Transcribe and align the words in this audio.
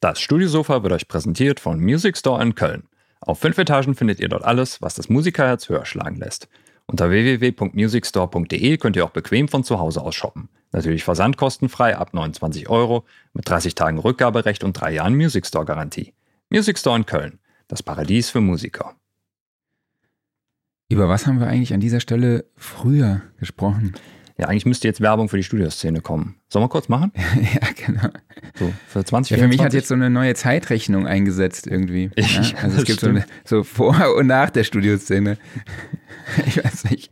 Das 0.00 0.20
Studiosofa 0.20 0.82
wird 0.82 0.92
euch 0.92 1.08
präsentiert 1.08 1.58
von 1.58 1.80
Music 1.80 2.18
Store 2.18 2.42
in 2.42 2.54
Köln. 2.54 2.84
Auf 3.20 3.38
fünf 3.38 3.56
Etagen 3.56 3.94
findet 3.94 4.20
ihr 4.20 4.28
dort 4.28 4.44
alles, 4.44 4.82
was 4.82 4.94
das 4.94 5.08
Musikerherz 5.08 5.68
höher 5.68 5.86
schlagen 5.86 6.16
lässt. 6.16 6.48
Unter 6.86 7.10
www.musicstore.de 7.10 8.76
könnt 8.76 8.96
ihr 8.96 9.04
auch 9.04 9.10
bequem 9.10 9.48
von 9.48 9.64
zu 9.64 9.80
Hause 9.80 10.02
aus 10.02 10.14
shoppen. 10.14 10.48
Natürlich 10.70 11.02
versandkostenfrei 11.02 11.96
ab 11.96 12.12
29 12.12 12.68
Euro 12.68 13.04
mit 13.32 13.48
30 13.48 13.74
Tagen 13.74 13.98
Rückgaberecht 13.98 14.64
und 14.64 14.74
drei 14.74 14.92
Jahren 14.92 15.14
Music 15.14 15.46
Store 15.46 15.64
Garantie. 15.64 16.12
Music 16.50 16.78
Store 16.78 16.96
in 16.96 17.06
Köln, 17.06 17.38
das 17.66 17.82
Paradies 17.82 18.30
für 18.30 18.40
Musiker. 18.40 18.94
Über 20.88 21.08
was 21.08 21.26
haben 21.26 21.40
wir 21.40 21.48
eigentlich 21.48 21.74
an 21.74 21.80
dieser 21.80 22.00
Stelle 22.00 22.44
früher 22.54 23.22
gesprochen? 23.38 23.94
Ja, 24.38 24.48
eigentlich 24.48 24.66
müsste 24.66 24.86
jetzt 24.86 25.00
Werbung 25.00 25.30
für 25.30 25.38
die 25.38 25.42
Studioszene 25.42 26.02
kommen. 26.02 26.36
Sollen 26.48 26.62
wir 26.64 26.68
kurz 26.68 26.88
machen? 26.88 27.10
ja, 27.40 27.68
genau. 27.86 28.08
So, 28.58 28.72
für 28.86 29.02
20, 29.02 29.30
ja, 29.30 29.42
Für 29.42 29.48
mich 29.48 29.62
hat 29.62 29.72
jetzt 29.72 29.88
so 29.88 29.94
eine 29.94 30.10
neue 30.10 30.34
Zeitrechnung 30.34 31.06
eingesetzt 31.06 31.66
irgendwie. 31.66 32.10
Ja? 32.16 32.42
Also 32.62 32.78
es 32.78 32.84
gibt 32.84 33.00
so, 33.00 33.08
eine, 33.08 33.24
so 33.44 33.62
vor 33.62 34.14
und 34.16 34.26
nach 34.26 34.50
der 34.50 34.64
Studioszene. 34.64 35.38
ich 36.46 36.62
weiß 36.62 36.90
nicht. 36.90 37.10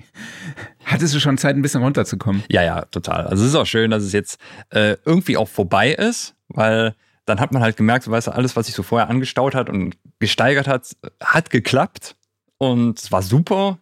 Hattest 0.84 1.14
du 1.14 1.20
schon 1.20 1.38
Zeit, 1.38 1.56
ein 1.56 1.62
bisschen 1.62 1.83
runterzukommen? 1.83 2.42
Ja, 2.50 2.62
ja, 2.62 2.83
total. 2.87 3.27
Also 3.27 3.42
es 3.42 3.50
ist 3.50 3.56
auch 3.56 3.66
schön, 3.66 3.91
dass 3.91 4.02
es 4.02 4.12
jetzt 4.12 4.38
äh, 4.70 4.97
irgendwie 5.06 5.36
auch 5.38 5.48
vorbei 5.48 5.92
ist, 5.92 6.34
weil 6.48 6.95
dann 7.25 7.41
hat 7.41 7.52
man 7.52 7.62
halt 7.62 7.78
gemerkt, 7.78 8.05
so, 8.05 8.11
weißt 8.11 8.27
du, 8.27 8.33
alles, 8.33 8.55
was 8.55 8.66
sich 8.66 8.75
so 8.75 8.83
vorher 8.83 9.09
angestaut 9.09 9.55
hat 9.55 9.70
und 9.70 9.97
gesteigert 10.19 10.69
hat, 10.69 10.95
hat 11.22 11.48
geklappt 11.48 12.16
und 12.59 12.98
es 12.98 13.12
war 13.12 13.22
super. 13.22 13.78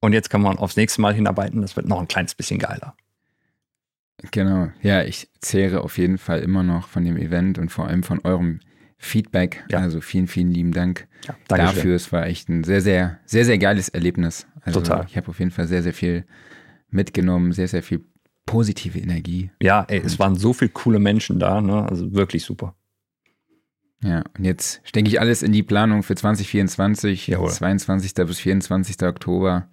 Und 0.00 0.12
jetzt 0.12 0.30
kann 0.30 0.42
man 0.42 0.58
aufs 0.58 0.76
nächste 0.76 1.00
Mal 1.00 1.14
hinarbeiten. 1.14 1.60
Das 1.60 1.76
wird 1.76 1.88
noch 1.88 2.00
ein 2.00 2.08
kleines 2.08 2.34
bisschen 2.34 2.58
geiler. 2.58 2.94
Genau. 4.30 4.68
Ja, 4.82 5.02
ich 5.02 5.28
zehre 5.40 5.82
auf 5.82 5.98
jeden 5.98 6.18
Fall 6.18 6.40
immer 6.40 6.62
noch 6.62 6.88
von 6.88 7.04
dem 7.04 7.16
Event 7.16 7.58
und 7.58 7.70
vor 7.70 7.86
allem 7.86 8.02
von 8.02 8.20
eurem 8.24 8.60
Feedback. 8.98 9.64
Ja. 9.70 9.78
Also 9.78 10.00
vielen, 10.00 10.26
vielen 10.26 10.50
lieben 10.50 10.72
Dank 10.72 11.06
ja, 11.26 11.36
dafür. 11.46 11.94
Es 11.94 12.12
war 12.12 12.26
echt 12.26 12.48
ein 12.48 12.64
sehr, 12.64 12.80
sehr, 12.80 13.20
sehr, 13.24 13.44
sehr 13.44 13.58
geiles 13.58 13.88
Erlebnis. 13.88 14.46
Also 14.62 14.80
Total. 14.80 15.06
Ich 15.08 15.16
habe 15.16 15.28
auf 15.28 15.38
jeden 15.38 15.52
Fall 15.52 15.66
sehr, 15.66 15.82
sehr 15.82 15.94
viel 15.94 16.24
mitgenommen, 16.90 17.52
sehr, 17.52 17.68
sehr 17.68 17.82
viel 17.82 18.04
positive 18.44 18.98
Energie. 18.98 19.50
Ja, 19.62 19.84
ey, 19.88 20.02
es 20.04 20.18
waren 20.18 20.34
so 20.34 20.52
viele 20.52 20.70
coole 20.70 20.98
Menschen 20.98 21.38
da, 21.38 21.60
ne? 21.60 21.84
Also 21.88 22.12
wirklich 22.12 22.44
super. 22.44 22.74
Ja, 24.02 24.24
und 24.36 24.44
jetzt 24.44 24.80
stecke 24.84 25.08
ich 25.08 25.20
alles 25.20 25.42
in 25.42 25.52
die 25.52 25.62
Planung 25.62 26.02
für 26.02 26.14
2024, 26.14 27.26
Jawohl. 27.28 27.50
22. 27.50 28.14
bis 28.14 28.40
24. 28.40 29.02
Oktober. 29.02 29.68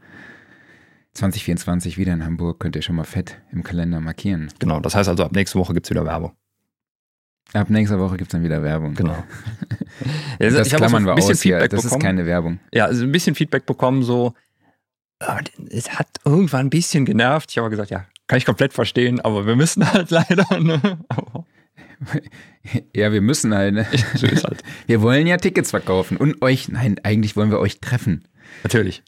2024 1.15 1.97
wieder 1.97 2.13
in 2.13 2.23
Hamburg, 2.23 2.59
könnt 2.59 2.75
ihr 2.75 2.81
schon 2.81 2.95
mal 2.95 3.03
fett 3.03 3.41
im 3.51 3.63
Kalender 3.63 3.99
markieren. 3.99 4.51
Genau, 4.59 4.79
das 4.79 4.95
heißt 4.95 5.09
also, 5.09 5.23
ab 5.23 5.31
nächste 5.31 5.57
Woche 5.57 5.73
gibt 5.73 5.87
es 5.87 5.89
wieder 5.89 6.05
Werbung. 6.05 6.33
Ab 7.53 7.69
nächster 7.69 7.99
Woche 7.99 8.17
gibt 8.17 8.29
es 8.29 8.31
dann 8.31 8.43
wieder 8.43 8.61
Werbung. 8.61 8.95
Genau. 8.95 9.23
ja, 10.39 10.49
das 10.49 10.67
ich 10.67 10.73
klammern 10.73 11.05
wir 11.05 11.13
aus 11.13 11.41
hier. 11.41 11.59
Das 11.59 11.83
bekommen. 11.83 12.01
ist 12.01 12.05
keine 12.05 12.25
Werbung. 12.25 12.59
Ja, 12.73 12.85
also 12.85 13.03
ein 13.03 13.11
bisschen 13.11 13.35
Feedback 13.35 13.65
bekommen, 13.65 14.03
so, 14.03 14.33
es 15.69 15.91
hat 15.91 16.07
irgendwann 16.25 16.67
ein 16.67 16.69
bisschen 16.69 17.05
genervt. 17.05 17.51
Ich 17.51 17.57
habe 17.57 17.69
gesagt, 17.69 17.91
ja, 17.91 18.05
kann 18.27 18.37
ich 18.37 18.45
komplett 18.45 18.73
verstehen, 18.73 19.21
aber 19.21 19.45
wir 19.45 19.55
müssen 19.55 19.89
halt 19.91 20.09
leider. 20.11 20.59
Ne? 20.59 20.99
ja, 22.95 23.11
wir 23.11 23.21
müssen 23.21 23.53
halt. 23.53 23.75
Ne? 23.75 23.85
Halt. 23.85 24.63
Wir 24.87 25.01
wollen 25.01 25.27
ja 25.27 25.37
Tickets 25.37 25.69
verkaufen 25.69 26.17
und 26.17 26.41
euch, 26.41 26.67
nein, 26.67 26.99
eigentlich 27.03 27.35
wollen 27.35 27.51
wir 27.51 27.59
euch 27.59 27.79
treffen. 27.79 28.27
Natürlich. 28.63 29.03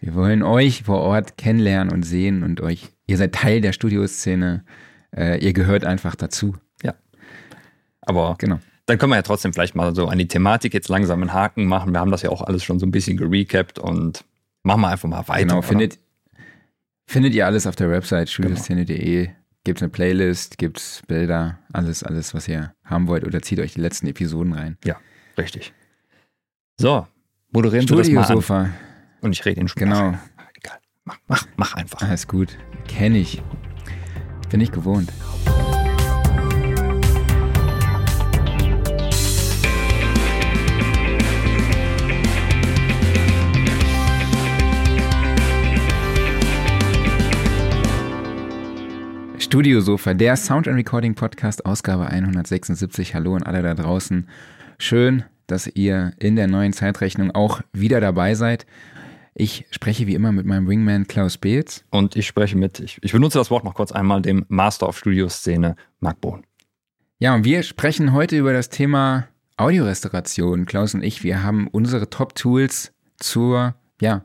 Wir 0.00 0.14
wollen 0.14 0.42
euch 0.42 0.84
vor 0.84 1.00
Ort 1.00 1.36
kennenlernen 1.36 1.92
und 1.92 2.04
sehen 2.04 2.42
und 2.42 2.62
euch, 2.62 2.88
ihr 3.06 3.18
seid 3.18 3.34
Teil 3.34 3.60
der 3.60 3.72
Studioszene, 3.72 4.64
äh, 5.14 5.38
ihr 5.44 5.52
gehört 5.52 5.84
einfach 5.84 6.16
dazu. 6.16 6.56
Ja. 6.82 6.94
Aber 8.00 8.34
genau. 8.38 8.60
dann 8.86 8.98
können 8.98 9.12
wir 9.12 9.16
ja 9.16 9.22
trotzdem 9.22 9.52
vielleicht 9.52 9.74
mal 9.74 9.94
so 9.94 10.08
an 10.08 10.18
die 10.18 10.26
Thematik 10.26 10.72
jetzt 10.72 10.88
langsam 10.88 11.20
einen 11.20 11.34
Haken 11.34 11.66
machen. 11.66 11.92
Wir 11.92 12.00
haben 12.00 12.10
das 12.10 12.22
ja 12.22 12.30
auch 12.30 12.40
alles 12.40 12.64
schon 12.64 12.78
so 12.78 12.86
ein 12.86 12.90
bisschen 12.90 13.18
gerecapt 13.18 13.78
und 13.78 14.24
machen 14.62 14.80
wir 14.80 14.88
einfach 14.88 15.08
mal 15.08 15.28
weiter. 15.28 15.46
Genau, 15.46 15.60
findet, 15.60 15.98
findet 17.06 17.34
ihr 17.34 17.44
alles 17.44 17.66
auf 17.66 17.76
der 17.76 17.90
Website 17.90 18.30
studioszene.de. 18.30 19.26
Genau. 19.26 19.36
Gibt 19.64 19.80
es 19.80 19.82
eine 19.82 19.90
Playlist, 19.90 20.56
gibt 20.56 20.78
es 20.78 21.02
Bilder, 21.06 21.58
alles, 21.74 22.02
alles, 22.02 22.32
was 22.32 22.48
ihr 22.48 22.72
haben 22.82 23.06
wollt 23.08 23.26
oder 23.26 23.42
zieht 23.42 23.60
euch 23.60 23.74
die 23.74 23.82
letzten 23.82 24.06
Episoden 24.06 24.54
rein. 24.54 24.78
Ja, 24.82 24.96
richtig. 25.36 25.74
So, 26.78 27.06
moderieren 27.52 27.86
wir 27.86 27.96
das 27.98 28.08
mal 28.08 28.56
an. 28.56 28.74
Und 29.20 29.32
ich 29.32 29.44
rede 29.44 29.60
in 29.60 29.68
Spaß. 29.68 29.80
Genau. 29.80 30.14
Egal. 30.54 30.78
Mach, 31.04 31.18
mach, 31.28 31.46
mach 31.56 31.74
einfach. 31.74 32.00
Alles 32.02 32.26
gut. 32.26 32.56
Kenne 32.88 33.18
ich. 33.18 33.42
Bin 34.50 34.60
ich 34.60 34.72
gewohnt. 34.72 35.12
Studiosofa, 49.38 50.14
der 50.14 50.36
Sound 50.36 50.68
and 50.68 50.76
Recording 50.76 51.14
Podcast, 51.14 51.66
Ausgabe 51.66 52.06
176. 52.06 53.14
Hallo 53.14 53.34
an 53.34 53.42
alle 53.42 53.62
da 53.62 53.74
draußen. 53.74 54.28
Schön, 54.78 55.24
dass 55.48 55.66
ihr 55.66 56.12
in 56.18 56.36
der 56.36 56.46
neuen 56.46 56.72
Zeitrechnung 56.72 57.32
auch 57.32 57.60
wieder 57.72 58.00
dabei 58.00 58.34
seid. 58.34 58.64
Ich 59.34 59.66
spreche 59.70 60.06
wie 60.06 60.14
immer 60.14 60.32
mit 60.32 60.46
meinem 60.46 60.68
Wingman 60.68 61.06
Klaus 61.06 61.38
Beetz. 61.38 61.84
Und 61.90 62.16
ich 62.16 62.26
spreche 62.26 62.56
mit, 62.56 62.80
ich, 62.80 62.98
ich 63.02 63.12
benutze 63.12 63.38
das 63.38 63.50
Wort 63.50 63.64
noch 63.64 63.74
kurz 63.74 63.92
einmal, 63.92 64.22
dem 64.22 64.44
Master 64.48 64.88
of 64.88 64.98
Studio-Szene, 64.98 65.76
Marc 66.00 66.20
Bohn. 66.20 66.44
Ja, 67.18 67.34
und 67.34 67.44
wir 67.44 67.62
sprechen 67.62 68.12
heute 68.12 68.36
über 68.36 68.52
das 68.52 68.70
Thema 68.70 69.28
Audiorestauration. 69.56 70.66
Klaus 70.66 70.94
und 70.94 71.02
ich, 71.02 71.22
wir 71.22 71.42
haben 71.42 71.68
unsere 71.68 72.08
Top-Tools 72.08 72.92
zur 73.18 73.74
ja, 74.00 74.24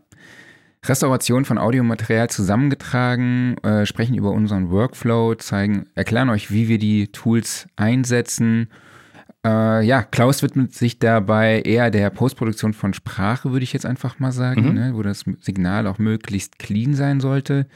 Restauration 0.84 1.46
von 1.46 1.58
Audiomaterial 1.58 2.30
zusammengetragen, 2.30 3.58
äh, 3.64 3.86
sprechen 3.86 4.16
über 4.16 4.32
unseren 4.32 4.72
Workflow, 4.72 5.36
zeigen, 5.36 5.88
erklären 5.96 6.30
euch, 6.30 6.52
wie 6.52 6.68
wir 6.68 6.78
die 6.78 7.12
Tools 7.12 7.68
einsetzen 7.76 8.70
äh, 9.46 9.86
ja, 9.86 10.02
Klaus 10.02 10.42
widmet 10.42 10.74
sich 10.74 10.98
dabei 10.98 11.62
eher 11.62 11.92
der 11.92 12.10
Postproduktion 12.10 12.74
von 12.74 12.94
Sprache, 12.94 13.52
würde 13.52 13.64
ich 13.64 13.74
jetzt 13.74 13.86
einfach 13.86 14.18
mal 14.18 14.32
sagen, 14.32 14.70
mhm. 14.70 14.74
ne, 14.74 14.92
wo 14.96 15.04
das 15.04 15.24
Signal 15.40 15.86
auch 15.86 16.00
möglichst 16.00 16.58
clean 16.58 16.96
sein 16.96 17.20
sollte. 17.20 17.68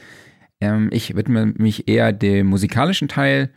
Ähm, 0.60 0.88
ich 0.92 1.14
widme 1.14 1.46
mich 1.46 1.86
eher 1.86 2.12
dem 2.12 2.48
musikalischen 2.48 3.06
Teil, 3.06 3.50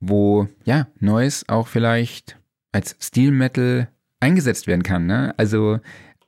wo 0.00 0.48
ja 0.64 0.86
Noise 0.98 1.44
auch 1.48 1.68
vielleicht 1.68 2.38
als 2.72 2.96
Steel 3.00 3.30
Metal 3.32 3.88
eingesetzt 4.18 4.66
werden 4.66 4.82
kann. 4.82 5.06
Ne? 5.06 5.34
Also 5.36 5.78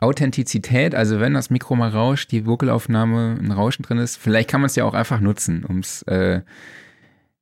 Authentizität, 0.00 0.94
also 0.94 1.20
wenn 1.20 1.32
das 1.32 1.48
Mikro 1.48 1.74
mal 1.74 1.88
rauscht, 1.88 2.32
die 2.32 2.44
Vocalaufnahme 2.44 3.38
ein 3.40 3.50
Rauschen 3.50 3.82
drin 3.82 3.98
ist, 3.98 4.16
vielleicht 4.16 4.50
kann 4.50 4.60
man 4.60 4.66
es 4.66 4.76
ja 4.76 4.84
auch 4.84 4.94
einfach 4.94 5.20
nutzen, 5.20 5.64
um 5.64 5.78
es 5.78 6.02
äh, 6.02 6.42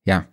ja 0.05 0.27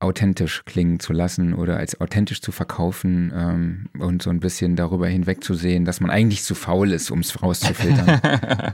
authentisch 0.00 0.64
klingen 0.64 0.98
zu 0.98 1.12
lassen 1.12 1.52
oder 1.54 1.76
als 1.76 2.00
authentisch 2.00 2.40
zu 2.40 2.52
verkaufen 2.52 3.32
ähm, 3.34 3.86
und 3.98 4.22
so 4.22 4.30
ein 4.30 4.40
bisschen 4.40 4.74
darüber 4.74 5.06
hinwegzusehen, 5.06 5.84
dass 5.84 6.00
man 6.00 6.10
eigentlich 6.10 6.42
zu 6.42 6.54
faul 6.54 6.92
ist, 6.92 7.10
um 7.10 7.20
es 7.20 7.42
rauszufiltern. 7.42 8.20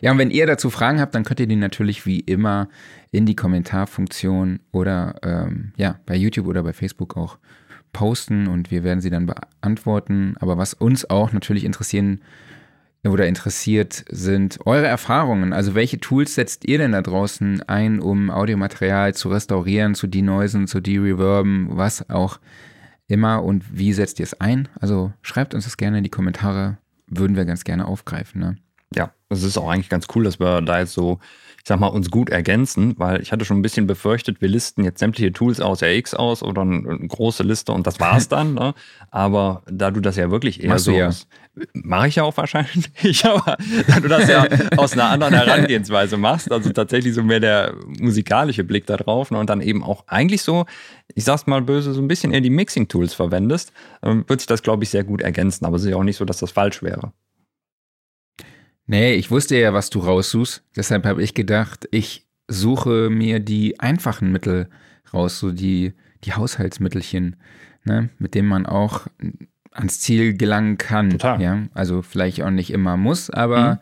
ja, 0.00 0.10
und 0.10 0.18
wenn 0.18 0.30
ihr 0.30 0.46
dazu 0.46 0.70
Fragen 0.70 1.00
habt, 1.00 1.14
dann 1.14 1.24
könnt 1.24 1.40
ihr 1.40 1.46
die 1.46 1.56
natürlich 1.56 2.06
wie 2.06 2.20
immer 2.20 2.68
in 3.10 3.26
die 3.26 3.36
Kommentarfunktion 3.36 4.60
oder 4.72 5.16
ähm, 5.22 5.72
ja, 5.76 6.00
bei 6.06 6.16
YouTube 6.16 6.46
oder 6.46 6.62
bei 6.62 6.72
Facebook 6.72 7.16
auch 7.16 7.38
posten 7.92 8.48
und 8.48 8.70
wir 8.70 8.84
werden 8.84 9.00
sie 9.00 9.10
dann 9.10 9.26
beantworten. 9.26 10.34
Aber 10.40 10.56
was 10.56 10.72
uns 10.72 11.08
auch 11.08 11.32
natürlich 11.32 11.64
interessieren 11.64 12.20
oder 13.04 13.26
interessiert 13.26 14.04
sind 14.08 14.58
eure 14.66 14.86
Erfahrungen. 14.86 15.52
Also 15.52 15.74
welche 15.74 16.00
Tools 16.00 16.34
setzt 16.34 16.66
ihr 16.66 16.78
denn 16.78 16.92
da 16.92 17.02
draußen 17.02 17.62
ein, 17.68 18.00
um 18.00 18.30
Audiomaterial 18.30 19.14
zu 19.14 19.28
restaurieren, 19.28 19.94
zu 19.94 20.06
denoisen, 20.06 20.66
zu 20.66 20.80
de-reverben, 20.80 21.68
was 21.70 22.08
auch 22.10 22.40
immer 23.06 23.42
und 23.42 23.64
wie 23.78 23.92
setzt 23.92 24.18
ihr 24.18 24.24
es 24.24 24.40
ein? 24.40 24.68
Also 24.80 25.12
schreibt 25.22 25.54
uns 25.54 25.64
das 25.64 25.76
gerne 25.76 25.98
in 25.98 26.04
die 26.04 26.10
Kommentare, 26.10 26.78
würden 27.06 27.36
wir 27.36 27.44
ganz 27.44 27.64
gerne 27.64 27.86
aufgreifen. 27.86 28.40
Ne? 28.40 28.56
Ja, 28.94 29.12
es 29.28 29.42
ist 29.42 29.56
auch 29.56 29.70
eigentlich 29.70 29.88
ganz 29.88 30.06
cool, 30.14 30.24
dass 30.24 30.40
wir 30.40 30.60
da 30.60 30.80
jetzt 30.80 30.92
so 30.92 31.20
ich 31.58 31.68
sag 31.68 31.80
mal, 31.80 31.88
uns 31.88 32.10
gut 32.10 32.30
ergänzen, 32.30 32.94
weil 32.96 33.20
ich 33.20 33.30
hatte 33.30 33.44
schon 33.44 33.58
ein 33.58 33.62
bisschen 33.62 33.86
befürchtet, 33.86 34.40
wir 34.40 34.48
listen 34.48 34.84
jetzt 34.84 35.00
sämtliche 35.00 35.34
Tools 35.34 35.60
aus 35.60 35.82
RX 35.82 36.14
aus 36.14 36.42
oder 36.42 36.62
eine, 36.62 36.80
große 36.82 37.42
Liste 37.42 37.72
und 37.72 37.86
das 37.86 38.00
war's 38.00 38.28
dann. 38.30 38.54
ne? 38.54 38.74
Aber 39.10 39.64
da 39.70 39.90
du 39.90 40.00
das 40.00 40.16
ja 40.16 40.30
wirklich 40.30 40.62
eher 40.62 40.70
Machst 40.70 40.86
so 40.86 40.92
ja. 40.92 41.10
Mache 41.72 42.08
ich 42.08 42.16
ja 42.16 42.24
auch 42.24 42.36
wahrscheinlich, 42.36 43.24
aber 43.24 43.56
da 43.86 44.00
du 44.00 44.08
das 44.08 44.28
ja 44.28 44.46
aus 44.76 44.92
einer 44.92 45.10
anderen 45.10 45.34
Herangehensweise 45.34 46.16
machst, 46.16 46.50
also 46.50 46.70
tatsächlich 46.70 47.14
so 47.14 47.22
mehr 47.22 47.40
der 47.40 47.74
musikalische 48.00 48.64
Blick 48.64 48.86
da 48.86 48.96
drauf 48.96 49.30
ne? 49.30 49.38
und 49.38 49.50
dann 49.50 49.60
eben 49.60 49.82
auch 49.82 50.04
eigentlich 50.06 50.42
so, 50.42 50.66
ich 51.14 51.24
sag's 51.24 51.46
mal 51.46 51.62
böse, 51.62 51.92
so 51.92 52.00
ein 52.00 52.08
bisschen 52.08 52.32
eher 52.32 52.40
die 52.40 52.50
Mixing-Tools 52.50 53.14
verwendest, 53.14 53.72
ähm, 54.02 54.24
wird 54.26 54.40
sich 54.40 54.46
das, 54.46 54.62
glaube 54.62 54.84
ich, 54.84 54.90
sehr 54.90 55.04
gut 55.04 55.22
ergänzen. 55.22 55.64
Aber 55.64 55.76
es 55.76 55.82
ist 55.82 55.90
ja 55.90 55.96
auch 55.96 56.04
nicht 56.04 56.16
so, 56.16 56.24
dass 56.24 56.38
das 56.38 56.50
falsch 56.50 56.82
wäre. 56.82 57.12
Nee, 58.86 59.14
ich 59.14 59.30
wusste 59.30 59.56
ja, 59.58 59.74
was 59.74 59.90
du 59.90 60.00
raussuchst. 60.00 60.64
Deshalb 60.76 61.04
habe 61.04 61.22
ich 61.22 61.34
gedacht, 61.34 61.86
ich 61.90 62.26
suche 62.48 63.10
mir 63.10 63.38
die 63.38 63.78
einfachen 63.80 64.32
Mittel 64.32 64.68
raus, 65.12 65.38
so 65.38 65.52
die, 65.52 65.92
die 66.24 66.32
Haushaltsmittelchen, 66.32 67.36
ne, 67.84 68.08
mit 68.18 68.34
denen 68.34 68.48
man 68.48 68.66
auch 68.66 69.06
ans 69.78 70.00
Ziel 70.00 70.36
gelangen 70.36 70.78
kann. 70.78 71.10
Total. 71.10 71.40
Ja, 71.40 71.62
also 71.74 72.02
vielleicht 72.02 72.42
auch 72.42 72.50
nicht 72.50 72.70
immer 72.70 72.96
muss, 72.96 73.30
aber 73.30 73.80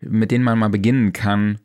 mhm. 0.00 0.18
mit 0.18 0.30
denen 0.30 0.44
man 0.44 0.58
mal 0.58 0.68
beginnen 0.68 1.12
kann, 1.12 1.58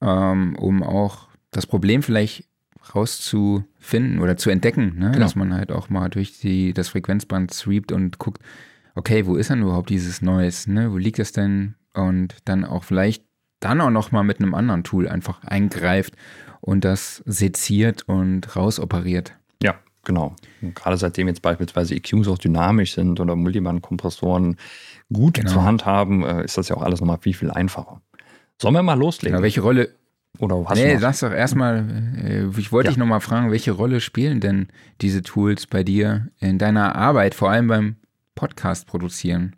ähm, 0.00 0.56
um 0.56 0.82
auch 0.82 1.28
das 1.50 1.66
Problem 1.66 2.02
vielleicht 2.02 2.48
rauszufinden 2.94 4.20
oder 4.20 4.36
zu 4.36 4.50
entdecken, 4.50 4.98
ne? 4.98 5.10
Genau. 5.10 5.18
dass 5.18 5.36
man 5.36 5.54
halt 5.54 5.72
auch 5.72 5.88
mal 5.88 6.08
durch 6.10 6.38
die, 6.40 6.74
das 6.74 6.88
Frequenzband 6.88 7.52
sweept 7.52 7.92
und 7.92 8.18
guckt, 8.18 8.42
okay, 8.94 9.26
wo 9.26 9.36
ist 9.36 9.50
denn 9.50 9.62
überhaupt 9.62 9.90
dieses 9.90 10.22
Neues, 10.22 10.66
ne? 10.66 10.92
wo 10.92 10.98
liegt 10.98 11.18
das 11.18 11.32
denn? 11.32 11.74
Und 11.94 12.36
dann 12.44 12.64
auch 12.64 12.84
vielleicht 12.84 13.24
dann 13.60 13.80
auch 13.80 13.90
noch 13.90 14.12
mal 14.12 14.24
mit 14.24 14.40
einem 14.40 14.54
anderen 14.54 14.84
Tool 14.84 15.08
einfach 15.08 15.44
eingreift 15.44 16.14
und 16.60 16.84
das 16.84 17.22
seziert 17.24 18.02
und 18.08 18.56
rausoperiert. 18.56 19.34
Genau. 20.04 20.36
Und 20.62 20.74
gerade 20.74 20.96
seitdem 20.96 21.28
jetzt 21.28 21.42
beispielsweise 21.42 21.94
EQs 21.94 22.28
auch 22.28 22.38
dynamisch 22.38 22.94
sind 22.94 23.20
oder 23.20 23.36
Multiband-Kompressoren 23.36 24.56
gut 25.12 25.34
genau. 25.34 25.50
zur 25.50 25.64
Hand 25.64 25.86
haben, 25.86 26.24
äh, 26.24 26.44
ist 26.44 26.58
das 26.58 26.68
ja 26.68 26.76
auch 26.76 26.82
alles 26.82 27.00
nochmal 27.00 27.18
viel, 27.20 27.34
viel 27.34 27.50
einfacher. 27.50 28.00
Sollen 28.60 28.74
wir 28.74 28.82
mal 28.82 28.98
loslegen? 28.98 29.34
Genau, 29.34 29.42
welche 29.42 29.60
Rolle 29.60 29.90
oder 30.38 30.64
hast 30.66 30.78
nee, 30.78 30.96
sag 30.96 31.18
doch 31.20 31.32
erstmal, 31.32 31.88
äh, 32.24 32.58
ich 32.58 32.72
wollte 32.72 32.88
ja. 32.88 32.90
dich 32.90 32.98
nochmal 32.98 33.20
fragen, 33.20 33.50
welche 33.50 33.72
Rolle 33.72 34.00
spielen 34.00 34.40
denn 34.40 34.68
diese 35.00 35.22
Tools 35.22 35.66
bei 35.66 35.84
dir 35.84 36.28
in 36.40 36.58
deiner 36.58 36.96
Arbeit, 36.96 37.34
vor 37.34 37.50
allem 37.50 37.68
beim 37.68 37.96
Podcast 38.34 38.86
produzieren? 38.86 39.54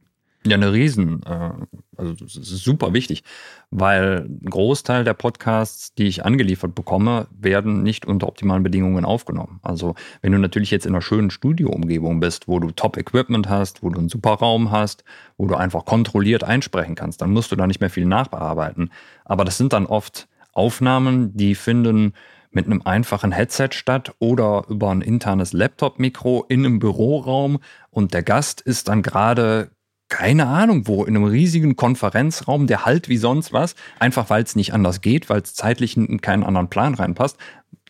Ja, 0.47 0.55
eine 0.55 0.73
Riesen, 0.73 1.23
äh, 1.25 1.51
also 1.97 2.15
super 2.27 2.93
wichtig, 2.93 3.25
weil 3.71 4.29
ein 4.29 4.49
Großteil 4.49 5.03
der 5.03 5.15
Podcasts, 5.15 5.93
die 5.95 6.07
ich 6.07 6.25
angeliefert 6.25 6.75
bekomme, 6.75 7.27
werden 7.37 7.83
nicht 7.83 8.07
unter 8.07 8.29
optimalen 8.29 8.63
Bedingungen 8.63 9.05
aufgenommen. 9.05 9.59
Also 9.63 9.97
wenn 10.23 10.31
du 10.31 10.39
natürlich 10.39 10.71
jetzt 10.71 10.87
in 10.87 10.93
einer 10.93 11.03
schönen 11.03 11.31
Studioumgebung 11.31 12.21
bist, 12.21 12.47
wo 12.47 12.61
du 12.61 12.71
Top-Equipment 12.71 13.49
hast, 13.49 13.83
wo 13.83 13.91
du 13.91 13.99
einen 13.99 14.09
super 14.09 14.35
Raum 14.35 14.71
hast, 14.71 15.03
wo 15.37 15.47
du 15.47 15.57
einfach 15.57 15.85
kontrolliert 15.85 16.45
einsprechen 16.45 16.95
kannst, 16.95 17.23
dann 17.23 17.33
musst 17.33 17.51
du 17.51 17.57
da 17.57 17.67
nicht 17.67 17.81
mehr 17.81 17.91
viel 17.91 18.07
nachbearbeiten. 18.07 18.93
Aber 19.25 19.45
das 19.45 19.59
sind 19.59 19.73
dann 19.73 19.87
oft 19.87 20.29
Aufnahmen, 20.53 21.37
die 21.37 21.57
finden 21.57 22.13
mit 22.51 22.67
einem 22.67 22.83
einfachen 22.85 23.33
Headset 23.33 23.71
statt 23.73 24.15
oder 24.19 24.65
über 24.69 24.91
ein 24.91 25.03
internes 25.03 25.53
Laptop-Mikro 25.53 26.47
in 26.49 26.65
einem 26.65 26.79
Büroraum 26.79 27.59
und 27.91 28.15
der 28.15 28.23
Gast 28.23 28.61
ist 28.61 28.89
dann 28.89 29.03
gerade 29.03 29.71
keine 30.09 30.47
Ahnung 30.47 30.87
wo, 30.87 31.05
in 31.05 31.17
einem 31.17 31.25
riesigen 31.25 31.77
Konferenzraum, 31.77 32.67
der 32.67 32.85
halt 32.85 33.09
wie 33.09 33.17
sonst 33.17 33.53
was, 33.53 33.75
einfach 33.99 34.31
weil 34.31 34.43
es 34.43 34.57
nicht 34.57 34.73
anders 34.73 35.01
geht, 35.01 35.29
weil 35.29 35.41
es 35.41 35.55
zeitlich 35.55 35.97
in 35.97 36.21
keinen 36.21 36.45
anderen 36.45 36.69
Plan 36.69 36.95
reinpasst. 36.95 37.37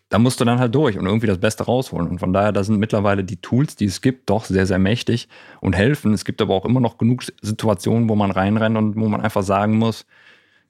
Da 0.09 0.19
musst 0.19 0.41
du 0.41 0.45
dann 0.45 0.61
halt 0.61 0.75
durch 0.75 0.99
und 0.99 1.07
irgendwie 1.07 1.27
das 1.27 1.39
Beste 1.39 1.65
rausholen. 1.65 2.09
Und 2.09 2.21
von 2.21 2.33
daher, 2.33 2.53
da 2.53 2.63
sind 2.63 2.79
mittlerweile 2.79 3.25
die 3.25 3.39
Tools, 3.39 3.75
die 3.75 3.87
es 3.87 4.01
gibt, 4.01 4.31
doch 4.31 4.45
sehr, 4.45 4.67
sehr 4.67 4.79
mächtig 4.79 5.29
und 5.61 5.75
helfen. 5.75 6.15
Es 6.15 6.25
gibt 6.25 6.41
aber 6.41 6.55
auch 6.55 6.65
immer 6.65 6.81
noch 6.81 6.97
genug 6.97 7.25
Situationen, 7.43 8.09
wo 8.09 8.15
man 8.15 8.31
reinrennt 8.31 8.77
und 8.77 8.97
wo 8.97 9.09
man 9.09 9.21
einfach 9.21 9.43
sagen 9.43 9.77
muss, 9.79 10.07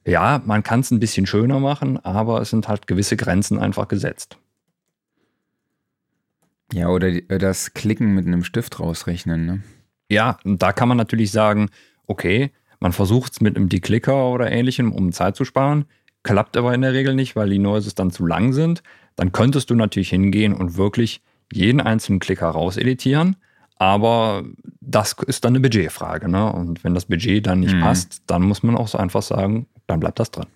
ja, 0.05 0.41
man 0.45 0.63
kann 0.63 0.79
es 0.79 0.91
ein 0.91 0.99
bisschen 0.99 1.27
schöner 1.27 1.59
machen, 1.59 2.03
aber 2.03 2.41
es 2.41 2.49
sind 2.49 2.67
halt 2.67 2.87
gewisse 2.87 3.15
Grenzen 3.15 3.59
einfach 3.59 3.87
gesetzt. 3.87 4.37
Ja, 6.73 6.89
oder 6.89 7.11
das 7.21 7.73
Klicken 7.73 8.15
mit 8.15 8.25
einem 8.25 8.43
Stift 8.43 8.79
rausrechnen. 8.79 9.45
Ne? 9.45 9.63
Ja, 10.09 10.37
und 10.43 10.61
da 10.61 10.71
kann 10.71 10.87
man 10.87 10.97
natürlich 10.97 11.31
sagen, 11.31 11.69
okay, 12.05 12.51
man 12.79 12.93
versucht 12.93 13.33
es 13.33 13.41
mit 13.41 13.55
einem 13.55 13.69
Declicker 13.69 14.29
oder 14.29 14.51
ähnlichem, 14.51 14.91
um 14.91 15.11
Zeit 15.11 15.35
zu 15.35 15.45
sparen, 15.45 15.85
klappt 16.23 16.55
aber 16.57 16.73
in 16.73 16.81
der 16.81 16.93
Regel 16.93 17.15
nicht, 17.15 17.35
weil 17.35 17.49
die 17.49 17.59
Noises 17.59 17.95
dann 17.95 18.11
zu 18.11 18.25
lang 18.25 18.53
sind. 18.53 18.83
Dann 19.15 19.31
könntest 19.31 19.69
du 19.69 19.75
natürlich 19.75 20.09
hingehen 20.09 20.53
und 20.53 20.77
wirklich 20.77 21.21
jeden 21.51 21.81
einzelnen 21.81 22.19
Klicker 22.19 22.47
rauseditieren 22.47 23.37
aber 23.79 24.43
das 24.81 25.15
ist 25.25 25.45
dann 25.45 25.51
eine 25.51 25.59
Budgetfrage. 25.59 26.29
Ne? 26.29 26.51
Und 26.51 26.83
wenn 26.83 26.93
das 26.93 27.05
Budget 27.05 27.45
dann 27.45 27.59
nicht 27.59 27.75
mhm. 27.75 27.81
passt, 27.81 28.21
dann 28.27 28.41
muss 28.41 28.63
man 28.63 28.75
auch 28.75 28.87
so 28.87 28.97
einfach 28.97 29.21
sagen, 29.21 29.67
dann 29.85 29.99
bleibt 29.99 30.19
das 30.19 30.31
drin. 30.31 30.47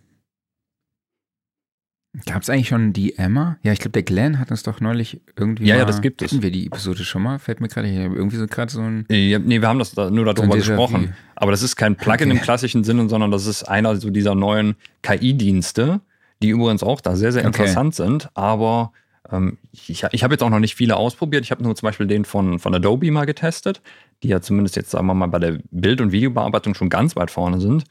Gab 2.25 2.41
es 2.41 2.49
eigentlich 2.49 2.67
schon 2.67 2.91
die 2.91 3.17
Emma? 3.17 3.57
Ja, 3.63 3.71
ich 3.71 3.79
glaube, 3.79 3.93
der 3.93 4.03
Glenn 4.03 4.37
hat 4.37 4.51
uns 4.51 4.63
doch 4.63 4.81
neulich 4.81 5.21
irgendwie. 5.37 5.65
Ja, 5.65 5.75
mal, 5.75 5.79
ja, 5.79 5.85
das 5.85 6.01
gibt 6.01 6.21
es. 6.21 6.31
Hatten 6.31 6.43
wir 6.43 6.51
die 6.51 6.67
Episode 6.67 7.05
schon 7.05 7.23
mal? 7.23 7.39
Fällt 7.39 7.61
mir 7.61 7.69
gerade 7.69 7.87
irgendwie 7.87 8.35
so 8.35 8.47
gerade 8.47 8.69
so 8.69 8.81
ein. 8.81 9.05
Ja, 9.09 9.39
nee, 9.39 9.61
wir 9.61 9.67
haben 9.69 9.79
das 9.79 9.95
nur 9.95 10.25
darüber 10.25 10.51
so 10.51 10.57
gesprochen. 10.57 11.13
Aber 11.35 11.51
das 11.51 11.63
ist 11.63 11.77
kein 11.77 11.95
Plugin 11.95 12.29
okay. 12.29 12.37
im 12.37 12.43
klassischen 12.43 12.83
Sinne, 12.83 13.07
sondern 13.07 13.31
das 13.31 13.45
ist 13.45 13.63
einer 13.63 13.95
so 13.95 14.09
dieser 14.09 14.35
neuen 14.35 14.75
KI-Dienste, 15.03 16.01
die 16.43 16.49
übrigens 16.49 16.83
auch 16.83 16.99
da 16.99 17.15
sehr, 17.15 17.31
sehr 17.31 17.45
interessant 17.45 17.97
okay. 17.97 18.03
sind. 18.09 18.29
Aber 18.33 18.91
ähm, 19.31 19.57
ich, 19.71 20.03
ich 20.11 20.23
habe 20.23 20.33
jetzt 20.33 20.43
auch 20.43 20.49
noch 20.49 20.59
nicht 20.59 20.75
viele 20.75 20.97
ausprobiert. 20.97 21.45
Ich 21.45 21.51
habe 21.51 21.63
nur 21.63 21.75
zum 21.75 21.87
Beispiel 21.87 22.07
den 22.07 22.25
von, 22.25 22.59
von 22.59 22.75
Adobe 22.75 23.09
mal 23.11 23.25
getestet, 23.25 23.81
die 24.21 24.27
ja 24.27 24.41
zumindest 24.41 24.75
jetzt, 24.75 24.91
sagen 24.91 25.07
wir 25.07 25.13
mal, 25.13 25.27
bei 25.27 25.39
der 25.39 25.59
Bild- 25.71 26.01
und 26.01 26.11
Videobearbeitung 26.11 26.75
schon 26.75 26.89
ganz 26.89 27.15
weit 27.15 27.31
vorne 27.31 27.61
sind. 27.61 27.85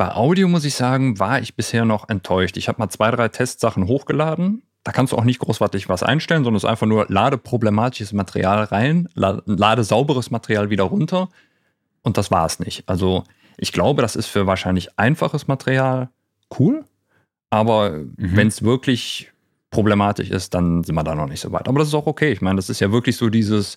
Bei 0.00 0.14
Audio 0.14 0.48
muss 0.48 0.64
ich 0.64 0.76
sagen, 0.76 1.18
war 1.18 1.42
ich 1.42 1.56
bisher 1.56 1.84
noch 1.84 2.08
enttäuscht. 2.08 2.56
Ich 2.56 2.68
habe 2.68 2.78
mal 2.78 2.88
zwei, 2.88 3.10
drei 3.10 3.28
Testsachen 3.28 3.86
hochgeladen. 3.86 4.62
Da 4.82 4.92
kannst 4.92 5.12
du 5.12 5.18
auch 5.18 5.24
nicht 5.24 5.40
großartig 5.40 5.90
was 5.90 6.02
einstellen, 6.02 6.42
sondern 6.42 6.56
es 6.56 6.64
ist 6.64 6.70
einfach 6.70 6.86
nur 6.86 7.04
lade 7.10 7.36
problematisches 7.36 8.14
Material 8.14 8.64
rein, 8.64 9.10
lade 9.14 9.84
sauberes 9.84 10.30
Material 10.30 10.70
wieder 10.70 10.84
runter 10.84 11.28
und 12.00 12.16
das 12.16 12.30
war 12.30 12.46
es 12.46 12.60
nicht. 12.60 12.84
Also 12.88 13.24
ich 13.58 13.72
glaube, 13.72 14.00
das 14.00 14.16
ist 14.16 14.24
für 14.24 14.46
wahrscheinlich 14.46 14.98
einfaches 14.98 15.48
Material 15.48 16.08
cool, 16.58 16.86
aber 17.50 17.90
mhm. 17.90 18.14
wenn 18.16 18.48
es 18.48 18.62
wirklich 18.62 19.30
problematisch 19.68 20.30
ist, 20.30 20.54
dann 20.54 20.82
sind 20.82 20.94
wir 20.94 21.04
da 21.04 21.14
noch 21.14 21.28
nicht 21.28 21.40
so 21.40 21.52
weit. 21.52 21.68
Aber 21.68 21.78
das 21.78 21.88
ist 21.88 21.94
auch 21.94 22.06
okay. 22.06 22.32
Ich 22.32 22.40
meine, 22.40 22.56
das 22.56 22.70
ist 22.70 22.80
ja 22.80 22.90
wirklich 22.90 23.18
so 23.18 23.28
dieses, 23.28 23.76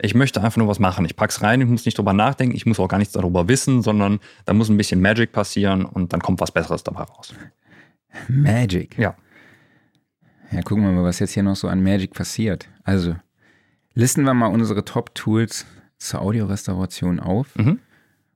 ich 0.00 0.14
möchte 0.14 0.42
einfach 0.42 0.56
nur 0.56 0.68
was 0.68 0.78
machen. 0.78 1.04
Ich 1.04 1.16
pack's 1.16 1.42
rein, 1.42 1.60
ich 1.60 1.66
muss 1.66 1.84
nicht 1.84 1.98
drüber 1.98 2.12
nachdenken, 2.12 2.54
ich 2.54 2.66
muss 2.66 2.78
auch 2.78 2.88
gar 2.88 2.98
nichts 2.98 3.14
darüber 3.14 3.48
wissen, 3.48 3.82
sondern 3.82 4.20
da 4.44 4.54
muss 4.54 4.68
ein 4.68 4.76
bisschen 4.76 5.00
Magic 5.00 5.32
passieren 5.32 5.84
und 5.84 6.12
dann 6.12 6.20
kommt 6.20 6.40
was 6.40 6.52
Besseres 6.52 6.84
dabei 6.84 7.02
raus. 7.02 7.34
Magic? 8.28 8.96
Ja. 8.96 9.16
Ja, 10.50 10.62
gucken 10.62 10.84
wir 10.84 10.92
mal, 10.92 11.04
was 11.04 11.18
jetzt 11.18 11.32
hier 11.32 11.42
noch 11.42 11.56
so 11.56 11.68
an 11.68 11.82
Magic 11.82 12.14
passiert. 12.14 12.68
Also, 12.84 13.16
listen 13.94 14.24
wir 14.24 14.34
mal 14.34 14.46
unsere 14.46 14.84
Top-Tools 14.84 15.66
zur 15.98 16.22
Audiorestauration 16.22 17.20
auf. 17.20 17.54
Mhm. 17.56 17.80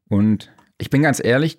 Und 0.08 0.52
ich 0.78 0.90
bin 0.90 1.02
ganz 1.02 1.24
ehrlich, 1.24 1.58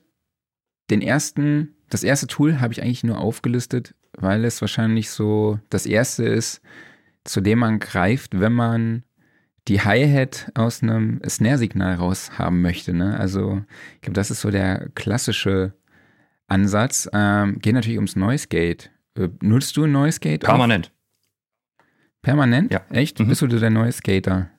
den 0.90 1.02
ersten, 1.02 1.76
das 1.90 2.04
erste 2.04 2.28
Tool 2.28 2.60
habe 2.60 2.74
ich 2.74 2.84
eigentlich 2.84 3.04
nur 3.04 3.20
aufgelistet, 3.20 3.96
weil 4.16 4.46
es 4.46 4.62
wahrscheinlich 4.62 5.10
so 5.10 5.60
das 5.70 5.86
erste 5.86 6.26
ist, 6.26 6.62
zu 7.24 7.42
dem 7.42 7.60
man 7.60 7.80
greift, 7.80 8.40
wenn 8.40 8.54
man 8.54 9.04
die 9.68 9.81
Hi-Hat 9.81 10.51
aus 10.56 10.84
einem 10.84 11.22
Snare-Signal 11.27 11.96
raus 11.96 12.32
haben 12.38 12.62
möchte. 12.62 12.93
Ne? 12.93 13.17
Also 13.17 13.63
ich 13.96 14.01
glaube, 14.01 14.15
das 14.15 14.32
ist 14.32 14.41
so 14.41 14.51
der 14.51 14.89
klassische 14.96 15.74
Ansatz. 16.48 17.10
Ähm, 17.13 17.60
geht 17.60 17.74
natürlich 17.74 17.98
ums 17.98 18.15
Noise 18.15 18.48
Gate. 18.48 18.91
Äh, 19.17 19.29
nutzt 19.41 19.77
du 19.77 19.86
ein 19.86 19.91
Noise 19.91 20.20
Gate? 20.20 20.41
Permanent. 20.41 20.91
Permanent? 22.22 22.72
Ja. 22.72 22.82
Echt? 22.89 23.20
Mhm. 23.20 23.27
Bist 23.27 23.41
du 23.41 23.48
der 23.48 23.70
Noise 23.70 24.01
Gater? 24.01 24.50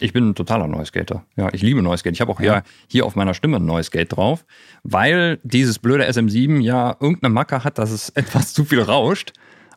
Ich 0.00 0.12
bin 0.12 0.28
ein 0.28 0.34
totaler 0.34 0.66
Noise 0.66 0.92
Gater. 0.92 1.24
Ja, 1.36 1.52
ich 1.52 1.62
liebe 1.62 1.80
Noise 1.82 2.02
Gate. 2.02 2.14
Ich 2.14 2.20
habe 2.20 2.32
auch 2.32 2.40
ja. 2.40 2.54
hier, 2.54 2.62
hier 2.88 3.06
auf 3.06 3.16
meiner 3.16 3.34
Stimme 3.34 3.56
ein 3.56 3.64
Noise 3.64 3.90
Gate 3.90 4.16
drauf, 4.16 4.44
weil 4.82 5.38
dieses 5.44 5.78
blöde 5.78 6.08
SM7 6.08 6.60
ja 6.60 6.96
irgendeine 7.00 7.32
Macke 7.32 7.64
hat, 7.64 7.78
dass 7.78 7.90
es 7.90 8.08
etwas 8.14 8.52
zu 8.52 8.64
viel 8.64 8.80
rauscht 8.80 9.32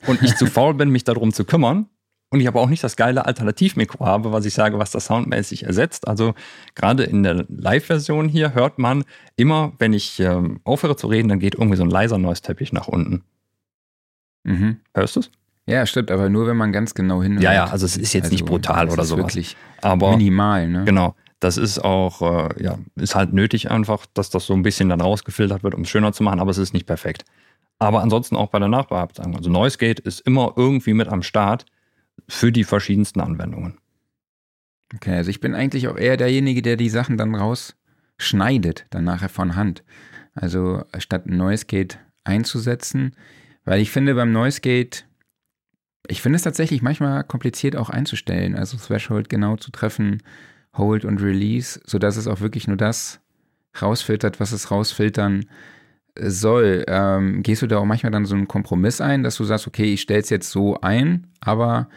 und 0.08 0.22
ich 0.22 0.36
zu 0.36 0.46
faul 0.48 0.74
bin, 0.74 0.90
mich 0.90 1.04
darum 1.04 1.34
zu 1.34 1.46
kümmern. 1.46 1.88
Und 2.30 2.42
ich 2.42 2.48
aber 2.48 2.60
auch 2.60 2.68
nicht 2.68 2.84
das 2.84 2.98
geile 2.98 3.26
Alternativmikro 3.26 4.06
habe, 4.06 4.34
was 4.34 4.46
ich 4.46 4.54
sage, 4.54 4.80
was 4.80 4.92
das 4.92 5.06
soundmäßig 5.06 5.64
ersetzt. 5.64 6.08
Also 6.08 6.34
gerade 6.76 7.04
in 7.04 7.24
der 7.24 7.46
Live-Version 7.48 8.28
hier 8.28 8.54
hört 8.54 8.80
man 8.80 9.06
immer, 9.38 9.72
wenn 9.80 9.94
ich 9.94 10.20
ähm, 10.20 10.60
aufhöre 10.66 10.98
zu 10.98 11.08
reden, 11.08 11.30
dann 11.30 11.40
geht 11.40 11.56
irgendwie 11.56 11.78
so 11.78 11.84
ein 11.84 11.90
leiser 11.90 12.18
Noise-Teppich 12.18 12.74
nach 12.74 12.90
unten. 12.90 13.24
Mhm. 14.44 14.82
Hörst 14.94 15.16
du 15.16 15.22
es? 15.22 15.32
Ja, 15.68 15.86
stimmt, 15.86 16.12
aber 16.12 16.30
nur 16.30 16.48
wenn 16.48 16.58
man 16.58 16.72
ganz 16.72 16.94
genau 16.94 17.22
hinhört. 17.22 17.44
Ja, 17.44 17.54
ja, 17.54 17.66
also 17.66 17.86
es 17.86 17.98
ist 17.98 18.14
jetzt 18.14 18.26
also, 18.26 18.36
nicht 18.36 18.46
brutal 18.46 18.90
oder 18.90 19.04
sowas. 19.04 19.26
Wirklich 19.26 19.58
aber 19.82 20.12
minimal, 20.12 20.68
ne? 20.68 20.86
Genau. 20.86 21.16
Das 21.40 21.58
ist 21.58 21.80
auch, 21.80 22.22
äh, 22.22 22.64
ja, 22.64 22.80
ist 22.96 23.16
halt 23.16 23.32
nötig 23.32 23.70
einfach, 23.70 24.06
dass 24.14 24.30
das 24.30 24.46
so 24.46 24.54
ein 24.54 24.64
bisschen 24.64 24.90
dann 24.90 25.02
rausgefiltert 25.02 25.64
wird, 25.64 25.76
um 25.76 25.82
es 25.82 25.90
schöner 25.90 26.12
zu 26.12 26.24
machen, 26.24 26.40
aber 26.40 26.52
es 26.52 26.58
ist 26.58 26.74
nicht 26.74 26.88
perfekt. 26.88 27.26
Aber 27.80 28.02
ansonsten 28.02 28.36
auch 28.36 28.48
bei 28.48 28.60
der 28.60 28.70
Nachbearbeitung. 28.70 29.36
Also 29.36 29.50
NoiseGate 29.50 30.00
ist 30.00 30.22
immer 30.22 30.54
irgendwie 30.56 30.94
mit 30.94 31.10
am 31.10 31.22
Start 31.22 31.66
für 32.28 32.52
die 32.52 32.64
verschiedensten 32.64 33.22
Anwendungen. 33.22 33.78
Okay, 34.96 35.16
also 35.16 35.30
ich 35.30 35.40
bin 35.40 35.54
eigentlich 35.54 35.88
auch 35.88 35.98
eher 35.98 36.18
derjenige, 36.18 36.62
der 36.62 36.78
die 36.78 36.90
Sachen 36.90 37.18
dann 37.18 37.36
rausschneidet, 37.36 38.86
dann 38.90 39.04
nachher 39.04 39.30
von 39.30 39.56
Hand. 39.56 39.84
Also 40.34 40.86
statt 40.98 41.26
ein 41.26 41.38
NoiseGate 41.38 42.00
einzusetzen, 42.24 43.16
weil 43.66 43.82
ich 43.82 43.92
finde 43.92 44.16
beim 44.16 44.32
NoiseGate 44.32 45.08
ich 46.10 46.22
finde 46.22 46.38
es 46.38 46.44
tatsächlich 46.44 46.82
manchmal 46.82 47.24
kompliziert 47.24 47.76
auch 47.76 47.90
einzustellen, 47.90 48.56
also 48.56 48.78
Threshold 48.78 49.30
genau 49.30 49.58
zu 49.58 49.72
treffen, 49.72 50.24
Hold 50.76 51.06
und 51.06 51.22
Release, 51.22 51.80
sodass 51.86 52.18
es 52.18 52.28
auch 52.28 52.40
wirklich 52.40 52.68
nur 52.68 52.78
das 52.78 53.20
rausfiltert, 53.82 54.40
was 54.40 54.52
es 54.52 54.72
rausfiltern 54.72 55.46
soll. 56.20 56.86
Ähm, 56.88 57.44
gehst 57.44 57.62
du 57.62 57.68
da 57.68 57.78
auch 57.78 57.86
manchmal 57.86 58.12
dann 58.12 58.26
so 58.26 58.36
einen 58.36 58.48
Kompromiss 58.48 59.02
ein, 59.02 59.24
dass 59.24 59.38
du 59.38 59.44
sagst, 59.44 59.68
okay, 59.68 59.94
ich 59.94 60.02
stelle 60.02 60.22
es 60.22 60.30
jetzt 60.30 60.50
so 60.50 60.80
ein, 60.82 61.28
aber 61.42 61.90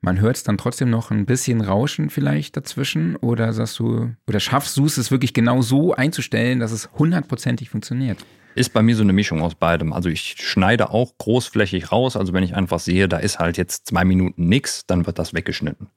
man 0.00 0.20
hört 0.20 0.36
es 0.36 0.44
dann 0.44 0.58
trotzdem 0.58 0.90
noch 0.90 1.10
ein 1.10 1.26
bisschen 1.26 1.60
Rauschen 1.60 2.10
vielleicht 2.10 2.56
dazwischen 2.56 3.16
oder 3.16 3.52
sagst 3.52 3.78
du, 3.78 4.14
oder 4.26 4.40
schaffst 4.40 4.76
du 4.76 4.86
es, 4.86 4.98
es 4.98 5.10
wirklich 5.10 5.34
genau 5.34 5.62
so 5.62 5.94
einzustellen, 5.94 6.60
dass 6.60 6.72
es 6.72 6.90
hundertprozentig 6.92 7.70
funktioniert? 7.70 8.24
Ist 8.54 8.72
bei 8.72 8.82
mir 8.82 8.96
so 8.96 9.02
eine 9.02 9.12
Mischung 9.12 9.42
aus 9.42 9.54
beidem. 9.54 9.92
Also 9.92 10.08
ich 10.08 10.36
schneide 10.38 10.90
auch 10.90 11.18
großflächig 11.18 11.92
raus. 11.92 12.16
Also 12.16 12.32
wenn 12.32 12.42
ich 12.42 12.54
einfach 12.54 12.78
sehe, 12.78 13.08
da 13.08 13.18
ist 13.18 13.38
halt 13.38 13.58
jetzt 13.58 13.86
zwei 13.86 14.04
Minuten 14.04 14.48
nichts, 14.48 14.86
dann 14.86 15.06
wird 15.06 15.18
das 15.18 15.34
weggeschnitten. 15.34 15.88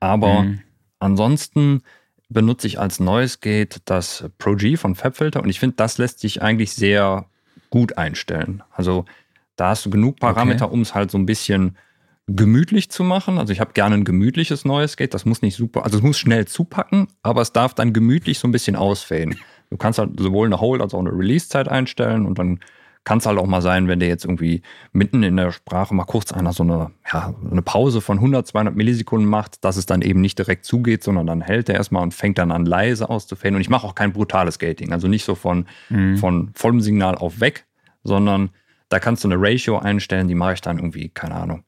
Aber 0.00 0.42
mhm. 0.42 0.60
ansonsten 0.98 1.82
benutze 2.28 2.66
ich 2.66 2.78
als 2.78 3.00
Noise 3.00 3.38
Gate 3.40 3.80
das 3.84 4.24
Pro 4.38 4.56
G 4.56 4.76
von 4.76 4.94
FabFilter 4.94 5.42
und 5.42 5.48
ich 5.48 5.60
finde, 5.60 5.76
das 5.76 5.98
lässt 5.98 6.20
sich 6.20 6.42
eigentlich 6.42 6.72
sehr 6.72 7.26
gut 7.70 7.96
einstellen. 7.96 8.62
Also 8.72 9.04
da 9.56 9.70
hast 9.70 9.86
du 9.86 9.90
genug 9.90 10.18
Parameter, 10.18 10.66
okay. 10.66 10.74
um 10.74 10.80
es 10.82 10.94
halt 10.94 11.10
so 11.10 11.18
ein 11.18 11.26
bisschen 11.26 11.76
gemütlich 12.26 12.90
zu 12.90 13.04
machen. 13.04 13.38
Also 13.38 13.52
ich 13.52 13.60
habe 13.60 13.72
gerne 13.72 13.94
ein 13.94 14.04
gemütliches 14.04 14.64
neues 14.64 14.96
Gate. 14.96 15.14
Das 15.14 15.24
muss 15.24 15.42
nicht 15.42 15.56
super, 15.56 15.84
also 15.84 15.98
es 15.98 16.02
muss 16.02 16.18
schnell 16.18 16.46
zupacken, 16.46 17.08
aber 17.22 17.42
es 17.42 17.52
darf 17.52 17.74
dann 17.74 17.92
gemütlich 17.92 18.38
so 18.38 18.48
ein 18.48 18.52
bisschen 18.52 18.76
ausfaden. 18.76 19.38
Du 19.70 19.76
kannst 19.76 19.98
halt 19.98 20.18
sowohl 20.18 20.46
eine 20.46 20.60
Hold 20.60 20.80
als 20.80 20.94
auch 20.94 21.00
eine 21.00 21.12
Release-Zeit 21.12 21.68
einstellen 21.68 22.26
und 22.26 22.38
dann 22.38 22.60
kann 23.04 23.18
es 23.18 23.26
halt 23.26 23.38
auch 23.38 23.46
mal 23.46 23.62
sein, 23.62 23.86
wenn 23.86 24.00
der 24.00 24.08
jetzt 24.08 24.24
irgendwie 24.24 24.62
mitten 24.92 25.22
in 25.22 25.36
der 25.36 25.52
Sprache 25.52 25.94
mal 25.94 26.04
kurz 26.04 26.32
einer 26.32 26.52
so 26.52 26.64
eine, 26.64 26.90
ja, 27.12 27.34
eine 27.48 27.62
Pause 27.62 28.00
von 28.00 28.18
100, 28.18 28.44
200 28.48 28.74
Millisekunden 28.74 29.28
macht, 29.28 29.64
dass 29.64 29.76
es 29.76 29.86
dann 29.86 30.02
eben 30.02 30.20
nicht 30.20 30.38
direkt 30.38 30.64
zugeht, 30.64 31.04
sondern 31.04 31.24
dann 31.24 31.40
hält 31.40 31.68
er 31.68 31.76
erstmal 31.76 32.02
und 32.02 32.14
fängt 32.14 32.38
dann 32.38 32.50
an 32.50 32.66
leise 32.66 33.08
auszufaden. 33.08 33.54
Und 33.54 33.60
ich 33.60 33.70
mache 33.70 33.86
auch 33.86 33.94
kein 33.94 34.12
brutales 34.12 34.58
Gating, 34.58 34.92
also 34.92 35.06
nicht 35.06 35.24
so 35.24 35.36
von, 35.36 35.66
mhm. 35.88 36.16
von 36.16 36.50
vollem 36.54 36.80
Signal 36.80 37.14
auf 37.14 37.38
weg, 37.38 37.66
sondern 38.02 38.50
da 38.88 38.98
kannst 38.98 39.22
du 39.22 39.28
eine 39.28 39.36
Ratio 39.38 39.78
einstellen, 39.78 40.26
die 40.26 40.34
mache 40.34 40.54
ich 40.54 40.60
dann 40.60 40.78
irgendwie, 40.78 41.08
keine 41.08 41.36
Ahnung, 41.36 41.62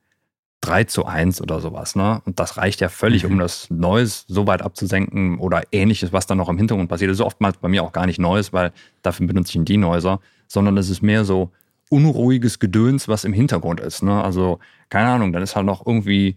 3 0.60 0.84
zu 0.84 1.06
1 1.06 1.40
oder 1.40 1.60
sowas. 1.60 1.94
Ne? 1.94 2.20
Und 2.24 2.40
das 2.40 2.56
reicht 2.56 2.80
ja 2.80 2.88
völlig, 2.88 3.24
mhm. 3.24 3.32
um 3.32 3.38
das 3.38 3.70
Neues 3.70 4.24
so 4.28 4.46
weit 4.46 4.62
abzusenken 4.62 5.38
oder 5.38 5.62
ähnliches, 5.72 6.12
was 6.12 6.26
dann 6.26 6.38
noch 6.38 6.48
im 6.48 6.58
Hintergrund 6.58 6.88
passiert. 6.88 7.10
Das 7.10 7.18
ist 7.18 7.24
oftmals 7.24 7.58
bei 7.58 7.68
mir 7.68 7.82
auch 7.82 7.92
gar 7.92 8.06
nicht 8.06 8.18
Neues, 8.18 8.52
weil 8.52 8.72
dafür 9.02 9.26
benutze 9.26 9.50
ich 9.50 9.56
einen 9.56 9.64
Denoiser, 9.64 10.20
sondern 10.48 10.76
es 10.76 10.90
ist 10.90 11.02
mehr 11.02 11.24
so 11.24 11.50
unruhiges 11.90 12.58
Gedöns, 12.58 13.08
was 13.08 13.24
im 13.24 13.32
Hintergrund 13.32 13.80
ist. 13.80 14.02
Ne? 14.02 14.22
Also, 14.22 14.58
keine 14.88 15.08
Ahnung, 15.08 15.32
dann 15.32 15.42
ist 15.42 15.56
halt 15.56 15.66
noch 15.66 15.86
irgendwie, 15.86 16.36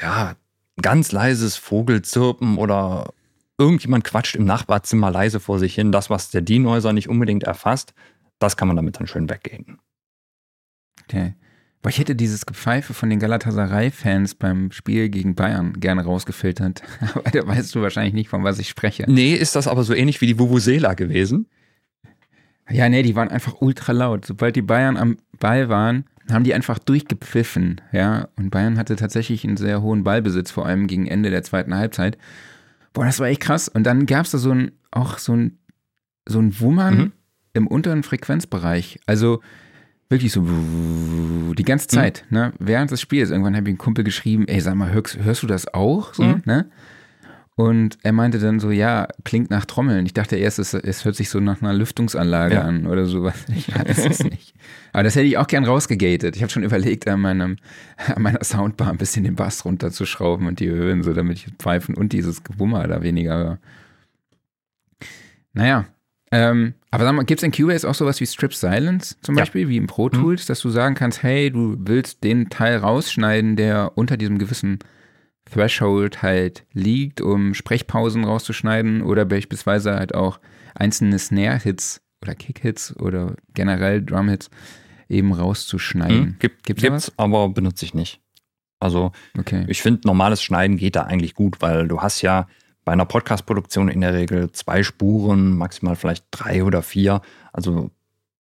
ja, 0.00 0.34
ganz 0.80 1.12
leises 1.12 1.56
Vogelzirpen 1.56 2.58
oder 2.58 3.12
irgendjemand 3.58 4.04
quatscht 4.04 4.36
im 4.36 4.44
Nachbarzimmer 4.44 5.10
leise 5.10 5.40
vor 5.40 5.58
sich 5.58 5.74
hin. 5.74 5.92
Das, 5.92 6.10
was 6.10 6.30
der 6.30 6.42
Denoiser 6.42 6.92
nicht 6.92 7.08
unbedingt 7.08 7.44
erfasst, 7.44 7.94
das 8.38 8.56
kann 8.56 8.68
man 8.68 8.76
damit 8.76 8.98
dann 8.98 9.06
schön 9.06 9.28
weggehen. 9.28 9.78
Okay. 11.04 11.34
Boah, 11.84 11.90
ich 11.90 11.98
hätte 11.98 12.16
dieses 12.16 12.46
Gepfeife 12.46 12.94
von 12.94 13.10
den 13.10 13.18
Galatasaray-Fans 13.18 14.36
beim 14.36 14.72
Spiel 14.72 15.10
gegen 15.10 15.34
Bayern 15.34 15.74
gerne 15.80 16.02
rausgefiltert. 16.02 16.82
Aber 17.14 17.30
da 17.30 17.46
weißt 17.46 17.74
du 17.74 17.82
wahrscheinlich 17.82 18.14
nicht, 18.14 18.30
von 18.30 18.42
was 18.42 18.58
ich 18.58 18.70
spreche. 18.70 19.04
Nee, 19.06 19.34
ist 19.34 19.54
das 19.54 19.68
aber 19.68 19.84
so 19.84 19.92
ähnlich 19.92 20.18
wie 20.22 20.26
die 20.26 20.38
Vuvuzela 20.38 20.94
gewesen? 20.94 21.46
Ja, 22.70 22.88
nee, 22.88 23.02
die 23.02 23.14
waren 23.14 23.28
einfach 23.28 23.60
ultra 23.60 23.92
laut. 23.92 24.24
Sobald 24.24 24.56
die 24.56 24.62
Bayern 24.62 24.96
am 24.96 25.18
Ball 25.38 25.68
waren, 25.68 26.06
haben 26.32 26.44
die 26.44 26.54
einfach 26.54 26.78
durchgepfiffen, 26.78 27.82
ja. 27.92 28.28
Und 28.36 28.48
Bayern 28.48 28.78
hatte 28.78 28.96
tatsächlich 28.96 29.44
einen 29.44 29.58
sehr 29.58 29.82
hohen 29.82 30.04
Ballbesitz, 30.04 30.50
vor 30.50 30.64
allem 30.64 30.86
gegen 30.86 31.06
Ende 31.06 31.28
der 31.28 31.42
zweiten 31.42 31.74
Halbzeit. 31.74 32.16
Boah, 32.94 33.04
das 33.04 33.20
war 33.20 33.26
echt 33.26 33.42
krass. 33.42 33.68
Und 33.68 33.84
dann 33.84 34.06
gab 34.06 34.24
es 34.24 34.30
da 34.30 34.38
so 34.38 34.52
ein, 34.52 34.72
auch 34.90 35.18
so 35.18 35.36
ein, 35.36 35.58
so 36.26 36.38
ein 36.38 36.58
Wummern 36.60 36.96
mhm. 36.96 37.12
im 37.52 37.66
unteren 37.66 38.02
Frequenzbereich. 38.02 39.00
Also, 39.04 39.42
wirklich 40.08 40.32
so 40.32 40.42
die 41.56 41.64
ganze 41.64 41.86
mhm. 41.86 42.00
Zeit, 42.00 42.24
mhm. 42.28 42.36
ne? 42.36 42.52
Während 42.58 42.90
des 42.90 43.00
Spiels. 43.00 43.30
Irgendwann 43.30 43.56
habe 43.56 43.68
ich 43.68 43.72
einen 43.72 43.78
Kumpel 43.78 44.04
geschrieben, 44.04 44.46
ey, 44.48 44.60
sag 44.60 44.74
mal, 44.74 44.92
hörst, 44.92 45.18
hörst 45.18 45.42
du 45.42 45.46
das 45.46 45.72
auch? 45.72 46.14
So, 46.14 46.22
mhm. 46.22 46.42
ne? 46.44 46.70
Und 47.56 47.98
er 48.02 48.12
meinte 48.12 48.40
dann 48.40 48.58
so, 48.58 48.72
ja, 48.72 49.06
klingt 49.22 49.48
nach 49.48 49.64
Trommeln. 49.64 50.06
Ich 50.06 50.12
dachte 50.12 50.34
erst, 50.34 50.58
es, 50.58 50.74
es 50.74 51.04
hört 51.04 51.14
sich 51.14 51.30
so 51.30 51.38
nach 51.38 51.62
einer 51.62 51.72
Lüftungsanlage 51.72 52.56
ja. 52.56 52.62
an 52.62 52.86
oder 52.86 53.06
sowas. 53.06 53.44
Ja, 53.68 53.84
das 53.84 54.04
ist 54.04 54.24
nicht. 54.24 54.54
Aber 54.92 55.04
das 55.04 55.14
hätte 55.14 55.26
ich 55.26 55.38
auch 55.38 55.46
gern 55.46 55.64
rausgegatet. 55.64 56.34
Ich 56.34 56.42
habe 56.42 56.50
schon 56.50 56.64
überlegt, 56.64 57.06
an, 57.06 57.20
meinem, 57.20 57.56
an 57.96 58.22
meiner 58.22 58.42
Soundbar 58.42 58.90
ein 58.90 58.98
bisschen 58.98 59.22
den 59.22 59.36
Bass 59.36 59.64
runterzuschrauben 59.64 60.48
und 60.48 60.58
die 60.58 60.68
Höhen, 60.68 61.04
so 61.04 61.12
damit 61.12 61.38
ich 61.38 61.46
Pfeifen 61.56 61.94
und 61.94 62.12
dieses 62.12 62.42
Gewummer 62.42 62.88
da 62.88 63.02
weniger 63.02 63.36
höre. 63.36 63.58
Naja, 65.52 65.84
ähm, 66.32 66.74
aber 66.94 67.04
sag 67.04 67.12
mal, 67.14 67.24
gibt 67.24 67.40
es 67.40 67.44
in 67.44 67.52
Cubase 67.52 67.88
auch 67.88 67.94
sowas 67.94 68.20
wie 68.20 68.26
Strip 68.26 68.54
Silence 68.54 69.16
zum 69.20 69.34
Beispiel, 69.34 69.62
ja. 69.62 69.68
wie 69.68 69.76
im 69.76 69.86
Pro 69.86 70.06
mhm. 70.06 70.12
Tools, 70.12 70.44
mhm. 70.44 70.46
dass 70.48 70.60
du 70.60 70.70
sagen 70.70 70.94
kannst, 70.94 71.22
hey, 71.22 71.50
du 71.50 71.76
willst 71.78 72.22
den 72.22 72.50
Teil 72.50 72.76
rausschneiden, 72.76 73.56
der 73.56 73.92
unter 73.96 74.16
diesem 74.16 74.38
gewissen 74.38 74.78
Threshold 75.44 76.22
halt 76.22 76.64
liegt, 76.72 77.20
um 77.20 77.54
Sprechpausen 77.54 78.24
rauszuschneiden 78.24 79.02
oder 79.02 79.24
beispielsweise 79.24 79.94
halt 79.94 80.14
auch 80.14 80.40
einzelne 80.74 81.18
Snare-Hits 81.18 82.00
oder 82.22 82.34
Kick-Hits 82.34 82.96
oder 82.96 83.34
generell 83.52 84.02
Drum-Hits 84.02 84.50
eben 85.08 85.32
rauszuschneiden. 85.32 86.20
Mhm. 86.20 86.36
Gibt, 86.38 86.64
Gibt's, 86.64 86.82
gibt's 86.82 87.12
aber 87.16 87.48
benutze 87.48 87.84
ich 87.84 87.94
nicht. 87.94 88.20
Also 88.80 89.12
okay. 89.38 89.64
ich 89.68 89.82
finde, 89.82 90.02
normales 90.04 90.42
Schneiden 90.42 90.76
geht 90.76 90.96
da 90.96 91.02
eigentlich 91.02 91.34
gut, 91.34 91.60
weil 91.60 91.88
du 91.88 92.00
hast 92.00 92.22
ja 92.22 92.46
bei 92.84 92.92
einer 92.92 93.04
Podcast-Produktion 93.04 93.88
in 93.88 94.00
der 94.00 94.14
Regel 94.14 94.52
zwei 94.52 94.82
Spuren, 94.82 95.56
maximal 95.56 95.96
vielleicht 95.96 96.26
drei 96.30 96.64
oder 96.64 96.82
vier. 96.82 97.22
Also 97.52 97.90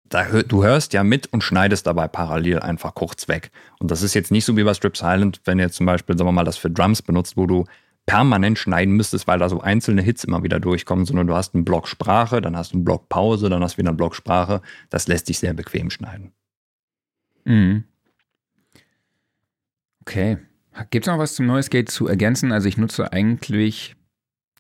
da, 0.04 0.24
du 0.42 0.64
hörst 0.64 0.92
ja 0.92 1.04
mit 1.04 1.32
und 1.32 1.44
schneidest 1.44 1.86
dabei 1.86 2.08
parallel 2.08 2.60
einfach 2.60 2.94
kurz 2.94 3.28
weg. 3.28 3.50
Und 3.78 3.90
das 3.90 4.02
ist 4.02 4.14
jetzt 4.14 4.30
nicht 4.30 4.44
so 4.44 4.56
wie 4.56 4.64
bei 4.64 4.74
Strip 4.74 4.96
Silent, 4.96 5.40
wenn 5.44 5.58
ihr 5.58 5.70
zum 5.70 5.86
Beispiel, 5.86 6.16
sagen 6.18 6.28
wir 6.28 6.32
mal, 6.32 6.44
das 6.44 6.56
für 6.56 6.70
Drums 6.70 7.02
benutzt, 7.02 7.36
wo 7.36 7.46
du 7.46 7.64
permanent 8.06 8.58
schneiden 8.58 8.96
müsstest, 8.96 9.28
weil 9.28 9.38
da 9.38 9.48
so 9.48 9.60
einzelne 9.60 10.02
Hits 10.02 10.24
immer 10.24 10.42
wieder 10.42 10.58
durchkommen, 10.58 11.04
sondern 11.04 11.28
du 11.28 11.34
hast 11.34 11.54
einen 11.54 11.64
Block 11.64 11.86
Sprache, 11.86 12.40
dann 12.40 12.56
hast 12.56 12.72
du 12.72 12.78
einen 12.78 12.84
Block 12.84 13.08
Pause, 13.08 13.48
dann 13.48 13.62
hast 13.62 13.74
du 13.74 13.78
wieder 13.78 13.90
einen 13.90 13.96
Block 13.96 14.16
Sprache. 14.16 14.62
Das 14.88 15.06
lässt 15.06 15.26
sich 15.26 15.38
sehr 15.38 15.54
bequem 15.54 15.90
schneiden. 15.90 16.32
Mhm. 17.44 17.84
Okay. 20.00 20.38
Gibt 20.90 21.06
es 21.06 21.12
noch 21.12 21.18
was 21.18 21.34
zum 21.34 21.46
Neues 21.46 21.70
Gate 21.70 21.90
zu 21.90 22.08
ergänzen? 22.08 22.52
Also 22.52 22.68
ich 22.68 22.78
nutze 22.78 23.12
eigentlich 23.12 23.96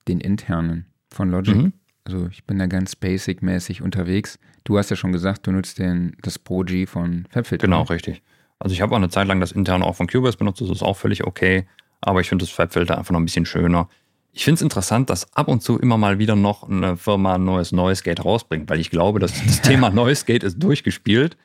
den 0.08 0.20
internen 0.20 0.86
von 1.10 1.30
Logic. 1.30 1.56
Mhm. 1.56 1.72
Also 2.04 2.28
ich 2.30 2.44
bin 2.44 2.58
da 2.58 2.66
ganz 2.66 2.96
basic-mäßig 2.96 3.82
unterwegs. 3.82 4.38
Du 4.64 4.78
hast 4.78 4.90
ja 4.90 4.96
schon 4.96 5.12
gesagt, 5.12 5.46
du 5.46 5.52
nutzt 5.52 5.78
den, 5.78 6.16
das 6.22 6.38
Pro 6.38 6.60
G 6.60 6.86
von 6.86 7.26
FabFilter. 7.30 7.66
Genau, 7.66 7.82
richtig. 7.82 8.22
Also 8.58 8.74
ich 8.74 8.82
habe 8.82 8.92
auch 8.92 8.98
eine 8.98 9.08
Zeit 9.08 9.26
lang 9.26 9.40
das 9.40 9.52
interne 9.52 9.84
auch 9.84 9.96
von 9.96 10.06
Cubase 10.06 10.36
benutzt, 10.36 10.60
das 10.60 10.70
ist 10.70 10.82
auch 10.82 10.96
völlig 10.96 11.24
okay. 11.24 11.66
Aber 12.00 12.20
ich 12.20 12.28
finde 12.28 12.44
das 12.44 12.50
FabFilter 12.50 12.98
einfach 12.98 13.12
noch 13.12 13.20
ein 13.20 13.24
bisschen 13.24 13.46
schöner. 13.46 13.88
Ich 14.32 14.44
finde 14.44 14.56
es 14.56 14.62
interessant, 14.62 15.10
dass 15.10 15.34
ab 15.34 15.48
und 15.48 15.62
zu 15.62 15.78
immer 15.78 15.98
mal 15.98 16.18
wieder 16.18 16.36
noch 16.36 16.68
eine 16.68 16.96
Firma 16.96 17.34
ein 17.34 17.44
neues 17.44 17.72
Noise 17.72 18.02
Gate 18.02 18.24
rausbringt, 18.24 18.70
weil 18.70 18.80
ich 18.80 18.90
glaube, 18.90 19.18
dass 19.18 19.32
das 19.32 19.60
Thema 19.62 19.90
Noise 19.90 20.24
Gate 20.24 20.44
ist 20.44 20.62
durchgespielt. 20.62 21.36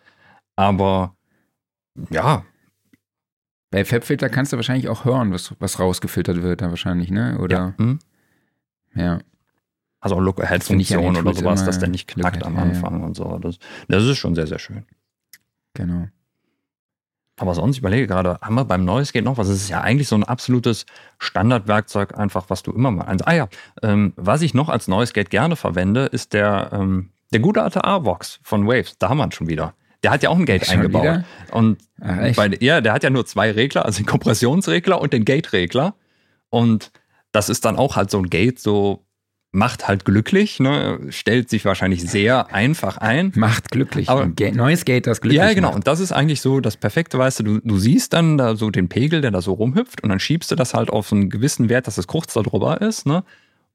Aber 0.55 1.15
ja. 2.09 2.45
Bei 3.71 3.83
FabFilter 3.83 4.29
kannst 4.29 4.53
du 4.53 4.57
wahrscheinlich 4.57 4.87
auch 4.87 5.05
hören, 5.05 5.33
was, 5.33 5.53
was 5.59 5.79
rausgefiltert 5.79 6.43
wird, 6.43 6.61
da 6.61 6.69
wahrscheinlich, 6.69 7.11
ne? 7.11 7.37
Oder? 7.39 7.57
Ja. 7.57 7.73
Hm? 7.77 7.99
Ja. 8.95 9.19
Also 9.99 10.15
auch 10.15 10.21
Look-Ahead-Funktion 10.21 11.17
oder 11.17 11.33
sowas, 11.33 11.65
dass 11.65 11.79
der 11.79 11.89
nicht 11.89 12.07
knackt 12.07 12.43
am 12.43 12.57
Anfang 12.57 12.99
ja. 12.99 13.05
und 13.05 13.15
so. 13.15 13.39
Das, 13.39 13.57
das 13.87 14.03
ist 14.03 14.17
schon 14.17 14.35
sehr, 14.35 14.47
sehr 14.47 14.59
schön. 14.59 14.85
Genau. 15.73 16.07
Aber 17.37 17.53
sonst, 17.53 17.75
ich 17.75 17.79
überlege 17.79 18.07
gerade, 18.07 18.37
haben 18.41 18.55
wir 18.55 18.65
beim 18.65 18.85
Noise 18.85 19.11
Gate 19.11 19.25
noch 19.25 19.37
was? 19.37 19.49
Es 19.49 19.63
ist 19.63 19.69
ja 19.69 19.81
eigentlich 19.81 20.07
so 20.07 20.15
ein 20.15 20.23
absolutes 20.23 20.85
Standardwerkzeug, 21.17 22.17
einfach, 22.17 22.45
was 22.49 22.63
du 22.63 22.71
immer 22.71 22.91
mal. 22.91 23.05
Also, 23.05 23.25
ah 23.25 23.33
ja, 23.33 23.47
ähm, 23.81 24.13
was 24.15 24.41
ich 24.41 24.53
noch 24.53 24.69
als 24.69 24.87
Noise 24.87 25.11
Gate 25.11 25.29
gerne 25.29 25.55
verwende, 25.55 26.05
ist 26.05 26.33
der, 26.33 26.69
ähm, 26.71 27.09
der 27.33 27.41
gute 27.41 27.61
alte 27.61 27.83
A-Vox 27.83 28.39
von 28.43 28.67
Waves. 28.67 28.97
Da 28.99 29.09
haben 29.09 29.17
wir 29.17 29.25
ihn 29.25 29.31
schon 29.33 29.49
wieder. 29.49 29.73
Der 30.03 30.11
hat 30.11 30.23
ja 30.23 30.29
auch 30.29 30.37
ein 30.37 30.45
Gate 30.45 30.65
schon 30.65 30.75
eingebaut. 30.75 31.01
Wieder? 31.01 31.25
Und 31.51 31.79
Ach, 31.99 32.35
bei, 32.35 32.51
ja, 32.59 32.79
der 32.79 32.93
hat 32.93 33.03
ja 33.03 33.09
nur 33.09 33.25
zwei 33.25 33.51
Regler, 33.51 33.85
also 33.85 33.97
den 33.97 34.05
Kompressionsregler 34.05 35.01
und 35.01 35.11
den 35.11 35.25
Gate-Regler. 35.25 35.95
Und 36.49 36.91
das 37.35 37.49
ist 37.49 37.65
dann 37.65 37.75
auch 37.75 37.95
halt 37.95 38.09
so 38.09 38.17
ein 38.19 38.29
Gate, 38.29 38.59
so 38.59 39.05
macht 39.51 39.87
halt 39.87 40.05
glücklich, 40.05 40.59
ne? 40.59 40.99
stellt 41.09 41.49
sich 41.49 41.63
wahrscheinlich 41.65 42.01
sehr 42.09 42.53
einfach 42.53 42.97
ein. 42.97 43.31
Macht 43.35 43.71
glücklich. 43.71 44.09
Aber, 44.09 44.23
ein 44.23 44.55
neues 44.55 44.83
Gate, 44.83 45.07
das 45.07 45.21
glücklich 45.21 45.41
Ja, 45.41 45.53
genau. 45.53 45.69
Macht. 45.69 45.75
Und 45.75 45.87
das 45.87 46.01
ist 46.01 46.11
eigentlich 46.11 46.41
so 46.41 46.59
das 46.59 46.75
Perfekte, 46.75 47.17
weißt 47.17 47.39
du, 47.39 47.43
du, 47.43 47.59
du 47.61 47.77
siehst 47.77 48.11
dann 48.11 48.37
da 48.37 48.55
so 48.57 48.69
den 48.69 48.89
Pegel, 48.89 49.21
der 49.21 49.31
da 49.31 49.41
so 49.41 49.53
rumhüpft 49.53 50.03
und 50.03 50.09
dann 50.09 50.19
schiebst 50.19 50.51
du 50.51 50.55
das 50.55 50.73
halt 50.73 50.89
auf 50.89 51.07
so 51.07 51.15
einen 51.15 51.29
gewissen 51.29 51.69
Wert, 51.69 51.87
dass 51.87 51.97
es 51.97 52.07
kurz 52.07 52.33
da 52.33 52.41
drüber 52.41 52.81
ist, 52.81 53.05
ne? 53.05 53.23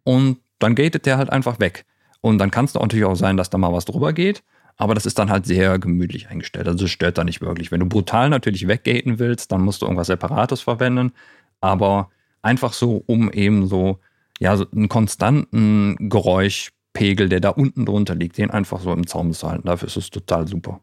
Und 0.05 0.39
dann 0.59 0.75
gatet 0.75 1.07
der 1.07 1.17
halt 1.17 1.31
einfach 1.31 1.61
weg. 1.61 1.87
Und 2.21 2.39
dann 2.39 2.51
kann 2.51 2.67
es 2.67 2.75
natürlich 2.75 3.07
auch 3.07 3.15
sein, 3.15 3.39
dass 3.39 3.49
da 3.49 3.57
mal 3.57 3.73
was 3.73 3.87
drüber 3.87 4.13
geht. 4.13 4.43
Aber 4.77 4.95
das 4.95 5.07
ist 5.07 5.19
dann 5.19 5.31
halt 5.31 5.47
sehr 5.47 5.79
gemütlich 5.79 6.29
eingestellt. 6.29 6.69
Also 6.69 6.85
es 6.85 6.91
stört 6.91 7.19
da 7.19 7.25
nicht 7.25 7.41
wirklich. 7.41 7.71
Wenn 7.71 7.81
du 7.81 7.87
brutal 7.87 8.29
natürlich 8.31 8.69
weggaten 8.69 9.19
willst, 9.19 9.53
dann 9.53 9.63
musst 9.63 9.81
du 9.83 9.87
irgendwas 9.87 10.07
Separates 10.07 10.61
verwenden. 10.61 11.13
Aber 11.61 12.11
einfach 12.43 12.73
so, 12.73 13.03
um 13.07 13.33
eben 13.33 13.67
so 13.67 14.01
ja, 14.41 14.57
so 14.57 14.67
einen 14.71 14.89
konstanten 14.89 16.09
Geräuschpegel, 16.09 17.29
der 17.29 17.41
da 17.41 17.51
unten 17.51 17.85
drunter 17.85 18.15
liegt, 18.15 18.39
den 18.39 18.51
einfach 18.51 18.81
so 18.81 18.93
im 18.93 19.07
Zaum 19.07 19.33
zu 19.33 19.49
halten. 19.49 19.67
Dafür 19.67 19.87
ist 19.87 19.97
es 19.97 20.11
total 20.11 20.49
super. 20.49 20.81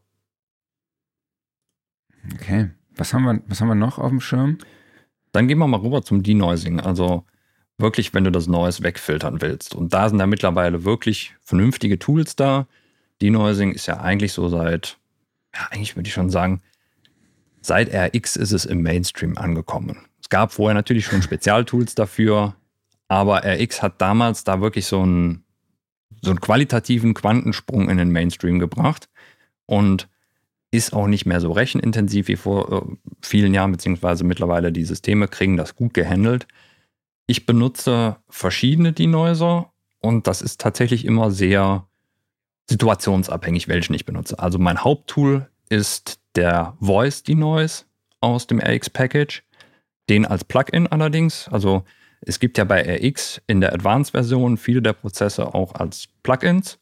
Okay. 2.35 2.69
Was 2.95 3.13
haben 3.13 3.23
wir, 3.23 3.41
was 3.47 3.59
haben 3.59 3.67
wir 3.67 3.75
noch 3.75 3.97
auf 3.97 4.09
dem 4.09 4.21
Schirm? 4.21 4.59
Dann 5.31 5.47
gehen 5.47 5.57
wir 5.57 5.67
mal 5.67 5.79
rüber 5.79 6.03
zum 6.03 6.23
Denoising. 6.23 6.79
Also 6.79 7.25
wirklich, 7.77 8.13
wenn 8.13 8.23
du 8.23 8.31
das 8.31 8.47
Noise 8.47 8.83
wegfiltern 8.83 9.41
willst. 9.41 9.73
Und 9.73 9.93
da 9.93 10.07
sind 10.07 10.19
da 10.19 10.27
mittlerweile 10.27 10.83
wirklich 10.83 11.35
vernünftige 11.41 11.99
Tools 11.99 12.35
da. 12.35 12.67
Denoising 13.21 13.71
ist 13.71 13.87
ja 13.87 13.99
eigentlich 13.99 14.33
so 14.33 14.49
seit, 14.49 14.99
ja, 15.53 15.67
eigentlich 15.71 15.95
würde 15.95 16.07
ich 16.07 16.13
schon 16.13 16.29
sagen, 16.29 16.61
seit 17.61 17.93
RX 17.93 18.35
ist 18.35 18.51
es 18.51 18.65
im 18.65 18.83
Mainstream 18.83 19.37
angekommen. 19.37 20.06
Es 20.27 20.29
gab 20.29 20.51
vorher 20.51 20.74
natürlich 20.74 21.05
schon 21.05 21.22
Spezialtools 21.22 21.96
dafür, 21.96 22.53
aber 23.07 23.46
RX 23.46 23.81
hat 23.81 24.01
damals 24.01 24.43
da 24.43 24.60
wirklich 24.60 24.86
so 24.86 25.01
einen, 25.01 25.46
so 26.22 26.31
einen 26.31 26.41
qualitativen 26.41 27.13
Quantensprung 27.13 27.89
in 27.89 27.98
den 27.98 28.12
Mainstream 28.12 28.60
gebracht 28.60 29.07
und 29.67 30.10
ist 30.69 30.91
auch 30.91 31.07
nicht 31.07 31.27
mehr 31.27 31.39
so 31.39 31.53
rechenintensiv 31.53 32.27
wie 32.27 32.36
vor 32.36 32.74
äh, 32.74 32.96
vielen 33.22 33.53
Jahren, 33.53 33.72
beziehungsweise 33.72 34.25
mittlerweile 34.25 34.74
die 34.74 34.84
Systeme 34.84 35.29
kriegen 35.29 35.55
das 35.55 35.77
gut 35.77 35.93
gehandelt. 35.93 36.46
Ich 37.25 37.46
benutze 37.46 38.17
verschiedene 38.27 38.91
Denoiser 38.91 39.72
und 40.01 40.27
das 40.27 40.41
ist 40.41 40.60
tatsächlich 40.60 41.05
immer 41.05 41.31
sehr 41.31 41.88
situationsabhängig, 42.69 43.69
welchen 43.69 43.93
ich 43.93 44.05
benutze. 44.05 44.39
Also 44.39 44.60
mein 44.60 44.84
Haupttool 44.84 45.50
ist 45.69 46.19
der 46.36 46.75
Voice 46.81 47.24
Denoise 47.24 47.86
aus 48.19 48.46
dem 48.46 48.60
RX 48.60 48.89
Package, 48.89 49.47
den 50.09 50.25
als 50.25 50.43
Plugin 50.43 50.87
allerdings. 50.87 51.47
Also 51.49 51.83
es 52.21 52.39
gibt 52.39 52.57
ja 52.57 52.63
bei 52.63 52.81
RX 52.81 53.41
in 53.47 53.61
der 53.61 53.73
Advanced-Version 53.73 54.57
viele 54.57 54.81
der 54.81 54.93
Prozesse 54.93 55.53
auch 55.53 55.75
als 55.75 56.07
Plugins 56.23 56.79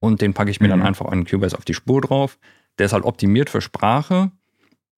und 0.00 0.20
den 0.20 0.34
packe 0.34 0.50
ich 0.50 0.60
mir 0.60 0.68
mhm. 0.68 0.70
dann 0.70 0.82
einfach 0.82 1.10
in 1.12 1.24
Cubase 1.24 1.56
auf 1.56 1.64
die 1.64 1.74
Spur 1.74 2.00
drauf. 2.00 2.38
Der 2.78 2.86
ist 2.86 2.92
halt 2.92 3.04
optimiert 3.04 3.50
für 3.50 3.60
Sprache, 3.60 4.30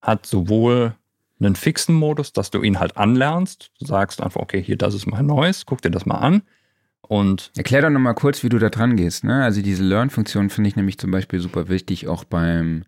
hat 0.01 0.27
sowohl 0.27 0.95
einen 1.41 1.57
fixen 1.57 1.95
Modus, 1.95 2.33
dass 2.33 2.51
du 2.51 2.63
ihn 2.63 2.79
halt 2.79 2.97
anlernst. 2.97 3.73
Du 3.81 3.87
sagst 3.87 4.23
einfach, 4.23 4.41
okay, 4.41 4.63
hier, 4.63 4.77
das 4.77 4.95
ist 4.95 5.07
mein 5.07 5.27
Neues, 5.27 5.67
guck 5.67 5.83
dir 5.83 5.91
das 5.91 6.07
mal 6.07 6.19
an. 6.19 6.43
Und 7.01 7.51
Erklär 7.57 7.83
doch 7.83 7.91
nochmal 7.91 8.15
kurz, 8.15 8.45
wie 8.45 8.49
du 8.49 8.59
da 8.59 8.71
dran 8.71 8.97
gehst. 8.97 9.25
Ne? 9.25 9.43
Also 9.43 9.61
diese 9.61 9.83
Learn-Funktion 9.83 10.51
finde 10.51 10.69
ich 10.69 10.77
nämlich 10.77 10.99
zum 10.99 11.11
Beispiel 11.11 11.41
super 11.41 11.69
wichtig, 11.69 12.07
auch 12.07 12.23
beim 12.25 12.85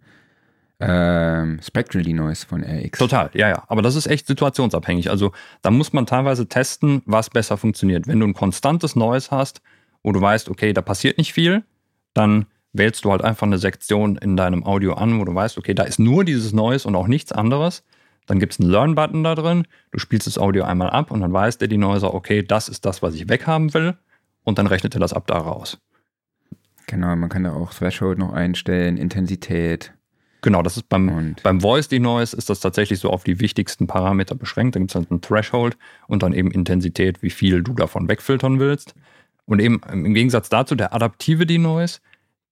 ähm, 0.80 1.60
Spectral 1.62 2.02
Denoise 2.02 2.46
von 2.46 2.62
RX. 2.62 2.98
Total, 2.98 3.30
ja, 3.34 3.48
ja. 3.48 3.64
Aber 3.68 3.82
das 3.82 3.94
ist 3.94 4.06
echt 4.06 4.26
situationsabhängig. 4.26 5.10
Also 5.10 5.32
da 5.62 5.70
muss 5.70 5.92
man 5.92 6.06
teilweise 6.06 6.48
testen, 6.48 7.02
was 7.06 7.30
besser 7.30 7.56
funktioniert. 7.56 8.06
Wenn 8.06 8.20
du 8.20 8.26
ein 8.26 8.34
konstantes 8.34 8.96
Noise 8.96 9.30
hast, 9.30 9.62
wo 10.02 10.12
du 10.12 10.20
weißt, 10.20 10.48
okay, 10.48 10.72
da 10.72 10.82
passiert 10.82 11.18
nicht 11.18 11.32
viel, 11.32 11.64
dann 12.12 12.46
wählst 12.72 13.04
du 13.04 13.10
halt 13.12 13.22
einfach 13.22 13.46
eine 13.46 13.58
Sektion 13.58 14.16
in 14.16 14.36
deinem 14.36 14.64
Audio 14.64 14.94
an, 14.94 15.18
wo 15.20 15.24
du 15.24 15.34
weißt, 15.34 15.58
okay, 15.58 15.74
da 15.74 15.84
ist 15.84 15.98
nur 15.98 16.24
dieses 16.24 16.52
Noise 16.52 16.88
und 16.88 16.96
auch 16.96 17.06
nichts 17.06 17.32
anderes. 17.32 17.84
Dann 18.26 18.38
gibt 18.38 18.54
es 18.54 18.60
einen 18.60 18.70
Learn-Button 18.70 19.22
da 19.22 19.34
drin. 19.34 19.66
Du 19.92 19.98
spielst 19.98 20.26
das 20.26 20.38
Audio 20.38 20.64
einmal 20.64 20.90
ab 20.90 21.10
und 21.10 21.20
dann 21.20 21.32
weiß 21.32 21.58
der 21.58 21.68
Denoiser, 21.68 22.14
okay, 22.14 22.42
das 22.42 22.68
ist 22.68 22.84
das, 22.84 23.02
was 23.02 23.14
ich 23.14 23.28
weghaben 23.28 23.72
will. 23.74 23.96
Und 24.42 24.58
dann 24.58 24.66
rechnet 24.66 24.94
er 24.94 25.00
das 25.00 25.12
ab 25.12 25.26
da 25.26 25.38
raus. 25.38 25.78
Genau, 26.86 27.14
man 27.16 27.28
kann 27.28 27.44
da 27.44 27.52
auch 27.52 27.72
Threshold 27.72 28.18
noch 28.18 28.32
einstellen, 28.32 28.96
Intensität. 28.96 29.94
Genau, 30.44 30.60
das 30.60 30.76
ist 30.76 30.90
beim, 30.90 31.36
beim 31.42 31.62
Voice 31.62 31.88
Denoise 31.88 32.36
ist 32.36 32.50
das 32.50 32.60
tatsächlich 32.60 32.98
so 33.00 33.08
auf 33.08 33.24
die 33.24 33.40
wichtigsten 33.40 33.86
Parameter 33.86 34.34
beschränkt. 34.34 34.76
Da 34.76 34.78
gibt 34.78 34.90
es 34.90 34.94
halt 34.94 35.10
einen 35.10 35.22
Threshold 35.22 35.78
und 36.06 36.22
dann 36.22 36.34
eben 36.34 36.50
Intensität, 36.50 37.22
wie 37.22 37.30
viel 37.30 37.62
du 37.62 37.72
davon 37.72 38.10
wegfiltern 38.10 38.60
willst. 38.60 38.94
Und 39.46 39.60
eben 39.60 39.80
im 39.90 40.12
Gegensatz 40.12 40.50
dazu 40.50 40.74
der 40.74 40.92
adaptive 40.92 41.46
Denoise, 41.46 42.00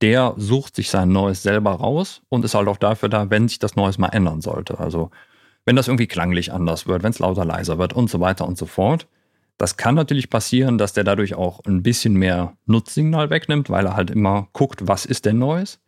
der 0.01 0.33
sucht 0.39 0.75
sich 0.75 0.89
sein 0.89 1.11
Noise 1.11 1.43
selber 1.43 1.73
raus 1.73 2.23
und 2.31 2.47
ist 2.47 2.55
halt 2.55 2.67
auch 2.67 2.79
dafür 2.79 3.11
da, 3.11 3.29
wenn 3.29 3.47
sich 3.47 3.59
das 3.59 3.77
Noise 3.77 4.01
mal 4.01 4.09
ändern 4.09 4.41
sollte. 4.41 4.81
Also 4.81 5.11
wenn 5.67 5.77
das 5.77 5.87
irgendwie 5.87 6.07
klanglich 6.07 6.51
anders 6.51 6.87
wird, 6.87 7.03
wenn 7.03 7.11
es 7.11 7.19
lauter, 7.19 7.45
leiser 7.45 7.77
wird 7.77 7.93
und 7.93 8.09
so 8.09 8.21
weiter 8.21 8.49
und 8.49 8.57
so 8.57 8.65
fort. 8.65 9.07
Das 9.59 9.77
kann 9.77 9.97
natürlich 9.97 10.31
passieren, 10.31 10.79
dass 10.79 10.95
der 10.95 11.05
dadurch 11.05 11.35
auch 11.35 11.61
ein 11.67 11.83
bisschen 11.83 12.15
mehr 12.15 12.55
Nutzsignal 12.65 13.29
wegnimmt, 13.29 13.69
weil 13.69 13.85
er 13.85 13.97
halt 13.97 14.11
immer 14.11 14.49
guckt, 14.55 14.89
was 14.89 15.05
ist 15.05 15.27
denn 15.27 15.39
Neues. 15.39 15.79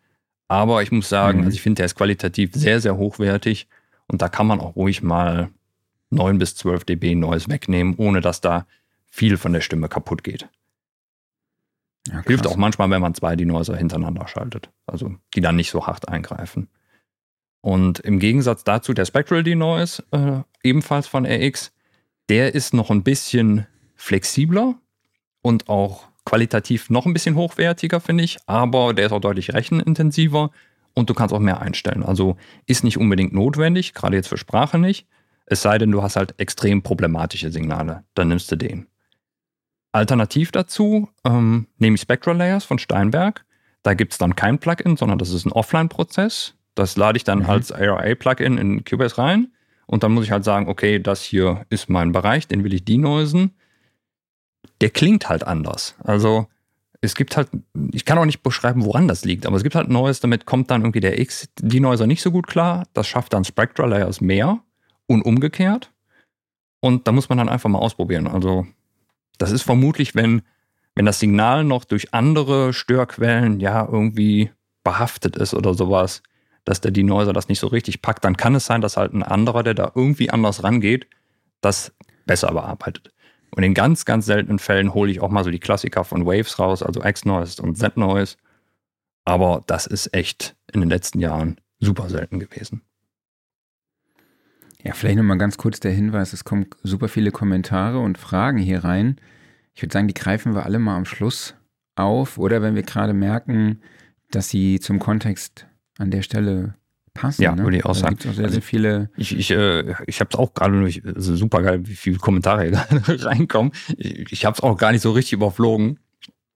Aber 0.48 0.82
ich 0.82 0.92
muss 0.92 1.08
sagen, 1.08 1.40
mhm. 1.40 1.44
also 1.46 1.54
ich 1.54 1.62
finde, 1.62 1.78
der 1.78 1.86
ist 1.86 1.94
qualitativ 1.94 2.52
sehr, 2.54 2.80
sehr 2.80 2.96
hochwertig 2.96 3.66
und 4.06 4.22
da 4.22 4.28
kann 4.28 4.46
man 4.46 4.60
auch 4.60 4.76
ruhig 4.76 5.02
mal 5.02 5.50
9 6.10 6.38
bis 6.38 6.54
12 6.56 6.84
dB 6.84 7.14
Neues 7.14 7.48
wegnehmen, 7.48 7.94
ohne 7.96 8.20
dass 8.20 8.40
da 8.40 8.66
viel 9.06 9.36
von 9.36 9.52
der 9.52 9.60
Stimme 9.60 9.88
kaputt 9.88 10.24
geht. 10.24 10.48
Ja, 12.08 12.20
Hilft 12.22 12.46
auch 12.46 12.56
manchmal, 12.56 12.90
wenn 12.90 13.00
man 13.00 13.14
zwei 13.14 13.34
Denoiser 13.34 13.76
hintereinander 13.76 14.28
schaltet, 14.28 14.70
also 14.86 15.14
die 15.34 15.40
dann 15.40 15.56
nicht 15.56 15.70
so 15.70 15.86
hart 15.86 16.08
eingreifen. 16.08 16.68
Und 17.62 18.00
im 18.00 18.18
Gegensatz 18.18 18.62
dazu 18.62 18.92
der 18.92 19.06
Spectral 19.06 19.42
Denoise, 19.42 20.04
äh, 20.10 20.42
ebenfalls 20.62 21.06
von 21.06 21.24
RX, 21.24 21.72
der 22.28 22.54
ist 22.54 22.74
noch 22.74 22.90
ein 22.90 23.02
bisschen 23.02 23.66
flexibler 23.96 24.74
und 25.40 25.68
auch 25.70 26.08
qualitativ 26.24 26.90
noch 26.90 27.06
ein 27.06 27.12
bisschen 27.12 27.36
hochwertiger, 27.36 28.00
finde 28.00 28.24
ich, 28.24 28.38
aber 28.46 28.94
der 28.94 29.06
ist 29.06 29.12
auch 29.12 29.20
deutlich 29.20 29.52
rechenintensiver 29.52 30.50
und 30.94 31.10
du 31.10 31.14
kannst 31.14 31.34
auch 31.34 31.40
mehr 31.40 31.60
einstellen. 31.60 32.02
Also 32.02 32.36
ist 32.66 32.84
nicht 32.84 32.98
unbedingt 32.98 33.32
notwendig, 33.32 33.94
gerade 33.94 34.16
jetzt 34.16 34.28
für 34.28 34.38
Sprache 34.38 34.78
nicht. 34.78 35.06
Es 35.46 35.62
sei 35.62 35.76
denn, 35.76 35.90
du 35.90 36.02
hast 36.02 36.16
halt 36.16 36.34
extrem 36.38 36.82
problematische 36.82 37.50
Signale, 37.50 38.04
dann 38.14 38.28
nimmst 38.28 38.50
du 38.50 38.56
den. 38.56 38.86
Alternativ 39.92 40.50
dazu 40.50 41.08
ähm, 41.24 41.68
nehme 41.78 41.94
ich 41.94 42.00
Spectral 42.00 42.36
Layers 42.36 42.64
von 42.64 42.78
Steinberg. 42.78 43.44
Da 43.82 43.94
gibt 43.94 44.12
es 44.12 44.18
dann 44.18 44.34
kein 44.34 44.58
Plugin, 44.58 44.96
sondern 44.96 45.18
das 45.18 45.30
ist 45.30 45.44
ein 45.44 45.52
Offline-Prozess. 45.52 46.54
Das 46.74 46.96
lade 46.96 47.16
ich 47.16 47.24
dann 47.24 47.40
mhm. 47.40 47.50
als 47.50 47.70
ARA-Plugin 47.70 48.58
in 48.58 48.84
Cubase 48.84 49.18
rein. 49.18 49.52
Und 49.86 50.02
dann 50.02 50.12
muss 50.12 50.24
ich 50.24 50.30
halt 50.30 50.44
sagen, 50.44 50.68
okay, 50.68 50.98
das 50.98 51.22
hier 51.22 51.64
ist 51.68 51.88
mein 51.88 52.10
Bereich, 52.10 52.48
den 52.48 52.64
will 52.64 52.74
ich 52.74 52.84
denoisen. 52.84 53.54
Der 54.84 54.90
klingt 54.90 55.30
halt 55.30 55.46
anders. 55.46 55.94
Also 56.04 56.46
es 57.00 57.14
gibt 57.14 57.38
halt, 57.38 57.48
ich 57.92 58.04
kann 58.04 58.18
auch 58.18 58.26
nicht 58.26 58.42
beschreiben, 58.42 58.84
woran 58.84 59.08
das 59.08 59.24
liegt, 59.24 59.46
aber 59.46 59.56
es 59.56 59.62
gibt 59.62 59.74
halt 59.74 59.88
Neues, 59.88 60.20
damit 60.20 60.44
kommt 60.44 60.70
dann 60.70 60.82
irgendwie 60.82 61.00
der 61.00 61.18
X-Denoiser 61.20 62.06
nicht 62.06 62.20
so 62.20 62.30
gut 62.30 62.46
klar. 62.46 62.86
Das 62.92 63.08
schafft 63.08 63.32
dann 63.32 63.44
Spectral 63.44 63.88
Layers 63.88 64.20
mehr 64.20 64.58
und 65.06 65.22
umgekehrt. 65.22 65.90
Und 66.80 67.08
da 67.08 67.12
muss 67.12 67.30
man 67.30 67.38
dann 67.38 67.48
einfach 67.48 67.70
mal 67.70 67.78
ausprobieren. 67.78 68.26
Also 68.26 68.66
das 69.38 69.52
ist 69.52 69.62
vermutlich, 69.62 70.14
wenn, 70.14 70.42
wenn 70.94 71.06
das 71.06 71.18
Signal 71.18 71.64
noch 71.64 71.86
durch 71.86 72.12
andere 72.12 72.74
Störquellen 72.74 73.60
ja 73.60 73.88
irgendwie 73.90 74.50
behaftet 74.82 75.36
ist 75.36 75.54
oder 75.54 75.72
sowas, 75.72 76.22
dass 76.66 76.82
der 76.82 76.90
Denoiser 76.90 77.32
das 77.32 77.48
nicht 77.48 77.60
so 77.60 77.68
richtig 77.68 78.02
packt, 78.02 78.22
dann 78.22 78.36
kann 78.36 78.54
es 78.54 78.66
sein, 78.66 78.82
dass 78.82 78.98
halt 78.98 79.14
ein 79.14 79.22
anderer, 79.22 79.62
der 79.62 79.72
da 79.72 79.92
irgendwie 79.94 80.28
anders 80.28 80.62
rangeht, 80.62 81.06
das 81.62 81.94
besser 82.26 82.52
bearbeitet. 82.52 83.13
Und 83.54 83.62
in 83.62 83.74
ganz, 83.74 84.04
ganz 84.04 84.26
seltenen 84.26 84.58
Fällen 84.58 84.94
hole 84.94 85.10
ich 85.10 85.20
auch 85.20 85.30
mal 85.30 85.44
so 85.44 85.50
die 85.50 85.60
Klassiker 85.60 86.04
von 86.04 86.26
Waves 86.26 86.58
raus, 86.58 86.82
also 86.82 87.04
X-Noise 87.04 87.62
und 87.62 87.76
Z-Noise. 87.76 88.36
Aber 89.24 89.62
das 89.66 89.86
ist 89.86 90.12
echt 90.12 90.56
in 90.72 90.80
den 90.80 90.90
letzten 90.90 91.20
Jahren 91.20 91.60
super 91.78 92.08
selten 92.08 92.40
gewesen. 92.40 92.82
Ja, 94.82 94.92
vielleicht 94.92 95.16
nochmal 95.16 95.38
ganz 95.38 95.56
kurz 95.56 95.80
der 95.80 95.92
Hinweis, 95.92 96.32
es 96.32 96.44
kommen 96.44 96.66
super 96.82 97.08
viele 97.08 97.30
Kommentare 97.30 98.00
und 98.00 98.18
Fragen 98.18 98.58
hier 98.58 98.84
rein. 98.84 99.20
Ich 99.74 99.82
würde 99.82 99.92
sagen, 99.92 100.08
die 100.08 100.14
greifen 100.14 100.54
wir 100.54 100.64
alle 100.64 100.78
mal 100.78 100.96
am 100.96 101.06
Schluss 101.06 101.54
auf 101.94 102.38
oder 102.38 102.60
wenn 102.60 102.74
wir 102.74 102.82
gerade 102.82 103.14
merken, 103.14 103.80
dass 104.30 104.48
sie 104.48 104.80
zum 104.80 104.98
Kontext 104.98 105.66
an 105.96 106.10
der 106.10 106.22
Stelle 106.22 106.74
passen. 107.14 107.42
Ja, 107.42 107.54
ne? 107.54 107.62
würde 107.62 107.78
ich 107.78 107.84
auch 107.84 107.94
sagen. 107.94 108.16
Gibt 108.16 108.26
auch 108.26 108.34
sehr, 108.34 108.44
also 108.44 108.54
sehr 108.54 108.62
viele. 108.62 109.10
Ich, 109.16 109.36
ich, 109.36 109.50
äh, 109.50 109.94
ich 110.06 110.20
habe 110.20 110.28
es 110.32 110.38
auch 110.38 110.52
gerade 110.52 110.78
durch, 110.78 111.02
also 111.04 111.36
super 111.36 111.62
geil, 111.62 111.86
wie 111.86 111.94
viele 111.94 112.18
Kommentare 112.18 112.64
hier 112.64 113.24
reinkommen. 113.24 113.72
Ich, 113.96 114.32
ich 114.32 114.44
habe 114.44 114.54
es 114.54 114.62
auch 114.62 114.76
gar 114.76 114.92
nicht 114.92 115.02
so 115.02 115.12
richtig 115.12 115.34
überflogen. 115.34 115.98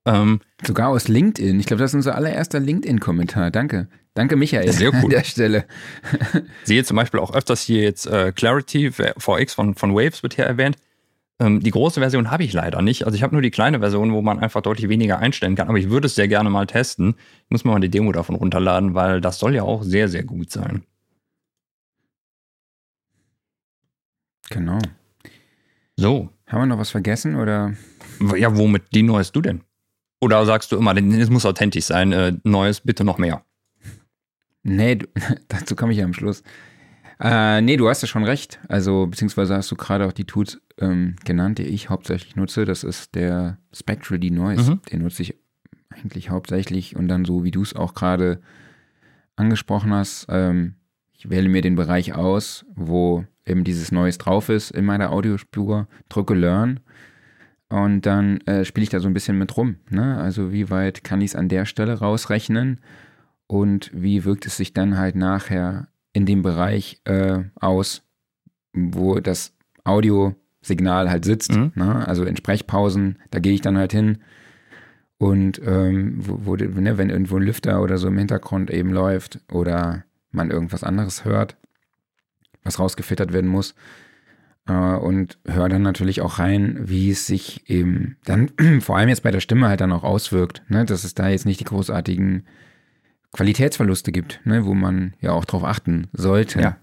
Ähm, 0.05 0.41
Sogar 0.65 0.89
aus 0.89 1.09
LinkedIn. 1.09 1.59
Ich 1.61 1.67
glaube, 1.67 1.81
das 1.81 1.93
ist 1.93 1.97
unser 1.97 2.15
allererster 2.15 2.61
LinkedIn-Kommentar. 2.61 3.51
Danke. 3.51 3.89
Danke, 4.15 4.37
Michael, 4.37 4.73
sehr 4.73 4.93
cool. 4.93 5.05
an 5.05 5.11
der 5.11 5.25
Stelle. 5.25 5.65
Sehe 6.65 6.83
zum 6.83 6.97
Beispiel 6.97 7.21
auch 7.21 7.35
öfters 7.35 7.63
hier 7.63 7.83
jetzt 7.83 8.07
äh, 8.07 8.33
Clarity 8.33 8.91
VX 8.91 9.55
von, 9.55 9.75
von 9.75 9.95
Waves 9.95 10.23
wird 10.23 10.35
hier 10.35 10.45
erwähnt. 10.45 10.77
Ähm, 11.41 11.61
die 11.61 11.71
große 11.71 12.01
Version 12.01 12.31
habe 12.31 12.43
ich 12.43 12.53
leider 12.53 12.83
nicht. 12.83 13.05
Also 13.05 13.15
ich 13.17 13.23
habe 13.23 13.35
nur 13.35 13.43
die 13.43 13.51
kleine 13.51 13.79
Version, 13.79 14.13
wo 14.13 14.23
man 14.23 14.41
einfach 14.41 14.61
deutlich 14.61 14.89
weniger 14.89 15.19
einstellen 15.19 15.55
kann. 15.55 15.69
Aber 15.69 15.79
ich 15.79 15.89
würde 15.89 16.07
es 16.07 16.15
sehr 16.15 16.29
gerne 16.29 16.51
mal 16.51 16.67
testen. 16.67 17.15
Ich 17.45 17.51
muss 17.51 17.65
mir 17.65 17.71
mal 17.71 17.81
die 17.81 17.91
Demo 17.91 18.11
davon 18.13 18.35
runterladen, 18.35 18.95
weil 18.95 19.21
das 19.21 19.39
soll 19.39 19.55
ja 19.55 19.63
auch 19.63 19.83
sehr, 19.83 20.09
sehr 20.09 20.25
gut 20.25 20.51
sein. 20.51 20.83
Genau. 24.51 24.79
So. 25.97 26.31
Haben 26.47 26.63
wir 26.63 26.67
noch 26.67 26.79
was 26.79 26.91
vergessen 26.91 27.37
oder? 27.37 27.75
Ja, 28.37 28.57
womit 28.57 28.95
die 28.95 29.03
neuest 29.03 29.37
du 29.37 29.43
denn? 29.43 29.63
Oder 30.21 30.45
sagst 30.47 30.73
du 30.73 30.77
immer, 30.77 30.97
es 30.97 31.31
muss 31.31 31.47
authentisch 31.47 31.85
sein, 31.85 32.13
äh, 32.13 32.33
Neues 32.43 32.81
bitte 32.81 33.05
noch 33.05 33.19
mehr? 33.19 33.45
Nee, 34.65 34.97
du, 34.97 35.07
dazu 35.49 35.77
komme 35.77 35.93
ich 35.93 35.99
ja 35.99 36.05
am 36.05 36.15
Schluss. 36.15 36.43
Äh, 37.21 37.61
nee, 37.61 37.77
du 37.77 37.89
hast 37.89 38.03
ja 38.03 38.09
schon 38.09 38.25
recht. 38.25 38.59
Also, 38.69 39.07
beziehungsweise 39.07 39.55
hast 39.55 39.71
du 39.71 39.77
gerade 39.77 40.07
auch 40.07 40.13
die 40.13 40.25
Tools 40.25 40.61
ähm, 40.81 41.17
genannt, 41.25 41.59
die 41.59 41.65
ich 41.65 41.89
hauptsächlich 41.89 42.37
nutze. 42.37 42.65
Das 42.65 42.85
ist 42.85 43.15
der 43.15 43.59
Spectral 43.73 44.19
Denoise. 44.19 44.73
Mhm. 44.73 44.81
Den 44.91 45.03
nutze 45.03 45.23
ich 45.23 45.35
eigentlich 45.91 46.31
hauptsächlich 46.31 46.97
und 46.97 47.09
dann 47.09 47.25
so, 47.25 47.45
wie 47.45 47.51
du 47.51 47.63
es 47.63 47.75
auch 47.75 47.95
gerade 47.95 48.41
angesprochen 49.37 49.93
hast. 49.93 50.27
Ähm, 50.29 50.75
ich 51.13 51.31
wähle 51.31 51.49
mir 51.49 51.63
den 51.63 51.75
Bereich 51.75 52.15
aus, 52.15 52.65
wo 52.75 53.25
eben 53.45 53.65
dieses 53.65 53.91
Neues 53.93 54.19
drauf 54.19 54.49
ist 54.49 54.71
in 54.71 54.85
meiner 54.85 55.11
Audiospur, 55.11 55.89
drücke 56.09 56.35
Learn 56.35 56.81
und 57.69 58.03
dann 58.03 58.41
äh, 58.43 58.65
spiele 58.65 58.85
ich 58.85 58.91
da 58.91 59.01
so 59.01 59.09
ein 59.09 59.15
bisschen 59.15 59.39
mit 59.39 59.57
rum. 59.57 59.77
Ne? 59.91 60.17
Also 60.19 60.53
wie 60.53 60.71
weit 60.71 61.05
kann 61.05 61.21
ich 61.21 61.33
es 61.33 61.37
an 61.37 61.49
der 61.49 61.67
Stelle 61.67 61.99
rausrechnen 61.99 62.81
und 63.47 63.91
wie 63.95 64.25
wirkt 64.25 64.47
es 64.47 64.57
sich 64.57 64.75
dann 64.75 64.97
halt 64.97 65.17
nachher 65.17 65.89
in 66.13 66.27
dem 66.27 66.43
Bereich 66.43 67.01
äh, 67.05 67.45
aus, 67.57 68.03
wo 68.73 69.21
das 69.21 69.55
Audiosignal 70.59 71.11
halt 71.11 71.25
sitzt. 71.25 71.55
Mhm. 71.55 71.73
Ne? 71.75 72.07
Also 72.07 72.25
in 72.25 72.37
Sprechpausen, 72.37 73.19
da 73.31 73.39
gehe 73.39 73.55
ich 73.55 73.61
dann 73.61 73.79
halt 73.79 73.93
hin 73.93 74.19
und 75.19 75.61
ähm, 75.65 76.15
wo, 76.19 76.41
wo 76.45 76.57
ne, 76.57 76.99
wenn 76.99 77.11
irgendwo 77.11 77.37
ein 77.37 77.43
Lüfter 77.43 77.83
oder 77.83 77.99
so 77.99 78.09
im 78.09 78.19
Hintergrund 78.19 78.71
eben 78.71 78.91
läuft 78.91 79.41
oder 79.51 80.05
man 80.31 80.51
irgendwas 80.51 80.85
anderes 80.85 81.25
hört, 81.25 81.57
was 82.63 82.79
rausgefiltert 82.79 83.33
werden 83.33 83.51
muss, 83.51 83.75
äh, 84.69 84.73
und 84.73 85.39
höre 85.47 85.69
dann 85.69 85.83
natürlich 85.83 86.21
auch 86.21 86.39
rein, 86.39 86.79
wie 86.83 87.11
es 87.11 87.27
sich 87.27 87.69
eben 87.69 88.17
dann 88.25 88.51
vor 88.81 88.97
allem 88.97 89.09
jetzt 89.09 89.23
bei 89.23 89.31
der 89.31 89.41
Stimme 89.41 89.69
halt 89.69 89.81
dann 89.81 89.93
auch 89.93 90.05
auswirkt, 90.05 90.63
ne? 90.69 90.85
dass 90.85 91.05
es 91.05 91.15
da 91.15 91.29
jetzt 91.29 91.47
nicht 91.47 91.61
die 91.61 91.65
großartigen 91.65 92.45
Qualitätsverluste 93.33 94.13
gibt, 94.13 94.41
ne? 94.45 94.65
wo 94.65 94.75
man 94.75 95.15
ja 95.21 95.33
auch 95.33 95.45
drauf 95.45 95.65
achten 95.65 96.09
sollte. 96.13 96.61
Ja. 96.61 96.77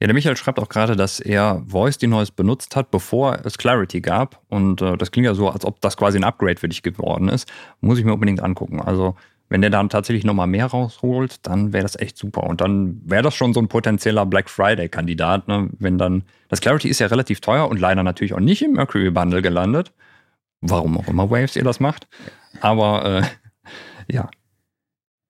Ja, 0.00 0.06
der 0.06 0.14
Michael 0.14 0.36
schreibt 0.36 0.58
auch 0.58 0.70
gerade, 0.70 0.96
dass 0.96 1.20
er 1.20 1.62
Voice 1.66 1.98
Denoise 1.98 2.32
benutzt 2.32 2.74
hat, 2.74 2.90
bevor 2.90 3.38
es 3.44 3.58
Clarity 3.58 4.00
gab. 4.00 4.40
Und 4.48 4.80
äh, 4.80 4.96
das 4.96 5.10
klingt 5.10 5.26
ja 5.26 5.34
so, 5.34 5.50
als 5.50 5.66
ob 5.66 5.80
das 5.82 5.98
quasi 5.98 6.16
ein 6.16 6.24
Upgrade 6.24 6.58
für 6.58 6.68
dich 6.70 6.82
geworden 6.82 7.28
ist. 7.28 7.50
Muss 7.82 7.98
ich 7.98 8.04
mir 8.06 8.14
unbedingt 8.14 8.42
angucken. 8.42 8.80
Also 8.80 9.14
wenn 9.50 9.60
der 9.60 9.70
dann 9.70 9.90
tatsächlich 9.90 10.24
nochmal 10.24 10.46
mehr 10.46 10.66
rausholt, 10.66 11.46
dann 11.46 11.74
wäre 11.74 11.82
das 11.82 11.98
echt 11.98 12.16
super. 12.16 12.44
Und 12.44 12.62
dann 12.62 13.02
wäre 13.04 13.22
das 13.22 13.34
schon 13.34 13.52
so 13.52 13.60
ein 13.60 13.68
potenzieller 13.68 14.24
Black 14.24 14.48
Friday-Kandidat, 14.48 15.48
ne? 15.48 15.68
wenn 15.78 15.98
dann. 15.98 16.22
Das 16.48 16.60
Clarity 16.60 16.88
ist 16.88 17.00
ja 17.00 17.08
relativ 17.08 17.40
teuer 17.40 17.68
und 17.68 17.78
leider 17.78 18.02
natürlich 18.02 18.32
auch 18.32 18.40
nicht 18.40 18.62
im 18.62 18.72
Mercury 18.72 19.10
Bundle 19.10 19.42
gelandet. 19.42 19.92
Warum 20.62 20.96
auch 20.96 21.08
immer 21.08 21.30
Waves 21.30 21.56
ihr 21.56 21.64
das 21.64 21.78
macht. 21.78 22.08
Aber 22.60 23.04
äh, 23.04 23.22
ja. 24.12 24.30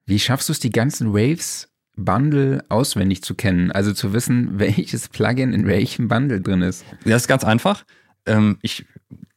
Wie 0.06 0.18
schaffst 0.18 0.48
du 0.48 0.52
es, 0.52 0.60
die 0.60 0.70
ganzen 0.70 1.12
Waves 1.12 1.69
Bundle 1.96 2.64
auswendig 2.68 3.22
zu 3.22 3.34
kennen? 3.34 3.72
Also 3.72 3.92
zu 3.92 4.12
wissen, 4.12 4.50
welches 4.58 5.08
Plugin 5.08 5.52
in 5.52 5.66
welchem 5.66 6.08
Bundle 6.08 6.40
drin 6.40 6.62
ist? 6.62 6.84
Das 7.04 7.22
ist 7.22 7.28
ganz 7.28 7.44
einfach. 7.44 7.84
Ähm, 8.26 8.58
ich, 8.62 8.84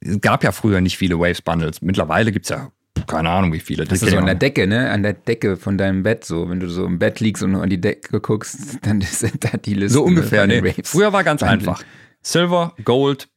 es 0.01 0.21
gab 0.21 0.43
ja 0.43 0.51
früher 0.51 0.81
nicht 0.81 0.97
viele 0.97 1.19
Waves 1.19 1.41
Bundles. 1.41 1.81
Mittlerweile 1.81 2.31
gibt 2.31 2.45
es 2.45 2.49
ja 2.49 2.71
keine 3.07 3.29
Ahnung, 3.29 3.51
wie 3.53 3.59
viele. 3.59 3.85
Das 3.85 4.01
ist 4.01 4.09
so 4.09 4.17
an 4.17 4.25
der 4.25 4.35
Decke, 4.35 4.67
ne? 4.67 4.89
An 4.91 5.03
der 5.03 5.13
Decke 5.13 5.57
von 5.57 5.77
deinem 5.77 6.03
Bett, 6.03 6.23
so. 6.25 6.49
Wenn 6.49 6.59
du 6.59 6.69
so 6.69 6.85
im 6.85 6.99
Bett 6.99 7.19
liegst 7.19 7.43
und 7.43 7.51
nur 7.51 7.63
an 7.63 7.69
die 7.69 7.81
Decke 7.81 8.19
guckst, 8.21 8.79
dann 8.85 9.01
sind 9.01 9.43
da 9.43 9.57
die 9.57 9.73
Listen. 9.73 9.95
So 9.95 10.03
ungefähr, 10.03 10.47
ne? 10.47 10.61
Früher 10.83 11.11
war 11.11 11.23
ganz 11.23 11.41
Bundle. 11.41 11.57
einfach. 11.57 11.83
Silver, 12.21 12.73
Gold, 12.85 13.27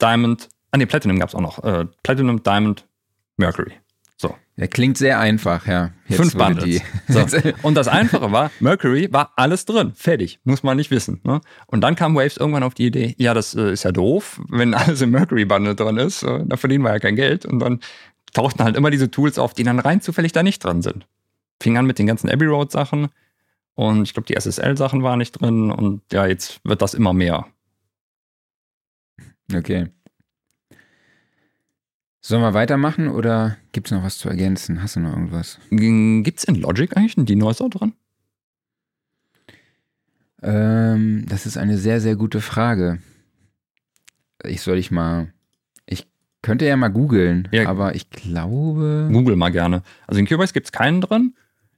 Diamond, 0.00 0.48
ah 0.70 0.76
ne, 0.76 0.86
Platinum 0.86 1.18
gab 1.18 1.28
es 1.28 1.34
auch 1.34 1.40
noch. 1.40 1.62
Äh, 1.64 1.86
Platinum, 2.02 2.42
Diamond, 2.42 2.86
Mercury. 3.36 3.72
So. 4.20 4.34
Der 4.56 4.66
klingt 4.66 4.98
sehr 4.98 5.20
einfach, 5.20 5.66
ja. 5.66 5.92
Jetzt 6.08 6.18
Fünf 6.18 6.36
Bundles. 6.36 6.82
So. 7.06 7.24
Und 7.62 7.76
das 7.76 7.86
Einfache 7.86 8.32
war, 8.32 8.50
Mercury 8.58 9.08
war 9.12 9.32
alles 9.36 9.64
drin. 9.64 9.92
Fertig. 9.94 10.40
Muss 10.44 10.64
man 10.64 10.76
nicht 10.76 10.90
wissen. 10.90 11.20
Ne? 11.22 11.40
Und 11.66 11.82
dann 11.82 11.94
kam 11.94 12.16
Waves 12.16 12.36
irgendwann 12.36 12.64
auf 12.64 12.74
die 12.74 12.86
Idee, 12.86 13.14
ja, 13.18 13.32
das 13.32 13.54
äh, 13.54 13.72
ist 13.72 13.84
ja 13.84 13.92
doof, 13.92 14.40
wenn 14.48 14.74
alles 14.74 15.00
im 15.00 15.10
Mercury 15.10 15.44
Bundle 15.44 15.76
drin 15.76 15.96
ist. 15.96 16.24
Äh, 16.24 16.40
da 16.44 16.56
verdienen 16.56 16.82
wir 16.82 16.90
ja 16.90 16.98
kein 16.98 17.14
Geld. 17.14 17.46
Und 17.46 17.60
dann 17.60 17.80
tauchten 18.32 18.64
halt 18.64 18.76
immer 18.76 18.90
diese 18.90 19.10
Tools 19.10 19.38
auf, 19.38 19.54
die 19.54 19.62
dann 19.62 19.78
rein 19.78 20.00
zufällig 20.00 20.32
da 20.32 20.42
nicht 20.42 20.64
drin 20.64 20.82
sind. 20.82 21.06
Fing 21.62 21.76
an 21.78 21.86
mit 21.86 21.98
den 21.98 22.06
ganzen 22.06 22.28
Abbey 22.28 22.46
Road 22.46 22.72
Sachen 22.72 23.08
und 23.78 24.02
ich 24.02 24.12
glaube, 24.12 24.26
die 24.26 24.34
SSL 24.34 24.76
Sachen 24.76 25.04
waren 25.04 25.20
nicht 25.20 25.40
drin 25.40 25.70
und 25.70 26.02
ja, 26.12 26.26
jetzt 26.26 26.60
wird 26.64 26.82
das 26.82 26.94
immer 26.94 27.12
mehr. 27.12 27.46
Okay. 29.54 29.86
Sollen 32.20 32.42
wir 32.42 32.54
weitermachen 32.54 33.08
oder 33.08 33.56
gibt 33.72 33.88
es 33.88 33.92
noch 33.92 34.02
was 34.02 34.18
zu 34.18 34.28
ergänzen? 34.28 34.82
Hast 34.82 34.96
du 34.96 35.00
noch 35.00 35.12
irgendwas? 35.12 35.58
Gibt 35.70 36.38
es 36.38 36.44
in 36.44 36.56
Logic 36.56 36.96
eigentlich 36.96 37.16
einen 37.16 37.26
Denoiser 37.26 37.68
dran? 37.68 37.94
Ähm, 40.42 41.26
das 41.28 41.46
ist 41.46 41.56
eine 41.56 41.78
sehr, 41.78 42.00
sehr 42.00 42.16
gute 42.16 42.40
Frage. 42.40 43.00
Ich 44.44 44.62
soll 44.62 44.78
ich 44.78 44.90
mal 44.90 45.32
könnte 46.42 46.66
ja 46.66 46.76
mal 46.76 46.88
googeln, 46.88 47.48
ja. 47.52 47.68
aber 47.68 47.94
ich 47.94 48.10
glaube. 48.10 49.08
Google 49.12 49.36
mal 49.36 49.50
gerne. 49.50 49.82
Also 50.06 50.20
in 50.20 50.26
Cubase 50.26 50.52
gibt 50.52 50.66
es 50.66 50.72
keinen 50.72 51.00
drin. 51.00 51.34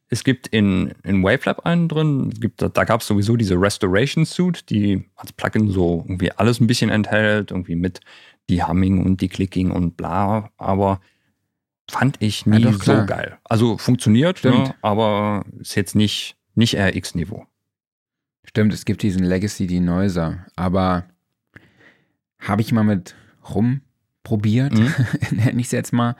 Es 0.09 0.25
gibt 0.25 0.49
in, 0.49 0.93
in 1.05 1.23
Wavelab 1.23 1.65
einen 1.65 1.89
drin. 1.89 2.31
Es 2.33 2.41
gibt, 2.41 2.63
da 2.63 2.85
gab 2.85 3.01
es 3.01 3.07
sowieso 3.07 3.37
diese 3.37 3.55
Restoration 3.55 4.27
Suite, 4.27 4.69
die 4.69 5.05
als 5.15 5.33
Plugin 5.33 5.71
so 5.71 6.05
irgendwie 6.07 6.33
alles 6.33 6.61
ein 6.61 6.67
bisschen 6.67 6.91
enthält, 6.91 7.53
irgendwie 7.53 7.77
mit 7.77 8.01
die 8.51 8.63
Humming 8.63 9.05
und 9.05 9.21
die 9.21 9.29
Clicking 9.29 9.71
und 9.71 9.97
bla. 9.97 10.51
Aber 10.57 11.01
fand 11.91 12.17
ich 12.21 12.47
nie 12.47 12.63
ja, 12.63 12.73
so 12.73 13.07
geil. 13.07 13.39
Also 13.45 13.79
funktioniert, 13.79 14.45
ne, 14.45 14.75
aber 14.83 15.45
ist 15.59 15.75
jetzt 15.75 15.95
nicht, 15.95 16.37
nicht 16.55 16.77
RX-Niveau. 16.77 17.47
Stimmt, 18.45 18.73
es 18.73 18.85
gibt 18.85 19.03
diesen 19.03 19.25
Legacy 19.25 19.67
Denoiser, 19.67 20.47
aber 20.57 21.05
habe 22.39 22.63
ich 22.63 22.73
mal 22.73 22.85
mit 22.85 23.15
rum 23.55 23.83
probiert, 24.23 24.73
mhm. 24.73 24.93
nenne 25.31 25.61
ich 25.61 25.67
es 25.67 25.73
jetzt 25.73 25.93
mal. 25.93 26.17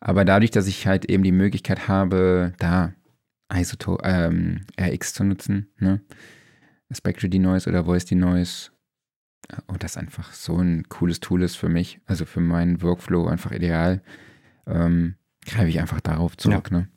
Aber 0.00 0.24
dadurch, 0.24 0.50
dass 0.50 0.66
ich 0.66 0.86
halt 0.86 1.06
eben 1.06 1.22
die 1.22 1.32
Möglichkeit 1.32 1.88
habe, 1.88 2.52
da 2.58 2.92
Isoto 3.52 3.98
ähm, 4.02 4.66
RX 4.80 5.14
zu 5.14 5.24
nutzen, 5.24 5.68
ne? 5.78 6.00
Spectre 6.92 7.28
Denoise 7.28 7.68
oder 7.68 7.84
Voice 7.84 8.04
Denoise, 8.04 8.70
und 9.66 9.82
das 9.82 9.96
einfach 9.96 10.32
so 10.32 10.56
ein 10.58 10.88
cooles 10.88 11.20
Tool 11.20 11.42
ist 11.42 11.56
für 11.56 11.68
mich, 11.68 12.00
also 12.06 12.24
für 12.24 12.40
meinen 12.40 12.82
Workflow 12.82 13.26
einfach 13.26 13.52
ideal, 13.52 14.02
ähm, 14.66 15.16
greife 15.44 15.68
ich 15.68 15.80
einfach 15.80 16.00
darauf 16.00 16.36
zurück. 16.36 16.68
Ja. 16.70 16.78
Ne? 16.78 16.88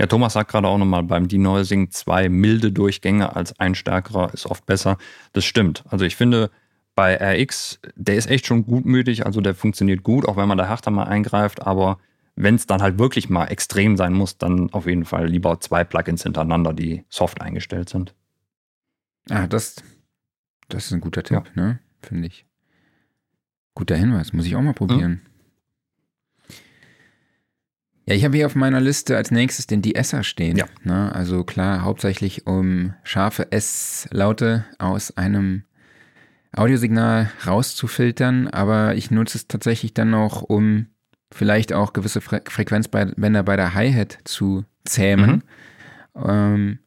Ja, 0.00 0.06
Thomas 0.06 0.34
sagt 0.34 0.50
gerade 0.50 0.68
auch 0.68 0.78
nochmal, 0.78 1.02
beim 1.02 1.28
Denoising 1.28 1.90
zwei 1.90 2.28
milde 2.28 2.70
Durchgänge 2.70 3.34
als 3.34 3.58
ein 3.58 3.74
stärkerer 3.74 4.32
ist 4.32 4.46
oft 4.46 4.64
besser. 4.64 4.96
Das 5.32 5.44
stimmt. 5.44 5.84
Also 5.88 6.04
ich 6.04 6.14
finde, 6.14 6.50
bei 6.94 7.16
RX, 7.16 7.80
der 7.96 8.16
ist 8.16 8.30
echt 8.30 8.46
schon 8.46 8.64
gutmütig, 8.64 9.26
also 9.26 9.40
der 9.40 9.54
funktioniert 9.54 10.02
gut, 10.02 10.26
auch 10.26 10.36
wenn 10.36 10.48
man 10.48 10.58
da 10.58 10.66
härter 10.66 10.90
mal 10.90 11.04
eingreift, 11.04 11.66
aber 11.66 11.98
wenn 12.36 12.54
es 12.54 12.66
dann 12.66 12.82
halt 12.82 12.98
wirklich 13.00 13.28
mal 13.28 13.46
extrem 13.46 13.96
sein 13.96 14.12
muss, 14.12 14.38
dann 14.38 14.72
auf 14.72 14.86
jeden 14.86 15.04
Fall 15.04 15.26
lieber 15.26 15.58
zwei 15.60 15.82
Plugins 15.82 16.22
hintereinander, 16.22 16.72
die 16.72 17.04
soft 17.08 17.40
eingestellt 17.40 17.88
sind. 17.88 18.14
Ah, 19.28 19.48
das, 19.48 19.82
das 20.68 20.86
ist 20.86 20.92
ein 20.92 21.00
guter 21.00 21.22
Tipp, 21.22 21.44
ja. 21.54 21.62
ne? 21.62 21.78
Finde 22.02 22.28
ich. 22.28 22.46
Guter 23.74 23.96
Hinweis, 23.96 24.32
muss 24.32 24.46
ich 24.46 24.56
auch 24.56 24.62
mal 24.62 24.74
probieren. 24.74 25.10
Mhm. 25.10 25.20
Ja, 28.08 28.14
ich 28.14 28.24
habe 28.24 28.36
hier 28.36 28.46
auf 28.46 28.54
meiner 28.54 28.80
Liste 28.80 29.18
als 29.18 29.30
nächstes 29.30 29.66
den 29.66 29.82
DSer 29.82 30.24
stehen. 30.24 30.56
Ja. 30.56 30.64
Ne? 30.82 31.14
Also 31.14 31.44
klar, 31.44 31.82
hauptsächlich 31.82 32.46
um 32.46 32.94
scharfe 33.02 33.52
S-Laute 33.52 34.64
aus 34.78 35.14
einem 35.18 35.64
Audiosignal 36.56 37.30
rauszufiltern, 37.46 38.48
aber 38.48 38.94
ich 38.94 39.10
nutze 39.10 39.36
es 39.36 39.46
tatsächlich 39.46 39.92
dann 39.92 40.08
noch, 40.08 40.40
um 40.40 40.86
vielleicht 41.30 41.74
auch 41.74 41.92
gewisse 41.92 42.22
Fre 42.22 42.40
Frequenzbänder 42.48 43.42
bei 43.42 43.56
der 43.56 43.74
Hi-Hat 43.74 44.18
zu 44.24 44.64
zähmen. 44.86 45.42
Mhm. 46.14 46.24
Ähm, 46.26 46.78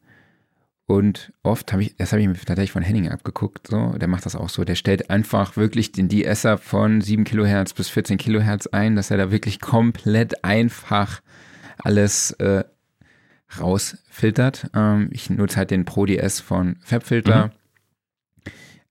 und 0.86 1.32
oft 1.42 1.72
habe 1.72 1.82
ich, 1.82 1.96
das 1.96 2.12
habe 2.12 2.22
ich 2.22 2.28
mir 2.28 2.34
tatsächlich 2.34 2.72
von 2.72 2.82
Henning 2.82 3.08
abgeguckt, 3.08 3.68
so, 3.68 3.92
der 3.92 4.08
macht 4.08 4.26
das 4.26 4.36
auch 4.36 4.48
so. 4.48 4.64
Der 4.64 4.74
stellt 4.74 5.10
einfach 5.10 5.56
wirklich 5.56 5.92
den 5.92 6.08
DSer 6.08 6.58
von 6.58 7.00
7 7.00 7.24
Kilohertz 7.24 7.72
bis 7.72 7.88
14 7.88 8.18
Kilohertz 8.18 8.66
ein, 8.66 8.96
dass 8.96 9.10
er 9.10 9.16
da 9.16 9.30
wirklich 9.30 9.60
komplett 9.60 10.44
einfach 10.44 11.22
alles 11.78 12.32
äh, 12.32 12.64
rausfiltert. 13.58 14.70
Ähm, 14.74 15.08
ich 15.12 15.30
nutze 15.30 15.56
halt 15.56 15.70
den 15.70 15.84
Pro 15.84 16.06
DS 16.06 16.40
von 16.40 16.76
Fabfilter. 16.80 17.46
Mhm 17.46 17.52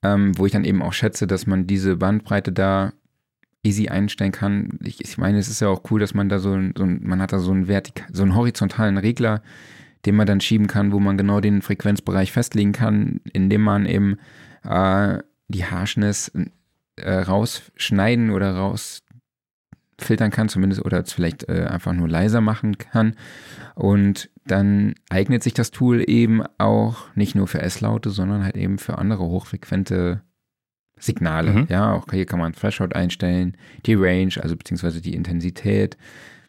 ähm, 0.04 0.38
wo 0.38 0.46
ich 0.46 0.52
dann 0.52 0.66
eben 0.66 0.82
auch 0.82 0.94
schätze, 0.94 1.28
dass 1.28 1.48
man 1.48 1.68
diese 1.68 1.98
Bandbreite 1.98 2.52
da 2.52 2.94
easy 3.64 3.90
einstellen 3.90 4.32
kann. 4.32 4.80
Ich, 4.84 5.02
ich 5.02 5.18
meine, 5.18 5.38
es 5.38 5.48
ist 5.48 5.62
ja 5.62 5.68
auch 5.68 5.84
cool, 5.92 6.00
dass 6.00 6.14
man 6.14 6.30
da 6.30 6.40
so, 6.40 6.58
so 6.76 6.86
man 6.86 7.22
hat 7.22 7.34
da 7.34 7.40
so 7.40 7.52
einen 7.52 7.68
vertikal, 7.68 8.08
so 8.12 8.24
einen 8.24 8.36
horizontalen 8.36 8.98
Regler, 8.98 9.44
den 10.06 10.16
man 10.16 10.28
dann 10.28 10.42
schieben 10.42 10.68
kann, 10.68 10.92
wo 10.92 11.00
man 11.00 11.18
genau 11.18 11.40
den 11.40 11.62
Frequenzbereich 11.62 12.32
festlegen 12.32 12.72
kann, 12.72 13.22
indem 13.34 13.62
man 13.62 13.86
eben 13.86 14.18
äh, 14.64 15.20
die 15.48 15.66
Harshness 15.66 16.32
äh, 16.96 17.12
rausschneiden 17.12 18.32
oder 18.32 18.56
rausfiltern 18.56 20.32
kann, 20.32 20.50
zumindest, 20.50 20.84
oder 20.84 21.04
vielleicht 21.06 21.48
äh, 21.50 21.68
einfach 21.70 21.94
nur 21.94 22.08
leiser 22.08 22.42
machen 22.42 22.78
kann. 22.78 23.16
Und 23.76 24.30
dann 24.46 24.96
eignet 25.10 25.44
sich 25.44 25.54
das 25.54 25.72
Tool 25.72 26.04
eben 26.08 26.44
auch 26.58 27.14
nicht 27.16 27.36
nur 27.36 27.48
für 27.48 27.62
S-Laute, 27.62 28.10
sondern 28.10 28.44
halt 28.44 28.58
eben 28.58 28.78
für 28.78 28.98
andere 28.98 29.24
hochfrequente 29.24 30.22
Signale. 30.98 31.52
Mhm. 31.52 31.68
Ja, 31.70 31.94
auch 31.94 32.06
hier 32.12 32.26
kann 32.26 32.40
man 32.40 32.54
Threshold 32.54 32.96
einstellen, 32.96 33.58
die 33.86 33.96
Range, 33.96 34.34
also 34.40 34.56
beziehungsweise 34.56 35.02
die 35.02 35.16
Intensität. 35.16 35.98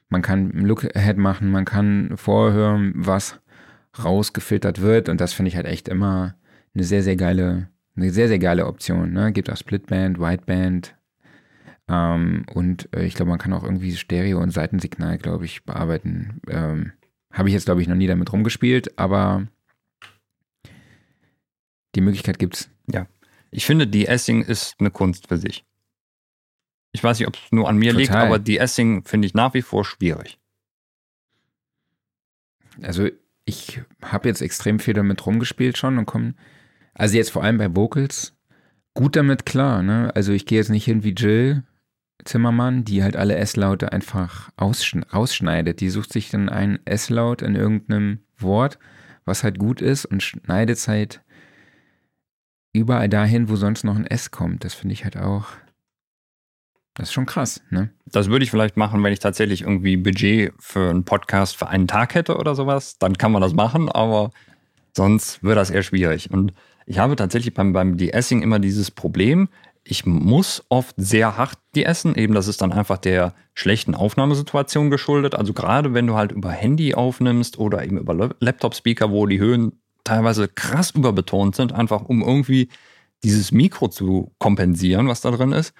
Man 0.08 0.22
kann 0.22 0.50
Look-Ahead 0.50 1.16
machen, 1.16 1.50
man 1.50 1.64
kann 1.64 2.12
vorhören, 2.16 2.92
was 2.94 3.40
rausgefiltert 3.98 4.80
wird. 4.80 5.08
Und 5.08 5.20
das 5.20 5.32
finde 5.32 5.48
ich 5.48 5.56
halt 5.56 5.66
echt 5.66 5.88
immer 5.88 6.34
eine 6.74 6.84
sehr, 6.84 7.02
sehr 7.02 7.16
geile, 7.16 7.68
eine 7.96 8.10
sehr, 8.10 8.28
sehr 8.28 8.38
geile 8.38 8.66
Option. 8.66 9.12
Ne? 9.12 9.32
Gibt 9.32 9.50
auch 9.50 9.56
Splitband, 9.56 10.18
Wideband. 10.18 10.96
Ähm, 11.88 12.46
und 12.54 12.88
äh, 12.94 13.04
ich 13.04 13.14
glaube, 13.14 13.30
man 13.30 13.38
kann 13.38 13.52
auch 13.52 13.64
irgendwie 13.64 13.96
Stereo- 13.96 14.40
und 14.40 14.50
Seitensignal, 14.50 15.18
glaube 15.18 15.44
ich, 15.44 15.64
bearbeiten. 15.64 16.40
Ähm, 16.48 16.92
Habe 17.32 17.48
ich 17.48 17.54
jetzt, 17.54 17.64
glaube 17.64 17.82
ich, 17.82 17.88
noch 17.88 17.96
nie 17.96 18.06
damit 18.06 18.32
rumgespielt, 18.32 18.98
aber 18.98 19.46
die 21.94 22.00
Möglichkeit 22.00 22.38
gibt's. 22.38 22.70
Ja. 22.86 23.06
Ich 23.50 23.66
finde, 23.66 23.86
die 23.86 24.06
Essing 24.06 24.42
ist 24.42 24.76
eine 24.78 24.90
Kunst 24.90 25.28
für 25.28 25.36
sich. 25.36 25.64
Ich 26.92 27.02
weiß 27.02 27.18
nicht, 27.18 27.28
ob 27.28 27.34
es 27.34 27.52
nur 27.52 27.68
an 27.68 27.76
mir 27.76 27.92
Total. 27.92 28.00
liegt, 28.00 28.12
aber 28.14 28.38
die 28.38 28.58
Essing 28.58 29.04
finde 29.04 29.26
ich 29.26 29.34
nach 29.34 29.54
wie 29.54 29.62
vor 29.62 29.84
schwierig. 29.84 30.38
Also 32.80 33.08
ich 33.44 33.80
habe 34.02 34.28
jetzt 34.28 34.42
extrem 34.42 34.78
viel 34.78 34.94
damit 34.94 35.24
rumgespielt 35.26 35.76
schon 35.76 35.98
und 35.98 36.06
komme, 36.06 36.34
also 36.94 37.16
jetzt 37.16 37.30
vor 37.30 37.42
allem 37.42 37.58
bei 37.58 37.74
Vocals, 37.74 38.34
gut 38.94 39.16
damit 39.16 39.46
klar. 39.46 39.82
Ne? 39.82 40.12
Also 40.14 40.32
ich 40.32 40.46
gehe 40.46 40.58
jetzt 40.58 40.70
nicht 40.70 40.84
hin 40.84 41.04
wie 41.04 41.14
Jill 41.14 41.64
Zimmermann, 42.24 42.84
die 42.84 43.02
halt 43.02 43.16
alle 43.16 43.36
S-Laute 43.36 43.92
einfach 43.92 44.50
ausschn 44.56 45.02
rausschneidet. 45.02 45.80
Die 45.80 45.90
sucht 45.90 46.12
sich 46.12 46.30
dann 46.30 46.48
einen 46.48 46.78
S-Laut 46.84 47.42
in 47.42 47.56
irgendeinem 47.56 48.20
Wort, 48.38 48.78
was 49.24 49.42
halt 49.42 49.58
gut 49.58 49.80
ist 49.80 50.04
und 50.04 50.22
schneidet 50.22 50.76
es 50.76 50.88
halt 50.88 51.22
überall 52.72 53.08
dahin, 53.08 53.48
wo 53.48 53.56
sonst 53.56 53.84
noch 53.84 53.96
ein 53.96 54.06
S 54.06 54.30
kommt. 54.30 54.64
Das 54.64 54.74
finde 54.74 54.92
ich 54.92 55.04
halt 55.04 55.16
auch, 55.16 55.48
das 56.94 57.08
ist 57.08 57.12
schon 57.14 57.26
krass, 57.26 57.62
ne? 57.70 57.90
Das 58.06 58.28
würde 58.28 58.44
ich 58.44 58.50
vielleicht 58.50 58.76
machen, 58.76 59.02
wenn 59.02 59.12
ich 59.12 59.18
tatsächlich 59.18 59.62
irgendwie 59.62 59.96
Budget 59.96 60.52
für 60.58 60.90
einen 60.90 61.04
Podcast 61.04 61.56
für 61.56 61.68
einen 61.68 61.88
Tag 61.88 62.14
hätte 62.14 62.36
oder 62.36 62.54
sowas. 62.54 62.98
Dann 62.98 63.16
kann 63.16 63.32
man 63.32 63.40
das 63.40 63.54
machen, 63.54 63.88
aber 63.88 64.30
sonst 64.94 65.42
wird 65.42 65.56
das 65.56 65.70
eher 65.70 65.82
schwierig. 65.82 66.30
Und 66.30 66.52
ich 66.84 66.98
habe 66.98 67.16
tatsächlich 67.16 67.54
beim, 67.54 67.72
beim 67.72 67.96
De-Essing 67.96 68.42
immer 68.42 68.58
dieses 68.58 68.90
Problem, 68.90 69.48
ich 69.84 70.06
muss 70.06 70.64
oft 70.68 70.94
sehr 70.96 71.36
hart 71.36 71.58
de-essen. 71.74 72.14
Eben, 72.14 72.34
das 72.34 72.46
ist 72.46 72.60
dann 72.62 72.72
einfach 72.72 72.98
der 72.98 73.34
schlechten 73.54 73.94
Aufnahmesituation 73.94 74.90
geschuldet. 74.90 75.34
Also 75.34 75.52
gerade 75.52 75.94
wenn 75.94 76.06
du 76.06 76.14
halt 76.14 76.32
über 76.32 76.50
Handy 76.50 76.94
aufnimmst 76.94 77.58
oder 77.58 77.84
eben 77.84 77.98
über 77.98 78.34
Laptop-Speaker, 78.38 79.10
wo 79.10 79.26
die 79.26 79.40
Höhen 79.40 79.80
teilweise 80.04 80.48
krass 80.48 80.92
überbetont 80.92 81.56
sind, 81.56 81.72
einfach 81.72 82.02
um 82.02 82.22
irgendwie 82.22 82.68
dieses 83.24 83.52
Mikro 83.52 83.88
zu 83.88 84.32
kompensieren, 84.38 85.08
was 85.08 85.20
da 85.20 85.30
drin 85.30 85.52
ist, 85.52 85.74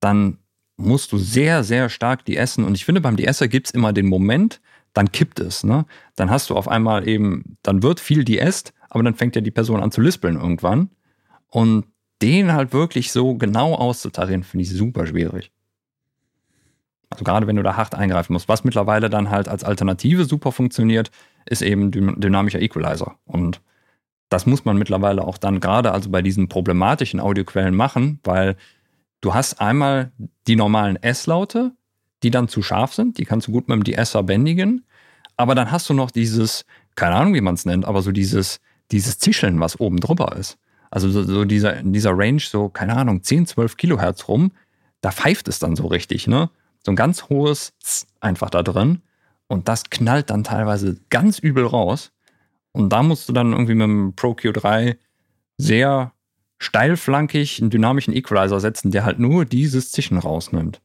dann 0.00 0.38
musst 0.78 1.12
du 1.12 1.18
sehr, 1.18 1.64
sehr 1.64 1.88
stark 1.90 2.24
die 2.24 2.36
essen. 2.36 2.64
Und 2.64 2.74
ich 2.74 2.84
finde, 2.84 3.00
beim 3.00 3.16
DS 3.16 3.40
gibt 3.50 3.66
es 3.66 3.74
immer 3.74 3.92
den 3.92 4.06
Moment, 4.06 4.60
dann 4.94 5.12
kippt 5.12 5.40
es. 5.40 5.64
Ne? 5.64 5.84
Dann 6.16 6.30
hast 6.30 6.48
du 6.48 6.56
auf 6.56 6.68
einmal 6.68 7.06
eben, 7.06 7.58
dann 7.62 7.82
wird 7.82 8.00
viel 8.00 8.24
DS, 8.24 8.64
aber 8.88 9.02
dann 9.02 9.14
fängt 9.14 9.36
ja 9.36 9.42
die 9.42 9.50
Person 9.50 9.82
an 9.82 9.90
zu 9.90 10.00
lispeln 10.00 10.36
irgendwann. 10.36 10.90
Und 11.48 11.84
den 12.22 12.52
halt 12.52 12.72
wirklich 12.72 13.12
so 13.12 13.34
genau 13.34 13.74
auszutarieren, 13.74 14.42
finde 14.42 14.62
ich 14.62 14.70
super 14.70 15.06
schwierig. 15.06 15.52
Also 17.10 17.24
gerade 17.24 17.46
wenn 17.46 17.56
du 17.56 17.62
da 17.62 17.76
hart 17.76 17.94
eingreifen 17.94 18.32
musst. 18.32 18.48
Was 18.48 18.64
mittlerweile 18.64 19.08
dann 19.08 19.30
halt 19.30 19.48
als 19.48 19.64
Alternative 19.64 20.24
super 20.24 20.52
funktioniert, 20.52 21.10
ist 21.46 21.62
eben 21.62 21.90
dynamischer 21.90 22.60
Equalizer. 22.60 23.16
Und 23.24 23.60
das 24.28 24.46
muss 24.46 24.64
man 24.64 24.76
mittlerweile 24.76 25.26
auch 25.26 25.38
dann 25.38 25.60
gerade 25.60 25.92
also 25.92 26.10
bei 26.10 26.20
diesen 26.22 26.48
problematischen 26.48 27.18
Audioquellen 27.18 27.74
machen, 27.74 28.20
weil 28.24 28.56
du 29.20 29.34
hast 29.34 29.60
einmal 29.60 30.12
die 30.46 30.56
normalen 30.56 30.96
S-Laute, 30.96 31.72
die 32.22 32.30
dann 32.30 32.48
zu 32.48 32.62
scharf 32.62 32.94
sind, 32.94 33.18
die 33.18 33.24
kannst 33.24 33.48
du 33.48 33.52
gut 33.52 33.68
mit 33.68 33.86
dem 33.86 33.94
DSer 33.94 34.22
bändigen, 34.22 34.84
aber 35.36 35.54
dann 35.54 35.70
hast 35.70 35.88
du 35.88 35.94
noch 35.94 36.10
dieses, 36.10 36.64
keine 36.96 37.16
Ahnung, 37.16 37.34
wie 37.34 37.40
man 37.40 37.54
es 37.54 37.64
nennt, 37.64 37.84
aber 37.84 38.02
so 38.02 38.10
dieses, 38.10 38.60
dieses 38.90 39.18
Zischeln, 39.18 39.60
was 39.60 39.78
oben 39.78 40.00
drüber 40.00 40.36
ist. 40.36 40.58
Also 40.90 41.10
so, 41.10 41.22
so 41.22 41.44
dieser, 41.44 41.76
in 41.78 41.92
dieser 41.92 42.16
Range, 42.16 42.40
so, 42.40 42.68
keine 42.68 42.96
Ahnung, 42.96 43.22
10, 43.22 43.46
12 43.46 43.76
Kilohertz 43.76 44.28
rum, 44.28 44.52
da 45.00 45.12
pfeift 45.12 45.48
es 45.48 45.58
dann 45.58 45.76
so 45.76 45.86
richtig, 45.86 46.26
ne? 46.26 46.50
So 46.84 46.92
ein 46.92 46.96
ganz 46.96 47.28
hohes 47.28 47.72
Z 47.78 48.08
einfach 48.20 48.50
da 48.50 48.62
drin. 48.62 49.02
Und 49.46 49.68
das 49.68 49.90
knallt 49.90 50.30
dann 50.30 50.44
teilweise 50.44 50.98
ganz 51.10 51.38
übel 51.38 51.66
raus. 51.66 52.12
Und 52.72 52.90
da 52.90 53.02
musst 53.02 53.28
du 53.28 53.32
dann 53.32 53.52
irgendwie 53.52 53.74
mit 53.74 53.84
dem 53.84 54.14
Pro 54.14 54.32
Q3 54.32 54.96
sehr 55.56 56.12
steilflankig 56.58 57.60
einen 57.60 57.70
dynamischen 57.70 58.14
Equalizer 58.14 58.60
setzen, 58.60 58.90
der 58.90 59.04
halt 59.04 59.18
nur 59.18 59.44
dieses 59.44 59.90
Zischen 59.92 60.18
rausnimmt. 60.18 60.80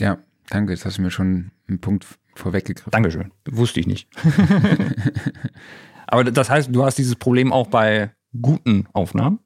Ja, 0.00 0.18
danke. 0.48 0.72
Jetzt 0.72 0.84
hast 0.84 0.98
du 0.98 1.02
mir 1.02 1.10
schon 1.10 1.50
einen 1.68 1.80
Punkt 1.80 2.06
vorweggegriffen. 2.34 2.90
Dankeschön. 2.90 3.32
Wusste 3.46 3.80
ich 3.80 3.86
nicht. 3.86 4.08
Aber 6.06 6.24
das 6.24 6.48
heißt, 6.48 6.74
du 6.74 6.84
hast 6.84 6.96
dieses 6.96 7.16
Problem 7.16 7.52
auch 7.52 7.66
bei 7.66 8.14
guten 8.40 8.86
Aufnahmen? 8.92 9.40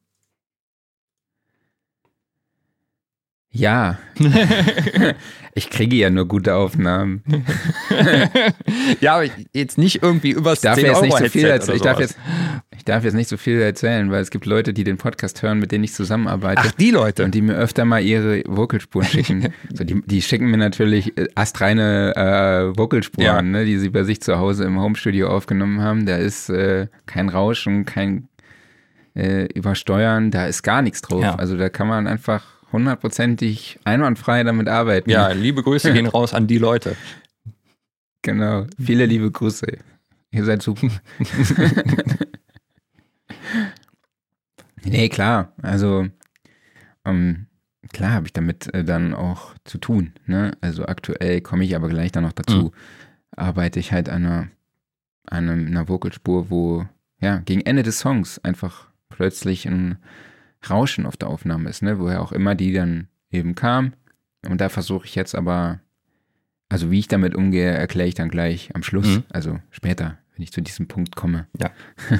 Ja. 3.55 3.99
ich 5.55 5.69
kriege 5.69 5.97
ja 5.97 6.09
nur 6.09 6.27
gute 6.27 6.55
Aufnahmen. 6.55 7.23
ja, 9.01 9.17
aber 9.17 9.27
jetzt 9.53 9.77
nicht 9.77 10.03
irgendwie 10.03 10.31
übers 10.31 10.59
ich 10.59 10.63
darf 10.63 10.77
10 10.77 10.87
jetzt 10.87 11.03
nicht 11.03 11.19
so 11.19 11.29
viel 11.29 11.45
erzählen. 11.45 11.77
Ich 11.77 11.83
darf, 11.83 12.01
jetzt, 12.01 12.17
ich 12.75 12.85
darf 12.85 13.05
jetzt 13.05 13.13
nicht 13.13 13.29
so 13.29 13.37
viel 13.37 13.61
erzählen, 13.61 14.11
weil 14.11 14.23
es 14.23 14.31
gibt 14.31 14.47
Leute, 14.47 14.73
die 14.73 14.85
den 14.85 14.97
Podcast 14.97 15.43
hören, 15.43 15.59
mit 15.59 15.71
denen 15.71 15.85
ich 15.85 15.93
zusammenarbeite. 15.93 16.63
Ach, 16.65 16.73
die 16.73 16.91
Leute. 16.91 17.25
Und 17.25 17.35
die 17.35 17.43
mir 17.43 17.55
öfter 17.55 17.85
mal 17.85 18.03
ihre 18.03 18.43
Vocalspuren 18.47 19.07
schicken. 19.07 19.53
so, 19.75 19.85
die, 19.85 20.01
die 20.07 20.23
schicken 20.23 20.47
mir 20.51 20.57
natürlich 20.57 21.19
äh, 21.19 21.29
astreine 21.35 22.17
äh, 22.17 22.79
Vocalspuren, 22.79 23.27
Ja. 23.27 23.43
ne, 23.43 23.67
die 23.67 23.77
sie 23.77 23.91
bei 23.91 24.05
sich 24.05 24.23
zu 24.23 24.39
Hause 24.39 24.65
im 24.65 24.81
Homestudio 24.81 25.29
aufgenommen 25.29 25.83
haben. 25.83 26.07
Da 26.07 26.17
ist 26.17 26.49
äh, 26.49 26.87
kein 27.05 27.29
Rauschen, 27.29 27.85
kein 27.85 28.29
äh, 29.15 29.45
Übersteuern, 29.53 30.31
da 30.31 30.47
ist 30.47 30.63
gar 30.63 30.81
nichts 30.81 31.03
drauf. 31.03 31.23
Ja. 31.23 31.35
Also 31.35 31.59
da 31.59 31.69
kann 31.69 31.87
man 31.87 32.07
einfach 32.07 32.52
hundertprozentig 32.73 33.79
einwandfrei 33.85 34.43
damit 34.45 34.69
arbeiten. 34.69 35.11
ja, 35.11 35.29
liebe 35.33 35.63
Grüße 35.63 35.93
gehen 35.93 36.07
raus 36.07 36.35
an 36.35 36.47
die 36.47 36.59
Leute. 36.59 36.97
Genau. 38.25 38.67
Viele 38.79 39.07
liebe 39.07 39.33
Grüße. 39.33 39.67
Ihr 40.31 40.45
seid 40.45 40.63
super. 40.63 40.89
nee, 44.85 45.09
klar. 45.09 45.53
Also, 45.61 46.07
ähm, 47.05 47.47
klar 47.93 48.13
habe 48.13 48.27
ich 48.27 48.33
damit 48.33 48.73
äh, 48.75 48.85
dann 48.85 49.13
auch 49.15 49.55
zu 49.65 49.79
tun. 49.79 50.13
Ne? 50.27 50.57
Also 50.61 50.87
aktuell 50.87 51.41
komme 51.41 51.65
ich 51.65 51.75
aber 51.75 51.89
gleich 51.89 52.13
dann 52.13 52.23
noch 52.23 52.33
dazu. 52.33 52.73
Arbeite 53.35 53.81
ich 53.81 53.93
halt 53.93 54.09
an 54.09 54.25
einer, 54.25 54.49
an 55.27 55.49
einer 55.49 55.89
Vocalspur, 55.89 56.49
wo 56.49 56.87
ja 57.21 57.39
gegen 57.39 57.63
Ende 57.63 57.83
des 57.83 57.99
Songs 57.99 58.39
einfach 58.39 58.89
plötzlich 59.09 59.67
ein 59.67 59.99
Rauschen 60.69 61.07
auf 61.07 61.17
der 61.17 61.29
Aufnahme 61.29 61.69
ist, 61.71 61.83
ne? 61.83 61.99
woher 61.99 62.21
auch 62.23 62.33
immer 62.33 62.55
die 62.55 62.73
dann 62.73 63.09
eben 63.31 63.55
kam. 63.55 63.93
Und 64.49 64.61
da 64.61 64.69
versuche 64.69 65.07
ich 65.07 65.15
jetzt 65.15 65.35
aber 65.35 65.81
also 66.69 66.91
wie 66.91 67.01
ich 67.01 67.07
damit 67.09 67.35
umgehe, 67.35 67.71
erkläre 67.71 68.09
ich 68.09 68.15
dann 68.15 68.31
gleich 68.31 68.75
am 68.75 68.83
Schluss, 68.83 69.07
Mhm. 69.07 69.25
also 69.29 69.61
später, 69.71 70.17
wenn 70.35 70.43
ich 70.43 70.53
zu 70.53 70.63
diesem 70.63 70.89
Punkt 70.89 71.17
komme. 71.17 71.47
Ja. 71.61 71.71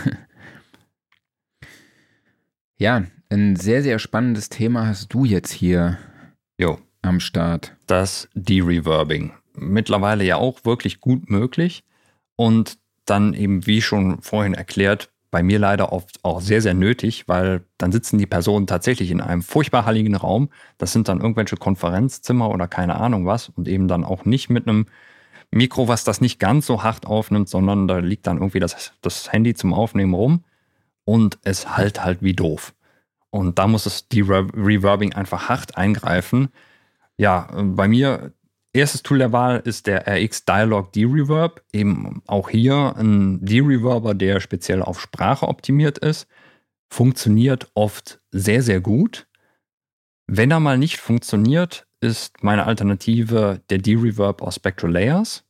ja, 2.77 3.05
ein 3.31 3.57
sehr, 3.57 3.83
sehr 3.83 3.99
spannendes 3.99 4.49
Thema 4.49 4.87
hast 4.87 5.13
du 5.15 5.25
jetzt 5.25 5.53
hier 5.53 5.99
Jo. 6.59 6.79
am 7.03 7.21
Start. 7.21 7.77
das 7.87 8.29
De-Reverbing. 8.35 9.33
Mittlerweile 9.55 10.25
ja 10.25 10.37
auch 10.37 10.65
wirklich 10.65 11.01
gut 11.01 11.31
möglich. 11.31 11.85
Und 12.37 12.79
dann 13.05 13.35
eben, 13.35 13.67
wie 13.67 13.83
schon 13.83 14.21
vorhin 14.23 14.55
erklärt, 14.55 15.11
bei 15.33 15.43
mir 15.43 15.59
leider 15.59 15.93
oft 15.93 16.21
auch 16.25 16.43
sehr, 16.43 16.61
sehr 16.61 16.75
nötig, 16.75 17.27
weil 17.27 17.65
dann 17.79 17.91
sitzen 17.91 18.19
die 18.19 18.27
Personen 18.27 18.67
tatsächlich 18.69 19.11
in 19.11 19.23
einem 19.23 19.43
furchtbar 19.43 19.87
halligen 19.87 20.15
Raum. 20.15 20.51
Das 20.79 20.93
sind 20.93 21.09
dann 21.09 21.23
irgendwelche 21.23 21.57
Konferenzzimmer 21.57 22.51
oder 22.51 22.69
keine 22.69 23.01
Ahnung 23.01 23.27
was 23.27 23.49
und 23.49 23.67
eben 23.67 23.89
dann 23.89 24.05
auch 24.05 24.27
nicht 24.27 24.51
mit 24.51 24.69
einem 24.69 24.87
Mikro, 25.51 25.89
was 25.89 26.05
das 26.05 26.21
nicht 26.21 26.39
ganz 26.39 26.67
so 26.67 26.83
hart 26.83 27.07
aufnimmt, 27.07 27.49
sondern 27.49 27.89
da 27.89 27.99
liegt 27.99 28.27
dann 28.27 28.37
irgendwie 28.37 28.61
das, 28.61 28.93
das 29.01 29.33
Handy 29.33 29.55
zum 29.55 29.73
Aufnehmen 29.73 30.13
rum 30.13 30.45
und 31.05 31.39
es 31.45 31.77
halt 31.77 32.05
halt 32.05 32.23
wie 32.23 32.35
doof. 32.35 32.75
Und 33.31 33.59
da 33.59 33.67
muss 33.67 33.87
es 33.87 34.09
die 34.09 34.21
Reverbing 34.21 35.15
einfach 35.15 35.49
hart 35.49 35.79
eingreifen. 35.79 36.51
Ja, 37.17 37.49
bei 37.55 37.89
mir, 37.89 38.33
erstes 38.73 39.03
Tool 39.03 39.19
der 39.19 39.33
Wahl 39.33 39.61
ist 39.65 39.87
der 39.87 40.07
RX 40.07 40.45
Dialog 40.45 40.93
D-Reverb. 40.93 41.63
Eben 41.73 42.23
auch 42.27 42.49
hier 42.49 42.95
ein 42.97 43.45
D-Reverber, 43.45 44.15
der 44.15 44.41
speziell 44.41 44.83
auf 44.83 45.01
Sprache 45.01 45.49
optimiert 45.49 45.99
ist. 45.99 46.27
Funktioniert 46.91 47.71
oft 47.75 48.21
sehr, 48.31 48.63
sehr 48.63 48.81
gut. 48.81 49.27
Wenn 50.27 50.51
er 50.51 50.61
mal 50.61 50.79
nicht 50.79 50.99
funktioniert, 50.99 51.87
ist 52.01 52.43
meine 52.43 52.67
Alternative 52.67 53.61
der 53.71 53.79
D-Reverb 53.79 54.43
aus 54.43 54.57
Spectral 54.57 54.93
Layers. 54.93 55.45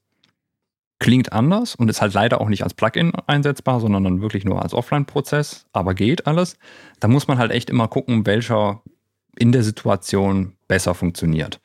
Klingt 0.99 1.33
anders 1.33 1.75
und 1.75 1.89
ist 1.89 2.01
halt 2.01 2.15
leider 2.15 2.41
auch 2.41 2.49
nicht 2.49 2.63
als 2.63 2.75
Plugin 2.75 3.13
einsetzbar, 3.27 3.81
sondern 3.81 4.05
dann 4.05 4.21
wirklich 4.21 4.45
nur 4.45 4.63
als 4.63 4.73
Offline-Prozess, 4.73 5.67
aber 5.73 5.95
geht 5.95 6.27
alles. 6.29 6.57
Da 7.01 7.09
muss 7.09 7.27
man 7.27 7.39
halt 7.39 7.51
echt 7.51 7.71
immer 7.71 7.89
gucken, 7.89 8.25
welcher 8.25 8.83
in 9.37 9.51
der 9.51 9.65
Situation 9.65 10.57
besser 10.69 10.95
funktioniert. 10.95 11.61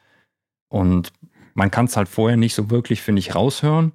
Und 0.69 1.13
man 1.57 1.71
kann 1.71 1.85
es 1.85 1.97
halt 1.97 2.07
vorher 2.07 2.37
nicht 2.37 2.53
so 2.53 2.69
wirklich, 2.69 3.01
finde 3.01 3.19
ich, 3.19 3.33
raushören. 3.33 3.91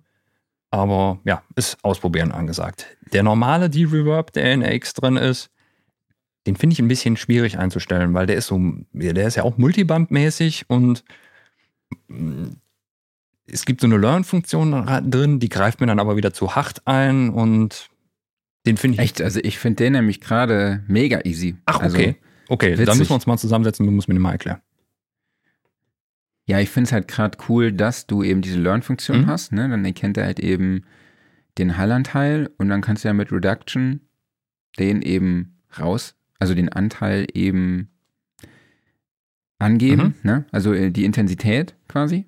Aber 0.71 1.21
ja, 1.25 1.43
ist 1.55 1.79
ausprobieren 1.85 2.33
angesagt. 2.33 2.87
Der 3.13 3.23
normale 3.23 3.71
D-Reverb, 3.71 4.33
der 4.33 4.53
in 4.53 4.65
AX 4.65 4.95
drin 4.95 5.17
ist, 5.17 5.49
den 6.47 6.57
finde 6.57 6.75
ich 6.75 6.81
ein 6.81 6.89
bisschen 6.89 7.17
schwierig 7.17 7.59
einzustellen, 7.59 8.15
weil 8.15 8.27
der 8.27 8.37
ist 8.37 8.49
so, 8.49 8.59
der 8.93 9.29
ist 9.29 9.37
ja 9.37 9.45
auch 9.45 9.59
multibandmäßig 9.59 10.65
und 10.69 11.05
mm, 12.09 12.49
es 13.47 13.65
gibt 13.65 13.81
so 13.81 13.87
eine 13.87 13.97
Learn-Funktion 13.97 14.87
drin, 15.09 15.39
die 15.39 15.49
greift 15.49 15.81
mir 15.81 15.87
dann 15.87 16.01
aber 16.01 16.17
wieder 16.17 16.33
zu 16.33 16.57
hart 16.57 16.83
ein 16.87 17.31
und 17.31 17.91
den 18.67 18.77
finde 18.77 18.97
ich. 18.97 19.01
Echt, 19.03 19.23
also 19.23 19.39
ich 19.43 19.59
finde 19.59 19.85
den 19.85 19.93
nämlich 19.93 20.21
gerade 20.21 20.83
mega 20.89 21.21
easy. 21.25 21.57
Ach, 21.67 21.81
also, 21.81 21.97
okay. 21.97 22.17
okay, 22.49 22.73
witzig. 22.73 22.87
dann 22.87 22.99
müssen 22.99 23.11
wir 23.11 23.17
uns 23.17 23.27
mal 23.27 23.39
zusammensetzen, 23.39 23.87
du 23.87 23.93
musst 23.93 24.09
mir 24.09 24.15
den 24.15 24.23
mal 24.23 24.33
erklären. 24.33 24.63
Ja, 26.47 26.59
ich 26.59 26.71
finde 26.71 26.89
es 26.89 26.93
halt 26.93 27.09
gerade 27.09 27.39
cool, 27.49 27.73
dass 27.73 28.07
du 28.07 28.23
eben 28.23 28.43
diese 28.43 28.59
Learn-Funktion 28.61 29.23
mhm. 29.23 29.27
hast. 29.27 29.53
Ne? 29.53 29.69
Dann 29.69 29.85
erkennt 29.85 30.17
er 30.17 30.25
halt 30.25 30.41
eben 30.41 30.85
den 31.59 31.77
Hallanteil 31.77 32.51
und 32.59 32.69
dann 32.69 32.81
kannst 32.81 33.05
du 33.05 33.09
ja 33.09 33.15
mit 33.15 33.31
Reduction 33.31 34.01
den 34.79 35.03
eben 35.03 35.59
raus, 35.79 36.15
also 36.39 36.55
den 36.55 36.71
Anteil 36.71 37.27
eben 37.35 37.89
angeben, 39.59 40.15
mhm. 40.23 40.31
ne? 40.31 40.45
also 40.51 40.73
äh, 40.73 40.91
die 40.91 41.05
Intensität 41.05 41.75
quasi. 41.89 42.27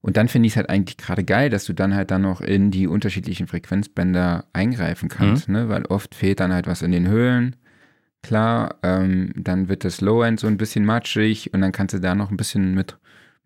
Und 0.00 0.16
dann 0.16 0.28
finde 0.28 0.46
ich 0.46 0.52
es 0.52 0.56
halt 0.56 0.70
eigentlich 0.70 0.96
gerade 0.96 1.24
geil, 1.24 1.50
dass 1.50 1.64
du 1.64 1.72
dann 1.72 1.94
halt 1.94 2.10
dann 2.10 2.22
noch 2.22 2.40
in 2.40 2.70
die 2.70 2.86
unterschiedlichen 2.86 3.46
Frequenzbänder 3.46 4.44
eingreifen 4.52 5.08
kannst, 5.08 5.48
mhm. 5.48 5.54
ne? 5.54 5.68
weil 5.68 5.84
oft 5.86 6.14
fehlt 6.14 6.40
dann 6.40 6.52
halt 6.52 6.66
was 6.66 6.82
in 6.82 6.92
den 6.92 7.08
Höhlen. 7.08 7.56
Klar, 8.22 8.76
ähm, 8.82 9.32
dann 9.36 9.68
wird 9.68 9.84
das 9.84 10.00
Low-End 10.00 10.40
so 10.40 10.46
ein 10.46 10.56
bisschen 10.56 10.84
matschig 10.84 11.52
und 11.52 11.60
dann 11.60 11.72
kannst 11.72 11.94
du 11.94 12.00
da 12.00 12.14
noch 12.14 12.30
ein 12.30 12.36
bisschen 12.36 12.74
mit, 12.74 12.96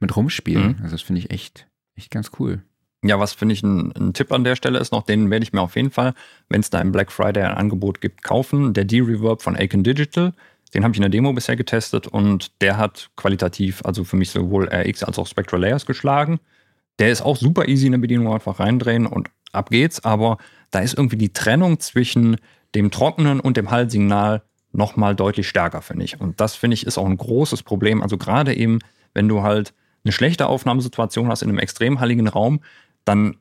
mit 0.01 0.17
rumspielen. 0.17 0.77
Mhm. 0.79 0.83
Also 0.83 0.95
das 0.95 1.03
finde 1.03 1.21
ich 1.21 1.31
echt, 1.31 1.67
echt 1.97 2.11
ganz 2.11 2.31
cool. 2.39 2.63
Ja, 3.03 3.19
was 3.19 3.33
finde 3.33 3.55
ich 3.55 3.63
ein, 3.63 3.93
ein, 3.93 4.13
Tipp 4.13 4.31
an 4.31 4.45
der 4.45 4.57
Stelle 4.57 4.79
ist 4.79 4.93
noch, 4.93 5.05
den 5.05 5.31
werde 5.31 5.43
ich 5.43 5.53
mir 5.53 5.63
auf 5.63 5.77
jeden 5.77 5.91
Fall, 5.91 6.13
wenn 6.49 6.61
es 6.61 6.69
da 6.69 6.81
im 6.81 6.93
Black 6.93 7.11
Friday 7.11 7.43
ein 7.43 7.57
Angebot 7.57 8.01
gibt, 8.01 8.23
kaufen. 8.23 8.75
Der 8.75 8.85
D-Reverb 8.85 9.41
von 9.41 9.57
Aiken 9.57 9.83
Digital. 9.83 10.33
Den 10.75 10.85
habe 10.85 10.93
ich 10.93 10.99
in 10.99 11.03
der 11.03 11.11
Demo 11.11 11.33
bisher 11.33 11.57
getestet 11.57 12.07
und 12.07 12.61
der 12.61 12.77
hat 12.77 13.11
qualitativ, 13.17 13.81
also 13.85 14.05
für 14.05 14.17
mich 14.17 14.31
sowohl 14.31 14.69
RX 14.69 15.03
als 15.03 15.19
auch 15.19 15.27
Spectral 15.27 15.63
Layers 15.63 15.87
geschlagen. 15.87 16.39
Der 16.99 17.11
ist 17.11 17.23
auch 17.23 17.37
super 17.37 17.67
easy 17.67 17.87
in 17.87 17.93
der 17.93 17.99
Bedienung, 17.99 18.33
einfach 18.33 18.61
reindrehen 18.61 19.07
und 19.07 19.31
ab 19.53 19.71
geht's, 19.71 20.05
aber 20.05 20.37
da 20.71 20.81
ist 20.81 20.97
irgendwie 20.97 21.17
die 21.17 21.33
Trennung 21.33 21.81
zwischen 21.81 22.37
dem 22.75 22.91
trockenen 22.91 23.41
und 23.41 23.57
dem 23.57 23.71
Hallsignal 23.71 24.43
nochmal 24.73 25.17
deutlich 25.17 25.49
stärker, 25.49 25.83
finde 25.83 26.05
ich. 26.05 26.21
Und 26.21 26.41
das, 26.41 26.55
finde 26.55 26.75
ich, 26.75 26.87
ist 26.87 26.99
auch 26.99 27.07
ein 27.07 27.17
großes 27.17 27.63
Problem. 27.65 28.03
Also 28.03 28.17
gerade 28.17 28.55
eben, 28.55 28.79
wenn 29.15 29.27
du 29.27 29.43
halt 29.43 29.75
eine 30.05 30.13
schlechte 30.13 30.47
Aufnahmesituation 30.47 31.29
hast 31.29 31.43
in 31.43 31.49
einem 31.49 31.59
extrem 31.59 32.01
halligen 32.01 32.29
Raum, 32.29 32.61
dann 33.05 33.37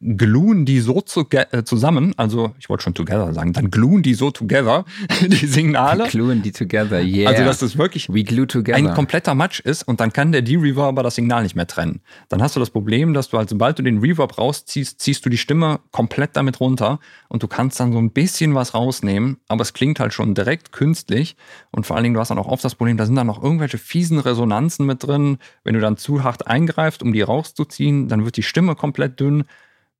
gluen 0.00 0.66
die 0.66 0.80
so 0.80 1.00
zu, 1.00 1.26
äh, 1.30 1.64
zusammen, 1.64 2.12
also 2.16 2.54
ich 2.58 2.68
wollte 2.68 2.84
schon 2.84 2.94
together 2.94 3.32
sagen, 3.32 3.52
dann 3.52 3.70
gluen 3.70 4.02
die 4.02 4.14
so 4.14 4.30
together, 4.30 4.84
die 5.20 5.46
Signale. 5.46 6.08
Gluen 6.08 6.42
die 6.42 6.52
together, 6.52 7.00
yeah. 7.02 7.30
Also 7.30 7.44
dass 7.44 7.58
das 7.58 7.78
wirklich 7.78 8.08
ein 8.10 8.94
kompletter 8.94 9.34
Match 9.34 9.60
ist 9.60 9.82
und 9.82 10.00
dann 10.00 10.12
kann 10.12 10.32
der 10.32 10.42
D-Reverber 10.42 11.02
das 11.02 11.14
Signal 11.14 11.42
nicht 11.42 11.56
mehr 11.56 11.66
trennen. 11.66 12.00
Dann 12.28 12.42
hast 12.42 12.54
du 12.54 12.60
das 12.60 12.70
Problem, 12.70 13.14
dass 13.14 13.30
du 13.30 13.38
halt, 13.38 13.48
sobald 13.48 13.78
du 13.78 13.82
den 13.82 13.98
Reverb 13.98 14.36
rausziehst, 14.36 15.00
ziehst 15.00 15.24
du 15.24 15.30
die 15.30 15.38
Stimme 15.38 15.80
komplett 15.90 16.36
damit 16.36 16.60
runter 16.60 16.98
und 17.28 17.42
du 17.42 17.48
kannst 17.48 17.80
dann 17.80 17.92
so 17.92 17.98
ein 17.98 18.10
bisschen 18.10 18.54
was 18.54 18.74
rausnehmen, 18.74 19.38
aber 19.48 19.62
es 19.62 19.72
klingt 19.72 20.00
halt 20.00 20.12
schon 20.12 20.34
direkt 20.34 20.72
künstlich 20.72 21.36
und 21.70 21.86
vor 21.86 21.96
allen 21.96 22.04
Dingen, 22.04 22.14
du 22.14 22.20
hast 22.20 22.28
dann 22.28 22.38
auch 22.38 22.48
oft 22.48 22.64
das 22.64 22.74
Problem, 22.74 22.96
da 22.96 23.06
sind 23.06 23.16
dann 23.16 23.26
noch 23.26 23.42
irgendwelche 23.42 23.78
fiesen 23.78 24.18
Resonanzen 24.18 24.86
mit 24.86 25.02
drin. 25.02 25.38
Wenn 25.62 25.74
du 25.74 25.80
dann 25.80 25.96
zu 25.96 26.22
hart 26.22 26.46
eingreifst, 26.46 27.02
um 27.02 27.12
die 27.12 27.22
rauszuziehen, 27.22 28.08
dann 28.08 28.24
wird 28.24 28.36
die 28.36 28.42
Stimme 28.42 28.74
komplett 28.74 29.18
dünn 29.18 29.44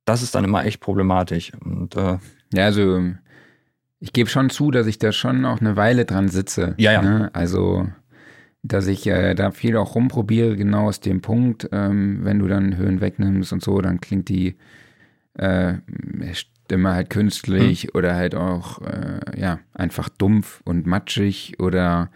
das 0.05 0.21
ist 0.21 0.35
dann 0.35 0.43
immer 0.43 0.65
echt 0.65 0.79
problematisch. 0.79 1.51
Und, 1.63 1.95
äh, 1.95 2.17
ja, 2.53 2.65
also 2.65 3.01
ich 3.99 4.13
gebe 4.13 4.29
schon 4.29 4.49
zu, 4.49 4.71
dass 4.71 4.87
ich 4.87 4.99
da 4.99 5.11
schon 5.11 5.45
auch 5.45 5.59
eine 5.59 5.75
Weile 5.75 6.05
dran 6.05 6.27
sitze. 6.27 6.75
Ja, 6.77 6.93
ja. 6.93 7.01
Ne? 7.01 7.29
Also, 7.33 7.87
dass 8.61 8.87
ich 8.87 9.07
äh, 9.07 9.33
da 9.33 9.51
viel 9.51 9.77
auch 9.77 9.95
rumprobiere, 9.95 10.55
genau 10.55 10.87
aus 10.87 10.99
dem 10.99 11.21
Punkt, 11.21 11.69
ähm, 11.71 12.19
wenn 12.23 12.39
du 12.39 12.47
dann 12.47 12.77
Höhen 12.77 13.01
wegnimmst 13.01 13.51
und 13.53 13.63
so, 13.63 13.79
dann 13.81 14.01
klingt 14.01 14.29
die 14.29 14.55
äh, 15.33 15.75
Stimme 16.33 16.93
halt 16.93 17.09
künstlich 17.09 17.83
hm. 17.83 17.89
oder 17.93 18.15
halt 18.15 18.35
auch, 18.35 18.81
äh, 18.81 19.39
ja, 19.39 19.59
einfach 19.73 20.09
dumpf 20.09 20.61
und 20.65 20.85
matschig 20.85 21.59
oder 21.59 22.09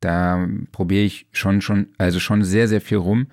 da 0.00 0.46
probiere 0.70 1.04
ich 1.04 1.26
schon, 1.32 1.60
schon, 1.60 1.88
also 1.98 2.20
schon 2.20 2.44
sehr, 2.44 2.68
sehr 2.68 2.80
viel 2.80 2.98
rum. 2.98 3.26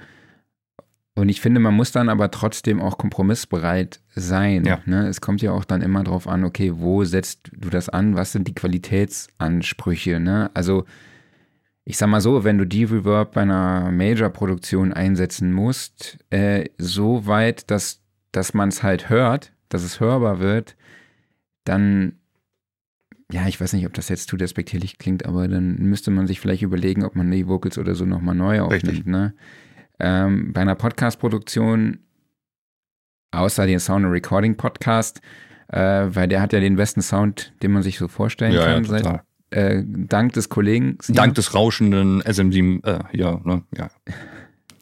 Und 1.17 1.29
ich 1.29 1.39
finde, 1.39 1.61
man 1.61 1.73
muss 1.73 1.93
dann 1.93 2.09
aber 2.09 2.29
trotzdem 2.29 2.81
auch 2.81 2.97
kompromissbereit 2.97 4.01
sein. 4.15 4.65
Ja. 4.65 4.81
Ne? 4.85 5.07
Es 5.07 5.21
kommt 5.21 5.41
ja 5.41 5.53
auch 5.53 5.63
dann 5.63 5.81
immer 5.81 6.03
drauf 6.03 6.27
an, 6.27 6.43
okay, 6.43 6.73
wo 6.75 7.05
setzt 7.05 7.51
du 7.53 7.69
das 7.69 7.87
an? 7.87 8.15
Was 8.15 8.33
sind 8.33 8.49
die 8.49 8.53
Qualitätsansprüche? 8.53 10.19
Ne? 10.19 10.51
Also, 10.53 10.83
ich 11.85 11.97
sag 11.97 12.09
mal 12.09 12.19
so, 12.19 12.43
wenn 12.43 12.57
du 12.57 12.65
die 12.65 12.83
Reverb 12.83 13.33
bei 13.33 13.43
einer 13.43 13.91
Major-Produktion 13.91 14.91
einsetzen 14.91 15.53
musst, 15.53 16.17
äh, 16.31 16.65
so 16.77 17.25
weit, 17.25 17.71
dass, 17.71 18.01
dass 18.33 18.53
man 18.53 18.67
es 18.67 18.83
halt 18.83 19.09
hört, 19.09 19.53
dass 19.69 19.83
es 19.83 20.01
hörbar 20.01 20.39
wird, 20.39 20.75
dann, 21.63 22.19
ja, 23.31 23.47
ich 23.47 23.61
weiß 23.61 23.71
nicht, 23.71 23.85
ob 23.85 23.93
das 23.93 24.09
jetzt 24.09 24.27
zu 24.27 24.35
despektierlich 24.35 24.97
klingt, 24.97 25.25
aber 25.25 25.47
dann 25.47 25.77
müsste 25.77 26.11
man 26.11 26.27
sich 26.27 26.41
vielleicht 26.41 26.61
überlegen, 26.61 27.05
ob 27.05 27.15
man 27.15 27.31
die 27.31 27.47
Vocals 27.47 27.77
oder 27.77 27.95
so 27.95 28.05
nochmal 28.05 28.35
neu 28.35 28.61
aufnimmt. 28.61 29.07
Ne? 29.07 29.33
Ähm, 29.99 30.53
bei 30.53 30.61
einer 30.61 30.75
Podcast-Produktion, 30.75 31.99
außer 33.31 33.65
den 33.65 33.79
Sound 33.79 34.05
Recording 34.05 34.55
Podcast, 34.57 35.21
äh, 35.69 35.79
weil 35.79 36.27
der 36.27 36.41
hat 36.41 36.53
ja 36.53 36.59
den 36.59 36.75
besten 36.75 37.01
Sound, 37.01 37.53
den 37.61 37.71
man 37.71 37.83
sich 37.83 37.97
so 37.97 38.07
vorstellen 38.07 38.53
ja, 38.53 38.65
kann. 38.65 38.83
Ja, 38.83 38.89
seit, 38.89 39.21
äh, 39.51 39.83
dank 39.85 40.33
des 40.33 40.49
Kollegen. 40.49 40.97
Dank 41.09 41.35
des 41.35 41.53
rauschenden 41.53 42.21
SM7, 42.23 42.85
äh, 42.85 43.17
ja, 43.17 43.39
ne, 43.43 43.63
ja. 43.75 43.89